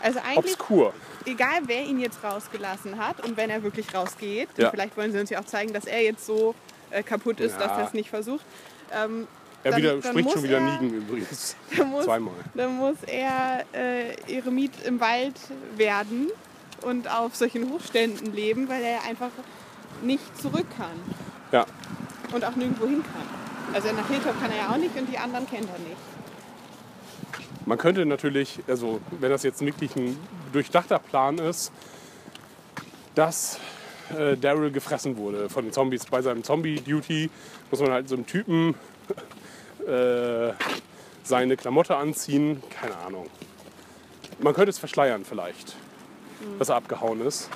Also 0.00 0.18
eigentlich, 0.20 0.54
obskur. 0.54 0.94
egal 1.26 1.60
wer 1.66 1.82
ihn 1.82 2.00
jetzt 2.00 2.24
rausgelassen 2.24 2.96
hat 2.96 3.20
und 3.22 3.36
wenn 3.36 3.50
er 3.50 3.62
wirklich 3.62 3.94
rausgeht, 3.94 4.48
Ja. 4.56 4.70
vielleicht 4.70 4.96
wollen 4.96 5.12
sie 5.12 5.20
uns 5.20 5.28
ja 5.28 5.40
auch 5.40 5.44
zeigen, 5.46 5.74
dass 5.74 5.84
er 5.84 6.00
jetzt 6.02 6.24
so 6.24 6.54
äh, 6.90 7.02
kaputt 7.02 7.38
ist, 7.38 7.58
dass 7.60 7.72
Ja. 7.72 7.78
er 7.80 7.84
es 7.86 7.92
nicht 7.92 8.08
versucht, 8.08 8.46
ähm, 8.94 9.26
Er 9.64 9.70
dann- 9.72 9.82
widerspricht 9.82 10.26
dann 10.26 10.32
schon 10.34 10.42
wieder 10.44 10.58
er- 10.58 10.78
Nigen 10.80 10.94
übrigens. 10.94 11.56
dann 11.76 11.90
muss, 11.90 12.04
Zweimal. 12.04 12.34
dann 12.54 12.76
muss 12.76 12.96
er 13.06 13.64
äh, 13.72 14.14
Eremit 14.36 14.72
im 14.84 15.00
Wald 15.00 15.34
werden 15.76 16.28
und 16.82 17.10
auf 17.10 17.34
solchen 17.34 17.70
Hochständen 17.72 18.32
leben, 18.34 18.68
weil 18.68 18.82
er 18.82 19.02
einfach 19.04 19.30
nicht 20.02 20.36
zurück 20.40 20.66
kann 20.76 20.90
Ja. 21.50 21.64
und 22.32 22.44
auch 22.44 22.54
nirgendwo 22.56 22.86
hin 22.86 23.02
kann. 23.02 23.74
Also 23.74 23.90
nach 23.92 24.06
Hilltop 24.08 24.38
kann 24.40 24.50
er 24.50 24.58
ja 24.58 24.68
auch 24.70 24.76
nicht 24.76 24.94
und 24.96 25.10
die 25.10 25.16
anderen 25.18 25.46
kennt 25.48 25.68
er 25.72 25.78
nicht. 25.78 25.96
Man 27.66 27.78
könnte 27.78 28.04
natürlich, 28.04 28.60
also 28.68 29.00
wenn 29.20 29.30
das 29.30 29.42
jetzt 29.42 29.64
wirklich 29.64 29.96
ein 29.96 30.18
durchdachter 30.52 30.98
Plan 30.98 31.38
ist, 31.38 31.72
dass 33.14 33.58
äh, 34.18 34.36
Daryl 34.36 34.70
gefressen 34.70 35.16
wurde 35.16 35.48
von 35.48 35.64
den 35.64 35.72
Zombies. 35.72 36.04
Bei 36.04 36.20
seinem 36.20 36.44
Zombie-Duty 36.44 37.30
muss 37.70 37.80
man 37.80 37.90
halt 37.92 38.08
so 38.08 38.16
einem 38.16 38.26
Typen 38.26 38.74
äh, 39.86 40.52
seine 41.22 41.56
Klamotte 41.56 41.96
anziehen. 41.96 42.62
Keine 42.80 42.96
Ahnung. 42.98 43.28
Man 44.40 44.54
könnte 44.54 44.70
es 44.70 44.78
verschleiern 44.78 45.24
vielleicht, 45.24 45.76
dass 46.58 46.68
er 46.68 46.76
abgehauen 46.76 47.20
ist. 47.20 47.48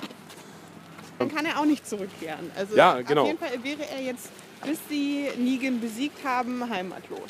Dann 1.19 1.33
kann 1.33 1.45
er 1.45 1.59
auch 1.59 1.65
nicht 1.65 1.87
zurückkehren. 1.87 2.49
Also 2.55 2.75
Ja, 2.75 3.01
genau. 3.01 3.23
auf 3.23 3.27
jeden 3.27 3.39
Fall 3.39 3.63
wäre 3.63 3.85
er 3.89 4.01
jetzt, 4.01 4.29
bis 4.65 4.79
sie 4.87 5.29
Negan 5.37 5.81
besiegt 5.81 6.23
haben, 6.25 6.69
heimatlos. 6.69 7.29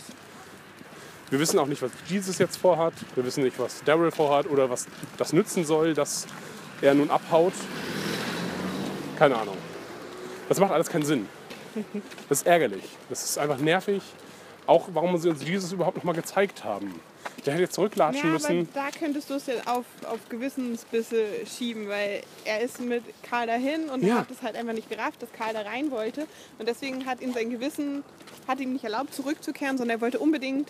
Wir 1.32 1.40
wissen 1.40 1.60
auch 1.60 1.68
nicht, 1.68 1.82
was 1.82 1.92
Jesus 2.08 2.38
jetzt 2.38 2.58
vorhat. 2.58 2.94
Wir 3.16 3.26
wissen 3.26 3.44
nicht, 3.44 3.60
was 3.60 3.84
Daryl 3.84 4.12
vorhat 4.12 4.48
oder 4.50 4.70
was 4.70 4.88
das 5.18 5.34
nützen 5.34 5.66
soll, 5.66 5.94
dass 5.94 6.26
er 6.82 6.94
nun 6.94 7.10
abhaut. 7.10 7.54
Keine 9.18 9.36
Ahnung. 9.38 9.58
Das 10.48 10.60
macht 10.60 10.72
alles 10.72 10.90
keinen 10.90 11.06
Sinn. 11.06 11.28
Das 12.30 12.40
ist 12.40 12.48
ärgerlich. 12.48 12.84
Das 13.10 13.24
ist 13.24 13.38
einfach 13.38 13.58
nervig. 13.60 14.02
Auch 14.70 14.88
warum 14.94 15.18
sie 15.18 15.30
uns 15.30 15.44
Jesus 15.44 15.72
überhaupt 15.72 15.98
noch 15.98 16.04
mal 16.04 16.14
gezeigt 16.14 16.64
haben. 16.64 16.94
Der 17.44 17.54
hätte 17.54 17.64
jetzt 17.64 17.74
zurücklatschen 17.74 18.24
Ja, 18.30 18.36
aber 18.36 18.54
müssen. 18.54 18.70
da 18.76 18.90
könntest 18.98 19.28
du 19.32 19.34
es 19.34 19.48
ja 19.48 19.54
auf, 19.66 19.86
auf 20.06 20.20
Gewissensbisse 20.30 21.24
schieben, 21.48 21.88
weil 21.90 22.22
er 22.46 22.62
ist 22.62 22.80
mit 22.80 23.04
Karl 23.28 23.48
dahin 23.48 23.90
und 23.90 24.04
Ja. 24.04 24.18
hat 24.20 24.30
es 24.30 24.44
halt 24.44 24.56
einfach 24.56 24.74
nicht 24.74 24.88
gerafft, 24.88 25.24
dass 25.24 25.32
Karl 25.32 25.54
da 25.54 25.62
rein 25.62 25.90
wollte. 25.90 26.28
Und 26.60 26.68
deswegen 26.70 27.08
hat 27.08 27.20
ihn 27.22 27.34
sein 27.34 27.50
Gewissen 27.50 28.04
hat 28.48 28.60
ihm 28.60 28.74
nicht 28.74 28.84
erlaubt, 28.84 29.14
zurückzukehren, 29.16 29.78
sondern 29.80 29.98
er 29.98 30.02
wollte 30.02 30.20
unbedingt 30.20 30.70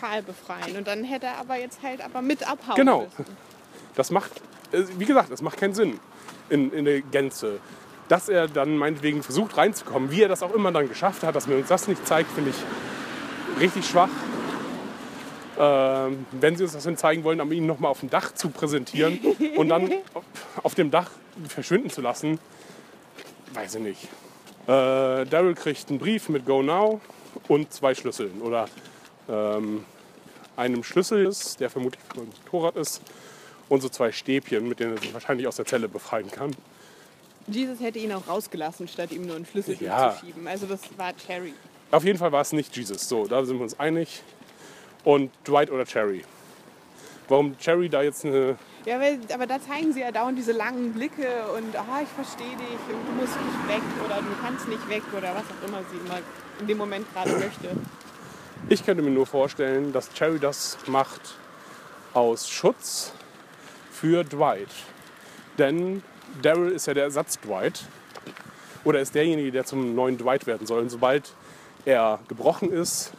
Karl 0.00 0.22
befreien. 0.22 0.76
Und 0.76 0.88
dann 0.88 1.04
hätte 1.04 1.26
er 1.26 1.38
aber 1.38 1.56
jetzt 1.56 1.82
halt 1.84 2.00
aber 2.04 2.22
mit 2.22 2.48
abhauen 2.48 2.74
Genau. 2.76 3.02
müssen. 3.16 3.36
Das 3.94 4.10
macht, 4.10 4.32
äh, 4.72 4.82
wie 4.98 5.04
gesagt, 5.04 5.30
das 5.30 5.40
macht 5.40 5.56
keinen 5.58 5.74
Sinn 5.74 6.00
in, 6.50 6.72
in 6.72 6.84
der 6.84 7.00
Gänze. 7.00 7.60
Dass 8.08 8.28
er 8.28 8.48
dann 8.48 8.76
meinetwegen 8.76 9.22
versucht 9.22 9.56
reinzukommen, 9.56 10.10
wie 10.10 10.22
er 10.22 10.28
das 10.28 10.42
auch 10.42 10.52
immer 10.54 10.72
dann 10.72 10.88
geschafft 10.88 11.22
hat, 11.22 11.34
dass 11.36 11.46
man 11.46 11.58
uns 11.58 11.68
das 11.68 11.86
nicht 11.86 12.04
zeigt, 12.06 12.30
finde 12.32 12.50
ich 12.50 12.56
richtig 13.58 13.86
schwach. 13.86 14.08
Ähm, 15.58 16.26
wenn 16.32 16.56
sie 16.56 16.64
uns 16.64 16.74
das 16.74 16.84
denn 16.84 16.96
zeigen 16.98 17.24
wollen, 17.24 17.40
um 17.40 17.50
ihn 17.50 17.64
nochmal 17.66 17.90
auf 17.90 18.00
dem 18.00 18.10
Dach 18.10 18.34
zu 18.34 18.50
präsentieren 18.50 19.18
und 19.56 19.68
dann 19.70 19.90
auf- 20.12 20.24
auf 20.62 20.74
dem 20.74 20.90
Dach 20.90 21.10
verschwinden 21.48 21.88
zu 21.88 22.02
lassen, 22.02 22.38
weiß 23.54 23.76
ich 23.76 23.80
nicht. 23.82 24.04
Äh, 24.66 25.24
Daryl 25.24 25.54
kriegt 25.54 25.88
einen 25.88 25.98
Brief 25.98 26.28
mit 26.28 26.44
Go 26.44 26.62
Now 26.62 27.00
und 27.48 27.72
zwei 27.72 27.94
Schlüsseln. 27.94 28.42
Oder 28.42 28.66
ähm, 29.30 29.84
einem 30.56 30.82
Schlüssel 30.84 31.24
ist, 31.26 31.58
der 31.60 31.70
vermutlich 31.70 32.02
für 32.12 32.20
ein 32.20 32.28
Motorrad 32.44 32.76
ist, 32.76 33.00
und 33.68 33.80
so 33.80 33.88
zwei 33.88 34.12
Stäbchen, 34.12 34.68
mit 34.68 34.78
denen 34.78 34.94
er 34.96 35.00
sich 35.00 35.12
wahrscheinlich 35.14 35.46
aus 35.48 35.56
der 35.56 35.64
Zelle 35.64 35.88
befreien 35.88 36.30
kann. 36.30 36.50
Jesus 37.48 37.80
hätte 37.80 37.98
ihn 37.98 38.12
auch 38.12 38.28
rausgelassen, 38.28 38.86
statt 38.88 39.10
ihm 39.12 39.26
nur 39.26 39.36
einen 39.36 39.46
Schlüssel 39.46 39.76
Ja. 39.80 40.14
zu 40.20 40.26
schieben. 40.26 40.46
Also 40.46 40.66
das 40.66 40.80
war 40.96 41.12
Cherry. 41.16 41.54
Auf 41.90 42.04
jeden 42.04 42.18
Fall 42.18 42.32
war 42.32 42.40
es 42.40 42.52
nicht 42.52 42.76
Jesus. 42.76 43.08
So, 43.08 43.26
da 43.26 43.44
sind 43.44 43.56
wir 43.58 43.62
uns 43.62 43.78
einig. 43.78 44.22
Und 45.04 45.30
Dwight 45.46 45.70
oder 45.70 45.84
Cherry. 45.84 46.24
Warum 47.28 47.56
Cherry 47.58 47.88
da 47.88 48.02
jetzt 48.02 48.24
eine. 48.24 48.56
Ja, 48.84 49.00
weil, 49.00 49.18
aber 49.32 49.46
da 49.46 49.60
zeigen 49.60 49.92
sie 49.92 50.00
ja 50.00 50.12
dauernd 50.12 50.38
diese 50.38 50.52
langen 50.52 50.92
Blicke 50.92 51.26
und 51.56 51.76
ah, 51.76 52.00
ich 52.02 52.08
verstehe 52.08 52.56
dich 52.56 52.94
und 52.94 53.06
du 53.06 53.12
musst 53.20 53.34
nicht 53.34 53.68
weg 53.68 53.82
oder 54.04 54.16
du 54.16 54.28
kannst 54.40 54.68
nicht 54.68 54.88
weg 54.88 55.02
oder 55.16 55.34
was 55.34 55.42
auch 55.44 55.68
immer 55.68 55.80
sie 55.90 56.08
mal 56.08 56.22
in 56.60 56.66
dem 56.68 56.78
Moment 56.78 57.06
gerade 57.12 57.30
möchte. 57.38 57.70
Ich 58.68 58.84
könnte 58.84 59.02
mir 59.02 59.10
nur 59.10 59.26
vorstellen, 59.26 59.92
dass 59.92 60.12
Cherry 60.12 60.38
das 60.38 60.78
macht 60.86 61.36
aus 62.14 62.48
Schutz 62.48 63.12
für 63.92 64.24
Dwight. 64.24 64.68
Denn 65.58 66.02
Daryl 66.42 66.72
ist 66.72 66.86
ja 66.86 66.94
der 66.94 67.04
Ersatz 67.04 67.38
Dwight. 67.40 67.84
Oder 68.84 69.00
ist 69.00 69.14
derjenige, 69.14 69.50
der 69.50 69.64
zum 69.64 69.94
neuen 69.94 70.16
Dwight 70.16 70.46
werden 70.46 70.66
soll. 70.66 70.82
Und 70.82 70.90
sobald 70.90 71.32
er 71.86 72.18
gebrochen 72.28 72.70
ist, 72.70 73.12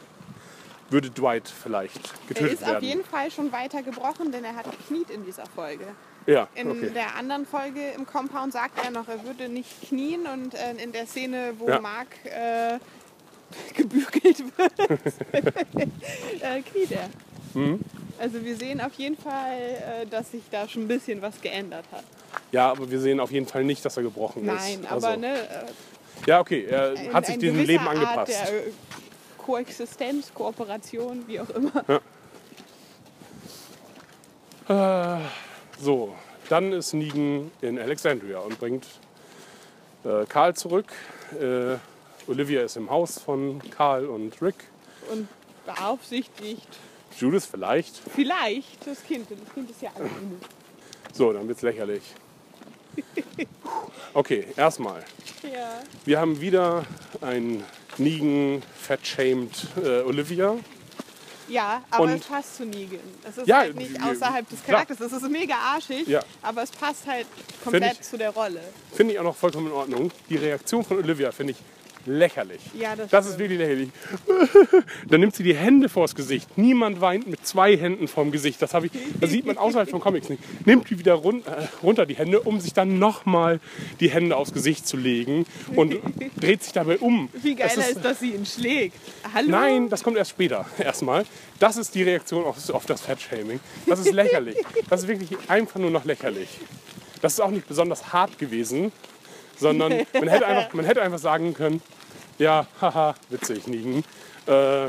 würde 0.90 1.10
Dwight 1.10 1.48
vielleicht 1.48 1.96
Er 1.96 2.28
getötet 2.28 2.52
ist 2.54 2.62
auf 2.62 2.68
werden. 2.70 2.84
jeden 2.84 3.04
Fall 3.04 3.30
schon 3.30 3.50
weiter 3.52 3.82
gebrochen, 3.82 4.30
denn 4.32 4.44
er 4.44 4.54
hat 4.54 4.70
gekniet 4.70 5.10
in 5.10 5.24
dieser 5.24 5.44
Folge. 5.46 5.84
ja, 6.26 6.46
In 6.54 6.70
okay. 6.70 6.90
der 6.90 7.14
anderen 7.16 7.44
Folge 7.46 7.80
im 7.96 8.06
Compound 8.06 8.52
sagt 8.52 8.82
er 8.84 8.90
noch, 8.90 9.08
er 9.08 9.22
würde 9.24 9.48
nicht 9.48 9.88
knien 9.88 10.26
und 10.26 10.54
äh, 10.54 10.72
in 10.82 10.92
der 10.92 11.06
Szene, 11.06 11.52
wo 11.58 11.68
Ja. 11.68 11.80
Mark 11.80 12.08
äh, 12.24 12.78
gebügelt 13.74 14.44
wird, 14.56 14.72
äh, 16.42 16.62
kniet 16.62 16.92
er. 16.92 17.08
Mhm. 17.54 17.80
Also 18.18 18.44
wir 18.44 18.56
sehen 18.56 18.80
auf 18.80 18.92
jeden 18.94 19.16
Fall, 19.16 19.58
äh, 20.02 20.06
dass 20.06 20.30
sich 20.32 20.42
da 20.50 20.68
schon 20.68 20.82
ein 20.82 20.88
bisschen 20.88 21.22
was 21.22 21.40
geändert 21.40 21.84
hat. 21.92 22.04
ja, 22.52 22.70
aber 22.70 22.90
wir 22.90 23.00
sehen 23.00 23.20
auf 23.20 23.30
jeden 23.30 23.46
Fall 23.46 23.64
nicht, 23.64 23.84
dass 23.84 23.96
er 23.96 24.02
gebrochen 24.02 24.44
Nein, 24.44 24.80
ist. 24.80 24.90
aber 24.90 25.06
Also, 25.08 25.20
ne, 25.20 25.34
äh, 25.38 25.64
Ja, 26.26 26.40
okay, 26.40 26.64
er 26.64 26.92
in- 26.94 27.12
hat 27.14 27.26
sich 27.26 27.38
diesem 27.38 27.64
Leben 27.64 27.86
Art 27.86 27.96
angepasst. 27.96 28.32
Der, 28.32 28.66
äh, 28.66 28.70
Koexistenz, 29.38 30.32
Kooperation, 30.34 31.24
wie 31.26 31.40
auch 31.40 31.50
immer. 31.50 31.84
So, 35.80 36.14
dann 36.50 36.72
ist 36.74 36.92
Negan 36.92 37.50
in 37.62 37.78
Alexandria 37.78 38.38
und 38.40 38.58
bringt 38.58 38.84
äh, 40.04 40.26
Karl 40.26 40.54
zurück. 40.54 40.92
Äh, 41.40 41.76
Olivia 42.30 42.62
ist 42.62 42.76
im 42.76 42.90
Haus 42.90 43.18
von 43.18 43.62
Karl 43.70 44.04
und 44.06 44.42
Rick. 44.42 44.56
Und 45.10 45.26
beaufsichtigt 45.64 46.68
Judith 47.18 47.46
vielleicht. 47.50 47.96
vielleicht 48.14 48.86
das 48.86 49.02
Kind. 49.04 49.30
Das 49.30 49.54
Kind 49.54 49.70
ist 49.70 49.80
ja 49.80 49.90
genug. 49.96 50.12
So, 51.14 51.32
dann 51.32 51.48
wird's 51.48 51.62
lächerlich. 51.62 52.02
Okay, 54.14 54.46
erstmal. 54.56 55.04
Ja. 55.42 55.80
Wir 56.04 56.20
haben 56.20 56.40
wieder 56.40 56.84
ein 57.20 57.62
Negan 57.98 58.62
fat-shamed 58.80 59.50
äh, 59.82 60.00
Olivia. 60.02 60.56
Ja, 61.48 61.82
aber 61.90 62.04
Und- 62.04 62.10
es 62.10 62.24
passt 62.26 62.56
zu 62.56 62.64
Negan. 62.66 62.98
Es 63.26 63.38
ist 63.38 63.46
Ja, 63.46 63.58
halt 63.58 63.76
nicht 63.76 64.02
außerhalb 64.02 64.48
des. 64.48 64.62
Charakters. 64.64 65.00
Es 65.00 65.12
ist 65.12 65.30
mega 65.30 65.54
arschig, 65.54 66.06
Ja. 66.06 66.20
aber 66.42 66.62
es 66.62 66.70
passt 66.70 67.06
halt 67.06 67.26
komplett 67.64 67.92
ich- 67.94 68.02
zu 68.02 68.18
der 68.18 68.30
Rolle. 68.30 68.60
Finde 68.92 69.14
ich 69.14 69.18
auch 69.20 69.24
noch 69.24 69.36
vollkommen 69.36 69.68
in 69.68 69.72
Ordnung. 69.72 70.10
Die 70.28 70.36
Reaktion 70.36 70.84
von 70.84 70.98
Olivia 70.98 71.32
finde 71.32 71.52
ich 71.52 71.58
lächerlich. 72.08 72.60
Ja, 72.78 72.96
das, 72.96 73.10
Das 73.10 73.26
ist 73.26 73.38
wirklich 73.38 73.58
lächerlich. 73.58 73.90
Dann 75.08 75.20
nimmt 75.20 75.34
sie 75.34 75.42
die 75.42 75.54
Hände 75.54 75.88
vors 75.88 76.14
Gesicht. 76.14 76.56
Niemand 76.56 77.00
weint 77.00 77.26
mit 77.26 77.46
zwei 77.46 77.76
Händen 77.76 78.08
vorm 78.08 78.30
Gesicht. 78.30 78.60
Das, 78.60 78.74
ich, 78.74 78.90
das 79.20 79.30
sieht 79.30 79.46
man 79.46 79.58
außerhalb 79.58 79.88
von 79.88 80.00
Comics 80.00 80.28
nicht. 80.28 80.42
Nimmt 80.66 80.88
die 80.90 80.98
wieder 80.98 81.14
run 81.14 81.42
äh, 81.46 81.68
runter, 81.82 82.06
die 82.06 82.16
Hände, 82.16 82.40
um 82.40 82.60
sich 82.60 82.72
dann 82.72 82.98
nochmal 82.98 83.60
die 84.00 84.10
Hände 84.10 84.36
aufs 84.36 84.52
Gesicht 84.52 84.86
zu 84.86 84.96
legen 84.96 85.46
und 85.74 85.96
dreht 86.40 86.62
sich 86.62 86.72
dabei 86.72 86.98
um. 86.98 87.28
Wie 87.32 87.54
geil 87.54 87.70
Das 87.74 87.90
ist, 87.90 88.04
dass 88.04 88.20
sie 88.20 88.32
ihn 88.32 88.46
schlägt. 88.46 88.96
Hallo? 89.34 89.50
Nein, 89.50 89.88
das 89.88 90.02
kommt 90.02 90.16
erst 90.16 90.30
später. 90.30 90.66
Erstmal. 90.78 91.24
Das 91.58 91.76
ist 91.76 91.94
die 91.94 92.02
Reaktion 92.02 92.44
auf, 92.44 92.56
auf 92.70 92.86
das 92.86 93.00
Fat-Shaming. 93.00 93.60
Das 93.86 93.98
ist 93.98 94.12
lächerlich. 94.12 94.56
Das 94.88 95.02
ist 95.02 95.08
wirklich 95.08 95.30
einfach 95.48 95.78
nur 95.80 95.90
noch 95.90 96.04
lächerlich. 96.04 96.48
Das 97.20 97.34
ist 97.34 97.40
auch 97.40 97.50
nicht 97.50 97.66
besonders 97.66 98.12
hart 98.12 98.38
gewesen, 98.38 98.92
sondern 99.56 99.92
man 100.12 100.28
hätte 100.28 100.46
einfach, 100.46 100.72
man 100.72 100.84
hätte 100.84 101.02
einfach 101.02 101.18
sagen 101.18 101.54
können, 101.54 101.82
ja, 102.38 102.66
haha, 102.80 103.14
witzig, 103.28 103.66
Nigen. 103.66 104.04
Äh, 104.46 104.88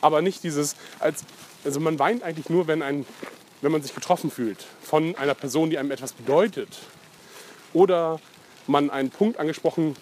aber 0.00 0.22
nicht 0.22 0.42
dieses, 0.42 0.76
als, 0.98 1.24
also 1.64 1.80
man 1.80 1.98
weint 1.98 2.22
eigentlich 2.22 2.48
nur, 2.48 2.66
wenn, 2.66 2.82
ein, 2.82 3.06
wenn 3.60 3.72
man 3.72 3.82
sich 3.82 3.94
getroffen 3.94 4.30
fühlt 4.30 4.64
von 4.82 5.14
einer 5.16 5.34
Person, 5.34 5.70
die 5.70 5.78
einem 5.78 5.90
etwas 5.90 6.12
bedeutet. 6.12 6.78
Oder 7.72 8.20
man 8.66 8.90
einen 8.90 9.10
Punkt 9.10 9.38
angesprochen 9.38 9.96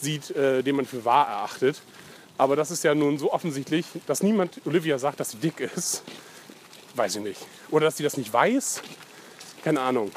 sieht, 0.00 0.30
äh, 0.30 0.62
den 0.62 0.76
man 0.76 0.86
für 0.86 1.04
wahr 1.04 1.28
erachtet. 1.28 1.82
Aber 2.38 2.56
das 2.56 2.70
ist 2.70 2.82
ja 2.82 2.94
nun 2.94 3.18
so 3.18 3.32
offensichtlich, 3.32 3.86
dass 4.06 4.22
niemand 4.22 4.60
Olivia 4.64 4.98
sagt, 4.98 5.20
dass 5.20 5.30
sie 5.30 5.38
dick 5.38 5.60
ist. 5.60 6.02
Weiß 6.94 7.16
ich 7.16 7.22
nicht. 7.22 7.40
Oder 7.70 7.86
dass 7.86 7.96
sie 7.96 8.02
das 8.02 8.16
nicht 8.16 8.32
weiß. 8.32 8.82
Keine 9.62 9.80
Ahnung. 9.80 10.10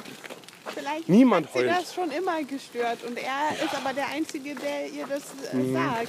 Vielleicht 0.76 1.10
Niemand 1.10 1.47
hat 1.47 1.53
sie 1.53 1.60
heult. 1.60 1.69
das 1.72 1.93
schon 1.93 2.11
immer 2.11 2.43
gestört 2.43 3.03
und 3.03 3.18
er 3.18 3.52
ist 3.65 3.73
aber 3.76 3.93
der 3.93 4.07
Einzige, 4.10 4.53
der 4.56 4.88
ihr 4.89 5.07
das 5.07 5.23
äh, 5.52 5.56
Mhm. 5.56 5.73
sagt. 5.73 6.07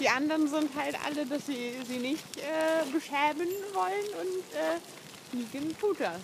Die 0.00 0.08
anderen 0.08 0.48
sind 0.48 0.70
halt 0.76 0.96
alle, 1.04 1.26
dass 1.26 1.46
sie 1.46 1.72
sie 1.86 1.98
nicht 1.98 2.24
äh, 2.38 2.90
beschämen 2.92 3.48
wollen 3.72 4.06
und 4.20 4.44
äh, 4.56 5.36
Negan 5.36 5.76
tut 5.78 6.00
das. 6.00 6.20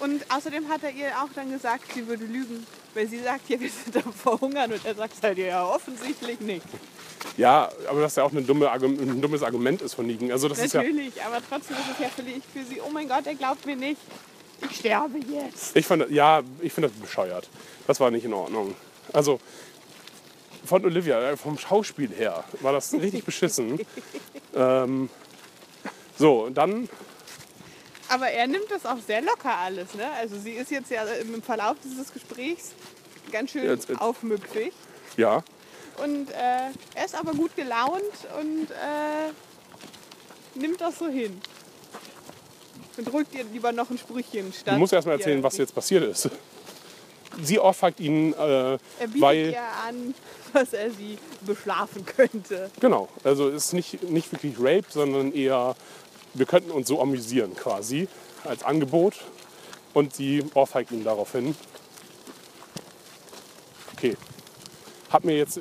Und 0.00 0.24
außerdem 0.30 0.68
hat 0.68 0.82
er 0.82 0.90
ihr 0.90 1.08
auch 1.22 1.28
dann 1.34 1.50
gesagt, 1.50 1.84
sie 1.94 2.06
würde 2.06 2.24
lügen. 2.24 2.66
Weil 2.94 3.08
sie 3.08 3.18
sagt, 3.20 3.48
ja, 3.48 3.58
wir 3.58 3.70
sind 3.70 3.96
am 4.06 4.12
Verhungern 4.12 4.72
und 4.72 4.84
er 4.84 4.94
sagt 4.94 5.14
halt, 5.22 5.36
ja, 5.38 5.66
offensichtlich 5.66 6.38
nicht. 6.40 6.64
Ja, 7.36 7.68
aber 7.88 8.02
das 8.02 8.14
ja 8.14 8.22
auch 8.22 8.30
eine 8.30 8.42
dumme, 8.42 8.70
Argu- 8.70 9.00
ein 9.00 9.20
dummes 9.20 9.42
Argument 9.42 9.82
ist 9.82 9.94
von 9.94 10.06
Nigen. 10.06 10.30
Also 10.30 10.48
das 10.48 10.58
ist 10.60 10.74
ja, 10.74 10.80
Natürlich, 10.82 11.20
aber 11.24 11.38
trotzdem 11.48 11.76
ist 11.76 11.90
es 11.92 11.98
ja 11.98 12.08
völlig 12.10 12.42
für 12.52 12.62
sie, 12.64 12.80
oh 12.80 12.90
mein 12.92 13.08
Gott, 13.08 13.26
er 13.26 13.34
glaubt 13.34 13.66
mir 13.66 13.74
nicht. 13.74 14.00
Ich 14.70 14.78
sterbe 14.78 15.18
jetzt. 15.18 15.76
ich 15.76 15.86
fand, 15.86 16.10
ja, 16.10 16.42
ich 16.60 16.72
finde 16.72 16.88
das 16.88 16.98
bescheuert. 16.98 17.48
Das 17.86 18.00
war 18.00 18.10
nicht 18.10 18.24
in 18.24 18.32
Ordnung. 18.32 18.74
Also 19.12 19.40
von 20.64 20.84
Olivia, 20.84 21.20
äh, 21.30 21.36
vom 21.36 21.58
Schauspiel 21.58 22.10
her, 22.10 22.44
war 22.60 22.72
das 22.72 22.92
richtig 22.94 23.24
beschissen. 23.26 23.80
ähm, 24.54 25.10
so, 26.16 26.44
und 26.44 26.54
dann 26.54 26.88
Aber 28.08 28.28
er 28.28 28.46
nimmt 28.46 28.70
das 28.70 28.86
auch 28.86 28.98
sehr 29.06 29.20
locker 29.20 29.56
alles. 29.56 29.94
Ne? 29.94 30.10
Also 30.12 30.38
sie 30.38 30.52
ist 30.52 30.70
jetzt 30.70 30.90
ja 30.90 31.02
im 31.04 31.42
Verlauf 31.42 31.76
dieses 31.84 32.12
Gesprächs 32.12 32.72
ganz 33.32 33.50
schön 33.50 33.64
Jetzt- 33.64 33.88
jetzt- 33.88 34.00
aufmüpfig. 34.00 34.72
Ja, 35.16 35.42
Und 36.02 36.30
äh, 36.30 36.70
er 36.94 37.04
ist 37.04 37.14
aber 37.14 37.32
gut 37.32 37.54
gelaunt 37.56 38.02
und 38.40 38.70
äh, 38.70 39.32
nimmt 40.58 40.80
das 40.80 40.98
so 40.98 41.08
hin. 41.08 41.40
Und 42.96 43.12
drückt 43.12 43.34
ihr 43.34 43.44
lieber 43.44 43.72
noch 43.72 43.90
ein 43.90 43.98
Sprüchchen 43.98 44.52
statt. 44.52 44.74
du 44.74 44.78
musst 44.78 44.92
erst 44.92 45.06
mal 45.06 45.14
erzählen, 45.14 45.42
was 45.42 45.56
jetzt 45.56 45.74
passiert 45.74 46.04
ist. 46.04 46.30
Sie 47.42 47.58
ohrfeigt 47.58 47.98
ihn, 48.00 48.32
äh, 48.34 48.36
Er 48.38 48.78
bietet 49.06 49.20
weil... 49.20 49.50
ihr 49.50 49.62
an, 49.86 50.14
dass 50.52 50.72
er 50.72 50.90
sie 50.90 51.18
beschlafen 51.40 52.06
könnte. 52.06 52.70
Genau, 52.80 53.08
also 53.24 53.48
es 53.48 53.66
ist 53.66 53.72
nicht, 53.72 54.02
nicht 54.04 54.30
wirklich 54.32 54.54
Rape, 54.58 54.86
sondern 54.88 55.32
eher, 55.32 55.74
wir 56.34 56.46
könnten 56.46 56.70
uns 56.70 56.88
so 56.88 57.00
amüsieren 57.00 57.54
quasi 57.56 58.08
als 58.44 58.62
Angebot. 58.62 59.14
Und 59.94 60.14
sie 60.14 60.44
ohrfeigt 60.54 60.90
ihn 60.90 61.04
daraufhin. 61.04 61.54
Okay. 63.96 64.16
Hat 65.14 65.24
mir 65.24 65.36
jetzt, 65.36 65.60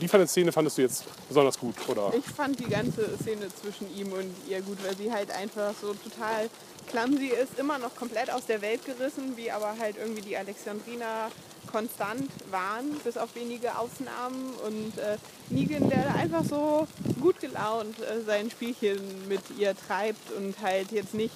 die 0.00 0.26
Szene 0.28 0.52
fandest 0.52 0.78
du 0.78 0.82
jetzt 0.82 1.02
besonders 1.26 1.58
gut, 1.58 1.74
oder? 1.88 2.12
Ich 2.16 2.24
fand 2.24 2.60
die 2.60 2.68
ganze 2.68 3.18
Szene 3.20 3.48
zwischen 3.60 3.92
ihm 3.96 4.12
und 4.12 4.32
ihr 4.48 4.62
gut, 4.62 4.78
weil 4.86 4.96
sie 4.96 5.12
halt 5.12 5.32
einfach 5.32 5.74
so 5.82 5.94
total 5.94 6.48
clumsy 6.92 7.26
ist, 7.26 7.58
immer 7.58 7.80
noch 7.80 7.96
komplett 7.96 8.30
aus 8.30 8.46
der 8.46 8.62
Welt 8.62 8.84
gerissen, 8.84 9.36
wie 9.36 9.50
aber 9.50 9.74
halt 9.80 9.96
irgendwie 9.96 10.20
die 10.20 10.36
Alexandriner 10.36 11.32
konstant 11.72 12.30
waren, 12.52 12.92
bis 13.02 13.16
auf 13.16 13.34
wenige 13.34 13.76
Ausnahmen. 13.76 14.54
Und 14.64 14.96
äh, 14.98 15.16
Negan, 15.50 15.90
der 15.90 16.14
einfach 16.14 16.44
so 16.44 16.86
gut 17.20 17.40
gelaunt 17.40 17.98
äh, 17.98 18.22
sein 18.24 18.48
Spielchen 18.48 19.26
mit 19.26 19.42
ihr 19.58 19.74
treibt 19.74 20.30
und 20.36 20.54
halt 20.62 20.92
jetzt 20.92 21.14
nicht 21.14 21.34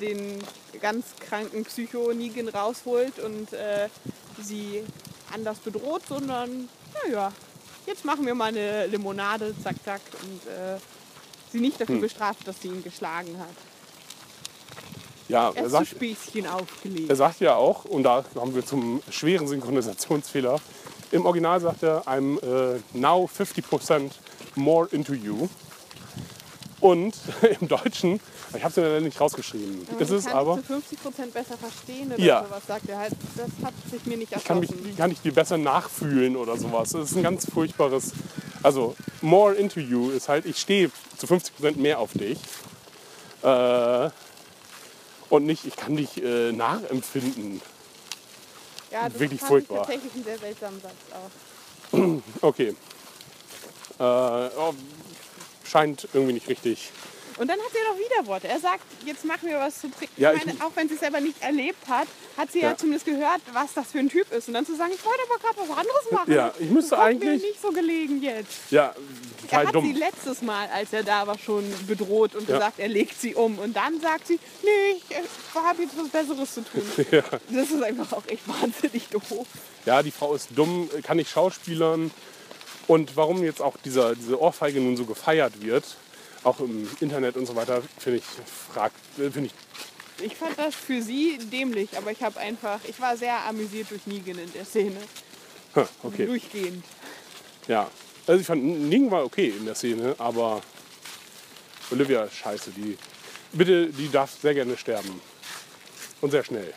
den 0.00 0.38
ganz 0.80 1.04
kranken 1.28 1.62
Psycho 1.66 2.14
Negan 2.14 2.48
rausholt 2.48 3.18
und 3.18 3.52
äh, 3.52 3.90
sie 4.42 4.82
anders 5.32 5.58
bedroht, 5.58 6.02
sondern 6.08 6.68
naja, 7.04 7.32
jetzt 7.86 8.04
machen 8.04 8.26
wir 8.26 8.34
mal 8.34 8.46
eine 8.46 8.86
Limonade, 8.86 9.54
zack, 9.62 9.76
zack, 9.84 10.00
und 10.22 10.50
äh, 10.50 10.78
sie 11.52 11.60
nicht 11.60 11.80
dafür 11.80 12.00
bestraft, 12.00 12.46
dass 12.46 12.60
sie 12.60 12.68
ihn 12.68 12.82
geschlagen 12.82 13.38
hat. 13.38 13.48
Ja, 15.28 15.50
Er 15.50 15.62
er 15.62 15.70
sagt, 15.70 15.88
Späßchen 15.88 16.46
aufgelegt. 16.46 17.08
er 17.08 17.16
sagt 17.16 17.40
ja 17.40 17.54
auch, 17.54 17.84
und 17.84 18.02
da 18.02 18.24
kommen 18.34 18.54
wir 18.54 18.66
zum 18.66 19.00
schweren 19.10 19.46
Synchronisationsfehler, 19.46 20.60
im 21.12 21.26
Original 21.26 21.60
sagt 21.60 21.82
er, 21.82 22.06
I'm 22.06 22.38
äh, 22.42 22.80
now 22.92 23.28
50% 23.28 24.12
more 24.54 24.88
into 24.92 25.12
you. 25.12 25.48
Und 26.80 27.14
im 27.60 27.68
Deutschen, 27.68 28.20
ich 28.54 28.64
habe 28.64 28.70
es 28.70 28.76
leider 28.76 29.00
nicht 29.00 29.20
rausgeschrieben, 29.20 29.86
Aber 29.90 30.00
ist 30.00 30.10
ich 30.10 30.16
es 30.16 30.24
kann 30.26 30.36
aber... 30.36 30.56
zu 30.56 30.62
50 30.64 31.02
Prozent 31.02 31.34
besser 31.34 31.56
verstehen 31.56 32.12
oder 32.12 32.18
Ja. 32.22 32.44
sowas, 32.44 32.62
sagt 32.66 32.88
er 32.88 32.98
halt. 32.98 33.12
Das 33.36 33.48
hat 33.64 33.74
sich 33.90 34.04
mir 34.06 34.16
nicht 34.16 34.30
kann, 34.44 34.60
mich, 34.60 34.70
erschlossen. 34.70 34.96
kann 34.96 35.10
ich 35.10 35.20
dir 35.20 35.32
besser 35.32 35.58
nachfühlen 35.58 36.36
oder 36.36 36.56
sowas. 36.56 36.90
Das 36.90 37.10
ist 37.10 37.16
ein 37.16 37.22
ganz 37.22 37.46
furchtbares. 37.48 38.12
Also, 38.62 38.94
more 39.20 39.54
into 39.54 39.80
you 39.80 40.10
ist 40.10 40.28
halt, 40.28 40.46
ich 40.46 40.58
stehe 40.58 40.90
zu 41.16 41.26
50% 41.26 41.76
mehr 41.78 41.98
auf 41.98 42.12
dich. 42.12 42.38
Äh, 43.42 44.10
und 45.30 45.46
nicht, 45.46 45.64
ich 45.64 45.76
kann 45.76 45.96
dich 45.96 46.22
äh, 46.22 46.52
nachempfinden. 46.52 47.60
Ja, 48.90 49.08
das 49.08 49.18
wirklich 49.20 49.40
furchtbar. 49.40 49.82
Ich 49.82 49.86
tatsächlich 49.86 50.14
einen 50.14 50.24
sehr 50.24 50.38
seltsamen 50.38 50.80
Satz 50.80 50.92
auch. 51.12 52.20
Okay. 52.42 52.74
Äh, 53.98 54.02
oh, 54.02 54.74
scheint 55.64 56.08
irgendwie 56.12 56.32
nicht 56.32 56.48
richtig 56.48 56.90
Und 57.40 57.48
dann 57.48 57.58
hat 57.58 57.68
sie 57.72 57.78
noch 57.90 57.98
Widerworte. 57.98 58.48
Er 58.48 58.60
sagt, 58.60 58.82
jetzt 59.06 59.24
machen 59.24 59.48
wir 59.48 59.58
was 59.58 59.80
zu 59.80 59.90
trinken. 59.90 60.12
Ja, 60.20 60.32
ich 60.32 60.40
ich- 60.40 60.46
meine, 60.46 60.62
auch 60.62 60.72
wenn 60.74 60.88
sie 60.88 60.94
es 60.94 61.00
selber 61.00 61.20
nicht 61.20 61.40
erlebt 61.42 61.88
hat, 61.88 62.06
hat 62.36 62.52
sie 62.52 62.60
ja. 62.60 62.70
Ja. 62.70 62.76
zumindest 62.76 63.06
gehört, 63.06 63.40
was 63.54 63.72
das 63.74 63.92
für 63.92 63.98
ein 63.98 64.10
Typ 64.10 64.30
ist. 64.30 64.48
Und 64.48 64.54
dann 64.54 64.66
zu 64.66 64.76
sagen, 64.76 64.92
ich 64.94 65.02
wollte 65.04 65.20
aber 65.28 65.38
gerade 65.40 65.68
was 65.70 65.78
anderes 65.78 66.10
machen. 66.12 66.32
Ja, 66.32 66.52
ich 66.58 66.68
müsste 66.68 66.90
Das 66.90 67.00
eigentlich- 67.00 67.40
Mir 67.42 67.48
nicht 67.48 67.62
so 67.62 67.70
gelegen 67.72 68.22
jetzt. 68.22 68.70
Ja, 68.70 68.88
Er 68.88 68.94
total 69.42 69.66
hat 69.68 69.74
dumm. 69.74 69.86
sie 69.86 69.92
letztes 69.98 70.42
Mal, 70.42 70.68
als 70.68 70.92
er 70.92 71.02
da 71.02 71.26
war, 71.26 71.38
schon 71.38 71.64
bedroht 71.86 72.34
und 72.34 72.46
Ja. 72.48 72.56
gesagt, 72.58 72.78
er 72.78 72.88
legt 72.88 73.18
sie 73.18 73.34
um. 73.34 73.58
Und 73.58 73.74
dann 73.74 73.98
sagt 74.00 74.26
sie, 74.26 74.38
nee, 74.62 74.96
ich 75.08 75.54
habe 75.54 75.82
jetzt 75.82 75.96
was 75.98 76.08
Besseres 76.08 76.54
zu 76.54 76.60
tun. 76.62 76.82
Ja. 77.10 77.22
Das 77.48 77.70
ist 77.70 77.82
einfach 77.82 78.12
auch 78.12 78.26
echt 78.26 78.46
wahnsinnig 78.46 79.08
doof. 79.08 79.46
ja, 79.86 80.02
die 80.02 80.10
Frau 80.10 80.34
ist 80.34 80.48
dumm, 80.54 80.88
kann 81.02 81.16
nicht 81.16 81.30
schauspielern. 81.30 82.10
Und 82.86 83.16
warum 83.16 83.42
jetzt 83.44 83.62
auch 83.62 83.76
dieser, 83.84 84.14
diese 84.14 84.38
Ohrfeige 84.40 84.80
nun 84.80 84.96
so 84.96 85.04
gefeiert 85.06 85.62
wird, 85.62 85.84
auch 86.42 86.60
im 86.60 86.88
Internet 87.00 87.36
und 87.36 87.46
so 87.46 87.54
weiter, 87.54 87.82
finde 87.98 88.18
ich, 88.18 88.24
fragt, 88.72 88.96
äh, 89.18 89.30
finde 89.30 89.50
ich, 89.50 90.24
Ich 90.24 90.36
fand 90.36 90.58
das 90.58 90.74
für 90.74 91.02
sie 91.02 91.38
dämlich, 91.38 91.96
aber 91.96 92.10
ich 92.12 92.22
habe 92.22 92.38
einfach, 92.38 92.80
ich 92.86 93.00
war 93.00 93.16
sehr 93.16 93.44
amüsiert 93.46 93.90
durch 93.90 94.06
Negan 94.06 94.38
in 94.38 94.52
der 94.52 94.64
Szene. 94.64 94.98
huh, 95.74 95.86
okay. 96.02 96.26
Durchgehend. 96.26 96.84
Ja. 97.68 97.90
Also 98.26 98.40
ich 98.40 98.46
fand, 98.46 98.62
Ning 98.62 99.10
war 99.10 99.24
okay 99.24 99.48
in 99.48 99.64
der 99.64 99.74
Szene, 99.74 100.14
aber 100.18 100.60
Olivia 101.90 102.28
scheiße. 102.30 102.70
Die, 102.70 102.96
bitte, 103.52 103.88
die 103.88 104.10
darf 104.10 104.30
sehr 104.40 104.54
gerne 104.54 104.76
sterben. 104.76 105.20
Und 106.20 106.30
sehr 106.30 106.44
schnell. 106.44 106.72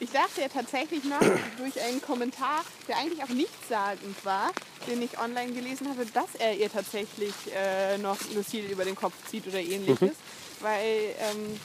Ich 0.00 0.10
dachte 0.10 0.42
ja 0.42 0.48
tatsächlich 0.48 1.02
noch 1.04 1.20
durch 1.56 1.80
einen 1.80 2.02
Kommentar, 2.02 2.64
der 2.86 2.98
eigentlich 2.98 3.22
auch 3.22 3.28
nichtssagend 3.28 4.22
war, 4.24 4.52
den 4.86 5.02
ich 5.02 5.18
online 5.18 5.52
gelesen 5.52 5.88
habe, 5.88 6.06
dass 6.06 6.34
er 6.38 6.54
ihr 6.54 6.70
tatsächlich 6.70 7.34
äh, 7.54 7.98
noch 7.98 8.18
Lucille 8.34 8.68
über 8.68 8.84
den 8.84 8.94
Kopf 8.94 9.14
zieht 9.30 9.46
oder 9.46 9.60
ähnliches. 9.60 10.16
Weil 10.60 11.14
ähm, 11.18 11.60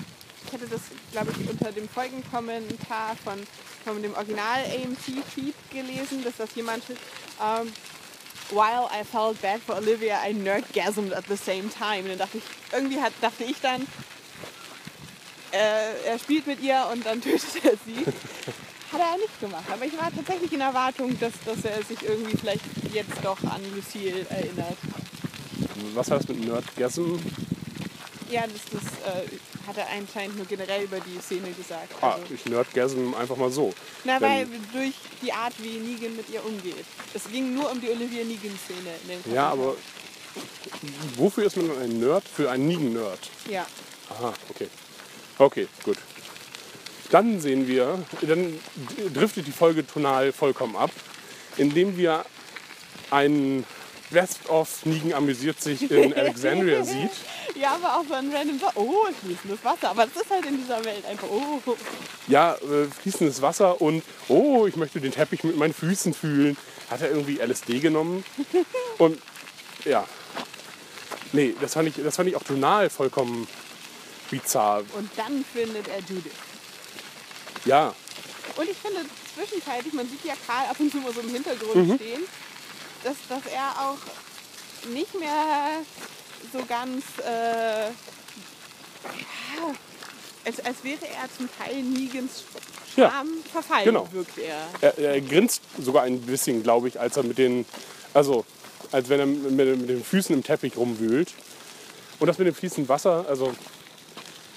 ich 0.45 0.53
hatte 0.53 0.67
das, 0.67 0.81
glaube 1.11 1.31
ich, 1.31 1.49
unter 1.49 1.71
dem 1.71 1.87
Folgenkommentar 1.87 3.15
von, 3.23 3.39
von 3.83 4.01
dem 4.01 4.13
Original 4.13 4.63
AMC-Feed 4.63 5.55
gelesen, 5.71 6.23
dass 6.23 6.37
das 6.37 6.55
jemand 6.55 6.83
ähm, 6.89 7.71
While 8.51 8.89
I 8.91 9.03
felt 9.03 9.39
bad 9.41 9.61
for 9.61 9.75
Olivia, 9.75 10.17
I 10.27 10.33
nerdgasmed 10.33 11.13
at 11.13 11.25
the 11.27 11.35
same 11.35 11.69
time. 11.69 12.03
Und 12.03 12.09
dann 12.09 12.17
dachte 12.17 12.39
ich, 12.39 12.43
irgendwie 12.71 12.99
hat, 12.99 13.13
dachte 13.21 13.43
ich 13.43 13.61
dann, 13.61 13.83
äh, 15.51 16.07
er 16.07 16.17
spielt 16.17 16.47
mit 16.47 16.61
ihr 16.61 16.87
und 16.91 17.05
dann 17.05 17.21
tötet 17.21 17.63
er 17.63 17.73
sie. 17.85 18.05
Hat 18.91 18.99
er 18.99 19.17
nicht 19.17 19.39
gemacht. 19.39 19.63
Aber 19.71 19.85
ich 19.85 19.97
war 19.97 20.11
tatsächlich 20.13 20.51
in 20.53 20.61
Erwartung, 20.61 21.17
dass, 21.19 21.33
dass 21.45 21.63
er 21.63 21.83
sich 21.83 22.01
irgendwie 22.03 22.35
vielleicht 22.37 22.63
jetzt 22.93 23.11
doch 23.23 23.37
an 23.43 23.61
Lucille 23.75 24.25
erinnert. 24.29 24.77
Was 25.93 26.09
heißt 26.11 26.29
mit 26.29 26.45
Nerdgasm? 26.45 27.17
Ja, 28.31 28.41
das, 28.41 28.61
das 28.71 29.13
äh, 29.23 29.27
hat 29.67 29.77
er 29.77 29.87
anscheinend 29.95 30.37
nur 30.37 30.45
generell 30.45 30.83
über 30.83 30.99
die 30.99 31.19
Szene 31.21 31.51
gesagt. 31.51 31.93
Ah, 32.01 32.13
Also, 32.13 32.33
ich 32.33 32.45
Nerdgasm 32.45 33.13
einfach 33.13 33.37
mal 33.37 33.51
so. 33.51 33.73
na, 34.03 34.19
weil 34.21 34.47
durch 34.73 34.93
die 35.21 35.31
Art, 35.31 35.53
wie 35.59 35.77
Negan 35.77 36.15
mit 36.15 36.29
ihr 36.29 36.43
umgeht. 36.45 36.85
Es 37.13 37.29
ging 37.31 37.53
nur 37.53 37.71
um 37.71 37.79
die 37.81 37.89
Olivia 37.89 38.23
Negan-Szene 38.23 38.89
Ja, 39.33 39.49
aber 39.49 39.75
wofür 41.15 41.45
ist 41.45 41.57
man 41.57 41.71
ein 41.79 41.99
Nerd? 41.99 42.23
Für 42.27 42.51
einen 42.51 42.67
Nigen-Nerd. 42.67 43.19
Ja. 43.49 43.65
Aha, 44.09 44.33
okay. 44.49 44.67
Okay, 45.37 45.67
gut. 45.83 45.97
Dann 47.11 47.39
sehen 47.39 47.67
wir, 47.67 47.99
dann 48.21 48.59
driftet 49.13 49.47
die 49.47 49.51
Folge 49.51 49.85
tonal 49.85 50.31
vollkommen 50.31 50.75
ab, 50.75 50.91
indem 51.57 51.97
wir 51.97 52.23
einen 53.09 53.65
Best 54.11 54.49
of 54.49 54.85
Negan 54.85 55.13
amüsiert 55.13 55.61
sich 55.61 55.89
in 55.89 56.13
Alexandria 56.15 56.83
sieht. 56.83 57.11
Ja, 57.55 57.75
aber 57.75 57.97
auch 57.97 58.03
so 58.07 58.13
ein 58.13 58.31
random 58.33 58.59
Sa- 58.59 58.71
Oh, 58.75 59.05
fließendes 59.23 59.63
Wasser. 59.63 59.89
Aber 59.89 60.05
das 60.07 60.23
ist 60.23 60.31
halt 60.31 60.45
in 60.45 60.57
dieser 60.57 60.83
Welt 60.85 61.03
einfach. 61.05 61.27
Oh. 61.29 61.59
Ja, 62.27 62.53
äh, 62.55 62.85
fließendes 63.01 63.41
Wasser 63.41 63.81
und 63.81 64.03
oh, 64.27 64.65
ich 64.67 64.75
möchte 64.75 64.99
den 65.01 65.11
Teppich 65.11 65.43
mit 65.43 65.57
meinen 65.57 65.73
Füßen 65.73 66.13
fühlen. 66.13 66.57
Hat 66.89 67.01
er 67.01 67.09
irgendwie 67.09 67.39
LSD 67.39 67.79
genommen? 67.79 68.23
Und 68.97 69.19
ja. 69.85 70.07
Nee, 71.33 71.53
das 71.61 71.73
fand 71.75 71.87
ich, 71.89 72.03
das 72.03 72.15
fand 72.15 72.29
ich 72.29 72.35
auch 72.35 72.41
tonal 72.43 72.89
vollkommen 72.89 73.47
bizarr. 74.31 74.81
Und 74.97 75.09
dann 75.15 75.45
findet 75.53 75.87
er 75.87 75.99
Judith. 75.99 76.31
Ja, 77.65 77.93
Und 78.55 78.69
ich 78.69 78.77
finde 78.77 79.01
zwischenzeitlich, 79.35 79.93
man 79.93 80.07
sieht 80.09 80.23
ja 80.25 80.33
Karl 80.47 80.65
ab 80.69 80.75
und 80.79 80.91
zu 80.91 80.97
mal 80.97 81.13
so 81.13 81.21
im 81.21 81.29
Hintergrund 81.29 81.95
stehen, 81.95 82.21
dass, 83.03 83.15
dass 83.27 83.51
er 83.53 83.69
auch 83.79 83.97
nicht 84.93 85.17
mehr 85.19 85.81
so 86.53 86.59
ganz, 86.65 87.03
äh, 87.25 87.87
ja, 87.89 87.91
als, 90.45 90.59
als 90.61 90.83
wäre 90.83 91.05
er 91.05 91.29
zum 91.37 91.49
Teil 91.57 91.81
Negans 91.83 92.43
Ja, 92.95 93.09
Charme 93.11 93.43
verfallen, 93.51 93.85
genau. 93.85 94.07
wirkt 94.11 94.37
er. 94.37 94.67
Er, 94.81 94.97
er 94.97 95.21
grinst 95.21 95.61
sogar 95.77 96.03
ein 96.03 96.21
bisschen, 96.21 96.63
glaube 96.63 96.87
ich, 96.87 96.99
als 96.99 97.17
er 97.17 97.23
mit 97.23 97.37
den, 97.37 97.65
also 98.13 98.45
als 98.91 99.09
wenn 99.09 99.19
er 99.19 99.25
mit, 99.25 99.51
mit 99.79 99.89
den 99.89 100.03
Füßen 100.03 100.33
im 100.33 100.43
Teppich 100.43 100.75
rumwühlt. 100.77 101.33
Und 102.19 102.27
das 102.27 102.37
mit 102.37 102.47
dem 102.47 102.55
fließenden 102.55 102.89
Wasser, 102.89 103.25
also 103.29 103.53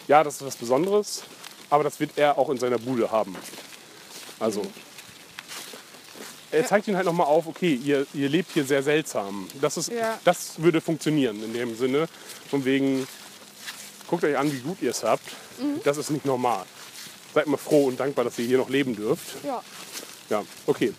ja, 0.09 0.25
das 0.25 0.37
ist 0.37 0.47
was 0.47 0.57
Besonderes, 0.57 1.23
aber 1.73 1.85
das 1.85 1.99
wird 2.01 2.11
er 2.17 2.37
auch 2.37 2.51
in 2.51 2.59
seiner 2.59 2.79
Bude 2.79 3.11
haben. 3.11 3.35
Also 4.39 4.63
er 6.51 6.67
zeigt 6.67 6.87
ihn 6.87 6.97
halt 6.97 7.07
nochmal 7.07 7.27
auf, 7.27 7.47
okay, 7.47 7.73
ihr, 7.83 8.07
ihr 8.13 8.29
lebt 8.29 8.53
hier 8.53 8.65
sehr 8.67 8.83
seltsam. 8.83 9.49
Das, 9.59 9.79
ist, 9.79 9.91
Ja. 9.91 10.19
das 10.23 10.61
würde 10.61 10.83
funktionieren 10.83 11.43
in 11.43 11.55
dem 11.55 11.75
Sinne. 11.75 12.09
Von 12.51 12.67
wegen, 12.67 13.09
guckt 14.07 14.23
euch 14.25 14.37
an, 14.37 14.53
wie 14.53 14.59
gut 14.61 14.83
ihr 14.83 14.91
es 14.91 15.03
habt. 15.03 15.25
Das 15.83 15.97
ist 15.97 16.11
nicht 16.11 16.27
normal. 16.27 16.67
Seid 17.33 17.47
mal 17.47 17.57
froh 17.57 17.87
und 17.87 17.99
dankbar, 17.99 18.27
dass 18.27 18.39
ihr 18.39 18.45
hier 18.47 18.59
noch 18.59 18.69
leben 18.69 18.95
dürft. 18.95 19.43
Ja. 19.43 19.63
Ja, 20.29 20.45
okay. 20.67 20.93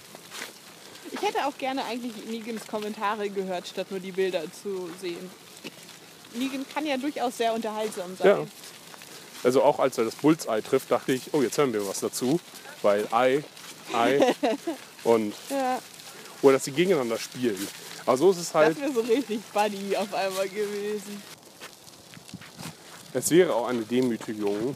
Ich 1.11 1.21
hätte 1.21 1.45
auch 1.45 1.55
gerne 1.59 1.85
eigentlich 1.85 2.13
Negans 2.25 2.65
Kommentare 2.65 3.29
gehört, 3.29 3.67
statt 3.67 3.91
nur 3.91 3.99
die 3.99 4.11
Bilder 4.11 4.41
zu 4.63 4.89
sehen. 4.99 5.29
Negan 6.33 6.65
kann 6.73 6.87
ja 6.87 6.97
durchaus 6.97 7.37
sehr 7.37 7.53
unterhaltsam 7.53 8.15
sein. 8.17 8.27
Ja. 8.27 8.47
Also 9.43 9.61
auch 9.63 9.79
als 9.79 9.97
er 9.97 10.05
das 10.05 10.15
Bullseye 10.15 10.61
trifft, 10.61 10.91
dachte 10.91 11.11
ich, 11.13 11.33
oh, 11.33 11.41
jetzt 11.41 11.57
hören 11.57 11.73
wir 11.73 11.85
was 11.87 11.99
dazu. 11.99 12.39
Weil 12.81 13.07
Ei, 13.11 13.43
Ei 13.93 14.33
und 15.03 15.33
Ja, 15.49 15.79
oder 16.41 16.53
dass 16.53 16.65
sie 16.65 16.71
gegeneinander 16.71 17.17
spielen. 17.17 17.67
Aber 18.05 18.17
so 18.17 18.31
ist 18.31 18.37
es 18.37 18.53
halt, 18.53 18.75
das 18.77 18.81
wäre 18.83 18.93
so 18.93 19.01
richtig 19.01 19.39
Buddy 19.53 19.95
auf 19.95 20.13
einmal 20.13 20.47
gewesen. 20.49 21.21
es 23.13 23.29
wäre 23.31 23.53
auch 23.55 23.67
eine 23.67 23.81
Demütigung 23.83 24.75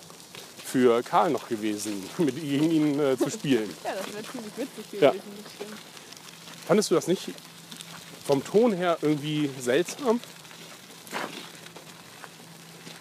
für 0.65 1.01
Karl 1.03 1.31
noch 1.31 1.47
gewesen, 1.49 2.03
mit 2.17 2.35
gegen 2.35 2.71
ihn 2.71 2.99
äh, 2.99 3.17
zu 3.17 3.29
spielen. 3.29 3.69
Ja, 3.83 3.91
das 3.95 4.13
wäre 4.13 4.23
ziemlich 4.31 4.51
witzig 4.57 5.01
Ja. 5.01 5.09
gewesen. 5.11 5.23
stimmt. 5.55 5.73
Fandest 6.67 6.91
du 6.91 6.95
das 6.95 7.07
nicht 7.07 7.29
vom 8.25 8.43
Ton 8.43 8.73
her 8.73 8.97
irgendwie 9.01 9.49
seltsam? 9.61 10.19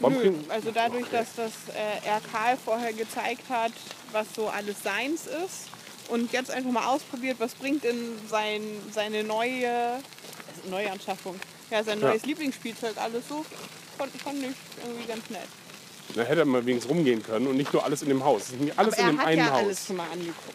Nö, 0.00 0.32
also 0.48 0.70
dadurch, 0.72 1.06
dass 1.10 1.28
das, 1.36 1.52
äh, 1.74 2.06
er 2.06 2.20
Karl 2.32 2.56
vorher 2.62 2.92
gezeigt 2.92 3.48
hat, 3.48 3.72
was 4.12 4.26
so 4.34 4.48
alles 4.48 4.82
seins 4.82 5.26
ist 5.26 5.68
und 6.08 6.32
jetzt 6.32 6.50
einfach 6.50 6.70
mal 6.70 6.86
ausprobiert, 6.86 7.36
was 7.40 7.54
bringt 7.54 7.82
denn 7.84 8.18
sein, 8.28 8.60
seine 8.92 9.24
neue 9.24 9.70
also 9.94 10.70
neue 10.70 10.90
Anschaffung, 10.90 11.38
ja, 11.70 11.82
sein 11.82 12.00
Ja. 12.00 12.08
neues 12.08 12.24
Lieblingsspielzeug 12.24 12.96
alles 12.98 13.26
so, 13.28 13.44
fand, 13.96 14.12
fand 14.20 14.38
ich 14.42 14.54
irgendwie 14.84 15.06
ganz 15.06 15.28
nett. 15.30 15.48
Da 16.14 16.22
hätte 16.22 16.40
er 16.40 16.44
mal 16.46 16.64
wenigstens 16.64 16.90
rumgehen 16.94 17.22
können 17.22 17.46
und 17.48 17.56
nicht 17.56 17.72
nur 17.72 17.84
alles 17.84 18.02
in 18.02 18.08
dem 18.08 18.22
Haus. 18.22 18.44
Alles 18.76 18.94
Aber 18.94 18.98
in 18.98 19.04
er 19.06 19.10
dem 19.12 19.18
hat 19.20 19.26
einen 19.26 19.38
ja 19.38 19.50
Haus. 19.50 19.58
alles 19.60 19.86
schon 19.86 19.96
mal 19.96 20.08
angeguckt. 20.10 20.54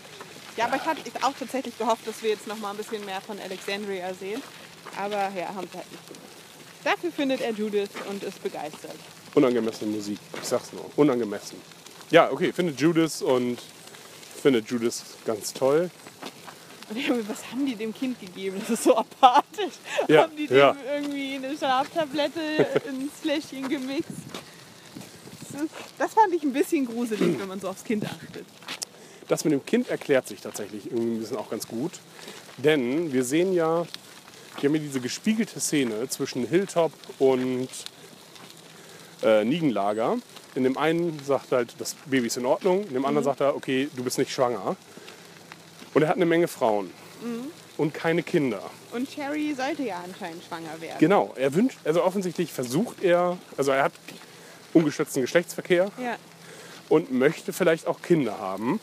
Ja, 0.57 0.65
aber 0.65 0.75
ich 0.77 0.83
hatte 0.85 1.01
auch 1.23 1.33
tatsächlich 1.37 1.77
gehofft, 1.77 2.05
dass 2.07 2.21
wir 2.21 2.29
jetzt 2.29 2.47
noch 2.47 2.57
mal 2.57 2.71
ein 2.71 2.77
bisschen 2.77 3.03
mehr 3.05 3.21
von 3.21 3.39
Alexandria 3.39 4.13
sehen. 4.13 4.41
Aber 4.97 5.15
ja, 5.35 5.47
haben 5.53 5.67
sie 5.71 5.77
halt 5.77 5.91
nicht 5.91 6.07
gemacht. 6.07 6.21
Dafür 6.83 7.11
findet 7.11 7.41
er 7.41 7.51
Judith 7.51 7.89
und 8.09 8.23
ist 8.23 8.41
begeistert. 8.41 8.95
Unangemessene 9.33 9.91
Musik, 9.91 10.19
ich 10.41 10.47
sag's 10.47 10.73
nur. 10.73 10.85
Unangemessen. 10.95 11.57
Ja, 12.09 12.29
okay, 12.31 12.51
findet 12.51 12.79
Judas 12.79 13.21
und 13.21 13.57
findet 14.41 14.69
Judas 14.69 15.03
ganz 15.25 15.53
toll. 15.53 15.89
Und 16.89 17.29
was 17.29 17.49
haben 17.49 17.65
die 17.65 17.75
dem 17.75 17.93
Kind 17.93 18.19
gegeben? 18.19 18.57
Das 18.59 18.71
ist 18.71 18.83
so 18.83 18.97
apathisch. 18.97 19.75
Ja, 20.09 20.23
haben 20.23 20.35
die 20.35 20.47
dem 20.47 20.57
ja. 20.57 20.75
irgendwie 20.93 21.35
eine 21.35 21.55
Schlaftablette 21.57 22.41
ins 22.89 23.13
Fläschchen 23.21 23.69
gemixt? 23.69 24.11
Das 25.97 26.13
fand 26.13 26.33
ich 26.33 26.43
ein 26.43 26.53
bisschen 26.53 26.85
gruselig, 26.85 27.39
wenn 27.39 27.47
man 27.47 27.61
so 27.61 27.69
aufs 27.69 27.83
Kind 27.83 28.05
achtet. 28.05 28.45
Das 29.27 29.45
mit 29.45 29.53
dem 29.53 29.65
Kind 29.65 29.89
erklärt 29.89 30.27
sich 30.27 30.41
tatsächlich 30.41 30.87
irgendwie 30.87 31.15
ein 31.15 31.19
bisschen 31.19 31.37
auch 31.37 31.49
ganz 31.49 31.67
gut. 31.67 31.93
Denn 32.57 33.13
wir 33.13 33.23
sehen 33.23 33.53
ja, 33.53 33.85
wir 34.59 34.69
haben 34.69 34.75
hier 34.75 34.85
diese 34.85 34.99
gespiegelte 34.99 35.59
Szene 35.61 36.09
zwischen 36.09 36.45
Hilltop 36.45 36.91
und 37.19 37.69
äh, 39.23 39.43
Niegenlager. 39.43 40.17
In 40.55 40.63
dem 40.63 40.77
einen 40.77 41.19
sagt 41.25 41.51
er 41.51 41.59
halt, 41.59 41.75
das 41.79 41.95
Baby 42.05 42.27
ist 42.27 42.37
in 42.37 42.45
Ordnung. 42.45 42.83
In 42.87 42.93
dem 42.93 43.05
anderen 43.05 43.23
sagt 43.23 43.39
er, 43.41 43.55
okay, 43.55 43.89
du 43.95 44.03
bist 44.03 44.17
nicht 44.17 44.31
schwanger. 44.31 44.75
Und 45.93 46.01
er 46.03 46.09
hat 46.09 46.15
eine 46.15 46.25
Menge 46.25 46.47
Frauen. 46.47 46.91
und 47.77 47.93
keine 47.93 48.21
Kinder. 48.23 48.61
Und 48.91 49.09
Cherry 49.09 49.53
sollte 49.55 49.83
ja 49.83 50.01
anscheinend 50.03 50.43
schwanger 50.43 50.79
werden. 50.81 50.97
Genau, 50.99 51.33
er 51.35 51.53
wünscht, 51.53 51.77
also 51.85 52.03
offensichtlich 52.03 52.51
versucht 52.51 53.01
er, 53.03 53.37
also 53.57 53.71
er 53.71 53.83
hat 53.83 53.93
ungeschützten 54.73 55.21
Geschlechtsverkehr 55.21 55.89
Ja. 55.97 56.15
und 56.89 57.11
möchte 57.11 57.53
vielleicht 57.53 57.87
auch 57.87 58.01
Kinder 58.01 58.39
haben. 58.39 58.79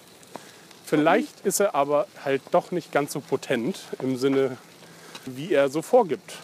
Vielleicht 0.85 1.40
ist 1.44 1.60
er 1.60 1.74
aber 1.74 2.06
halt 2.24 2.40
doch 2.51 2.70
nicht 2.70 2.90
ganz 2.93 3.12
so 3.12 3.20
potent 3.20 3.78
im 4.02 4.16
Sinne, 4.16 4.56
wie 5.27 5.52
er 5.52 5.69
so 5.69 5.82
vorgibt. 5.82 6.35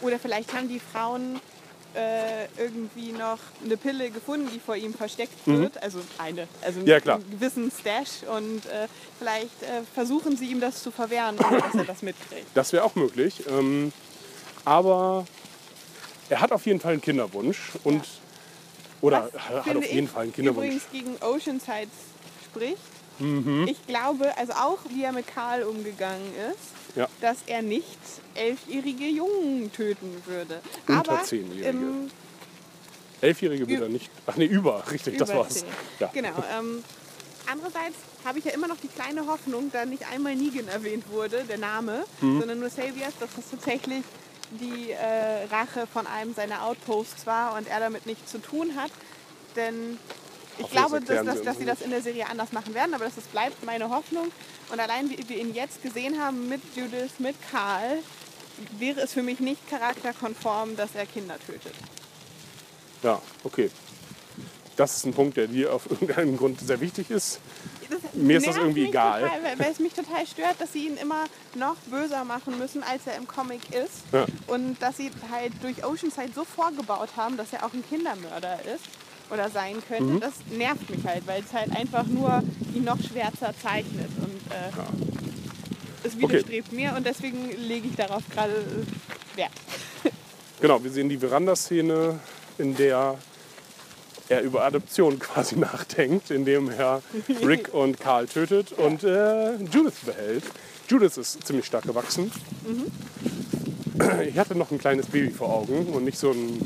Oder 0.00 0.18
vielleicht 0.18 0.52
haben 0.54 0.68
die 0.68 0.80
Frauen 0.80 1.40
äh, 1.94 2.46
irgendwie 2.56 3.12
noch 3.12 3.38
eine 3.64 3.76
Pille 3.76 4.10
gefunden, 4.10 4.48
die 4.54 4.60
vor 4.60 4.76
ihm 4.76 4.94
versteckt 4.94 5.34
wird. 5.46 5.82
Also 5.82 6.00
eine, 6.18 6.46
also 6.62 6.80
Mhm. 6.80 6.86
Ja, 6.86 7.00
klar. 7.00 7.16
einen 7.16 7.30
gewissen 7.30 7.70
Stash. 7.70 8.22
Und 8.32 8.64
äh, 8.66 8.86
vielleicht 9.18 9.62
äh, 9.62 9.82
versuchen 9.94 10.36
sie 10.36 10.46
ihm 10.46 10.60
das 10.60 10.82
zu 10.82 10.90
verwehren, 10.90 11.36
dass 11.36 11.74
er 11.74 11.84
das 11.84 12.02
mitkriegt. 12.02 12.46
Das 12.54 12.72
wäre 12.72 12.84
auch 12.84 12.94
möglich. 12.94 13.44
Ähm, 13.48 13.92
aber 14.64 15.26
er 16.28 16.40
hat 16.40 16.52
auf 16.52 16.66
jeden 16.66 16.80
Fall 16.80 16.92
einen 16.92 17.00
Kinderwunsch 17.02 17.72
und 17.84 18.04
oder 19.00 19.30
Was, 19.32 19.66
hat 19.66 19.76
auf 19.76 19.90
jeden 19.90 20.08
Fall 20.08 20.24
einen 20.24 20.32
Kinderwunsch. 20.32 20.66
Übrigens 20.66 20.84
gegen 20.92 21.16
Oceanside 21.24 21.88
spricht. 22.44 22.76
Mhm. 23.18 23.66
Ich 23.68 23.86
glaube, 23.86 24.36
also 24.38 24.52
auch 24.52 24.78
wie 24.90 25.02
er 25.04 25.12
mit 25.12 25.26
Karl 25.26 25.62
umgegangen 25.64 26.32
ist, 26.52 26.58
Ja. 26.96 27.08
dass 27.20 27.38
er 27.46 27.62
nicht 27.62 27.98
elfjährige 28.34 29.06
Jungen 29.06 29.72
töten 29.72 30.22
würde. 30.26 30.60
Unter 30.88 31.12
Aber 31.12 31.22
Zehnjährige. 31.24 31.68
im 31.68 32.10
Elfjährige 33.20 33.68
wird 33.68 33.80
Ü- 33.80 33.84
er 33.84 33.88
nicht. 33.88 34.10
Ach 34.26 34.36
nee, 34.36 34.46
über, 34.46 34.82
richtig, 34.90 35.18
das 35.18 35.28
über 35.30 35.40
war's. 35.40 35.54
zehn. 35.60 35.68
Ja. 35.98 36.10
Genau. 36.12 36.42
Ähm, 36.58 36.82
andererseits 37.50 37.96
habe 38.24 38.38
ich 38.38 38.44
ja 38.44 38.52
immer 38.52 38.66
noch 38.68 38.78
die 38.78 38.88
kleine 38.88 39.26
Hoffnung, 39.26 39.70
da 39.72 39.84
nicht 39.84 40.10
einmal 40.10 40.34
Negan 40.34 40.68
erwähnt 40.68 41.04
wurde, 41.10 41.44
der 41.44 41.58
Name, 41.58 42.04
Mhm. 42.20 42.40
sondern 42.40 42.60
nur 42.60 42.70
Saviors, 42.70 43.14
dass 43.20 43.30
das 43.36 43.50
tatsächlich 43.50 44.02
die 44.52 44.90
äh, 44.90 45.44
Rache 45.50 45.86
von 45.86 46.06
einem 46.06 46.34
seiner 46.34 46.64
Outposts 46.64 47.26
war 47.26 47.56
und 47.56 47.68
er 47.68 47.78
damit 47.80 48.06
nichts 48.06 48.30
zu 48.32 48.38
tun 48.38 48.74
hat. 48.76 48.90
Denn 49.54 49.98
ich 50.60 50.70
glaube, 50.70 51.00
dass, 51.00 51.24
dass, 51.24 51.38
sie 51.38 51.44
dass 51.44 51.58
sie 51.58 51.64
das 51.64 51.80
in 51.80 51.90
der 51.90 52.02
Serie 52.02 52.28
anders 52.28 52.52
machen 52.52 52.74
werden, 52.74 52.94
aber 52.94 53.04
das 53.04 53.16
ist, 53.16 53.30
bleibt 53.32 53.64
meine 53.64 53.88
Hoffnung. 53.88 54.30
Und 54.70 54.80
allein 54.80 55.10
wie 55.10 55.28
wir 55.28 55.38
ihn 55.38 55.54
jetzt 55.54 55.82
gesehen 55.82 56.20
haben 56.20 56.48
mit 56.48 56.60
Judith, 56.76 57.18
mit 57.18 57.36
Karl, 57.50 57.98
wäre 58.78 59.00
es 59.00 59.12
für 59.12 59.22
mich 59.22 59.40
nicht 59.40 59.68
charakterkonform, 59.68 60.76
dass 60.76 60.94
er 60.94 61.06
Kinder 61.06 61.36
tötet. 61.46 61.74
ja, 63.02 63.20
okay. 63.44 63.70
Das 64.76 64.96
ist 64.96 65.04
ein 65.04 65.12
Punkt, 65.12 65.36
der 65.36 65.46
dir 65.46 65.74
auf 65.74 65.90
irgendeinen 65.90 66.38
Grund 66.38 66.60
sehr 66.60 66.80
wichtig 66.80 67.10
ist. 67.10 67.40
Das 67.90 67.98
Mir 68.14 68.38
ist 68.38 68.46
das 68.46 68.56
irgendwie 68.56 68.86
egal. 68.86 69.22
Total, 69.22 69.42
weil, 69.42 69.58
weil 69.58 69.72
es 69.72 69.78
mich 69.78 69.92
total 69.92 70.26
stört, 70.26 70.58
dass 70.58 70.72
sie 70.72 70.86
ihn 70.86 70.96
immer 70.96 71.24
noch 71.54 71.76
böser 71.90 72.24
machen 72.24 72.58
müssen, 72.58 72.82
als 72.82 73.06
er 73.06 73.16
im 73.16 73.26
Comic 73.26 73.60
ist. 73.74 74.04
Ja. 74.12 74.24
Und 74.46 74.80
dass 74.80 74.96
sie 74.96 75.10
halt 75.30 75.52
durch 75.60 75.84
Oceanside 75.84 76.30
so 76.34 76.44
vorgebaut 76.44 77.10
haben, 77.16 77.36
dass 77.36 77.52
er 77.52 77.66
auch 77.66 77.74
ein 77.74 77.84
Kindermörder 77.86 78.60
ist 78.74 78.84
oder 79.30 79.50
sein 79.50 79.76
könnte. 79.86 80.04
Mhm. 80.04 80.20
Das 80.20 80.34
nervt 80.50 80.88
mich 80.90 81.04
halt, 81.04 81.26
weil 81.26 81.42
es 81.42 81.52
halt 81.52 81.74
einfach 81.76 82.06
nur 82.06 82.42
ihn 82.74 82.84
noch 82.84 82.98
schwärzer 83.00 83.54
zeichnet. 83.62 84.10
Und 84.18 84.52
äh, 84.52 86.06
es 86.06 86.18
widerstrebt 86.18 86.72
mir 86.72 86.94
und 86.96 87.06
deswegen 87.06 87.50
lege 87.56 87.88
ich 87.88 87.96
darauf 87.96 88.22
gerade 88.30 88.54
Wert. 89.36 89.52
Genau, 90.60 90.84
wir 90.84 90.90
sehen 90.90 91.08
die 91.08 91.16
Verandaszene, 91.16 92.20
in 92.58 92.76
der 92.76 93.16
er 94.28 94.42
über 94.42 94.62
Adoption 94.62 95.18
quasi 95.18 95.56
nachdenkt, 95.56 96.30
indem 96.30 96.70
er 96.70 97.02
Rick 97.42 97.68
und 97.72 97.98
Carl 97.98 98.26
tötet 98.26 98.72
und 98.72 99.02
äh, 99.02 99.56
Judith 99.56 100.00
behält. 100.04 100.44
Judith 100.88 101.16
ist 101.16 101.46
ziemlich 101.46 101.64
stark 101.64 101.84
gewachsen. 101.84 102.30
Ich 104.28 104.38
hatte 104.38 104.54
noch 104.56 104.70
ein 104.70 104.78
kleines 104.78 105.06
Baby 105.06 105.30
vor 105.30 105.48
Augen 105.48 105.86
und 105.86 106.04
nicht 106.04 106.18
so 106.18 106.32
ein 106.32 106.60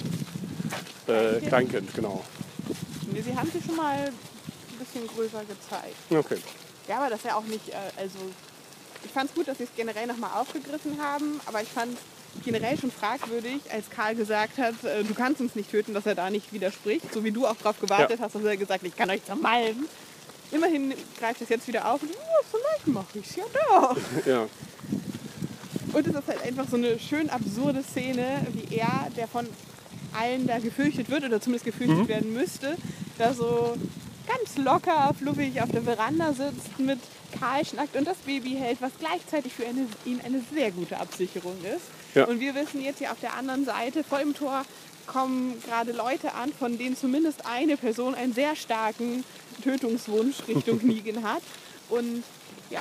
äh? 1.06 1.40
Kleinkind, 1.46 1.94
genau. 1.94 2.24
Nee, 3.14 3.22
Sie 3.22 3.36
haben 3.36 3.50
sie 3.50 3.62
schon 3.64 3.76
mal 3.76 3.96
ein 4.08 4.78
bisschen 4.78 5.06
größer 5.06 5.40
gezeigt. 5.44 5.96
Okay. 6.10 6.38
Ja, 6.88 6.96
aber 6.98 7.10
das 7.10 7.20
ist 7.20 7.26
ja 7.26 7.36
auch 7.36 7.44
nicht, 7.44 7.68
äh, 7.70 7.74
also 7.96 8.18
ich 9.04 9.10
fand 9.10 9.30
es 9.30 9.34
gut, 9.36 9.48
dass 9.48 9.58
sie 9.58 9.64
es 9.64 9.70
generell 9.76 10.06
nochmal 10.06 10.30
aufgegriffen 10.34 10.98
haben, 11.00 11.40
aber 11.46 11.62
ich 11.62 11.68
fand 11.68 11.96
generell 12.44 12.76
schon 12.76 12.90
fragwürdig, 12.90 13.60
als 13.72 13.88
Karl 13.88 14.14
gesagt 14.16 14.58
hat, 14.58 14.82
äh, 14.84 15.04
du 15.04 15.14
kannst 15.14 15.40
uns 15.40 15.54
nicht 15.54 15.70
töten, 15.70 15.94
dass 15.94 16.04
er 16.06 16.14
da 16.16 16.28
nicht 16.30 16.52
widerspricht, 16.52 17.12
so 17.14 17.22
wie 17.24 17.30
du 17.30 17.46
auch 17.46 17.54
darauf 17.56 17.80
gewartet 17.80 18.18
Ja. 18.18 18.24
hast, 18.26 18.34
dass 18.34 18.44
er 18.44 18.56
gesagt 18.56 18.82
hat, 18.82 18.88
ich 18.88 18.96
kann 18.96 19.08
euch 19.10 19.24
zermalmen. 19.24 19.86
Immerhin 20.50 20.92
greift 21.18 21.40
es 21.40 21.48
jetzt 21.48 21.66
wieder 21.68 21.90
auf 21.90 22.02
und 22.02 22.10
ja, 22.10 22.16
vielleicht 22.50 22.86
mache 22.88 23.18
ich 23.18 23.26
es 23.30 23.36
ja 23.36 23.44
doch. 23.52 23.96
Ja. 24.26 24.46
Und 25.92 26.06
es 26.08 26.14
ist 26.14 26.26
halt 26.26 26.42
einfach 26.42 26.66
so 26.68 26.76
eine 26.76 26.98
schön 26.98 27.30
absurde 27.30 27.82
Szene, 27.84 28.44
wie 28.52 28.76
er, 28.76 29.06
der 29.16 29.28
von 29.28 29.46
allen 30.12 30.46
da 30.46 30.58
gefürchtet 30.58 31.08
wird 31.08 31.24
oder 31.24 31.40
zumindest 31.40 31.64
gefürchtet 31.66 31.98
Mhm. 31.98 32.08
werden 32.08 32.32
müsste, 32.32 32.76
da 33.18 33.32
so 33.34 33.74
ganz 34.26 34.56
locker, 34.56 35.14
fluffig 35.18 35.60
auf 35.60 35.70
der 35.70 35.82
Veranda 35.82 36.32
sitzt, 36.32 36.78
mit 36.78 36.98
Karl 37.38 37.64
schnackt 37.64 37.96
und 37.96 38.06
das 38.06 38.16
Baby 38.18 38.50
hält, 38.50 38.80
was 38.80 38.92
gleichzeitig 38.98 39.52
für 39.52 39.66
eine, 39.66 39.86
ihn 40.04 40.20
eine 40.24 40.40
sehr 40.52 40.70
gute 40.70 40.98
Absicherung 40.98 41.56
ist. 41.64 41.86
Ja. 42.14 42.24
Und 42.26 42.40
wir 42.40 42.54
wissen 42.54 42.82
jetzt 42.82 42.98
hier 42.98 43.12
auf 43.12 43.20
der 43.20 43.34
anderen 43.34 43.64
Seite, 43.64 44.04
vor 44.04 44.18
dem 44.18 44.34
Tor 44.34 44.64
kommen 45.06 45.60
gerade 45.66 45.92
Leute 45.92 46.32
an, 46.34 46.52
von 46.52 46.78
denen 46.78 46.96
zumindest 46.96 47.44
eine 47.46 47.76
Person 47.76 48.14
einen 48.14 48.32
sehr 48.32 48.56
starken 48.56 49.24
Tötungswunsch 49.62 50.36
Richtung 50.48 50.80
Negan 50.82 51.22
hat. 51.22 51.42
Und 51.90 52.22
ja, 52.70 52.80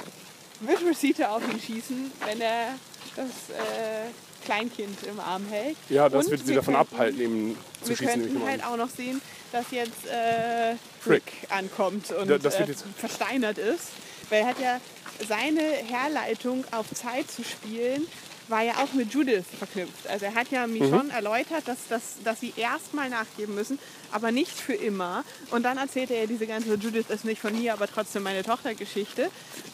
wird 0.62 0.82
Rosita 0.84 1.36
auf 1.36 1.42
ihn 1.52 1.60
schießen, 1.60 2.12
wenn 2.26 2.40
er 2.40 2.76
das 3.16 3.26
äh, 3.26 4.46
Kleinkind 4.46 5.04
im 5.04 5.20
Arm 5.20 5.46
hält. 5.50 5.76
Ja, 5.90 6.08
das 6.10 6.26
Und 6.26 6.32
wird 6.32 6.42
sie 6.42 6.48
wir 6.50 6.56
davon 6.56 6.76
abhalten, 6.76 7.22
ihm 7.22 7.58
zu 7.82 7.90
Wir 7.90 7.98
schießen. 7.98 8.22
ich 8.22 8.30
könnten 8.30 8.48
halt 8.48 8.66
auch 8.66 8.78
noch 8.78 8.90
sehen, 8.90 9.22
dass 9.54 9.72
jetzt 9.72 10.06
äh, 10.08 10.76
Frick. 11.02 11.24
Frick 11.24 11.52
ankommt 11.52 12.12
und 12.12 12.28
Da- 12.30 12.36
äh, 12.36 12.68
versteinert 12.98 13.58
ist. 13.58 13.88
Weil 14.30 14.42
er 14.42 14.48
hat 14.48 14.60
ja 14.60 14.80
seine 15.28 15.62
Herleitung 15.62 16.66
auf 16.72 16.88
Zeit 16.94 17.30
zu 17.32 17.44
spielen, 17.44 18.06
war 18.50 18.62
ja 18.62 18.74
auch 18.84 18.92
mit 18.94 19.14
Judith 19.14 19.46
verknüpft. 19.58 20.08
Also 20.08 20.26
er 20.26 20.36
hat 20.36 20.50
ja 20.52 20.68
Mhm. 20.68 20.74
Michonne 20.74 21.14
erläutert, 21.14 21.66
dass, 21.68 21.88
dass, 21.88 22.02
dass 22.24 22.40
sie 22.42 22.54
erstmal 22.58 23.10
nachgeben 23.10 23.56
müssen, 23.56 23.80
aber 24.12 24.32
nicht 24.32 24.52
für 24.52 24.74
immer. 24.74 25.24
Und 25.52 25.64
dann 25.64 25.78
erzählt 25.78 26.12
er 26.12 26.22
ja 26.22 26.26
diese 26.28 26.46
ganze 26.48 26.74
Judith 26.76 27.06
ist 27.10 27.24
nicht 27.26 27.40
von 27.42 27.54
mir, 27.58 27.74
aber 27.74 27.88
trotzdem 27.88 28.24
meine 28.24 28.44
Tochter-Geschichte. 28.44 29.30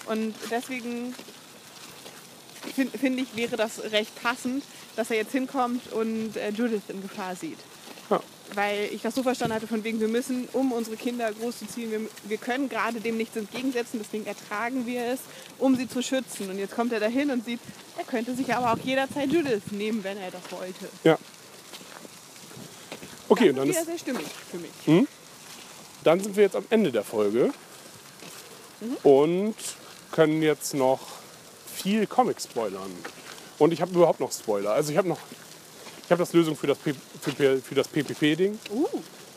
Und 0.06 0.36
deswegen 0.52 1.16
finde 2.76 2.98
find 2.98 3.20
ich, 3.20 3.36
wäre 3.36 3.56
das 3.58 3.82
recht 3.92 4.22
passend, 4.22 4.64
dass 4.96 5.10
er 5.10 5.18
jetzt 5.18 5.32
hinkommt 5.32 5.92
und 5.94 6.36
äh, 6.38 6.50
Judith 6.50 6.82
in 6.90 7.02
Gefahr 7.02 7.36
sieht. 7.36 7.58
Weil 8.56 8.90
ich 8.92 9.02
das 9.04 9.14
so 9.16 9.22
verstanden 9.24 9.54
hatte, 9.56 9.68
von 9.68 9.84
wegen, 9.84 10.00
wir 10.00 10.08
müssen, 10.08 10.48
um 10.54 10.72
unsere 10.72 10.98
Kinder 10.98 11.32
großzuziehen, 11.32 11.92
wir, 11.92 12.02
wir 12.24 12.38
können 12.38 12.68
gerade 12.68 13.00
dem 13.00 13.18
nichts 13.18 13.36
entgegensetzen, 13.36 14.00
deswegen 14.04 14.26
ertragen 14.26 14.86
wir 14.88 15.06
es, 15.06 15.20
um 15.60 15.76
sie 15.76 15.88
zu 15.88 16.02
schützen. 16.02 16.50
Und 16.50 16.58
jetzt 16.58 16.76
kommt 16.76 16.92
er 16.92 17.00
dahin 17.00 17.30
und 17.32 17.46
sieht, 17.46 17.60
er 17.98 18.04
könnte 18.06 18.36
sich 18.36 18.54
aber 18.54 18.74
auch 18.74 18.80
jederzeit 18.84 19.32
Judith 19.32 19.62
nehmen, 19.72 20.04
wenn 20.04 20.18
er 20.18 20.32
das 20.32 20.42
wollte. 20.52 20.90
Ja. 21.04 21.18
Okay, 23.28 23.50
und 23.52 23.58
das 23.58 23.66
dann, 23.66 23.76
ist 23.76 23.86
sehr 23.86 23.98
stimmig 24.00 24.26
für 24.50 24.58
mich. 24.58 25.08
dann 26.04 26.20
sind 26.20 26.36
wir 26.36 26.44
jetzt 26.44 26.56
am 26.56 26.66
Ende 26.70 26.92
der 26.92 27.04
Folge 27.04 27.52
Mhm. 28.82 28.98
und 29.04 29.56
können 30.12 30.42
jetzt 30.42 30.74
noch 30.74 31.00
viel 31.76 32.08
Comic 32.08 32.42
spoilern. 32.42 32.92
Und 33.58 33.74
ich 33.74 33.82
habe 33.82 33.92
überhaupt 33.92 34.20
noch 34.20 34.32
Spoiler. 34.32 34.72
Also 34.72 34.92
ich 34.92 34.98
habe 34.98 35.08
noch, 35.10 35.20
ich 36.10 36.12
habe 36.12 36.24
das 36.24 36.34
Lösung 36.34 36.56
für 36.56 36.66
das, 36.66 36.80
P- 36.80 36.96
für, 37.22 37.60
für 37.62 37.76
das 37.76 37.88
PPP-Ding. 37.88 38.58
Uh, 38.72 38.88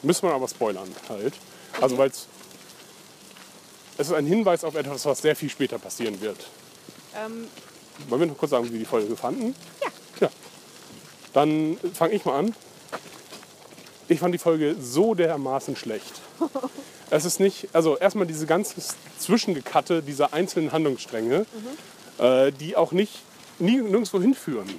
Müssen 0.03 0.27
wir 0.27 0.33
aber 0.35 0.49
spoilern 0.49 0.89
halt. 1.07 1.35
Also 1.83 1.99
weil 1.99 2.09
es 2.09 2.27
ist 3.99 4.11
ein 4.15 4.25
Hinweis 4.25 4.65
auf 4.65 4.75
etwas, 4.75 5.05
was 5.05 5.21
sehr 5.21 5.37
viel 5.37 5.51
später 5.51 5.79
passieren 5.79 6.19
wird. 6.23 6.49
ähm, 7.15 7.47
Wollen 8.09 8.23
wir 8.23 8.27
noch 8.29 8.39
kurz 8.39 8.53
sagen, 8.53 8.65
wie 8.69 8.73
wir 8.73 8.79
die 8.79 8.85
Folge 8.87 9.15
fanden? 9.17 9.55
Ja. 9.83 9.89
Ja. 10.21 10.31
Dann 11.35 11.77
fange 11.93 12.15
ich 12.15 12.25
mal 12.25 12.39
an. 12.39 12.55
Ich 14.09 14.21
fand 14.21 14.33
die 14.35 14.39
Folge 14.39 14.75
so 14.81 15.13
dermaßen 15.15 15.77
schlecht. 15.77 16.23
es 17.11 17.27
ist 17.27 17.39
nicht, 17.39 17.69
also 17.75 17.99
erstmal 17.99 18.27
diese 18.27 18.47
ganze 18.47 18.77
Zwischengekatte 19.19 20.03
dieser 20.03 20.33
einzelnen 20.33 20.73
Handlungsstränge, 20.73 21.45
äh, 22.17 22.51
die 22.51 22.77
auch 22.77 22.93
nicht 22.93 23.13
nie, 23.59 23.77
nirgendwo 23.77 24.23
hinführen. 24.23 24.71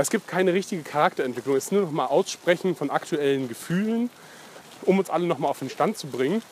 Es 0.00 0.08
gibt 0.08 0.26
keine 0.26 0.54
richtige 0.54 0.82
Charakterentwicklung. 0.82 1.56
Es 1.56 1.66
ist 1.66 1.72
nur 1.72 1.82
noch 1.82 1.90
mal 1.90 2.06
Aussprechen 2.06 2.74
von 2.74 2.88
aktuellen 2.90 3.48
Gefühlen, 3.48 4.08
um 4.86 4.98
uns 4.98 5.10
alle 5.10 5.26
noch 5.26 5.38
mal 5.38 5.48
auf 5.48 5.58
den 5.58 5.68
Stand 5.68 5.98
zu 5.98 6.06
bringen. 6.06 6.42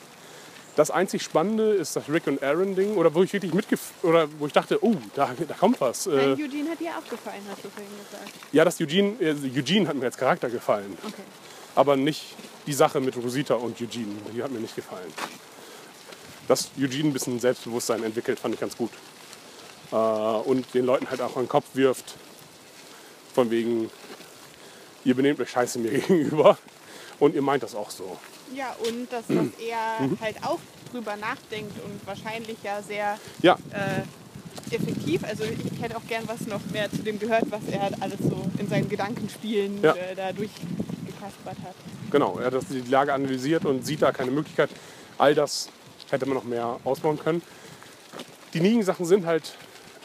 Das 0.77 0.91
einzig 0.91 1.23
Spannende 1.23 1.73
ist 1.73 1.97
das 1.97 2.11
Rick 2.11 2.27
und 2.27 2.43
Aaron 2.43 2.77
Ding, 2.77 2.97
oder 2.97 3.15
wo 3.15 3.23
ich 3.23 3.33
wirklich 3.33 3.55
mitgef 3.55 3.81
oder 4.03 4.29
wo 4.39 4.47
ich 4.47 4.53
dachte, 4.53 4.85
oh, 4.85 4.95
da, 5.15 5.31
da 5.49 5.55
kommt 5.55 5.81
was. 5.81 6.07
Äh, 6.07 6.11
nein, 6.11 6.33
Eugene 6.35 6.71
hat 6.71 6.79
dir 6.79 6.91
auch 6.91 7.11
gefallen, 7.11 7.41
hast 7.51 7.65
du 7.65 7.71
vorhin 7.71 7.91
gesagt. 7.99 8.31
ja, 8.53 8.65
das 8.65 8.81
Eugene, 8.81 9.15
äh, 9.19 9.31
Eugene 9.59 9.89
hat 9.89 9.97
mir 9.97 10.05
als 10.05 10.17
Charakter 10.19 10.51
gefallen, 10.51 10.97
Okay. 11.05 11.23
aber 11.75 11.97
nicht 11.97 12.37
die 12.67 12.75
Sache 12.75 13.01
mit 13.01 13.17
Rosita 13.17 13.55
und 13.55 13.81
Eugene. 13.81 14.15
Die 14.33 14.43
hat 14.43 14.53
mir 14.53 14.61
nicht 14.61 14.77
gefallen. 14.77 15.13
Dass 16.47 16.71
Eugene 16.79 17.09
ein 17.09 17.13
bisschen 17.15 17.41
Selbstbewusstsein 17.41 18.05
entwickelt, 18.05 18.39
fand 18.39 18.55
ich 18.55 18.61
ganz 18.61 18.77
gut. 18.77 18.91
Äh, 19.91 19.97
und 19.97 20.75
den 20.75 20.85
Leuten 20.85 21.11
halt 21.11 21.23
auch 21.23 21.35
an 21.37 21.45
den 21.45 21.49
Kopf 21.49 21.65
wirft, 21.75 22.15
von 23.35 23.51
wegen, 23.51 23.91
ihr 25.05 25.15
benehmt 25.15 25.41
euch 25.41 25.51
scheiße 25.51 25.79
mir 25.79 25.91
gegenüber 25.99 26.59
und 27.19 27.35
ihr 27.35 27.43
meint 27.43 27.63
das 27.63 27.75
auch 27.75 27.91
so. 27.91 28.17
Ja, 28.55 28.75
und 28.87 29.13
dass, 29.13 29.27
dass 29.27 29.47
er 29.61 29.99
halt 30.21 30.37
auch 30.43 30.59
drüber 30.93 31.17
nachdenkt 31.17 31.73
und 31.85 32.07
wahrscheinlich 32.07 32.57
ja 32.63 32.81
sehr 32.83 33.19
Ja, 33.43 33.59
äh, 33.73 34.75
effektiv. 34.75 35.23
Also 35.25 35.45
ich 35.45 35.83
hätte 35.83 35.97
auch 35.97 36.07
gern 36.09 36.25
was 36.27 36.47
noch 36.47 36.61
mehr 36.73 36.91
zu 36.91 36.99
dem 36.99 37.19
gehört, 37.19 37.45
was 37.51 37.61
er 37.71 37.83
halt 37.83 38.03
alles 38.03 38.19
so 38.21 38.43
in 38.59 38.69
seinen 38.69 38.89
Gedankenspielen 38.89 39.83
Ja. 39.83 39.93
äh, 39.95 40.15
da 40.17 40.33
durchgekaspert 40.33 41.57
hat. 41.63 41.75
genau. 42.11 42.39
Er 42.39 42.47
hat 42.47 42.55
das- 42.55 42.69
die 42.69 42.81
Lage 42.81 43.13
analysiert 43.13 43.65
und 43.67 43.85
sieht 43.85 44.01
da 44.03 44.13
keine 44.13 44.31
Möglichkeit. 44.31 44.71
All 45.19 45.35
das 45.35 45.69
hätte 46.11 46.25
man 46.27 46.37
noch 46.37 46.45
mehr 46.45 46.81
ausbauen 46.85 47.19
können. 47.19 47.43
Die 48.55 48.61
Negan-Sachen 48.61 49.05
sind 49.05 49.27
halt 49.27 49.53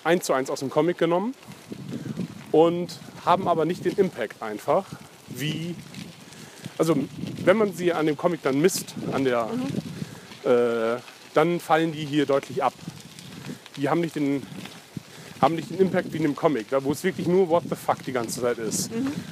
eins 0.03 0.25
zu 0.25 0.33
eins 0.33 0.49
aus 0.49 0.59
dem 0.59 0.69
Comic 0.69 0.97
genommen 0.97 1.33
und 2.51 2.99
haben 3.25 3.47
aber 3.47 3.65
nicht 3.65 3.85
den 3.85 3.95
Impact 3.95 4.41
einfach, 4.41 4.85
wie. 5.29 5.75
Also, 6.77 6.95
wenn 7.45 7.57
man 7.57 7.73
sie 7.73 7.93
an 7.93 8.07
dem 8.07 8.17
Comic 8.17 8.41
dann 8.41 8.59
misst, 8.59 8.95
an 9.11 9.23
der, 9.23 9.49
äh, 10.43 10.99
dann 11.33 11.59
fallen 11.59 11.91
die 11.91 12.05
hier 12.05 12.25
deutlich 12.25 12.63
ab. 12.63 12.73
Die 13.77 13.89
haben 13.89 14.01
nicht 14.01 14.15
den, 14.15 14.43
haben 15.39 15.55
nicht 15.55 15.69
den 15.69 15.79
Impact 15.79 16.11
wie 16.13 16.17
in 16.17 16.23
dem 16.23 16.35
Comic, 16.35 16.69
da 16.69 16.83
wo 16.83 16.91
es 16.91 17.03
wirklich 17.03 17.27
nur 17.27 17.49
What 17.49 17.63
the 17.69 17.75
fuck 17.75 18.03
die 18.05 18.11
ganze 18.11 18.41
Zeit 18.41 18.57
ist. 18.57 18.89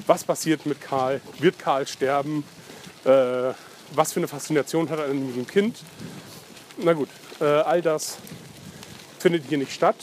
Was 0.07 0.23
passiert 0.23 0.65
mit 0.65 0.81
Karl? 0.81 1.22
Wird 1.39 1.57
Karl 1.57 1.88
sterben? 1.88 2.43
Äh, 3.05 3.53
was 3.93 4.13
für 4.13 4.19
eine 4.19 4.27
Faszination 4.27 4.89
hat 4.89 4.99
er 4.99 5.05
an 5.05 5.27
diesem 5.27 5.47
Kind? 5.47 5.77
Na 6.77 6.93
gut, 6.93 7.09
äh, 7.39 7.45
all 7.45 7.81
das 7.81 8.18
findet 9.19 9.45
hier 9.49 9.57
nicht 9.57 9.73
statt. 9.73 9.97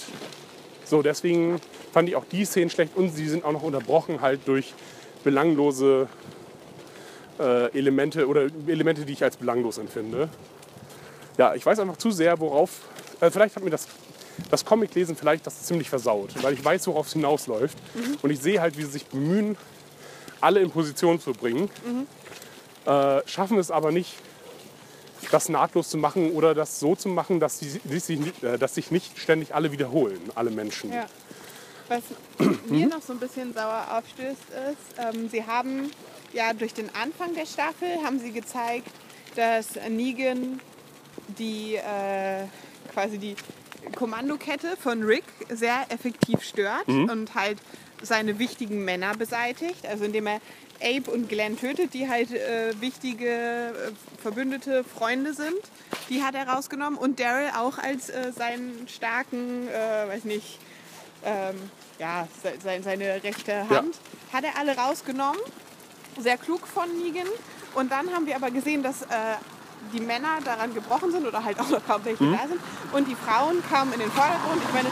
So, 0.85 1.02
deswegen 1.02 1.60
fand 1.93 2.09
ich 2.09 2.16
auch 2.16 2.24
die 2.24 2.44
Szenen 2.44 2.70
schlecht 2.70 2.97
und 2.97 3.10
sie 3.10 3.28
sind 3.28 3.44
auch 3.44 3.52
noch 3.52 3.62
unterbrochen 3.62 4.20
halt 4.20 4.40
durch 4.47 4.74
belanglose 5.24 6.09
äh, 7.39 7.77
Elemente 7.77 8.27
oder 8.27 8.48
Elemente, 8.66 9.05
die 9.05 9.12
ich 9.12 9.23
als 9.23 9.36
belanglos 9.36 9.78
empfinde. 9.78 10.28
Ja, 11.36 11.55
ich 11.55 11.65
weiß 11.65 11.78
einfach 11.81 11.97
zu 11.97 12.10
sehr, 12.10 12.39
worauf. 12.40 12.81
Äh, 13.20 13.31
vielleicht 13.31 13.56
hat 13.56 13.65
mir 13.65 13.70
das, 13.70 13.86
das 14.51 14.65
Comic-Lesen 14.65 15.16
vielleicht 15.16 15.47
das 15.47 15.62
ziemlich 15.62 15.89
versaut, 15.89 16.31
weil 16.43 16.55
ich 16.55 16.65
weiß, 16.65 16.86
worauf 16.89 17.06
es 17.06 17.12
hinausläuft. 17.12 17.78
Und 18.23 18.31
ich 18.31 18.40
sehe 18.40 18.60
halt, 18.60 18.77
wie 18.77 18.82
sie 18.82 18.90
sich 18.90 19.06
bemühen, 19.06 19.56
alle 20.40 20.60
in 20.60 20.70
Position 20.70 21.20
zu 21.20 21.32
bringen. 21.32 21.70
Äh, 22.86 23.20
schaffen 23.27 23.59
es 23.59 23.70
aber 23.70 23.93
nicht, 23.93 24.15
das 25.31 25.48
nahtlos 25.48 25.90
zu 25.90 25.98
machen 25.98 26.31
oder 26.32 26.55
das 26.55 26.81
so 26.81 26.94
zu 26.94 27.09
machen, 27.09 27.40
dass, 27.40 27.59
die, 27.59 27.81
dass, 27.85 28.06
sich, 28.06 28.19
nicht, 28.19 28.43
äh, 28.43 28.59
dass 28.59 28.74
sich 28.74 28.90
nicht 28.90 29.19
ständig 29.19 29.55
alle 29.55 29.73
wiederholen, 29.73 30.20
alle 30.35 30.51
Menschen. 30.51 30.93
Ja. 30.93 31.06
Was 31.89 32.02
mir 32.66 32.86
noch 32.86 33.02
so 33.02 33.15
ein 33.15 33.19
bisschen 33.19 33.55
sauer 33.55 33.86
aufstößt, 33.93 34.43
ist, 34.70 34.98
ähm, 34.98 35.28
sie 35.28 35.44
haben 35.44 35.90
ja 36.32 36.52
durch 36.52 36.74
den 36.74 36.94
Anfang 36.94 37.35
der 37.35 37.47
Staffel 37.47 37.89
haben 38.05 38.19
sie 38.19 38.32
gezeigt, 38.32 38.90
dass 39.36 39.77
Negan 39.89 40.60
die 41.39 41.77
äh, 41.77 42.44
quasi 42.93 43.19
die 43.19 43.36
Kommandokette 43.94 44.77
von 44.77 45.02
Rick 45.02 45.24
sehr 45.48 45.86
effektiv 45.89 46.43
stört 46.43 46.89
und 46.89 47.35
halt 47.35 47.59
seine 48.02 48.39
wichtigen 48.39 48.85
Männer 48.85 49.15
beseitigt, 49.15 49.86
also 49.86 50.05
indem 50.05 50.27
er 50.27 50.40
Abe 50.81 51.10
und 51.10 51.28
Glenn 51.28 51.59
tötet, 51.59 51.94
die 51.94 52.09
halt 52.09 52.32
äh, 52.32 52.81
wichtige 52.81 53.28
äh, 53.28 53.73
verbündete 54.23 54.85
Freunde 54.85 55.35
sind. 55.35 55.59
Die 56.09 56.23
hat 56.23 56.35
er 56.35 56.48
rausgenommen 56.48 56.98
und 56.98 57.19
Daryl 57.19 57.51
auch 57.56 57.78
als 57.78 58.10
äh, 58.10 58.32
seinen 58.32 58.86
starken, 58.89 59.69
äh, 59.69 60.09
weiß 60.09 60.24
nicht, 60.24 60.59
ähm, 61.24 61.56
ja, 61.99 62.27
se 62.43 62.55
se 62.62 62.83
seine 62.83 63.23
rechte 63.23 63.69
Hand, 63.69 63.97
hat 64.33 64.45
er 64.45 64.57
alle 64.59 64.77
rausgenommen. 64.77 65.41
Sehr 66.19 66.37
klug 66.39 66.66
von 66.66 66.89
Negan. 66.99 67.27
Und 67.75 67.93
dann 67.93 68.12
haben 68.12 68.27
wir 68.27 68.35
aber 68.37 68.51
gesehen, 68.51 68.83
dass 68.83 69.03
äh, 69.03 69.07
die 69.93 70.01
Männer 70.01 70.39
daran 70.45 70.75
gebrochen 70.75 71.12
sind 71.12 71.27
oder 71.27 71.45
halt 71.45 71.59
auch 71.61 71.69
noch 71.69 71.85
kaum 71.87 72.05
welche 72.05 72.25
da 72.31 72.49
sind. 72.49 72.61
Und 72.93 73.07
die 73.07 73.15
Frauen 73.15 73.62
kamen 73.70 73.93
in 73.93 74.01
den 74.01 74.11
Vordergrund. 74.11 74.61
Ich 74.66 74.75
meine, 74.75 74.91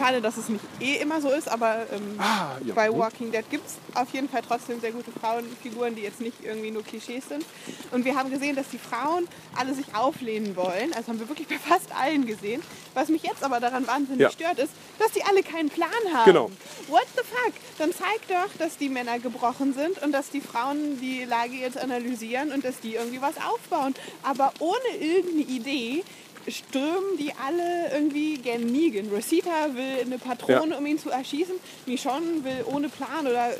schade, 0.00 0.20
dass 0.22 0.36
es 0.36 0.48
nicht 0.48 0.64
eh 0.80 0.96
immer 0.96 1.20
so 1.20 1.28
ist, 1.30 1.48
aber 1.48 1.86
ähm, 1.92 2.18
Ah, 2.18 2.56
ja. 2.64 2.74
bei. 2.74 2.90
Walking 2.90 3.30
Dead 3.30 3.44
gibt 3.50 3.66
es 3.66 3.74
auf 3.94 4.10
jeden 4.12 4.28
Fall 4.28 4.42
trotzdem 4.46 4.80
sehr 4.80 4.92
gute 4.92 5.12
Frauenfiguren, 5.12 5.94
die 5.94 6.02
jetzt 6.02 6.20
nicht 6.20 6.36
irgendwie 6.42 6.70
nur 6.70 6.82
Klischees 6.82 7.28
sind. 7.28 7.44
Und 7.92 8.04
wir 8.04 8.16
haben 8.16 8.30
gesehen, 8.30 8.56
dass 8.56 8.68
die 8.70 8.78
Frauen 8.78 9.28
alle 9.56 9.74
sich 9.74 9.94
auflehnen 9.94 10.56
wollen. 10.56 10.92
Also 10.94 11.08
haben 11.08 11.20
wir 11.20 11.28
wirklich 11.28 11.46
bei 11.48 11.58
fast 11.58 11.94
allen 11.94 12.26
gesehen. 12.26 12.62
Was 12.94 13.08
mich 13.08 13.22
jetzt 13.22 13.44
aber 13.44 13.60
daran 13.60 13.86
wahnsinnig 13.86 14.20
Ja. 14.22 14.30
stört, 14.30 14.58
ist, 14.58 14.72
dass 14.98 15.12
die 15.12 15.22
alle 15.22 15.42
keinen 15.42 15.68
Plan 15.68 15.90
haben. 16.12 16.24
Genau. 16.24 16.50
What 16.88 17.06
the 17.16 17.22
fuck? 17.22 17.52
Dann 17.78 17.92
zeig 17.92 18.26
doch, 18.28 18.52
dass 18.58 18.76
die 18.78 18.88
Männer 18.88 19.18
gebrochen 19.18 19.74
sind 19.74 20.02
und 20.02 20.12
dass 20.12 20.30
die 20.30 20.40
Frauen 20.40 20.98
die 21.00 21.24
Lage 21.24 21.54
jetzt 21.54 21.78
analysieren 21.78 22.52
und 22.52 22.64
dass 22.64 22.80
die 22.80 22.94
irgendwie 22.94 23.20
was 23.22 23.34
aufbauen. 23.36 23.94
Aber 24.22 24.52
ohne 24.58 24.96
irgendeine 24.98 25.42
Idee 25.42 26.04
strömen 26.48 27.16
die 27.18 27.32
alle 27.34 27.92
irgendwie 27.92 28.38
gen 28.38 28.66
Negan. 28.72 29.08
Rosita 29.08 29.74
will 29.74 30.00
eine 30.04 30.18
Patrone, 30.18 30.72
Ja. 30.72 30.78
um 30.78 30.86
ihn 30.86 30.98
zu 30.98 31.10
erschießen. 31.10 31.54
Michonne 31.86 32.42
will 32.44 32.64
ohne 32.66 32.88
Plan 32.88 33.26
oder, 33.26 33.50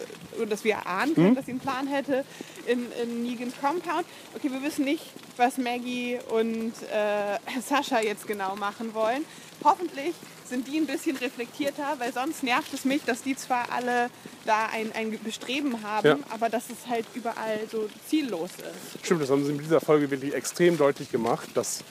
dass 0.48 0.64
wir 0.64 0.86
ahnen 0.86 1.14
können, 1.14 1.34
dass 1.34 1.46
sie 1.46 1.52
einen 1.52 1.60
Plan 1.60 1.86
hätte 1.86 2.24
in, 2.66 2.86
in 3.02 3.22
Negans 3.22 3.54
Compound. 3.60 4.04
Okay, 4.34 4.50
wir 4.50 4.62
wissen 4.62 4.84
nicht, 4.84 5.04
was 5.36 5.58
Maggie 5.58 6.18
und 6.30 6.72
äh, 6.92 7.38
Sascha 7.66 8.00
jetzt 8.00 8.26
genau 8.26 8.56
machen 8.56 8.94
wollen. 8.94 9.24
Hoffentlich 9.62 10.14
sind 10.48 10.66
die 10.66 10.78
ein 10.78 10.86
bisschen 10.86 11.16
reflektierter, 11.16 11.96
weil 11.98 12.12
sonst 12.12 12.42
nervt 12.42 12.72
es 12.74 12.84
mich, 12.84 13.02
dass 13.04 13.22
die 13.22 13.36
zwar 13.36 13.70
alle 13.70 14.10
da 14.46 14.66
ein, 14.72 14.90
ein 14.94 15.16
Bestreben 15.22 15.82
haben, 15.82 16.06
Ja. 16.08 16.18
aber 16.30 16.48
dass 16.48 16.64
es 16.70 16.88
halt 16.88 17.04
überall 17.14 17.60
so 17.70 17.88
ziellos 18.08 18.50
ist. 18.52 19.04
Stimmt, 19.04 19.22
das 19.22 19.30
haben 19.30 19.44
sie 19.44 19.52
in 19.52 19.58
dieser 19.58 19.80
Folge 19.80 20.10
wirklich 20.10 20.34
extrem 20.34 20.76
deutlich 20.78 21.12
gemacht, 21.12 21.50
dass 21.54 21.84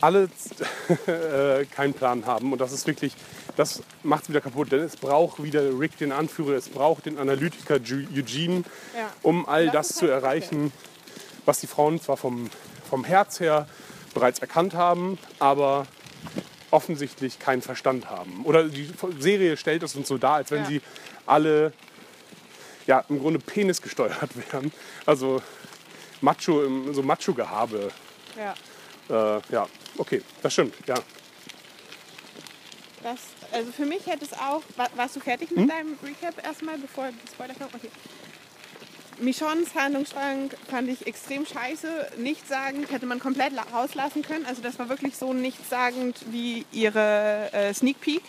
alle 0.00 0.28
äh, 1.06 1.64
keinen 1.66 1.94
Plan 1.94 2.26
haben. 2.26 2.52
Und 2.52 2.60
das 2.60 2.72
ist 2.72 2.86
wirklich, 2.86 3.14
das 3.56 3.82
macht 4.02 4.24
es 4.24 4.28
wieder 4.28 4.40
kaputt. 4.40 4.72
Denn 4.72 4.80
es 4.80 4.96
braucht 4.96 5.42
wieder 5.42 5.78
Rick, 5.78 5.96
den 5.98 6.12
Anführer, 6.12 6.52
es 6.54 6.68
braucht 6.68 7.06
den 7.06 7.18
Analytiker 7.18 7.74
Eugene, 7.76 8.64
Ja. 8.96 9.10
um 9.22 9.48
all 9.48 9.66
Das 9.66 9.88
das, 9.88 9.96
zu 9.96 10.02
halt 10.02 10.22
erreichen, 10.22 10.72
was 11.44 11.60
die 11.60 11.66
Frauen 11.66 12.00
zwar 12.00 12.16
vom, 12.16 12.50
vom 12.88 13.04
Herz 13.04 13.40
her 13.40 13.68
bereits 14.14 14.38
erkannt 14.40 14.74
haben, 14.74 15.18
aber 15.38 15.86
offensichtlich 16.70 17.38
keinen 17.38 17.62
Verstand 17.62 18.10
haben. 18.10 18.42
Oder 18.44 18.64
die 18.64 18.90
Serie 19.18 19.56
stellt 19.56 19.82
es 19.82 19.94
uns 19.94 20.08
so 20.08 20.18
dar, 20.18 20.34
als 20.36 20.50
wenn 20.50 20.62
Ja. 20.62 20.66
sie 20.68 20.82
alle 21.26 21.72
ja, 22.86 23.04
im 23.08 23.18
Grunde 23.20 23.38
Penis 23.40 23.82
gesteuert 23.82 24.30
wären. 24.52 24.72
Also 25.06 25.42
Macho, 26.20 26.62
im- 26.64 26.92
so 26.94 27.02
Macho-Gehabe. 27.02 27.90
Ja. 28.36 28.54
Äh, 29.36 29.40
ja, 29.50 29.66
okay, 29.98 30.22
das 30.42 30.52
stimmt, 30.52 30.74
ja. 30.86 30.96
Das, 33.02 33.18
also 33.52 33.70
für 33.72 33.86
mich 33.86 34.06
hätte 34.06 34.24
es 34.24 34.32
auch. 34.32 34.62
War, 34.76 34.88
warst 34.96 35.16
du 35.16 35.20
fertig 35.20 35.50
Hm? 35.50 35.60
mit 35.62 35.70
deinem 35.70 35.98
Recap 36.02 36.44
erstmal, 36.44 36.76
bevor 36.78 37.08
die 37.08 37.30
Spoiler 37.32 37.54
kommen? 37.54 37.70
Okay. 37.74 37.90
Michonnes 39.18 39.74
Handlungsstrang 39.74 40.50
fand 40.68 40.88
ich 40.90 41.06
extrem 41.06 41.46
scheiße. 41.46 42.12
Nichtssagend 42.18 42.90
hätte 42.90 43.06
man 43.06 43.18
komplett 43.18 43.52
la- 43.52 43.62
rauslassen 43.72 44.22
können. 44.22 44.44
Also 44.44 44.60
das 44.60 44.78
war 44.78 44.88
wirklich 44.90 45.16
so 45.16 45.32
nichtssagend 45.32 46.18
wie 46.30 46.66
ihre 46.72 47.48
äh, 47.52 47.72
Sneak 47.72 48.00
Peek. 48.00 48.22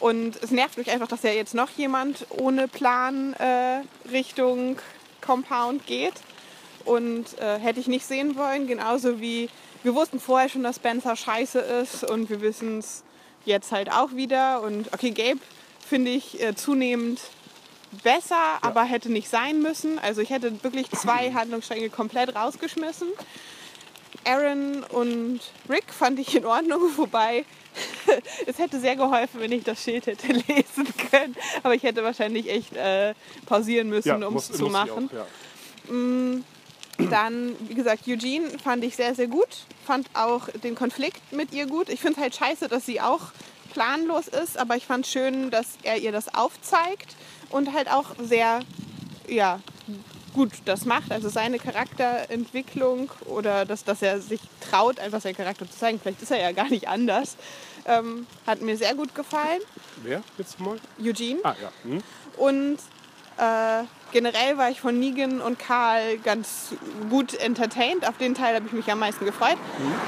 Und 0.00 0.42
es 0.42 0.50
nervt 0.50 0.76
mich 0.78 0.90
einfach, 0.90 1.06
dass 1.08 1.22
ja 1.22 1.30
jetzt 1.30 1.54
noch 1.54 1.70
jemand 1.76 2.26
ohne 2.30 2.66
Plan 2.66 3.34
äh, 3.34 3.82
Richtung 4.10 4.78
Compound 5.20 5.86
geht. 5.86 6.14
Und 6.84 7.38
äh, 7.38 7.58
hätte 7.60 7.78
ich 7.78 7.86
nicht 7.86 8.06
sehen 8.06 8.34
wollen. 8.36 8.66
Genauso 8.66 9.20
wie 9.20 9.48
wir 9.82 9.94
wussten 9.94 10.20
vorher 10.20 10.48
schon, 10.48 10.62
dass 10.62 10.76
Spencer 10.76 11.16
scheiße 11.16 11.58
ist. 11.58 12.04
Und 12.04 12.30
wir 12.30 12.40
wissen 12.40 12.78
es 12.78 13.04
jetzt 13.44 13.72
halt 13.72 13.90
auch 13.90 14.12
wieder. 14.14 14.62
Und 14.62 14.92
okay, 14.92 15.10
Gabe 15.10 15.40
finde 15.86 16.10
ich 16.10 16.40
äh, 16.42 16.54
zunehmend 16.54 17.20
besser, 18.02 18.58
aber 18.60 18.84
hätte 18.84 19.10
nicht 19.10 19.28
sein 19.28 19.62
müssen. 19.62 19.98
Also 19.98 20.20
ich 20.20 20.30
hätte 20.30 20.62
wirklich 20.62 20.90
zwei 20.90 21.32
Handlungsstränge 21.34 21.90
komplett 21.90 22.34
rausgeschmissen. 22.34 23.08
Aaron 24.24 24.82
und 24.84 25.40
Rick 25.68 25.92
fand 25.92 26.18
ich 26.18 26.34
in 26.34 26.44
Ordnung, 26.44 26.80
wobei 26.96 27.44
es 28.46 28.58
hätte 28.58 28.80
sehr 28.80 28.96
geholfen, 28.96 29.40
wenn 29.40 29.52
ich 29.52 29.64
das 29.64 29.82
Schild 29.82 30.06
hätte 30.06 30.26
lesen 30.32 30.86
können. 31.10 31.36
Aber 31.62 31.74
ich 31.74 31.82
hätte 31.82 32.02
wahrscheinlich 32.02 32.50
echt 32.50 32.76
äh, 32.76 33.14
pausieren 33.46 33.88
müssen, 33.88 34.22
um 34.22 34.36
es 34.36 34.52
zu 34.52 34.66
machen. 34.66 35.08
Auch, 35.08 35.14
ja. 35.14 35.26
Dann, 37.10 37.54
wie 37.68 37.74
gesagt, 37.74 38.08
Eugene 38.08 38.58
fand 38.58 38.82
ich 38.84 38.96
sehr, 38.96 39.14
sehr 39.14 39.28
gut. 39.28 39.48
Fand 39.86 40.08
auch 40.14 40.48
den 40.64 40.74
Konflikt 40.74 41.32
mit 41.32 41.52
ihr 41.52 41.66
gut. 41.66 41.88
Ich 41.88 42.00
finde 42.00 42.20
halt 42.20 42.34
scheiße, 42.34 42.68
dass 42.68 42.86
sie 42.86 43.00
auch 43.00 43.32
planlos 43.72 44.28
ist, 44.28 44.58
aber 44.58 44.76
ich 44.76 44.86
fand 44.86 45.06
schön, 45.06 45.50
dass 45.50 45.66
er 45.84 45.98
ihr 45.98 46.10
das 46.10 46.34
aufzeigt 46.34 47.14
und 47.50 47.72
halt 47.72 47.90
auch 47.90 48.06
sehr, 48.20 48.60
ja, 49.28 49.60
gut 50.34 50.52
das 50.66 50.84
macht, 50.84 51.10
also 51.10 51.28
seine 51.28 51.58
Charakterentwicklung 51.58 53.10
oder 53.26 53.64
dass, 53.64 53.84
dass 53.84 54.02
er 54.02 54.20
sich 54.20 54.40
traut, 54.60 55.00
einfach 55.00 55.20
seinen 55.20 55.36
Charakter 55.36 55.68
zu 55.68 55.76
zeigen. 55.76 55.98
Vielleicht 56.00 56.22
ist 56.22 56.30
er 56.30 56.40
ja 56.40 56.52
gar 56.52 56.68
nicht 56.68 56.88
anders. 56.88 57.36
Ähm, 57.86 58.26
hat 58.46 58.60
mir 58.60 58.76
sehr 58.76 58.94
gut 58.94 59.14
gefallen. 59.14 59.60
Wer 60.02 60.22
jetzt 60.36 60.60
mal? 60.60 60.78
Eugene. 61.00 61.40
Ah 61.42 61.56
ja. 61.60 61.72
Hm. 61.82 62.02
Und 62.36 62.78
äh, 63.38 63.84
generell 64.12 64.58
war 64.58 64.70
ich 64.70 64.80
von 64.80 64.98
Negan 64.98 65.40
und 65.40 65.58
Karl 65.58 66.18
ganz 66.18 66.74
gut 67.10 67.34
entertained. 67.34 68.06
Auf 68.06 68.18
den 68.18 68.34
Teil 68.34 68.54
habe 68.54 68.66
ich 68.66 68.72
mich 68.72 68.90
am 68.90 68.98
meisten 68.98 69.24
gefreut. 69.24 69.56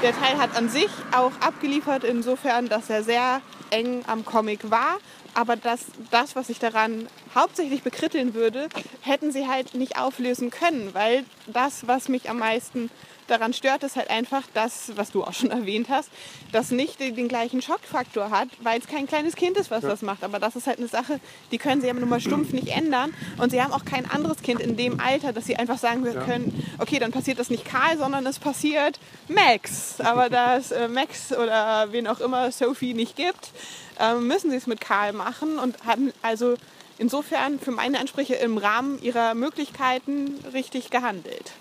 Der 0.03 0.11
Teil 0.11 0.37
hat 0.37 0.55
an 0.55 0.69
sich 0.69 0.89
auch 1.11 1.31
abgeliefert, 1.39 2.03
insofern, 2.03 2.67
dass 2.69 2.89
er 2.89 3.03
sehr 3.03 3.41
eng 3.69 4.03
am 4.07 4.25
Comic 4.25 4.69
war. 4.69 4.97
Aber 5.33 5.55
das, 5.55 5.85
das, 6.09 6.35
was 6.35 6.49
ich 6.49 6.59
daran 6.59 7.07
hauptsächlich 7.33 7.83
bekritteln 7.83 8.33
würde, 8.33 8.67
hätten 9.01 9.31
sie 9.31 9.47
halt 9.47 9.73
nicht 9.75 9.97
auflösen 9.97 10.49
können, 10.49 10.89
weil 10.93 11.23
das, 11.47 11.87
was 11.87 12.09
mich 12.09 12.29
am 12.29 12.39
meisten 12.39 12.89
daran 13.31 13.53
stört, 13.53 13.83
ist 13.83 13.95
halt 13.95 14.09
einfach 14.09 14.43
das, 14.53 14.91
was 14.95 15.11
du 15.11 15.23
auch 15.23 15.33
schon 15.33 15.51
erwähnt 15.51 15.87
hast, 15.89 16.09
dass 16.51 16.71
nicht 16.71 16.99
den 16.99 17.27
gleichen 17.27 17.61
Schockfaktor 17.61 18.29
hat, 18.29 18.49
weil 18.61 18.79
es 18.79 18.87
kein 18.87 19.07
kleines 19.07 19.35
Kind 19.35 19.57
ist, 19.57 19.71
was 19.71 19.81
das 19.81 20.01
macht. 20.01 20.23
Aber 20.23 20.39
das 20.39 20.55
ist 20.55 20.67
halt 20.67 20.79
eine 20.79 20.87
Sache, 20.87 21.19
die 21.51 21.57
können 21.57 21.81
sie 21.81 21.89
aber 21.89 21.99
nur 21.99 22.09
mal 22.09 22.19
stumpf 22.19 22.51
nicht 22.51 22.67
ändern. 22.69 23.13
Und 23.37 23.51
sie 23.51 23.61
haben 23.61 23.73
auch 23.73 23.85
kein 23.85 24.09
anderes 24.09 24.41
Kind 24.41 24.59
in 24.59 24.77
dem 24.77 24.99
Alter, 24.99 25.33
dass 25.33 25.45
sie 25.45 25.55
einfach 25.55 25.77
sagen 25.77 26.03
können, 26.03 26.65
okay, 26.79 26.99
dann 26.99 27.11
passiert 27.11 27.39
das 27.39 27.49
nicht 27.49 27.65
Karl, 27.65 27.97
sondern 27.97 28.25
es 28.25 28.39
passiert 28.39 28.99
Max. 29.27 29.99
Aber 30.01 30.29
da 30.29 30.57
es 30.57 30.71
äh, 30.71 30.87
Max 30.87 31.31
oder 31.31 31.91
wen 31.91 32.07
auch 32.07 32.19
immer 32.19 32.51
Sophie 32.51 32.93
nicht 32.93 33.15
gibt, 33.15 33.51
ähm, 33.99 34.27
müssen 34.27 34.51
sie 34.51 34.57
es 34.57 34.67
mit 34.67 34.81
Karl 34.81 35.13
machen 35.13 35.59
und 35.59 35.85
haben 35.85 36.11
also 36.21 36.55
insofern 36.97 37.59
für 37.59 37.71
meine 37.71 37.99
Ansprüche 37.99 38.35
im 38.35 38.57
Rahmen 38.57 39.01
ihrer 39.01 39.33
Möglichkeiten 39.33 40.35
richtig 40.53 40.91
gehandelt. 40.91 41.51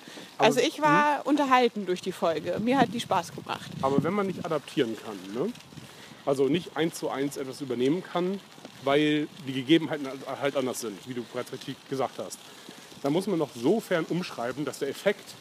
Also 0.40 0.60
ich 0.60 0.80
war 0.80 1.26
unterhalten 1.26 1.86
durch 1.86 2.00
die 2.00 2.12
Folge. 2.12 2.58
Mir 2.60 2.78
hat 2.78 2.92
die 2.92 3.00
Spaß 3.00 3.32
gemacht. 3.32 3.70
Aber 3.82 4.02
wenn 4.02 4.14
man 4.14 4.26
nicht 4.26 4.44
adaptieren 4.44 4.96
kann, 5.04 5.16
ne? 5.34 5.52
also 6.26 6.48
nicht 6.48 6.76
eins 6.76 6.98
zu 6.98 7.10
eins 7.10 7.36
etwas 7.36 7.60
übernehmen 7.60 8.02
kann, 8.02 8.40
weil 8.84 9.28
die 9.46 9.52
Gegebenheiten 9.52 10.08
halt 10.40 10.56
anders 10.56 10.80
sind, 10.80 10.98
wie 11.06 11.14
du 11.14 11.22
bereits 11.32 11.52
richtig 11.52 11.76
gesagt 11.88 12.18
hast, 12.18 12.38
dann 13.02 13.12
muss 13.12 13.26
man 13.26 13.38
noch 13.38 13.50
sofern 13.54 14.04
umschreiben, 14.08 14.64
dass 14.64 14.78
der 14.78 14.88
Effekt 14.88 15.34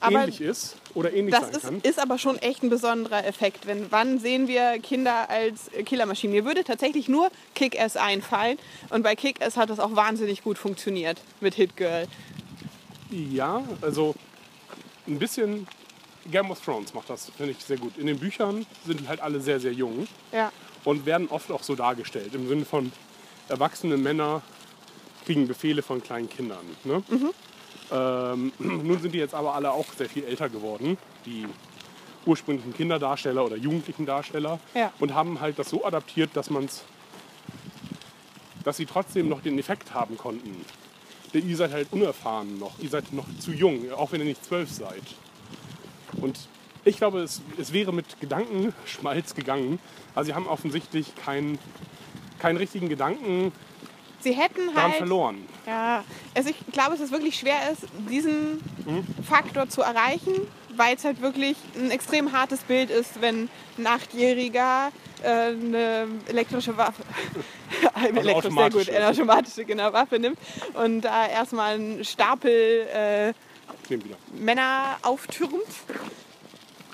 Aber 0.00 0.20
ähnlich 0.20 0.40
ist 0.40 0.76
oder 0.94 1.12
ähnlich 1.12 1.34
das 1.34 1.44
sein 1.44 1.54
ist, 1.54 1.62
kann. 1.62 1.80
ist 1.82 1.98
aber 1.98 2.18
schon 2.18 2.38
echt 2.38 2.62
ein 2.62 2.70
besonderer 2.70 3.26
Effekt. 3.26 3.66
Wenn, 3.66 3.90
wann 3.90 4.18
sehen 4.18 4.48
wir 4.48 4.78
Kinder 4.80 5.28
als 5.30 5.70
Killermaschinen? 5.84 6.34
Mir 6.34 6.44
würde 6.44 6.64
tatsächlich 6.64 7.08
nur 7.08 7.30
Kick-Ass 7.54 7.96
einfallen. 7.96 8.58
Und 8.90 9.02
bei 9.02 9.14
Kick-Ass 9.14 9.56
hat 9.56 9.70
das 9.70 9.78
auch 9.78 9.94
wahnsinnig 9.94 10.42
gut 10.42 10.58
funktioniert 10.58 11.20
mit 11.40 11.54
Hit 11.54 11.76
Girl. 11.76 12.08
Ja, 13.12 13.62
also 13.82 14.14
ein 15.06 15.18
bisschen 15.18 15.66
Game 16.30 16.50
of 16.50 16.60
Thrones 16.64 16.94
macht 16.94 17.10
das, 17.10 17.30
finde 17.36 17.52
ich, 17.52 17.58
sehr 17.58 17.76
gut. 17.76 17.98
In 17.98 18.06
den 18.06 18.18
Büchern 18.18 18.64
sind 18.86 19.00
die 19.00 19.08
halt 19.08 19.20
alle 19.20 19.40
sehr, 19.40 19.60
sehr 19.60 19.72
jung 19.72 20.06
Ja. 20.32 20.50
und 20.84 21.04
werden 21.04 21.28
oft 21.28 21.50
auch 21.50 21.62
so 21.62 21.74
dargestellt. 21.74 22.34
Im 22.34 22.48
Sinne 22.48 22.64
von 22.64 22.90
erwachsene 23.48 23.96
Männer 23.96 24.40
kriegen 25.26 25.46
Befehle 25.46 25.82
von 25.82 26.02
kleinen 26.02 26.28
Kindern. 26.30 26.64
Ne? 26.84 27.02
Ähm, 27.90 28.52
nun 28.58 29.00
sind 29.02 29.12
die 29.12 29.18
jetzt 29.18 29.34
aber 29.34 29.54
alle 29.54 29.72
auch 29.72 29.86
sehr 29.96 30.08
viel 30.08 30.24
älter 30.24 30.48
geworden, 30.48 30.96
die 31.26 31.46
ursprünglichen 32.24 32.72
Kinderdarsteller 32.72 33.44
oder 33.44 33.56
jugendlichen 33.56 34.06
Darsteller 34.06 34.58
Ja. 34.74 34.92
und 35.00 35.12
haben 35.12 35.40
halt 35.40 35.58
das 35.58 35.68
so 35.68 35.84
adaptiert, 35.84 36.30
dass 36.34 36.48
man's, 36.50 36.82
dass 38.64 38.76
sie 38.76 38.86
trotzdem 38.86 39.28
noch 39.28 39.42
den 39.42 39.58
Effekt 39.58 39.92
haben 39.92 40.16
konnten. 40.16 40.64
Denn 41.34 41.48
ihr 41.48 41.56
seid 41.56 41.72
halt 41.72 41.88
unerfahren 41.92 42.58
noch, 42.58 42.78
ihr 42.78 42.88
seid 42.90 43.12
noch 43.12 43.26
zu 43.38 43.52
jung, 43.52 43.90
auch 43.92 44.12
wenn 44.12 44.20
ihr 44.20 44.26
nicht 44.26 44.44
zwölf 44.44 44.70
seid. 44.70 45.02
Und 46.20 46.38
ich 46.84 46.96
glaube, 46.96 47.20
es, 47.20 47.40
es 47.58 47.72
wäre 47.72 47.92
mit 47.92 48.20
Gedankenschmalz 48.20 49.34
gegangen. 49.34 49.78
Also 50.14 50.28
sie 50.28 50.34
haben 50.34 50.46
offensichtlich 50.46 51.14
keinen, 51.14 51.58
keinen 52.38 52.56
richtigen 52.58 52.88
Gedanken 52.88 53.52
Sie 54.20 54.32
hätten 54.34 54.72
halt. 54.76 54.94
verloren. 54.94 55.48
Ja, 55.66 56.04
also 56.34 56.50
ich 56.50 56.56
glaube, 56.72 56.94
es 56.94 57.10
wirklich 57.10 57.36
schwer 57.38 57.72
ist, 57.72 57.82
diesen 58.08 58.60
Mhm. 58.86 59.04
Faktor 59.28 59.68
zu 59.68 59.82
erreichen, 59.82 60.32
weil 60.76 60.94
es 60.96 61.04
halt 61.04 61.20
wirklich 61.20 61.56
ein 61.76 61.90
extrem 61.90 62.32
hartes 62.32 62.60
Bild 62.60 62.90
ist, 62.90 63.20
wenn 63.20 63.48
ein 63.78 63.86
Achtjähriger 63.86 64.88
äh, 64.88 65.11
eine 65.24 66.06
elektrische 66.28 66.76
Waffe, 66.76 67.02
eine 67.94 68.18
Also 68.18 68.20
elektrische, 68.20 68.54
sehr 68.54 68.70
gut, 68.70 68.90
eine 68.90 69.08
automatische 69.08 69.64
genau, 69.64 69.92
Waffe 69.92 70.18
nimmt 70.18 70.38
und 70.74 71.02
da 71.02 71.26
erstmal 71.26 71.74
einen 71.74 72.04
Stapel 72.04 72.86
äh. 72.92 73.32
Männer 74.32 74.96
auftürmt. 75.02 75.66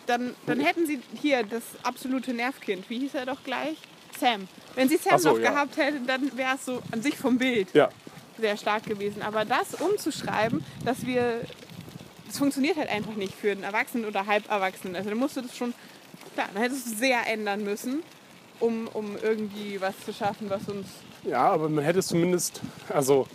Dann, 0.07 0.35
dann 0.47 0.59
hätten 0.59 0.87
sie 0.87 1.01
hier 1.21 1.43
das 1.45 1.63
absolute 1.83 2.33
Nervkind. 2.33 2.89
Wie 2.89 2.99
hieß 2.99 3.15
er 3.15 3.27
doch 3.27 3.45
gleich? 3.45 3.77
Sam. 4.19 4.49
Wenn 4.75 4.89
sie 4.89 4.97
Sam 4.97 5.19
so, 5.19 5.31
noch 5.31 5.39
ja. 5.39 5.51
gehabt 5.51 5.77
hätten, 5.77 6.07
dann 6.07 6.37
wäre 6.37 6.55
es 6.55 6.65
so 6.65 6.83
an 6.91 7.03
sich 7.03 7.17
vom 7.17 7.39
Bild 7.39 7.69
Ja, 7.75 7.91
sehr 8.39 8.57
stark 8.57 8.85
gewesen. 8.85 9.23
Aber 9.23 9.45
das 9.45 9.75
umzuschreiben, 9.75 10.65
dass 10.85 11.07
wir. 11.07 11.41
Das 12.27 12.39
funktioniert 12.39 12.77
halt 12.77 12.91
einfach 12.91 13.15
nicht 13.15 13.35
für 13.35 13.51
einen 13.51 13.63
Erwachsenen 13.63 14.05
oder 14.05 14.27
Halberwachsenen. 14.27 14.97
Also 14.97 15.09
dann 15.09 15.19
musst 15.19 15.37
du 15.37 15.41
das 15.41 15.57
schon. 15.57 15.73
Klar, 16.35 16.49
dann 16.53 16.63
hättest 16.63 16.87
du 16.87 16.93
es 16.93 16.99
sehr 16.99 17.27
ändern 17.27 17.65
müssen, 17.65 18.03
um, 18.61 18.89
um 18.93 19.17
irgendwie 19.23 19.81
was 19.81 19.95
zu 20.05 20.13
schaffen, 20.13 20.51
was 20.51 20.63
uns. 20.69 20.87
ja, 21.25 21.49
aber 21.49 21.69
man 21.69 21.85
hätte 21.85 22.01
es 22.01 22.09
zumindest, 22.09 22.61
also 22.89 23.27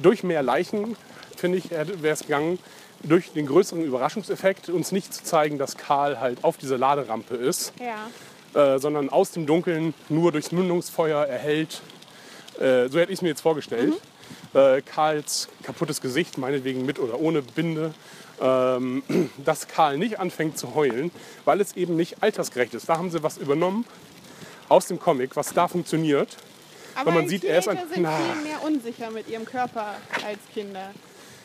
durch 0.00 0.22
mehr 0.22 0.42
Leichen, 0.42 0.96
finde 1.36 1.58
ich, 1.58 1.70
wäre 1.70 1.86
es 2.14 2.20
gegangen, 2.20 2.58
durch 3.02 3.32
den 3.32 3.46
größeren 3.46 3.82
Überraschungseffekt 3.84 4.68
uns 4.68 4.92
nicht 4.92 5.12
zu 5.12 5.24
zeigen, 5.24 5.58
dass 5.58 5.76
Karl 5.76 6.20
halt 6.20 6.44
auf 6.44 6.56
dieser 6.56 6.78
Laderampe 6.78 7.34
ist, 7.34 7.72
Ja. 7.80 8.74
äh, 8.74 8.78
sondern 8.78 9.10
aus 9.10 9.32
dem 9.32 9.46
Dunkeln 9.46 9.92
nur 10.08 10.30
durchs 10.32 10.52
Mündungsfeuer 10.52 11.24
erhellt. 11.26 11.82
Äh, 12.60 12.88
so 12.88 12.98
hätte 13.00 13.10
ich 13.12 13.18
es 13.18 13.22
mir 13.22 13.28
jetzt 13.28 13.40
vorgestellt. 13.40 13.94
Äh, 14.54 14.82
Karls 14.82 15.48
kaputtes 15.64 16.00
Gesicht, 16.00 16.38
meinetwegen 16.38 16.86
mit 16.86 16.98
oder 16.98 17.18
ohne 17.18 17.42
Binde. 17.42 17.92
Ähm, 18.40 19.02
dass 19.44 19.66
Karl 19.68 19.98
nicht 19.98 20.20
anfängt 20.20 20.58
zu 20.58 20.74
heulen, 20.74 21.10
weil 21.44 21.60
es 21.60 21.74
eben 21.76 21.96
nicht 21.96 22.22
altersgerecht 22.22 22.74
ist. 22.74 22.88
Da 22.88 22.98
haben 22.98 23.10
sie 23.10 23.22
was 23.22 23.36
übernommen 23.38 23.84
aus 24.72 24.86
dem 24.86 24.98
Comic, 24.98 25.36
was 25.36 25.52
da 25.52 25.68
funktioniert. 25.68 26.36
Aber 26.94 27.10
man 27.10 27.28
sieht, 27.28 27.44
er 27.44 27.58
ist 27.58 27.68
ein- 27.68 27.78
sind 27.92 28.02
Na. 28.02 28.16
viel 28.16 28.42
mehr 28.42 28.62
unsicher 28.64 29.10
mit 29.10 29.28
ihrem 29.28 29.44
Körper 29.44 29.94
als 30.26 30.38
Kinder. 30.52 30.90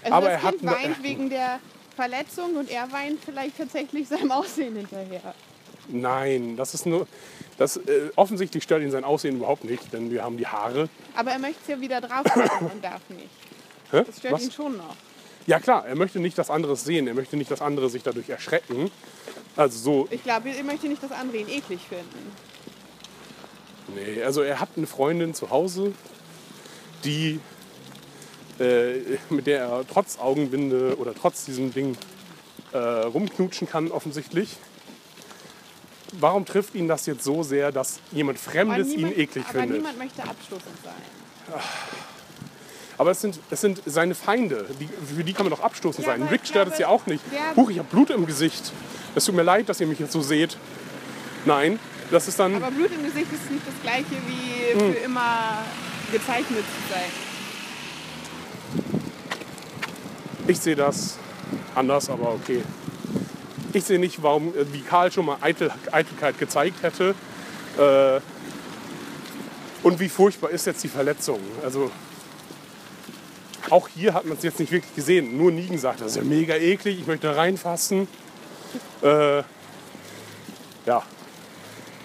Also 0.03 0.15
Aber 0.15 0.29
das 0.29 0.43
er 0.43 0.49
Kind 0.51 0.65
hat- 0.69 0.83
weint 0.83 1.03
wegen 1.03 1.29
der 1.29 1.59
Verletzung 1.95 2.55
und 2.55 2.69
er 2.69 2.91
weint 2.91 3.19
vielleicht 3.23 3.57
tatsächlich 3.57 4.07
seinem 4.07 4.31
Aussehen 4.31 4.75
hinterher. 4.75 5.33
Nein, 5.89 6.55
das 6.57 6.73
ist 6.73 6.85
nur. 6.85 7.07
Das, 7.57 7.77
äh, 7.77 8.11
offensichtlich 8.15 8.63
stört 8.63 8.83
ihn 8.83 8.91
sein 8.91 9.03
Aussehen 9.03 9.37
überhaupt 9.37 9.63
nicht, 9.63 9.91
denn 9.93 10.11
wir 10.11 10.23
haben 10.23 10.37
die 10.37 10.45
Haare. 10.47 10.89
Aber 11.15 11.31
er 11.31 11.39
möchte 11.39 11.57
es 11.63 11.67
ja 11.69 11.79
wieder 11.81 12.01
draufpacken 12.01 12.67
und 12.73 12.83
darf 12.83 13.01
nicht. 13.09 13.29
Hä? 13.91 14.03
Das 14.05 14.17
stört 14.17 14.33
Was? 14.33 14.43
ihn 14.43 14.51
schon 14.51 14.77
noch. 14.77 14.95
Ja 15.47 15.59
klar, 15.61 15.85
er 15.87 15.95
möchte 15.95 16.19
nicht, 16.19 16.37
dass 16.37 16.49
andere 16.49 16.75
sehen. 16.75 17.07
Er 17.07 17.13
möchte 17.13 17.37
nicht, 17.37 17.49
dass 17.49 17.61
andere 17.61 17.89
sich 17.89 18.03
dadurch 18.03 18.29
erschrecken. 18.29 18.91
Also 19.55 19.79
so, 19.79 20.07
Ich 20.11 20.21
glaube, 20.23 20.49
er 20.49 20.63
möchte 20.63 20.87
nicht, 20.87 21.01
dass 21.01 21.11
andere 21.13 21.37
ihn 21.37 21.47
eklig 21.47 21.79
finden. 21.87 22.31
Nee, 23.95 24.23
also 24.23 24.41
er 24.41 24.59
hat 24.59 24.69
eine 24.77 24.87
Freundin 24.87 25.33
zu 25.33 25.49
Hause, 25.49 25.93
die 27.03 27.39
äh, 28.59 29.17
mit 29.29 29.47
der 29.47 29.59
er 29.61 29.85
trotz 29.91 30.17
Augenbinde 30.19 30.97
oder 30.97 31.13
trotz 31.13 31.45
diesem 31.45 31.73
Ding 31.73 31.97
äh, 32.73 32.77
rumknutschen 32.77 33.67
kann 33.69 33.91
offensichtlich. 33.91 34.57
Warum 36.13 36.45
trifft 36.45 36.73
ihn 36.75 36.87
das 36.87 37.05
jetzt 37.05 37.23
so 37.23 37.43
sehr, 37.43 37.71
dass 37.71 37.99
jemand 38.11 38.39
Fremdes 38.39 38.93
ihn 38.93 39.11
eklig 39.11 39.43
aber 39.49 39.59
findet? 39.59 39.77
niemand 39.77 39.97
möchte 39.97 40.23
abstoßend 40.23 40.75
sein. 40.83 41.61
Aber 42.97 43.11
es 43.11 43.21
sind, 43.21 43.39
es 43.51 43.61
sind 43.61 43.81
seine 43.85 44.15
Feinde. 44.15 44.65
Die, 44.79 44.87
für 45.15 45.23
die 45.23 45.33
kann 45.33 45.45
man 45.45 45.51
doch 45.51 45.63
abstoßend 45.63 46.05
Ja, 46.05 46.13
sein. 46.13 46.23
aber 46.23 46.31
Rick 46.31 46.41
ich 46.43 46.49
stört 46.49 46.69
es 46.69 46.77
glaube, 46.77 46.91
ja 46.91 46.95
auch 46.95 47.05
nicht. 47.05 47.23
Huch, 47.55 47.69
ich 47.69 47.77
habe 47.77 47.87
Blut 47.89 48.09
im 48.09 48.25
Gesicht. 48.25 48.71
Es 49.15 49.25
tut 49.25 49.35
mir 49.35 49.43
leid, 49.43 49.69
dass 49.69 49.79
ihr 49.79 49.87
mich 49.87 49.99
jetzt 49.99 50.13
so 50.13 50.21
seht. 50.21 50.57
Nein, 51.45 51.77
das 52.11 52.27
ist 52.27 52.39
dann. 52.39 52.55
Aber 52.55 52.71
Blut 52.71 52.91
im 52.91 53.03
Gesicht 53.03 53.31
ist 53.33 53.51
nicht 53.51 53.65
das 53.67 53.75
gleiche 53.81 54.15
wie 54.27 54.79
Hm. 54.79 54.93
für 54.93 54.99
immer 54.99 55.63
gezeichnet 56.11 56.63
zu 56.63 56.93
sein. 56.93 57.11
Ich 60.47 60.59
sehe 60.59 60.75
das 60.75 61.17
anders, 61.75 62.09
aber 62.09 62.33
okay. 62.33 62.63
Ich 63.73 63.83
sehe 63.83 63.99
nicht, 63.99 64.23
warum, 64.23 64.49
äh, 64.55 64.65
wie 64.71 64.81
Karl 64.81 65.11
schon 65.11 65.25
mal 65.25 65.37
Eitel, 65.41 65.71
Eitelkeit 65.91 66.39
gezeigt 66.39 66.81
hätte. 66.83 67.15
Äh, 67.77 68.21
und 69.83 69.99
wie 69.99 70.09
furchtbar 70.09 70.49
ist 70.49 70.65
jetzt 70.65 70.83
die 70.83 70.87
Verletzung. 70.87 71.39
Also 71.63 71.91
auch 73.69 73.87
hier 73.89 74.13
hat 74.13 74.25
man 74.25 74.37
es 74.37 74.43
jetzt 74.43 74.59
nicht 74.59 74.71
wirklich 74.71 74.95
gesehen. 74.95 75.37
Nur 75.37 75.51
Nigen 75.51 75.77
sagt, 75.77 76.01
das 76.01 76.11
ist 76.11 76.17
ja 76.17 76.23
mega 76.23 76.55
eklig, 76.55 76.99
ich 76.99 77.07
möchte 77.07 77.27
da 77.27 77.33
reinfassen. 77.33 78.07
Äh, 79.01 79.39
ja. 80.85 81.03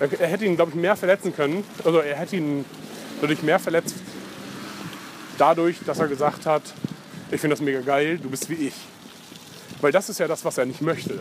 Er, 0.03 0.27
hätte 0.27 0.45
ihn, 0.45 0.57
glaube 0.57 0.73
ich, 0.73 0.75
mehr 0.75 0.97
verletzen 0.97 1.33
können. 1.33 1.63
Also 1.85 2.01
er 2.01 2.17
hätte 2.17 2.35
ihn 2.35 2.65
dadurch 3.21 3.43
mehr 3.45 3.61
verletzt, 3.61 3.95
dadurch, 5.39 5.79
dass 5.87 6.01
er 6.01 6.09
gesagt 6.09 6.45
hat, 6.45 6.63
ich 7.31 7.41
finde 7.41 7.55
das 7.55 7.65
mega 7.65 7.81
geil, 7.83 8.19
du 8.19 8.29
bist 8.29 8.51
wie 8.51 8.55
ich. 8.55 8.75
Weil 9.81 9.93
das 9.93 10.09
ist 10.09 10.19
ja 10.19 10.27
das, 10.27 10.45
was 10.45 10.59
er 10.59 10.67
nicht 10.67 10.81
möchte. 10.81 11.21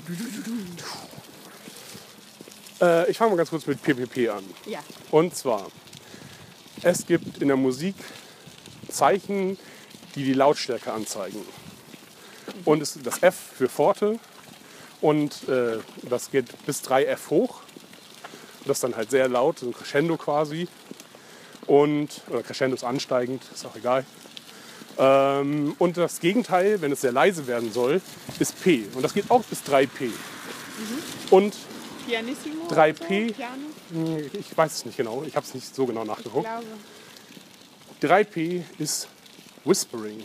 Äh, 2.81 3.09
ich 3.11 3.17
fange 3.17 3.31
mal 3.31 3.37
ganz 3.37 3.49
kurz 3.49 3.67
mit 3.67 3.81
PPP 3.81 4.29
an. 4.29 4.43
Ja. 4.65 4.79
Und 5.11 5.35
zwar, 5.35 5.67
es 6.81 7.05
gibt 7.05 7.41
in 7.41 7.47
der 7.47 7.57
Musik 7.57 7.95
Zeichen, 8.89 9.57
die 10.15 10.23
die 10.23 10.33
Lautstärke 10.33 10.91
anzeigen. 10.91 11.41
Und 12.65 12.81
es 12.81 12.95
ist 12.95 13.05
das 13.05 13.23
F 13.23 13.35
für 13.35 13.69
Forte 13.69 14.19
und 15.01 15.47
äh, 15.47 15.79
das 16.03 16.31
geht 16.31 16.65
bis 16.65 16.81
3 16.81 17.05
F 17.05 17.29
hoch. 17.29 17.61
Das 18.65 18.77
ist 18.77 18.83
dann 18.83 18.95
halt 18.95 19.11
sehr 19.11 19.27
laut, 19.27 19.59
so 19.59 19.67
ein 19.67 19.73
Crescendo 19.73 20.17
quasi. 20.17 20.67
Und, 21.65 22.21
oder 22.29 22.43
Crescendo 22.43 22.75
ist 22.75 22.83
ansteigend, 22.83 23.43
ist 23.53 23.65
auch 23.65 23.75
egal. 23.75 24.05
Ähm, 24.97 25.75
und 25.79 25.97
das 25.97 26.19
Gegenteil, 26.19 26.81
wenn 26.81 26.91
es 26.91 27.01
sehr 27.01 27.11
leise 27.11 27.47
werden 27.47 27.71
soll, 27.71 28.01
ist 28.39 28.61
P. 28.63 28.85
Und 28.93 29.01
das 29.01 29.13
geht 29.13 29.29
auch 29.31 29.43
bis 29.43 29.61
3P. 29.61 30.11
Und 31.31 31.55
Pianissimo? 32.05 32.67
3P. 32.69 33.33
So, 33.93 34.17
ich 34.33 34.57
weiß 34.57 34.73
es 34.73 34.85
nicht 34.85 34.97
genau, 34.97 35.23
ich 35.23 35.35
habe 35.35 35.45
es 35.45 35.53
nicht 35.53 35.73
so 35.73 35.85
genau 35.85 36.03
nachgeguckt. 36.03 36.45
glaube. 36.45 36.65
3P 38.01 38.63
ist 38.79 39.07
Whispering. 39.63 40.21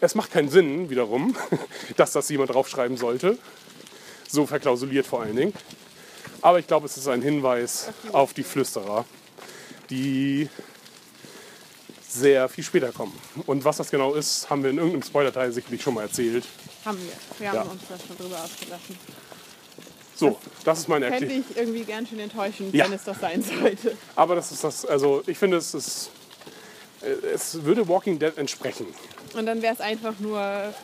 Es 0.00 0.14
macht 0.14 0.32
keinen 0.32 0.48
Sinn, 0.48 0.88
wiederum, 0.90 1.36
dass 1.96 2.12
das 2.12 2.28
jemand 2.30 2.50
draufschreiben 2.50 2.96
sollte. 2.96 3.38
So 4.28 4.46
verklausuliert 4.46 5.06
vor 5.06 5.22
allen 5.22 5.36
Dingen. 5.36 5.52
Aber 6.42 6.58
ich 6.58 6.66
glaube, 6.66 6.86
es 6.86 6.96
ist 6.96 7.08
ein 7.08 7.22
Hinweis 7.22 7.88
auf 8.12 8.32
die 8.32 8.42
Flüsterer, 8.44 9.04
die 9.90 10.48
sehr 12.08 12.48
viel 12.48 12.64
später 12.64 12.90
kommen. 12.92 13.18
Und 13.46 13.64
was 13.64 13.76
das 13.78 13.90
genau 13.90 14.14
ist, 14.14 14.48
haben 14.48 14.62
wir 14.62 14.70
in 14.70 14.78
irgendeinem 14.78 15.02
Spoilerteil 15.02 15.52
sicherlich 15.52 15.82
schon 15.82 15.94
mal 15.94 16.02
erzählt. 16.02 16.44
Haben 16.84 16.98
wir. 16.98 17.12
Wir 17.38 17.48
haben 17.48 17.56
Ja. 17.56 17.62
uns 17.72 17.82
da 17.88 17.96
schon 17.98 18.16
drüber 18.16 18.42
ausgelassen. 18.42 18.98
So, 20.14 20.36
das 20.64 20.80
ist 20.80 20.88
meine 20.88 21.06
Erklärung. 21.06 21.44
ich 21.48 21.56
irgendwie 21.56 21.84
ganz 21.84 22.08
schön 22.08 22.18
enttäuschend, 22.18 22.74
Ja. 22.74 22.86
wenn 22.86 22.92
es 22.92 23.04
das 23.04 23.20
sein 23.20 23.42
sollte. 23.42 23.96
Aber 24.16 24.34
das 24.34 24.50
ist 24.50 24.64
das, 24.64 24.84
also 24.84 25.22
ich 25.26 25.38
finde, 25.38 25.58
es 25.58 25.74
ist, 25.74 26.10
äh, 27.02 27.10
es 27.34 27.62
würde 27.62 27.86
Walking 27.86 28.18
Dead 28.18 28.36
entsprechen. 28.36 28.86
Und 29.34 29.46
dann 29.46 29.62
wäre 29.62 29.74
es 29.74 29.80
einfach 29.80 30.14
nur 30.18 30.74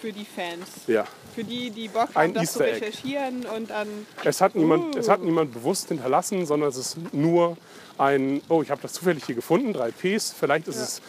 für 0.00 0.12
die 0.12 0.24
Fans. 0.24 0.66
Ja. 0.86 1.04
Für 1.38 1.44
die, 1.44 1.70
die 1.70 1.86
Bock 1.88 2.08
haben, 2.14 2.34
das 2.34 2.52
zu 2.54 2.58
recherchieren 2.60 3.46
und 3.46 3.70
dann. 3.70 3.86
Es 4.24 4.40
hat, 4.40 4.54
niemand, 4.56 4.96
Uh. 4.96 4.98
es 4.98 5.08
hat 5.08 5.22
niemand 5.22 5.52
bewusst 5.52 5.88
hinterlassen, 5.88 6.46
sondern 6.46 6.68
es 6.70 6.76
ist 6.76 6.96
nur 7.12 7.56
ein, 7.96 8.42
oh, 8.48 8.60
ich 8.62 8.70
habe 8.70 8.80
das 8.82 8.92
zufällig 8.94 9.24
hier 9.24 9.36
gefunden, 9.36 9.72
drei 9.72 9.90
Ps, 9.92 10.34
vielleicht 10.38 10.66
ist 10.66 10.76
Ja. 10.76 10.82
es 10.82 11.02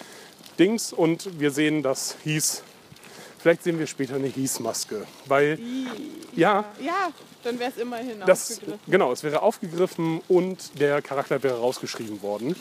Dings 0.60 0.94
und 0.94 1.40
wir 1.40 1.50
sehen 1.52 1.82
das 1.82 2.16
Hieß. 2.24 2.62
Vielleicht 3.40 3.64
sehen 3.64 3.80
wir 3.80 3.88
später 3.88 4.16
eine 4.16 4.28
Hieß-Maske, 4.28 5.06
weil, 5.26 5.58
ja, 6.36 6.66
Ja, 6.80 7.10
dann 7.44 7.58
wäre 7.58 7.72
es 7.72 7.78
immerhin 7.78 8.20
das, 8.26 8.52
aufgegriffen. 8.52 8.80
genau, 8.92 9.12
es 9.14 9.24
wäre 9.24 9.42
aufgegriffen 9.42 10.22
und 10.28 10.78
der 10.80 11.02
Charakter 11.02 11.42
wäre 11.42 11.58
rausgeschrieben 11.58 12.22
worden. 12.22 12.56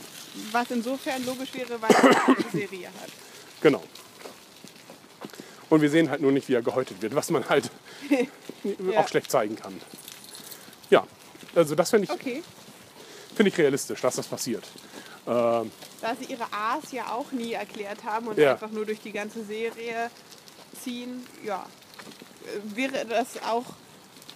Was 0.53 0.71
insofern 0.71 1.27
logisch 1.27 1.53
wäre, 1.53 1.83
weil 1.83 1.91
er 1.91 2.29
eine 2.29 2.37
Serie 2.53 2.87
hat. 2.87 3.11
Genau. 3.61 3.83
Und 5.71 5.83
wir 5.83 5.91
sehen 5.91 6.09
halt 6.11 6.21
nur 6.23 6.33
nicht, 6.33 6.49
wie 6.49 6.55
er 6.55 6.63
gehäutet 6.63 7.03
wird, 7.03 7.15
was 7.15 7.31
man 7.31 7.49
halt 7.49 7.71
Ja. 8.65 9.01
auch 9.01 9.09
schlecht 9.09 9.31
zeigen 9.31 9.57
kann. 9.57 9.75
Ja, 10.91 11.07
also 11.55 11.75
das 11.75 11.91
finde 11.91 12.05
ich, 12.07 12.11
Okay. 12.11 12.43
find 13.35 13.49
ich 13.49 13.59
realistisch, 13.59 14.01
dass 14.01 14.17
das 14.17 14.27
passiert. 14.27 14.65
Ähm, 15.27 15.71
Da 16.01 16.15
sie 16.19 16.25
ihre 16.33 16.47
A's 16.53 16.91
ja 16.93 17.13
auch 17.13 17.31
nie 17.33 17.53
erklärt 17.53 18.05
haben 18.05 18.27
und 18.29 18.39
Ja. 18.39 18.53
einfach 18.53 18.71
nur 18.71 18.87
durch 18.87 19.01
die 19.01 19.13
ganze 19.13 19.45
Serie 19.45 20.11
ziehen, 20.83 21.23
ja, 21.45 21.67
wäre 22.75 23.05
das 23.07 23.43
auch 23.43 23.65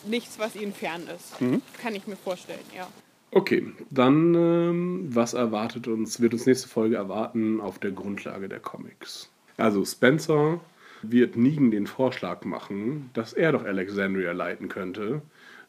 nichts, 0.05 0.39
was 0.39 0.55
ihnen 0.55 0.75
fern 0.75 1.07
ist. 1.09 1.41
Mhm. 1.41 1.63
Kann 1.81 1.95
ich 1.95 2.07
mir 2.07 2.17
vorstellen, 2.17 2.65
ja. 2.77 2.87
Okay, 3.31 3.73
dann 3.91 4.35
ähm, 4.35 5.07
was 5.11 5.33
erwartet 5.33 5.89
uns, 5.89 6.21
wird 6.21 6.35
uns 6.35 6.45
nächste 6.45 6.69
Folge 6.69 6.97
erwarten 6.97 7.61
auf 7.63 7.79
der 7.79 7.93
Grundlage 7.93 8.49
der 8.51 8.61
Comics. 8.61 9.31
Also 9.57 9.85
Spencer 9.87 10.61
wird 11.03 11.37
Negan 11.37 11.71
den 11.71 11.87
Vorschlag 11.87 12.45
machen, 12.45 13.11
dass 13.15 13.33
er 13.33 13.53
doch 13.53 13.65
Alexandria 13.65 14.33
leiten 14.33 14.69
könnte, 14.69 15.23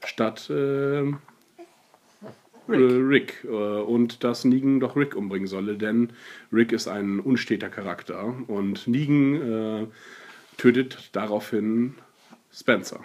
statt 0.03 0.49
ähm, 0.49 1.17
Rick, 2.69 2.79
äh, 2.79 2.95
Rick 2.95 3.43
äh, 3.45 3.47
und 3.47 4.23
dass 4.23 4.45
Negan 4.45 4.79
doch 4.79 4.95
Rick 4.95 5.15
umbringen 5.15 5.47
solle, 5.47 5.75
denn 5.77 6.09
Rick 6.51 6.71
ist 6.71 6.87
ein 6.87 7.19
unsteter 7.19 7.69
Charakter 7.69 8.33
und 8.47 8.87
Negan 8.87 9.83
äh, 9.83 9.87
tötet 10.57 11.09
daraufhin 11.13 11.95
Spencer. 12.51 13.01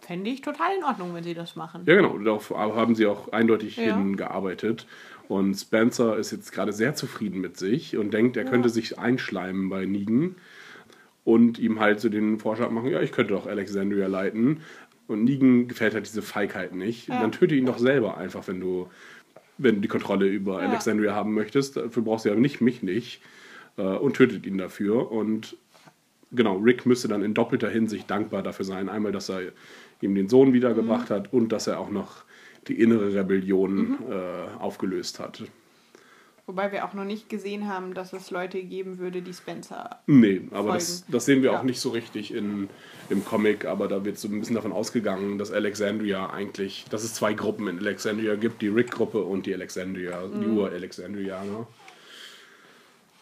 Fände 0.00 0.28
ich 0.28 0.42
total 0.42 0.76
in 0.76 0.84
Ordnung, 0.84 1.14
wenn 1.14 1.24
sie 1.24 1.32
das 1.32 1.56
machen. 1.56 1.82
Ja, 1.86 1.94
genau. 1.94 2.18
Darauf 2.18 2.50
haben 2.50 2.94
sie 2.94 3.06
auch 3.06 3.32
eindeutig 3.32 3.76
Ja. 3.78 3.96
hingearbeitet. 3.96 4.86
Und 5.28 5.54
Spencer 5.54 6.18
ist 6.18 6.30
jetzt 6.30 6.52
gerade 6.52 6.74
sehr 6.74 6.94
zufrieden 6.94 7.40
mit 7.40 7.56
sich 7.56 7.96
und 7.96 8.12
denkt, 8.12 8.36
er 8.36 8.44
könnte 8.44 8.68
sich 8.68 8.98
einschleimen 8.98 9.70
bei 9.70 9.86
Negan 9.86 10.34
und 11.24 11.58
ihm 11.58 11.80
halt 11.80 12.00
so 12.00 12.08
den 12.08 12.38
Vorschlag 12.38 12.70
machen, 12.70 12.90
ja, 12.90 13.00
ich 13.00 13.12
könnte 13.12 13.32
doch 13.34 13.46
Alexandria 13.46 14.06
leiten. 14.06 14.60
Und 15.06 15.24
Negan 15.24 15.68
gefällt 15.68 15.94
halt 15.94 16.06
diese 16.06 16.22
Feigheit 16.22 16.74
nicht. 16.74 17.08
Dann 17.10 17.32
töte 17.32 17.54
ihn 17.54 17.66
doch 17.66 17.78
selber 17.78 18.16
einfach, 18.16 18.48
wenn 18.48 18.60
du, 18.60 18.88
wenn 19.58 19.76
du 19.76 19.80
die 19.82 19.88
Kontrolle 19.88 20.26
über 20.26 20.62
Ja. 20.62 20.68
Alexandria 20.68 21.14
haben 21.14 21.34
möchtest. 21.34 21.76
Dafür 21.76 22.02
brauchst 22.02 22.24
du 22.24 22.30
ja 22.30 22.34
nicht 22.34 22.60
mich 22.62 22.82
nicht. 22.82 23.20
Äh, 23.76 23.82
Und 23.82 24.16
tötet 24.16 24.46
ihn 24.46 24.56
dafür. 24.56 25.10
Und 25.12 25.56
genau, 26.32 26.56
Rick 26.56 26.86
müsste 26.86 27.08
dann 27.08 27.22
in 27.22 27.34
doppelter 27.34 27.68
Hinsicht 27.68 28.10
dankbar 28.10 28.42
dafür 28.42 28.64
sein. 28.64 28.88
Einmal, 28.88 29.12
dass 29.12 29.28
er 29.28 29.40
ihm 30.00 30.14
den 30.14 30.28
Sohn 30.28 30.52
wiedergebracht 30.52 31.10
hat 31.10 31.32
und 31.32 31.50
dass 31.52 31.66
er 31.66 31.78
auch 31.80 31.90
noch 31.90 32.24
die 32.68 32.80
innere 32.80 33.14
Rebellion 33.14 33.98
äh, 34.10 34.58
aufgelöst 34.58 35.20
hat. 35.20 35.42
Wobei 36.46 36.72
wir 36.72 36.84
auch 36.84 36.92
noch 36.92 37.04
nicht 37.06 37.30
gesehen 37.30 37.68
haben, 37.68 37.94
dass 37.94 38.12
es 38.12 38.30
Leute 38.30 38.62
geben 38.62 38.98
würde, 38.98 39.22
die 39.22 39.32
Spencer. 39.32 40.00
Nee, 40.06 40.42
aber 40.50 40.74
das, 40.74 41.04
das 41.08 41.24
sehen 41.24 41.42
wir 41.42 41.52
Ja. 41.52 41.58
auch 41.58 41.62
nicht 41.62 41.80
so 41.80 41.88
richtig 41.88 42.34
in, 42.34 42.68
im 43.08 43.24
Comic, 43.24 43.64
aber 43.64 43.88
da 43.88 44.04
wird 44.04 44.18
so 44.18 44.28
ein 44.28 44.40
bisschen 44.40 44.54
davon 44.54 44.70
ausgegangen, 44.72 45.38
dass 45.38 45.50
Alexandria 45.52 46.28
eigentlich, 46.28 46.84
dass 46.90 47.02
es 47.02 47.14
zwei 47.14 47.32
Gruppen 47.32 47.66
in 47.68 47.78
Alexandria 47.78 48.34
gibt, 48.34 48.60
die 48.60 48.68
Rick-Gruppe 48.68 49.22
und 49.22 49.46
die 49.46 49.54
Alexandria, 49.54 50.22
die 50.26 50.46
Mhm. 50.46 50.58
Ur-Alexandrianer. 50.58 51.66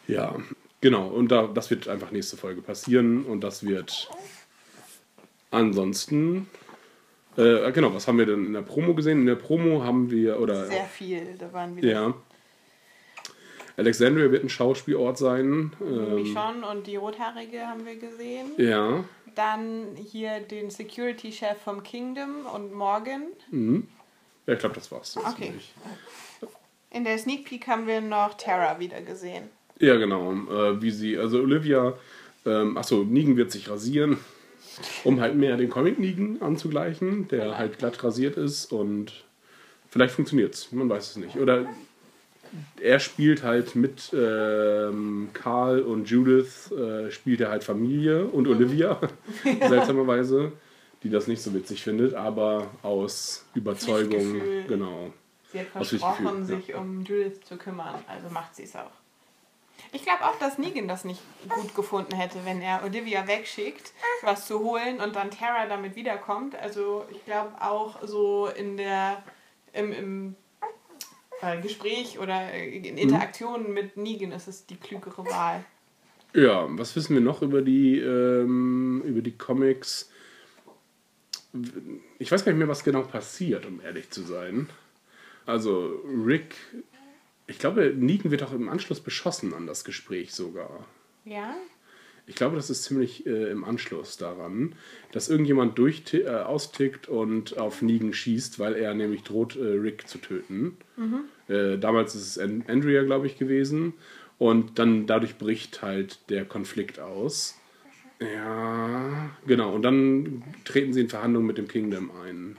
Ja, 0.08 0.34
genau, 0.80 1.06
und 1.06 1.30
da, 1.30 1.46
das 1.46 1.70
wird 1.70 1.86
einfach 1.86 2.10
nächste 2.10 2.36
Folge 2.36 2.60
passieren 2.60 3.24
und 3.24 3.42
das 3.42 3.64
wird 3.64 4.08
ansonsten, 5.52 6.48
äh, 7.36 7.70
genau, 7.72 7.94
was 7.94 8.08
haben 8.08 8.18
wir 8.18 8.26
denn 8.26 8.46
in 8.46 8.52
der 8.52 8.62
Promo 8.62 8.94
gesehen? 8.94 9.20
In 9.20 9.26
der 9.26 9.36
Promo 9.36 9.84
haben 9.84 10.10
wir, 10.10 10.40
oder 10.40 10.66
Sehr 10.66 10.84
viel, 10.86 11.36
da 11.38 11.52
waren 11.52 11.76
wir 11.76 11.84
ja, 11.88 12.14
Alexandria 13.76 14.30
wird 14.30 14.44
ein 14.44 14.48
Schauspielort 14.48 15.16
sein. 15.18 15.72
Ähm, 15.80 16.14
Michonne 16.16 16.66
und 16.68 16.86
die 16.86 16.96
Rothaarige 16.96 17.66
haben 17.66 17.86
wir 17.86 17.96
gesehen. 17.96 18.50
ja, 18.58 19.04
Dann 19.34 19.96
hier 19.96 20.40
den 20.40 20.70
Security-Chef 20.70 21.58
vom 21.62 21.82
Kingdom 21.82 22.46
und 22.54 22.72
Morgan. 22.74 23.22
ja, 23.50 24.52
ich 24.54 24.58
glaube, 24.58 24.74
das 24.74 24.90
war's. 24.92 25.14
jetzt 25.14 25.26
Okay. 25.26 25.52
In 26.90 27.04
der 27.04 27.16
Sneak 27.16 27.46
Peek 27.46 27.66
haben 27.68 27.86
wir 27.86 28.02
noch 28.02 28.34
Tara 28.34 28.78
wieder 28.78 29.00
gesehen. 29.00 29.44
Ja, 29.78 29.96
genau. 29.96 30.32
Äh, 30.32 30.82
wie 30.82 30.90
sie, 30.90 31.16
also 31.16 31.40
Olivia, 31.40 31.94
ähm, 32.44 32.76
achso, 32.76 33.02
Negan 33.04 33.36
wird 33.38 33.50
sich 33.50 33.70
rasieren. 33.70 34.18
um 35.04 35.20
halt 35.20 35.34
mehr 35.34 35.56
den 35.56 35.70
Comic 35.70 35.98
Negan 35.98 36.40
anzugleichen, 36.40 37.28
der 37.28 37.58
halt 37.58 37.78
glatt 37.78 38.02
rasiert 38.04 38.36
ist 38.36 38.72
und 38.72 39.24
vielleicht 39.90 40.14
funktioniert's, 40.14 40.70
man 40.72 40.88
weiß 40.88 41.10
es 41.10 41.16
nicht. 41.16 41.36
Oder 41.36 41.66
er 42.80 42.98
spielt 43.00 43.42
halt 43.42 43.74
mit 43.74 44.12
ähm, 44.12 45.30
Carl 45.32 45.80
und 45.82 46.08
Judith, 46.08 46.70
äh, 46.72 47.10
spielt 47.10 47.40
er 47.40 47.50
halt 47.50 47.64
Familie 47.64 48.26
und 48.26 48.46
Olivia, 48.48 49.00
seltsamerweise, 49.42 50.52
die 51.02 51.10
das 51.10 51.26
nicht 51.26 51.42
so 51.42 51.54
witzig 51.54 51.82
findet, 51.82 52.14
aber 52.14 52.70
aus 52.82 53.44
Überzeugung, 53.54 54.40
genau. 54.68 55.12
Sie 55.50 55.60
hat 55.60 55.68
versprochen, 55.68 56.46
sich 56.46 56.74
um 56.74 57.02
Judith 57.02 57.40
zu 57.44 57.56
kümmern, 57.56 57.96
also 58.06 58.30
macht 58.30 58.54
sie 58.56 58.64
es 58.64 58.76
auch. 58.76 58.90
Ich 59.94 60.04
glaube 60.04 60.24
auch, 60.24 60.38
dass 60.38 60.58
Negan 60.58 60.88
das 60.88 61.04
nicht 61.04 61.20
gut 61.48 61.74
gefunden 61.74 62.14
hätte, 62.14 62.38
wenn 62.44 62.62
er 62.62 62.82
Olivia 62.84 63.26
wegschickt, 63.26 63.92
was 64.22 64.46
zu 64.46 64.60
holen 64.60 65.00
und 65.00 65.16
dann 65.16 65.30
Tara 65.30 65.66
damit 65.66 65.96
wiederkommt. 65.96 66.54
Also 66.54 67.04
ich 67.10 67.22
glaube 67.26 67.50
auch 67.60 67.98
so 68.02 68.46
in 68.46 68.76
der 68.78 69.22
im, 69.74 69.92
im 69.92 70.36
äh, 71.42 71.60
Gespräch 71.60 72.18
oder 72.18 72.52
äh, 72.52 72.76
in 72.76 72.96
Interaktion 72.96 73.72
mit 73.72 73.96
Negan 73.96 74.32
ist 74.32 74.48
es 74.48 74.66
die 74.66 74.76
klügere 74.76 75.26
Wahl. 75.26 75.64
Ja, 76.34 76.66
was 76.78 76.96
wissen 76.96 77.14
wir 77.14 77.20
noch 77.20 77.42
über 77.42 77.60
die, 77.60 77.98
ähm, 77.98 79.02
über 79.04 79.20
die 79.20 79.36
Comics? 79.36 80.10
Ich 82.18 82.32
weiß 82.32 82.44
gar 82.44 82.52
nicht 82.52 82.58
mehr, 82.58 82.68
was 82.68 82.84
genau 82.84 83.02
passiert, 83.02 83.66
um 83.66 83.80
ehrlich 83.82 84.10
zu 84.10 84.22
sein. 84.22 84.70
Also 85.44 86.00
Rick, 86.24 86.54
ich 87.46 87.58
glaube, 87.58 87.92
Negan 87.94 88.30
wird 88.30 88.42
auch 88.42 88.52
im 88.52 88.68
Anschluss 88.68 89.00
beschossen 89.00 89.52
an 89.52 89.66
das 89.66 89.84
Gespräch 89.84 90.32
sogar. 90.32 90.86
Ja? 91.24 91.54
Ich 92.26 92.36
glaube, 92.36 92.54
das 92.56 92.70
ist 92.70 92.84
ziemlich 92.84 93.26
äh, 93.26 93.50
im 93.50 93.64
Anschluss 93.64 94.16
daran, 94.16 94.74
dass 95.10 95.28
irgendjemand 95.28 95.76
durch, 95.76 96.02
äh, 96.14 96.26
austickt 96.28 97.08
und 97.08 97.58
auf 97.58 97.82
Negan 97.82 98.12
schießt, 98.12 98.58
weil 98.58 98.74
er 98.74 98.94
nämlich 98.94 99.22
droht, 99.24 99.56
äh, 99.56 99.60
Rick 99.62 100.06
zu 100.08 100.18
töten. 100.18 100.76
Äh, 101.48 101.78
damals 101.78 102.14
ist 102.14 102.22
es 102.28 102.38
An 102.38 102.64
Andrea, 102.68 103.02
glaube 103.02 103.26
ich, 103.26 103.38
gewesen. 103.38 103.94
Und 104.38 104.78
dann 104.78 105.06
dadurch 105.06 105.36
bricht 105.36 105.82
halt 105.82 106.18
der 106.30 106.44
Konflikt 106.44 106.98
aus. 107.00 107.58
Ja, 108.20 109.30
genau. 109.46 109.74
Und 109.74 109.82
dann 109.82 110.42
treten 110.64 110.92
sie 110.92 111.00
in 111.00 111.08
Verhandlungen 111.08 111.46
mit 111.46 111.58
dem 111.58 111.68
Kingdom 111.68 112.10
ein. 112.24 112.56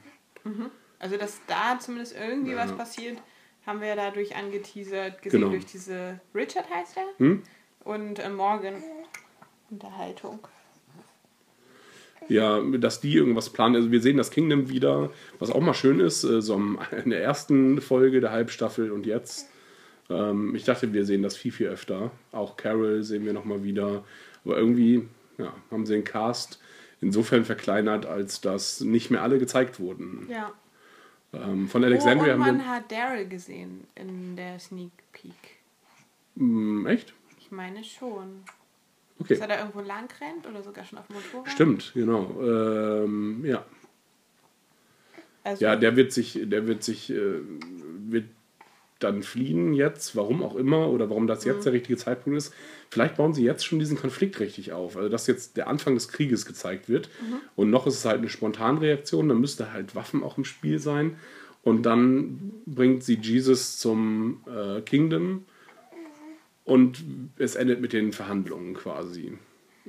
Also 0.99 1.18
dass 1.18 1.40
da 1.48 1.80
zumindest 1.80 2.15
irgendwie 2.19 2.56
was 2.56 2.72
passiert, 2.76 3.18
haben 3.65 3.80
wir 3.80 3.88
ja 3.90 3.95
dadurch 3.95 4.35
angeteasert, 4.35 5.22
gesehen 5.22 5.40
Genau. 5.41 5.52
durch 5.52 5.65
diese 5.65 6.19
Richard 6.35 6.69
heißt 6.69 6.98
er 6.98 7.06
Hm? 7.26 7.44
und 7.85 8.19
äh, 8.19 8.30
Morgan 8.30 8.76
Unterhaltung. 9.74 10.40
Ja, 12.30 12.62
dass 12.62 13.02
die 13.02 13.14
irgendwas 13.14 13.50
planen. 13.50 13.76
Also 13.76 13.91
wir 13.91 14.02
sehen 14.02 14.18
das 14.18 14.32
Kingdom 14.32 14.70
wieder, 14.70 15.12
was 15.40 15.50
auch 15.50 15.60
mal 15.60 15.74
schön 15.74 16.00
ist, 16.00 16.24
äh, 16.24 16.41
so 16.41 16.56
in 17.04 17.10
der 17.10 17.22
ersten 17.22 17.82
Folge 17.82 18.22
der 18.22 18.32
Halbstaffel 18.32 18.91
und 18.91 19.06
jetzt. 19.06 19.50
Ähm, 20.10 20.56
ich 20.56 20.64
dachte, 20.64 20.94
wir 20.94 21.06
sehen 21.06 21.22
das 21.22 21.36
viel, 21.36 21.52
viel 21.52 21.68
öfter. 21.68 22.12
Auch 22.32 22.56
Carol 22.56 23.04
sehen 23.04 23.26
wir 23.26 23.34
nochmal 23.34 23.64
wieder. 23.64 24.04
Aber 24.45 24.58
irgendwie 24.58 25.08
ja, 25.38 25.54
haben 25.72 25.86
sie 25.86 25.94
den 25.94 26.04
Cast 26.04 26.62
insofern 27.02 27.44
verkleinert, 27.44 28.06
als 28.06 28.41
dass 28.41 28.82
nicht 28.82 29.12
mehr 29.12 29.22
alle 29.22 29.40
gezeigt 29.40 29.80
wurden. 29.80 30.28
Ja. 30.30 30.54
Ähm, 31.34 31.68
von 31.68 31.84
Oh, 31.84 31.88
Alexandria 31.88 32.36
und 32.36 32.45
haben 32.45 32.58
man 32.58 32.68
hat 32.68 32.91
Daryl 32.91 33.28
gesehen 33.28 33.86
in 33.95 34.36
der 34.36 34.60
Sneak 34.60 34.91
Peek. 35.12 35.34
Hm, 36.38 36.86
echt? 36.86 37.14
Ich 37.40 37.52
meine 37.52 37.84
schon. 37.84 38.44
Okay. 39.24 39.36
Dass 39.36 39.41
er 39.41 39.48
da 39.48 39.60
irgendwo 39.60 39.80
lang 39.80 40.10
rennt 40.20 40.45
oder 40.45 40.62
sogar 40.62 40.84
schon 40.84 41.00
auf 41.00 41.08
dem 41.08 41.16
Motorrad? 41.16 41.50
Stimmt, 41.50 41.91
genau. 41.94 42.36
Ähm, 42.41 43.45
ja. 43.45 43.66
Also, 45.45 45.64
Ja, 45.64 45.78
der 45.78 45.95
wird 45.95 46.12
sich, 46.12 46.40
der 46.44 46.68
wird 46.68 46.84
sich, 46.84 47.10
äh, 47.10 47.40
wird 48.10 48.26
dann 49.00 49.24
fliehen 49.24 49.74
jetzt, 49.74 50.16
warum 50.16 50.44
auch 50.44 50.56
immer, 50.56 50.90
oder 50.90 51.10
warum 51.10 51.28
das 51.28 51.44
jetzt 51.45 51.66
der 51.66 51.74
richtige 51.74 51.98
Zeitpunkt 51.98 52.38
ist. 52.38 52.54
Vielleicht 52.90 53.16
bauen 53.16 53.34
sie 53.34 53.44
jetzt 53.44 53.66
schon 53.66 53.80
diesen 53.80 53.98
Konflikt 53.98 54.40
richtig 54.40 54.74
auf. 54.74 54.98
Also, 54.98 55.10
dass 55.10 55.28
jetzt 55.28 55.56
der 55.56 55.68
Anfang 55.68 55.94
des 55.94 56.10
Krieges 56.10 56.45
gezeigt 56.45 56.90
wird. 56.90 57.10
Und 57.56 57.70
noch 57.70 57.88
ist 57.88 57.95
es 57.95 58.06
halt 58.06 58.20
eine 58.20 58.30
Spontanreaktion, 58.30 59.30
dann 59.30 59.40
müsste 59.40 59.72
halt 59.72 59.95
Waffen 59.95 60.22
auch 60.22 60.38
im 60.38 60.45
Spiel 60.45 60.80
sein. 60.80 61.18
Und 61.64 61.84
dann 61.84 62.52
bringt 62.66 63.04
sie 63.04 63.16
Jesus 63.16 63.78
zum 63.78 64.41
äh, 64.48 64.82
Kingdom 64.82 65.45
und 66.65 67.03
es 67.38 67.56
endet 67.56 67.81
mit 67.81 67.94
den 67.94 68.14
Verhandlungen 68.14 68.73
quasi. 68.73 69.38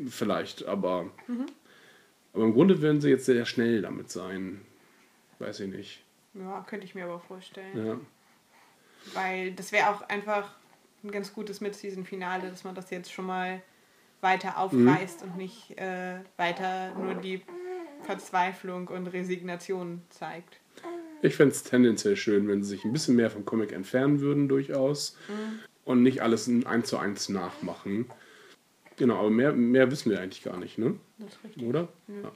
Vielleicht, 0.08 0.66
aber, 0.66 1.10
aber 2.32 2.44
im 2.44 2.52
Grunde 2.52 2.82
werden 2.82 3.00
sie 3.00 3.10
jetzt 3.10 3.26
sehr 3.26 3.46
schnell 3.46 3.82
damit 3.82 4.10
sein. 4.10 4.60
Weiß 5.38 5.60
ich 5.60 5.68
nicht. 5.70 6.04
ja, 6.34 6.64
könnte 6.68 6.84
ich 6.84 6.94
mir 6.94 7.04
aber 7.04 7.20
vorstellen. 7.20 7.86
Ja. 7.86 8.00
Weil 9.12 9.52
das 9.52 9.72
wäre 9.72 9.90
auch 9.90 10.02
einfach 10.08 10.54
ein 11.02 11.10
ganz 11.10 11.32
gutes 11.32 11.60
Mid-Season-Finale, 11.60 12.48
dass 12.50 12.64
man 12.64 12.74
das 12.74 12.90
jetzt 12.90 13.12
schon 13.12 13.26
mal 13.26 13.62
weiter 14.20 14.58
aufreißt 14.58 15.22
und 15.22 15.36
nicht 15.36 15.78
äh, 15.78 16.20
weiter 16.38 16.94
nur 16.94 17.14
die 17.14 17.42
Verzweiflung 18.04 18.88
und 18.88 19.06
Resignation 19.08 20.02
zeigt. 20.08 20.60
Ich 21.22 21.36
fände 21.36 21.54
es 21.54 21.62
tendenziell 21.62 22.16
schön, 22.16 22.48
wenn 22.48 22.62
sie 22.62 22.70
sich 22.70 22.84
ein 22.84 22.92
bisschen 22.92 23.16
mehr 23.16 23.30
vom 23.30 23.44
Comic 23.44 23.72
entfernen 23.72 24.20
würden, 24.20 24.48
durchaus. 24.48 25.16
Und 25.84 26.02
nicht 26.02 26.22
alles 26.22 26.48
in 26.48 26.66
1 26.66 26.88
zu 26.88 26.98
1 26.98 27.28
nachmachen. 27.28 28.06
Genau, 28.96 29.18
aber 29.18 29.30
mehr, 29.30 29.52
mehr 29.52 29.90
wissen 29.90 30.10
wir 30.10 30.20
eigentlich 30.20 30.42
gar 30.42 30.56
nicht, 30.56 30.78
ne? 30.78 30.98
Das 31.18 31.32
ist 31.34 31.44
richtig. 31.44 31.62
Oder? 31.64 31.88
Ja. 32.08 32.32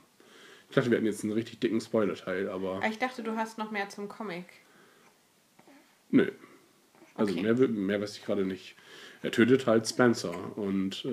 Ich 0.68 0.74
dachte, 0.74 0.90
wir 0.90 0.96
hätten 0.98 1.06
jetzt 1.06 1.24
einen 1.24 1.32
richtig 1.32 1.60
dicken 1.60 1.80
Spoiler-Teil, 1.80 2.48
aber 2.50 2.76
Aber 2.76 2.86
Ich 2.88 2.98
dachte, 2.98 3.22
du 3.22 3.36
hast 3.36 3.56
noch 3.58 3.70
mehr 3.70 3.88
zum 3.88 4.08
Comic. 4.08 4.44
nö. 6.10 6.30
Also 7.14 7.32
Okay. 7.32 7.42
mehr, 7.42 7.68
mehr 7.68 8.00
weiß 8.00 8.16
ich 8.16 8.24
gerade 8.24 8.44
nicht. 8.44 8.76
Er 9.22 9.32
tötet 9.32 9.66
halt 9.66 9.88
Spencer 9.88 10.56
und, 10.56 11.04
äh, 11.04 11.08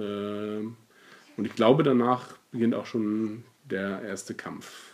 und 1.37 1.45
ich 1.45 1.55
glaube, 1.55 1.81
danach 1.83 2.37
beginnt 2.51 2.75
auch 2.75 2.85
schon 2.85 3.43
der 3.63 4.01
erste 4.03 4.35
Kampf. 4.35 4.93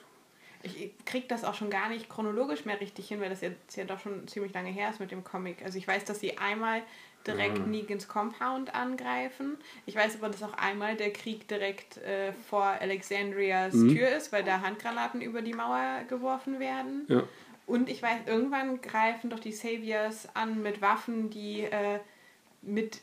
Ich 0.63 0.91
krieg 1.05 1.27
das 1.27 1.43
auch 1.43 1.55
schon 1.55 1.69
gar 1.69 1.89
nicht 1.89 2.07
chronologisch 2.07 2.65
mehr 2.65 2.79
richtig 2.79 3.07
hin, 3.07 3.19
weil 3.19 3.29
das 3.29 3.41
jetzt 3.41 3.75
ja 3.75 3.83
doch 3.83 3.99
schon 3.99 4.27
ziemlich 4.27 4.53
lange 4.53 4.69
her 4.69 4.89
ist 4.91 4.99
mit 4.99 5.11
dem 5.11 5.23
Comic. 5.23 5.63
Also 5.65 5.77
ich 5.77 5.87
weiß, 5.87 6.05
dass 6.05 6.19
sie 6.19 6.37
einmal 6.37 6.83
direkt 7.27 7.67
Negans 7.67 8.07
Compound 8.07 8.73
angreifen. 8.75 9.57
Ich 9.85 9.95
weiß 9.95 10.15
aber, 10.17 10.29
dass 10.29 10.43
auch 10.43 10.53
einmal 10.53 10.95
der 10.95 11.11
Krieg 11.13 11.47
direkt 11.47 11.97
äh, 11.97 12.33
vor 12.49 12.63
Alexandrias 12.63 13.73
Tür 13.73 14.09
ist, 14.09 14.31
weil 14.31 14.43
da 14.43 14.61
Handgranaten 14.61 15.21
über 15.21 15.41
die 15.41 15.53
Mauer 15.53 16.03
geworfen 16.07 16.59
werden. 16.59 17.05
Ja. 17.07 17.23
Und 17.67 17.89
ich 17.89 18.01
weiß, 18.01 18.21
irgendwann 18.25 18.81
greifen 18.81 19.29
doch 19.29 19.39
die 19.39 19.51
Saviors 19.53 20.27
an 20.33 20.61
mit 20.61 20.81
Waffen, 20.81 21.29
die 21.29 21.61
äh, 21.61 21.99
mit 22.61 22.99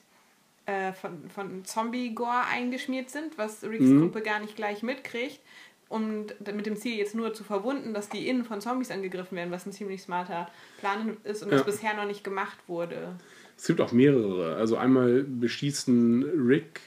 äh, 0.67 0.93
von, 0.93 1.31
von 1.31 1.65
Zombie-Gore 1.65 2.45
eingeschmiert 2.51 3.09
sind, 3.11 3.39
was 3.39 3.63
Ricks 3.65 3.87
Gruppe 3.99 4.21
gar 4.21 4.41
nicht 4.41 4.57
gleich 4.57 4.83
mitkriegt. 4.83 5.41
Und 5.89 6.39
mit 6.53 6.67
dem 6.67 6.77
Ziel 6.77 6.99
jetzt 6.99 7.15
nur 7.15 7.33
zu 7.33 7.45
verwunden, 7.45 7.95
dass 7.95 8.11
die 8.11 8.29
innen 8.29 8.45
von 8.45 8.61
Zombies 8.61 8.91
angegriffen 8.91 9.37
werden, 9.39 9.51
was 9.51 9.65
ein 9.65 9.73
ziemlich 9.73 10.03
smarter 10.03 10.51
Plan 10.81 11.17
ist 11.25 11.43
und 11.43 11.51
Ja. 11.51 11.57
das 11.57 11.65
bisher 11.65 11.95
noch 11.95 12.05
nicht 12.05 12.23
gemacht 12.23 12.59
wurde. 12.67 13.17
Es 13.59 13.67
gibt 13.67 13.81
auch 13.81 13.93
mehrere. 13.93 14.57
Also 14.57 14.77
einmal 14.77 15.25
beschießen 15.25 16.25
Rick 16.47 16.81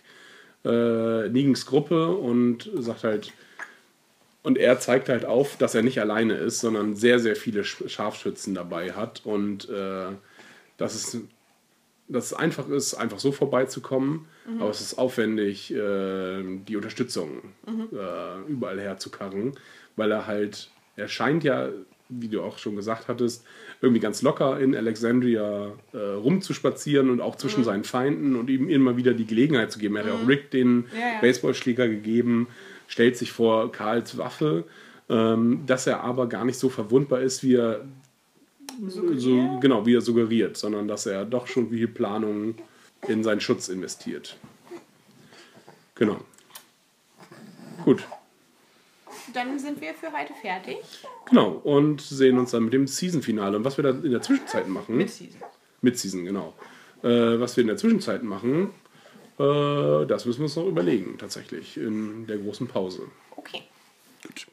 äh, 0.63 1.27
Negans 1.29 1.65
Gruppe 1.65 2.07
und 2.15 2.69
sagt 2.75 3.03
halt, 3.03 3.33
und 4.43 4.57
er 4.57 4.79
zeigt 4.79 5.09
halt 5.09 5.25
auf, 5.25 5.57
dass 5.57 5.75
er 5.75 5.83
nicht 5.83 5.99
alleine 6.01 6.33
ist, 6.35 6.61
sondern 6.61 6.95
sehr, 6.95 7.19
sehr 7.19 7.35
viele 7.35 7.61
Sch- 7.61 7.87
Scharfschützen 7.89 8.55
dabei 8.55 8.93
hat 8.93 9.21
und 9.23 9.69
äh, 9.69 10.05
dass, 10.77 10.95
es, 10.95 11.17
dass 12.07 12.25
es 12.27 12.33
einfach 12.33 12.67
ist, 12.69 12.95
einfach 12.95 13.19
so 13.19 13.31
vorbeizukommen, 13.31 14.25
aber 14.59 14.71
es 14.71 14.81
ist 14.81 14.97
aufwendig, 14.97 15.71
äh, 15.71 16.41
die 16.67 16.75
Unterstützung 16.75 17.41
äh, 17.67 18.49
überall 18.51 18.79
herzukarren, 18.79 19.53
weil 19.95 20.09
er 20.11 20.25
halt, 20.25 20.71
er 20.95 21.07
scheint 21.07 21.43
ja, 21.43 21.69
wie 22.09 22.27
du 22.27 22.41
auch 22.41 22.57
schon 22.57 22.75
gesagt 22.75 23.07
hattest, 23.07 23.45
irgendwie 23.81 23.99
ganz 23.99 24.21
locker 24.21 24.59
in 24.59 24.75
Alexandria 24.75 25.71
äh, 25.91 25.97
rumzuspazieren 25.97 27.09
und 27.09 27.19
auch 27.19 27.35
zwischen 27.35 27.63
seinen 27.63 27.83
Feinden 27.83 28.35
und 28.35 28.49
ihm 28.49 28.69
immer 28.69 28.95
wieder 28.95 29.13
die 29.13 29.25
Gelegenheit 29.25 29.71
zu 29.71 29.79
geben. 29.79 29.95
Er 29.95 30.03
hat 30.03 30.11
ja 30.11 30.15
auch 30.15 30.27
Rick 30.27 30.51
den 30.51 30.85
Ja, 30.93 30.99
ja. 30.99 31.21
Baseballschläger 31.21 31.87
gegeben, 31.87 32.47
stellt 32.87 33.17
sich 33.17 33.31
vor 33.31 33.71
Karls 33.71 34.17
Waffe, 34.19 34.65
ähm, 35.09 35.63
dass 35.65 35.87
er 35.87 36.01
aber 36.03 36.29
gar 36.29 36.45
nicht 36.45 36.59
so 36.59 36.69
verwundbar 36.69 37.21
ist, 37.21 37.43
wie 37.43 37.55
er 37.55 37.85
so, 38.87 39.59
genau, 39.59 39.85
wie 39.85 39.95
er 39.95 40.01
suggeriert, 40.01 40.57
sondern 40.57 40.87
dass 40.87 41.05
er 41.05 41.25
doch 41.25 41.47
schon 41.47 41.69
viel 41.69 41.87
Planung 41.87 42.55
in 43.07 43.23
seinen 43.23 43.41
Schutz 43.41 43.67
investiert. 43.67 44.37
Genau. 45.95 46.17
Gut. 47.83 48.03
Dann 49.33 49.59
sind 49.59 49.81
wir 49.81 49.93
für 49.93 50.11
heute 50.11 50.33
fertig. 50.33 50.77
Genau. 51.29 51.51
Und 51.63 52.01
sehen 52.01 52.37
uns 52.37 52.51
dann 52.51 52.65
mit 52.65 52.73
dem 52.73 52.87
Season-Finale. 52.87 53.57
Und 53.57 53.63
was 53.63 53.77
wir 53.77 53.83
da 53.83 53.89
in 53.91 54.11
der 54.11 54.21
Zwischenzeit 54.21 54.67
machen. 54.67 54.97
Mit 54.97 55.09
Season. 55.09 55.41
Mid-Season, 55.81 56.25
genau. 56.25 56.53
Äh, 57.03 57.39
was 57.39 57.57
wir 57.57 57.61
in 57.61 57.67
der 57.67 57.77
Zwischenzeit 57.77 58.23
machen, 58.23 58.71
äh, 59.39 60.05
das 60.05 60.25
müssen 60.25 60.39
wir 60.39 60.43
uns 60.43 60.55
noch 60.55 60.67
überlegen, 60.67 61.17
tatsächlich, 61.17 61.77
in 61.77 62.27
der 62.27 62.37
großen 62.37 62.67
Pause. 62.67 63.03
Okay. 63.35 63.63
Gut. 64.23 64.47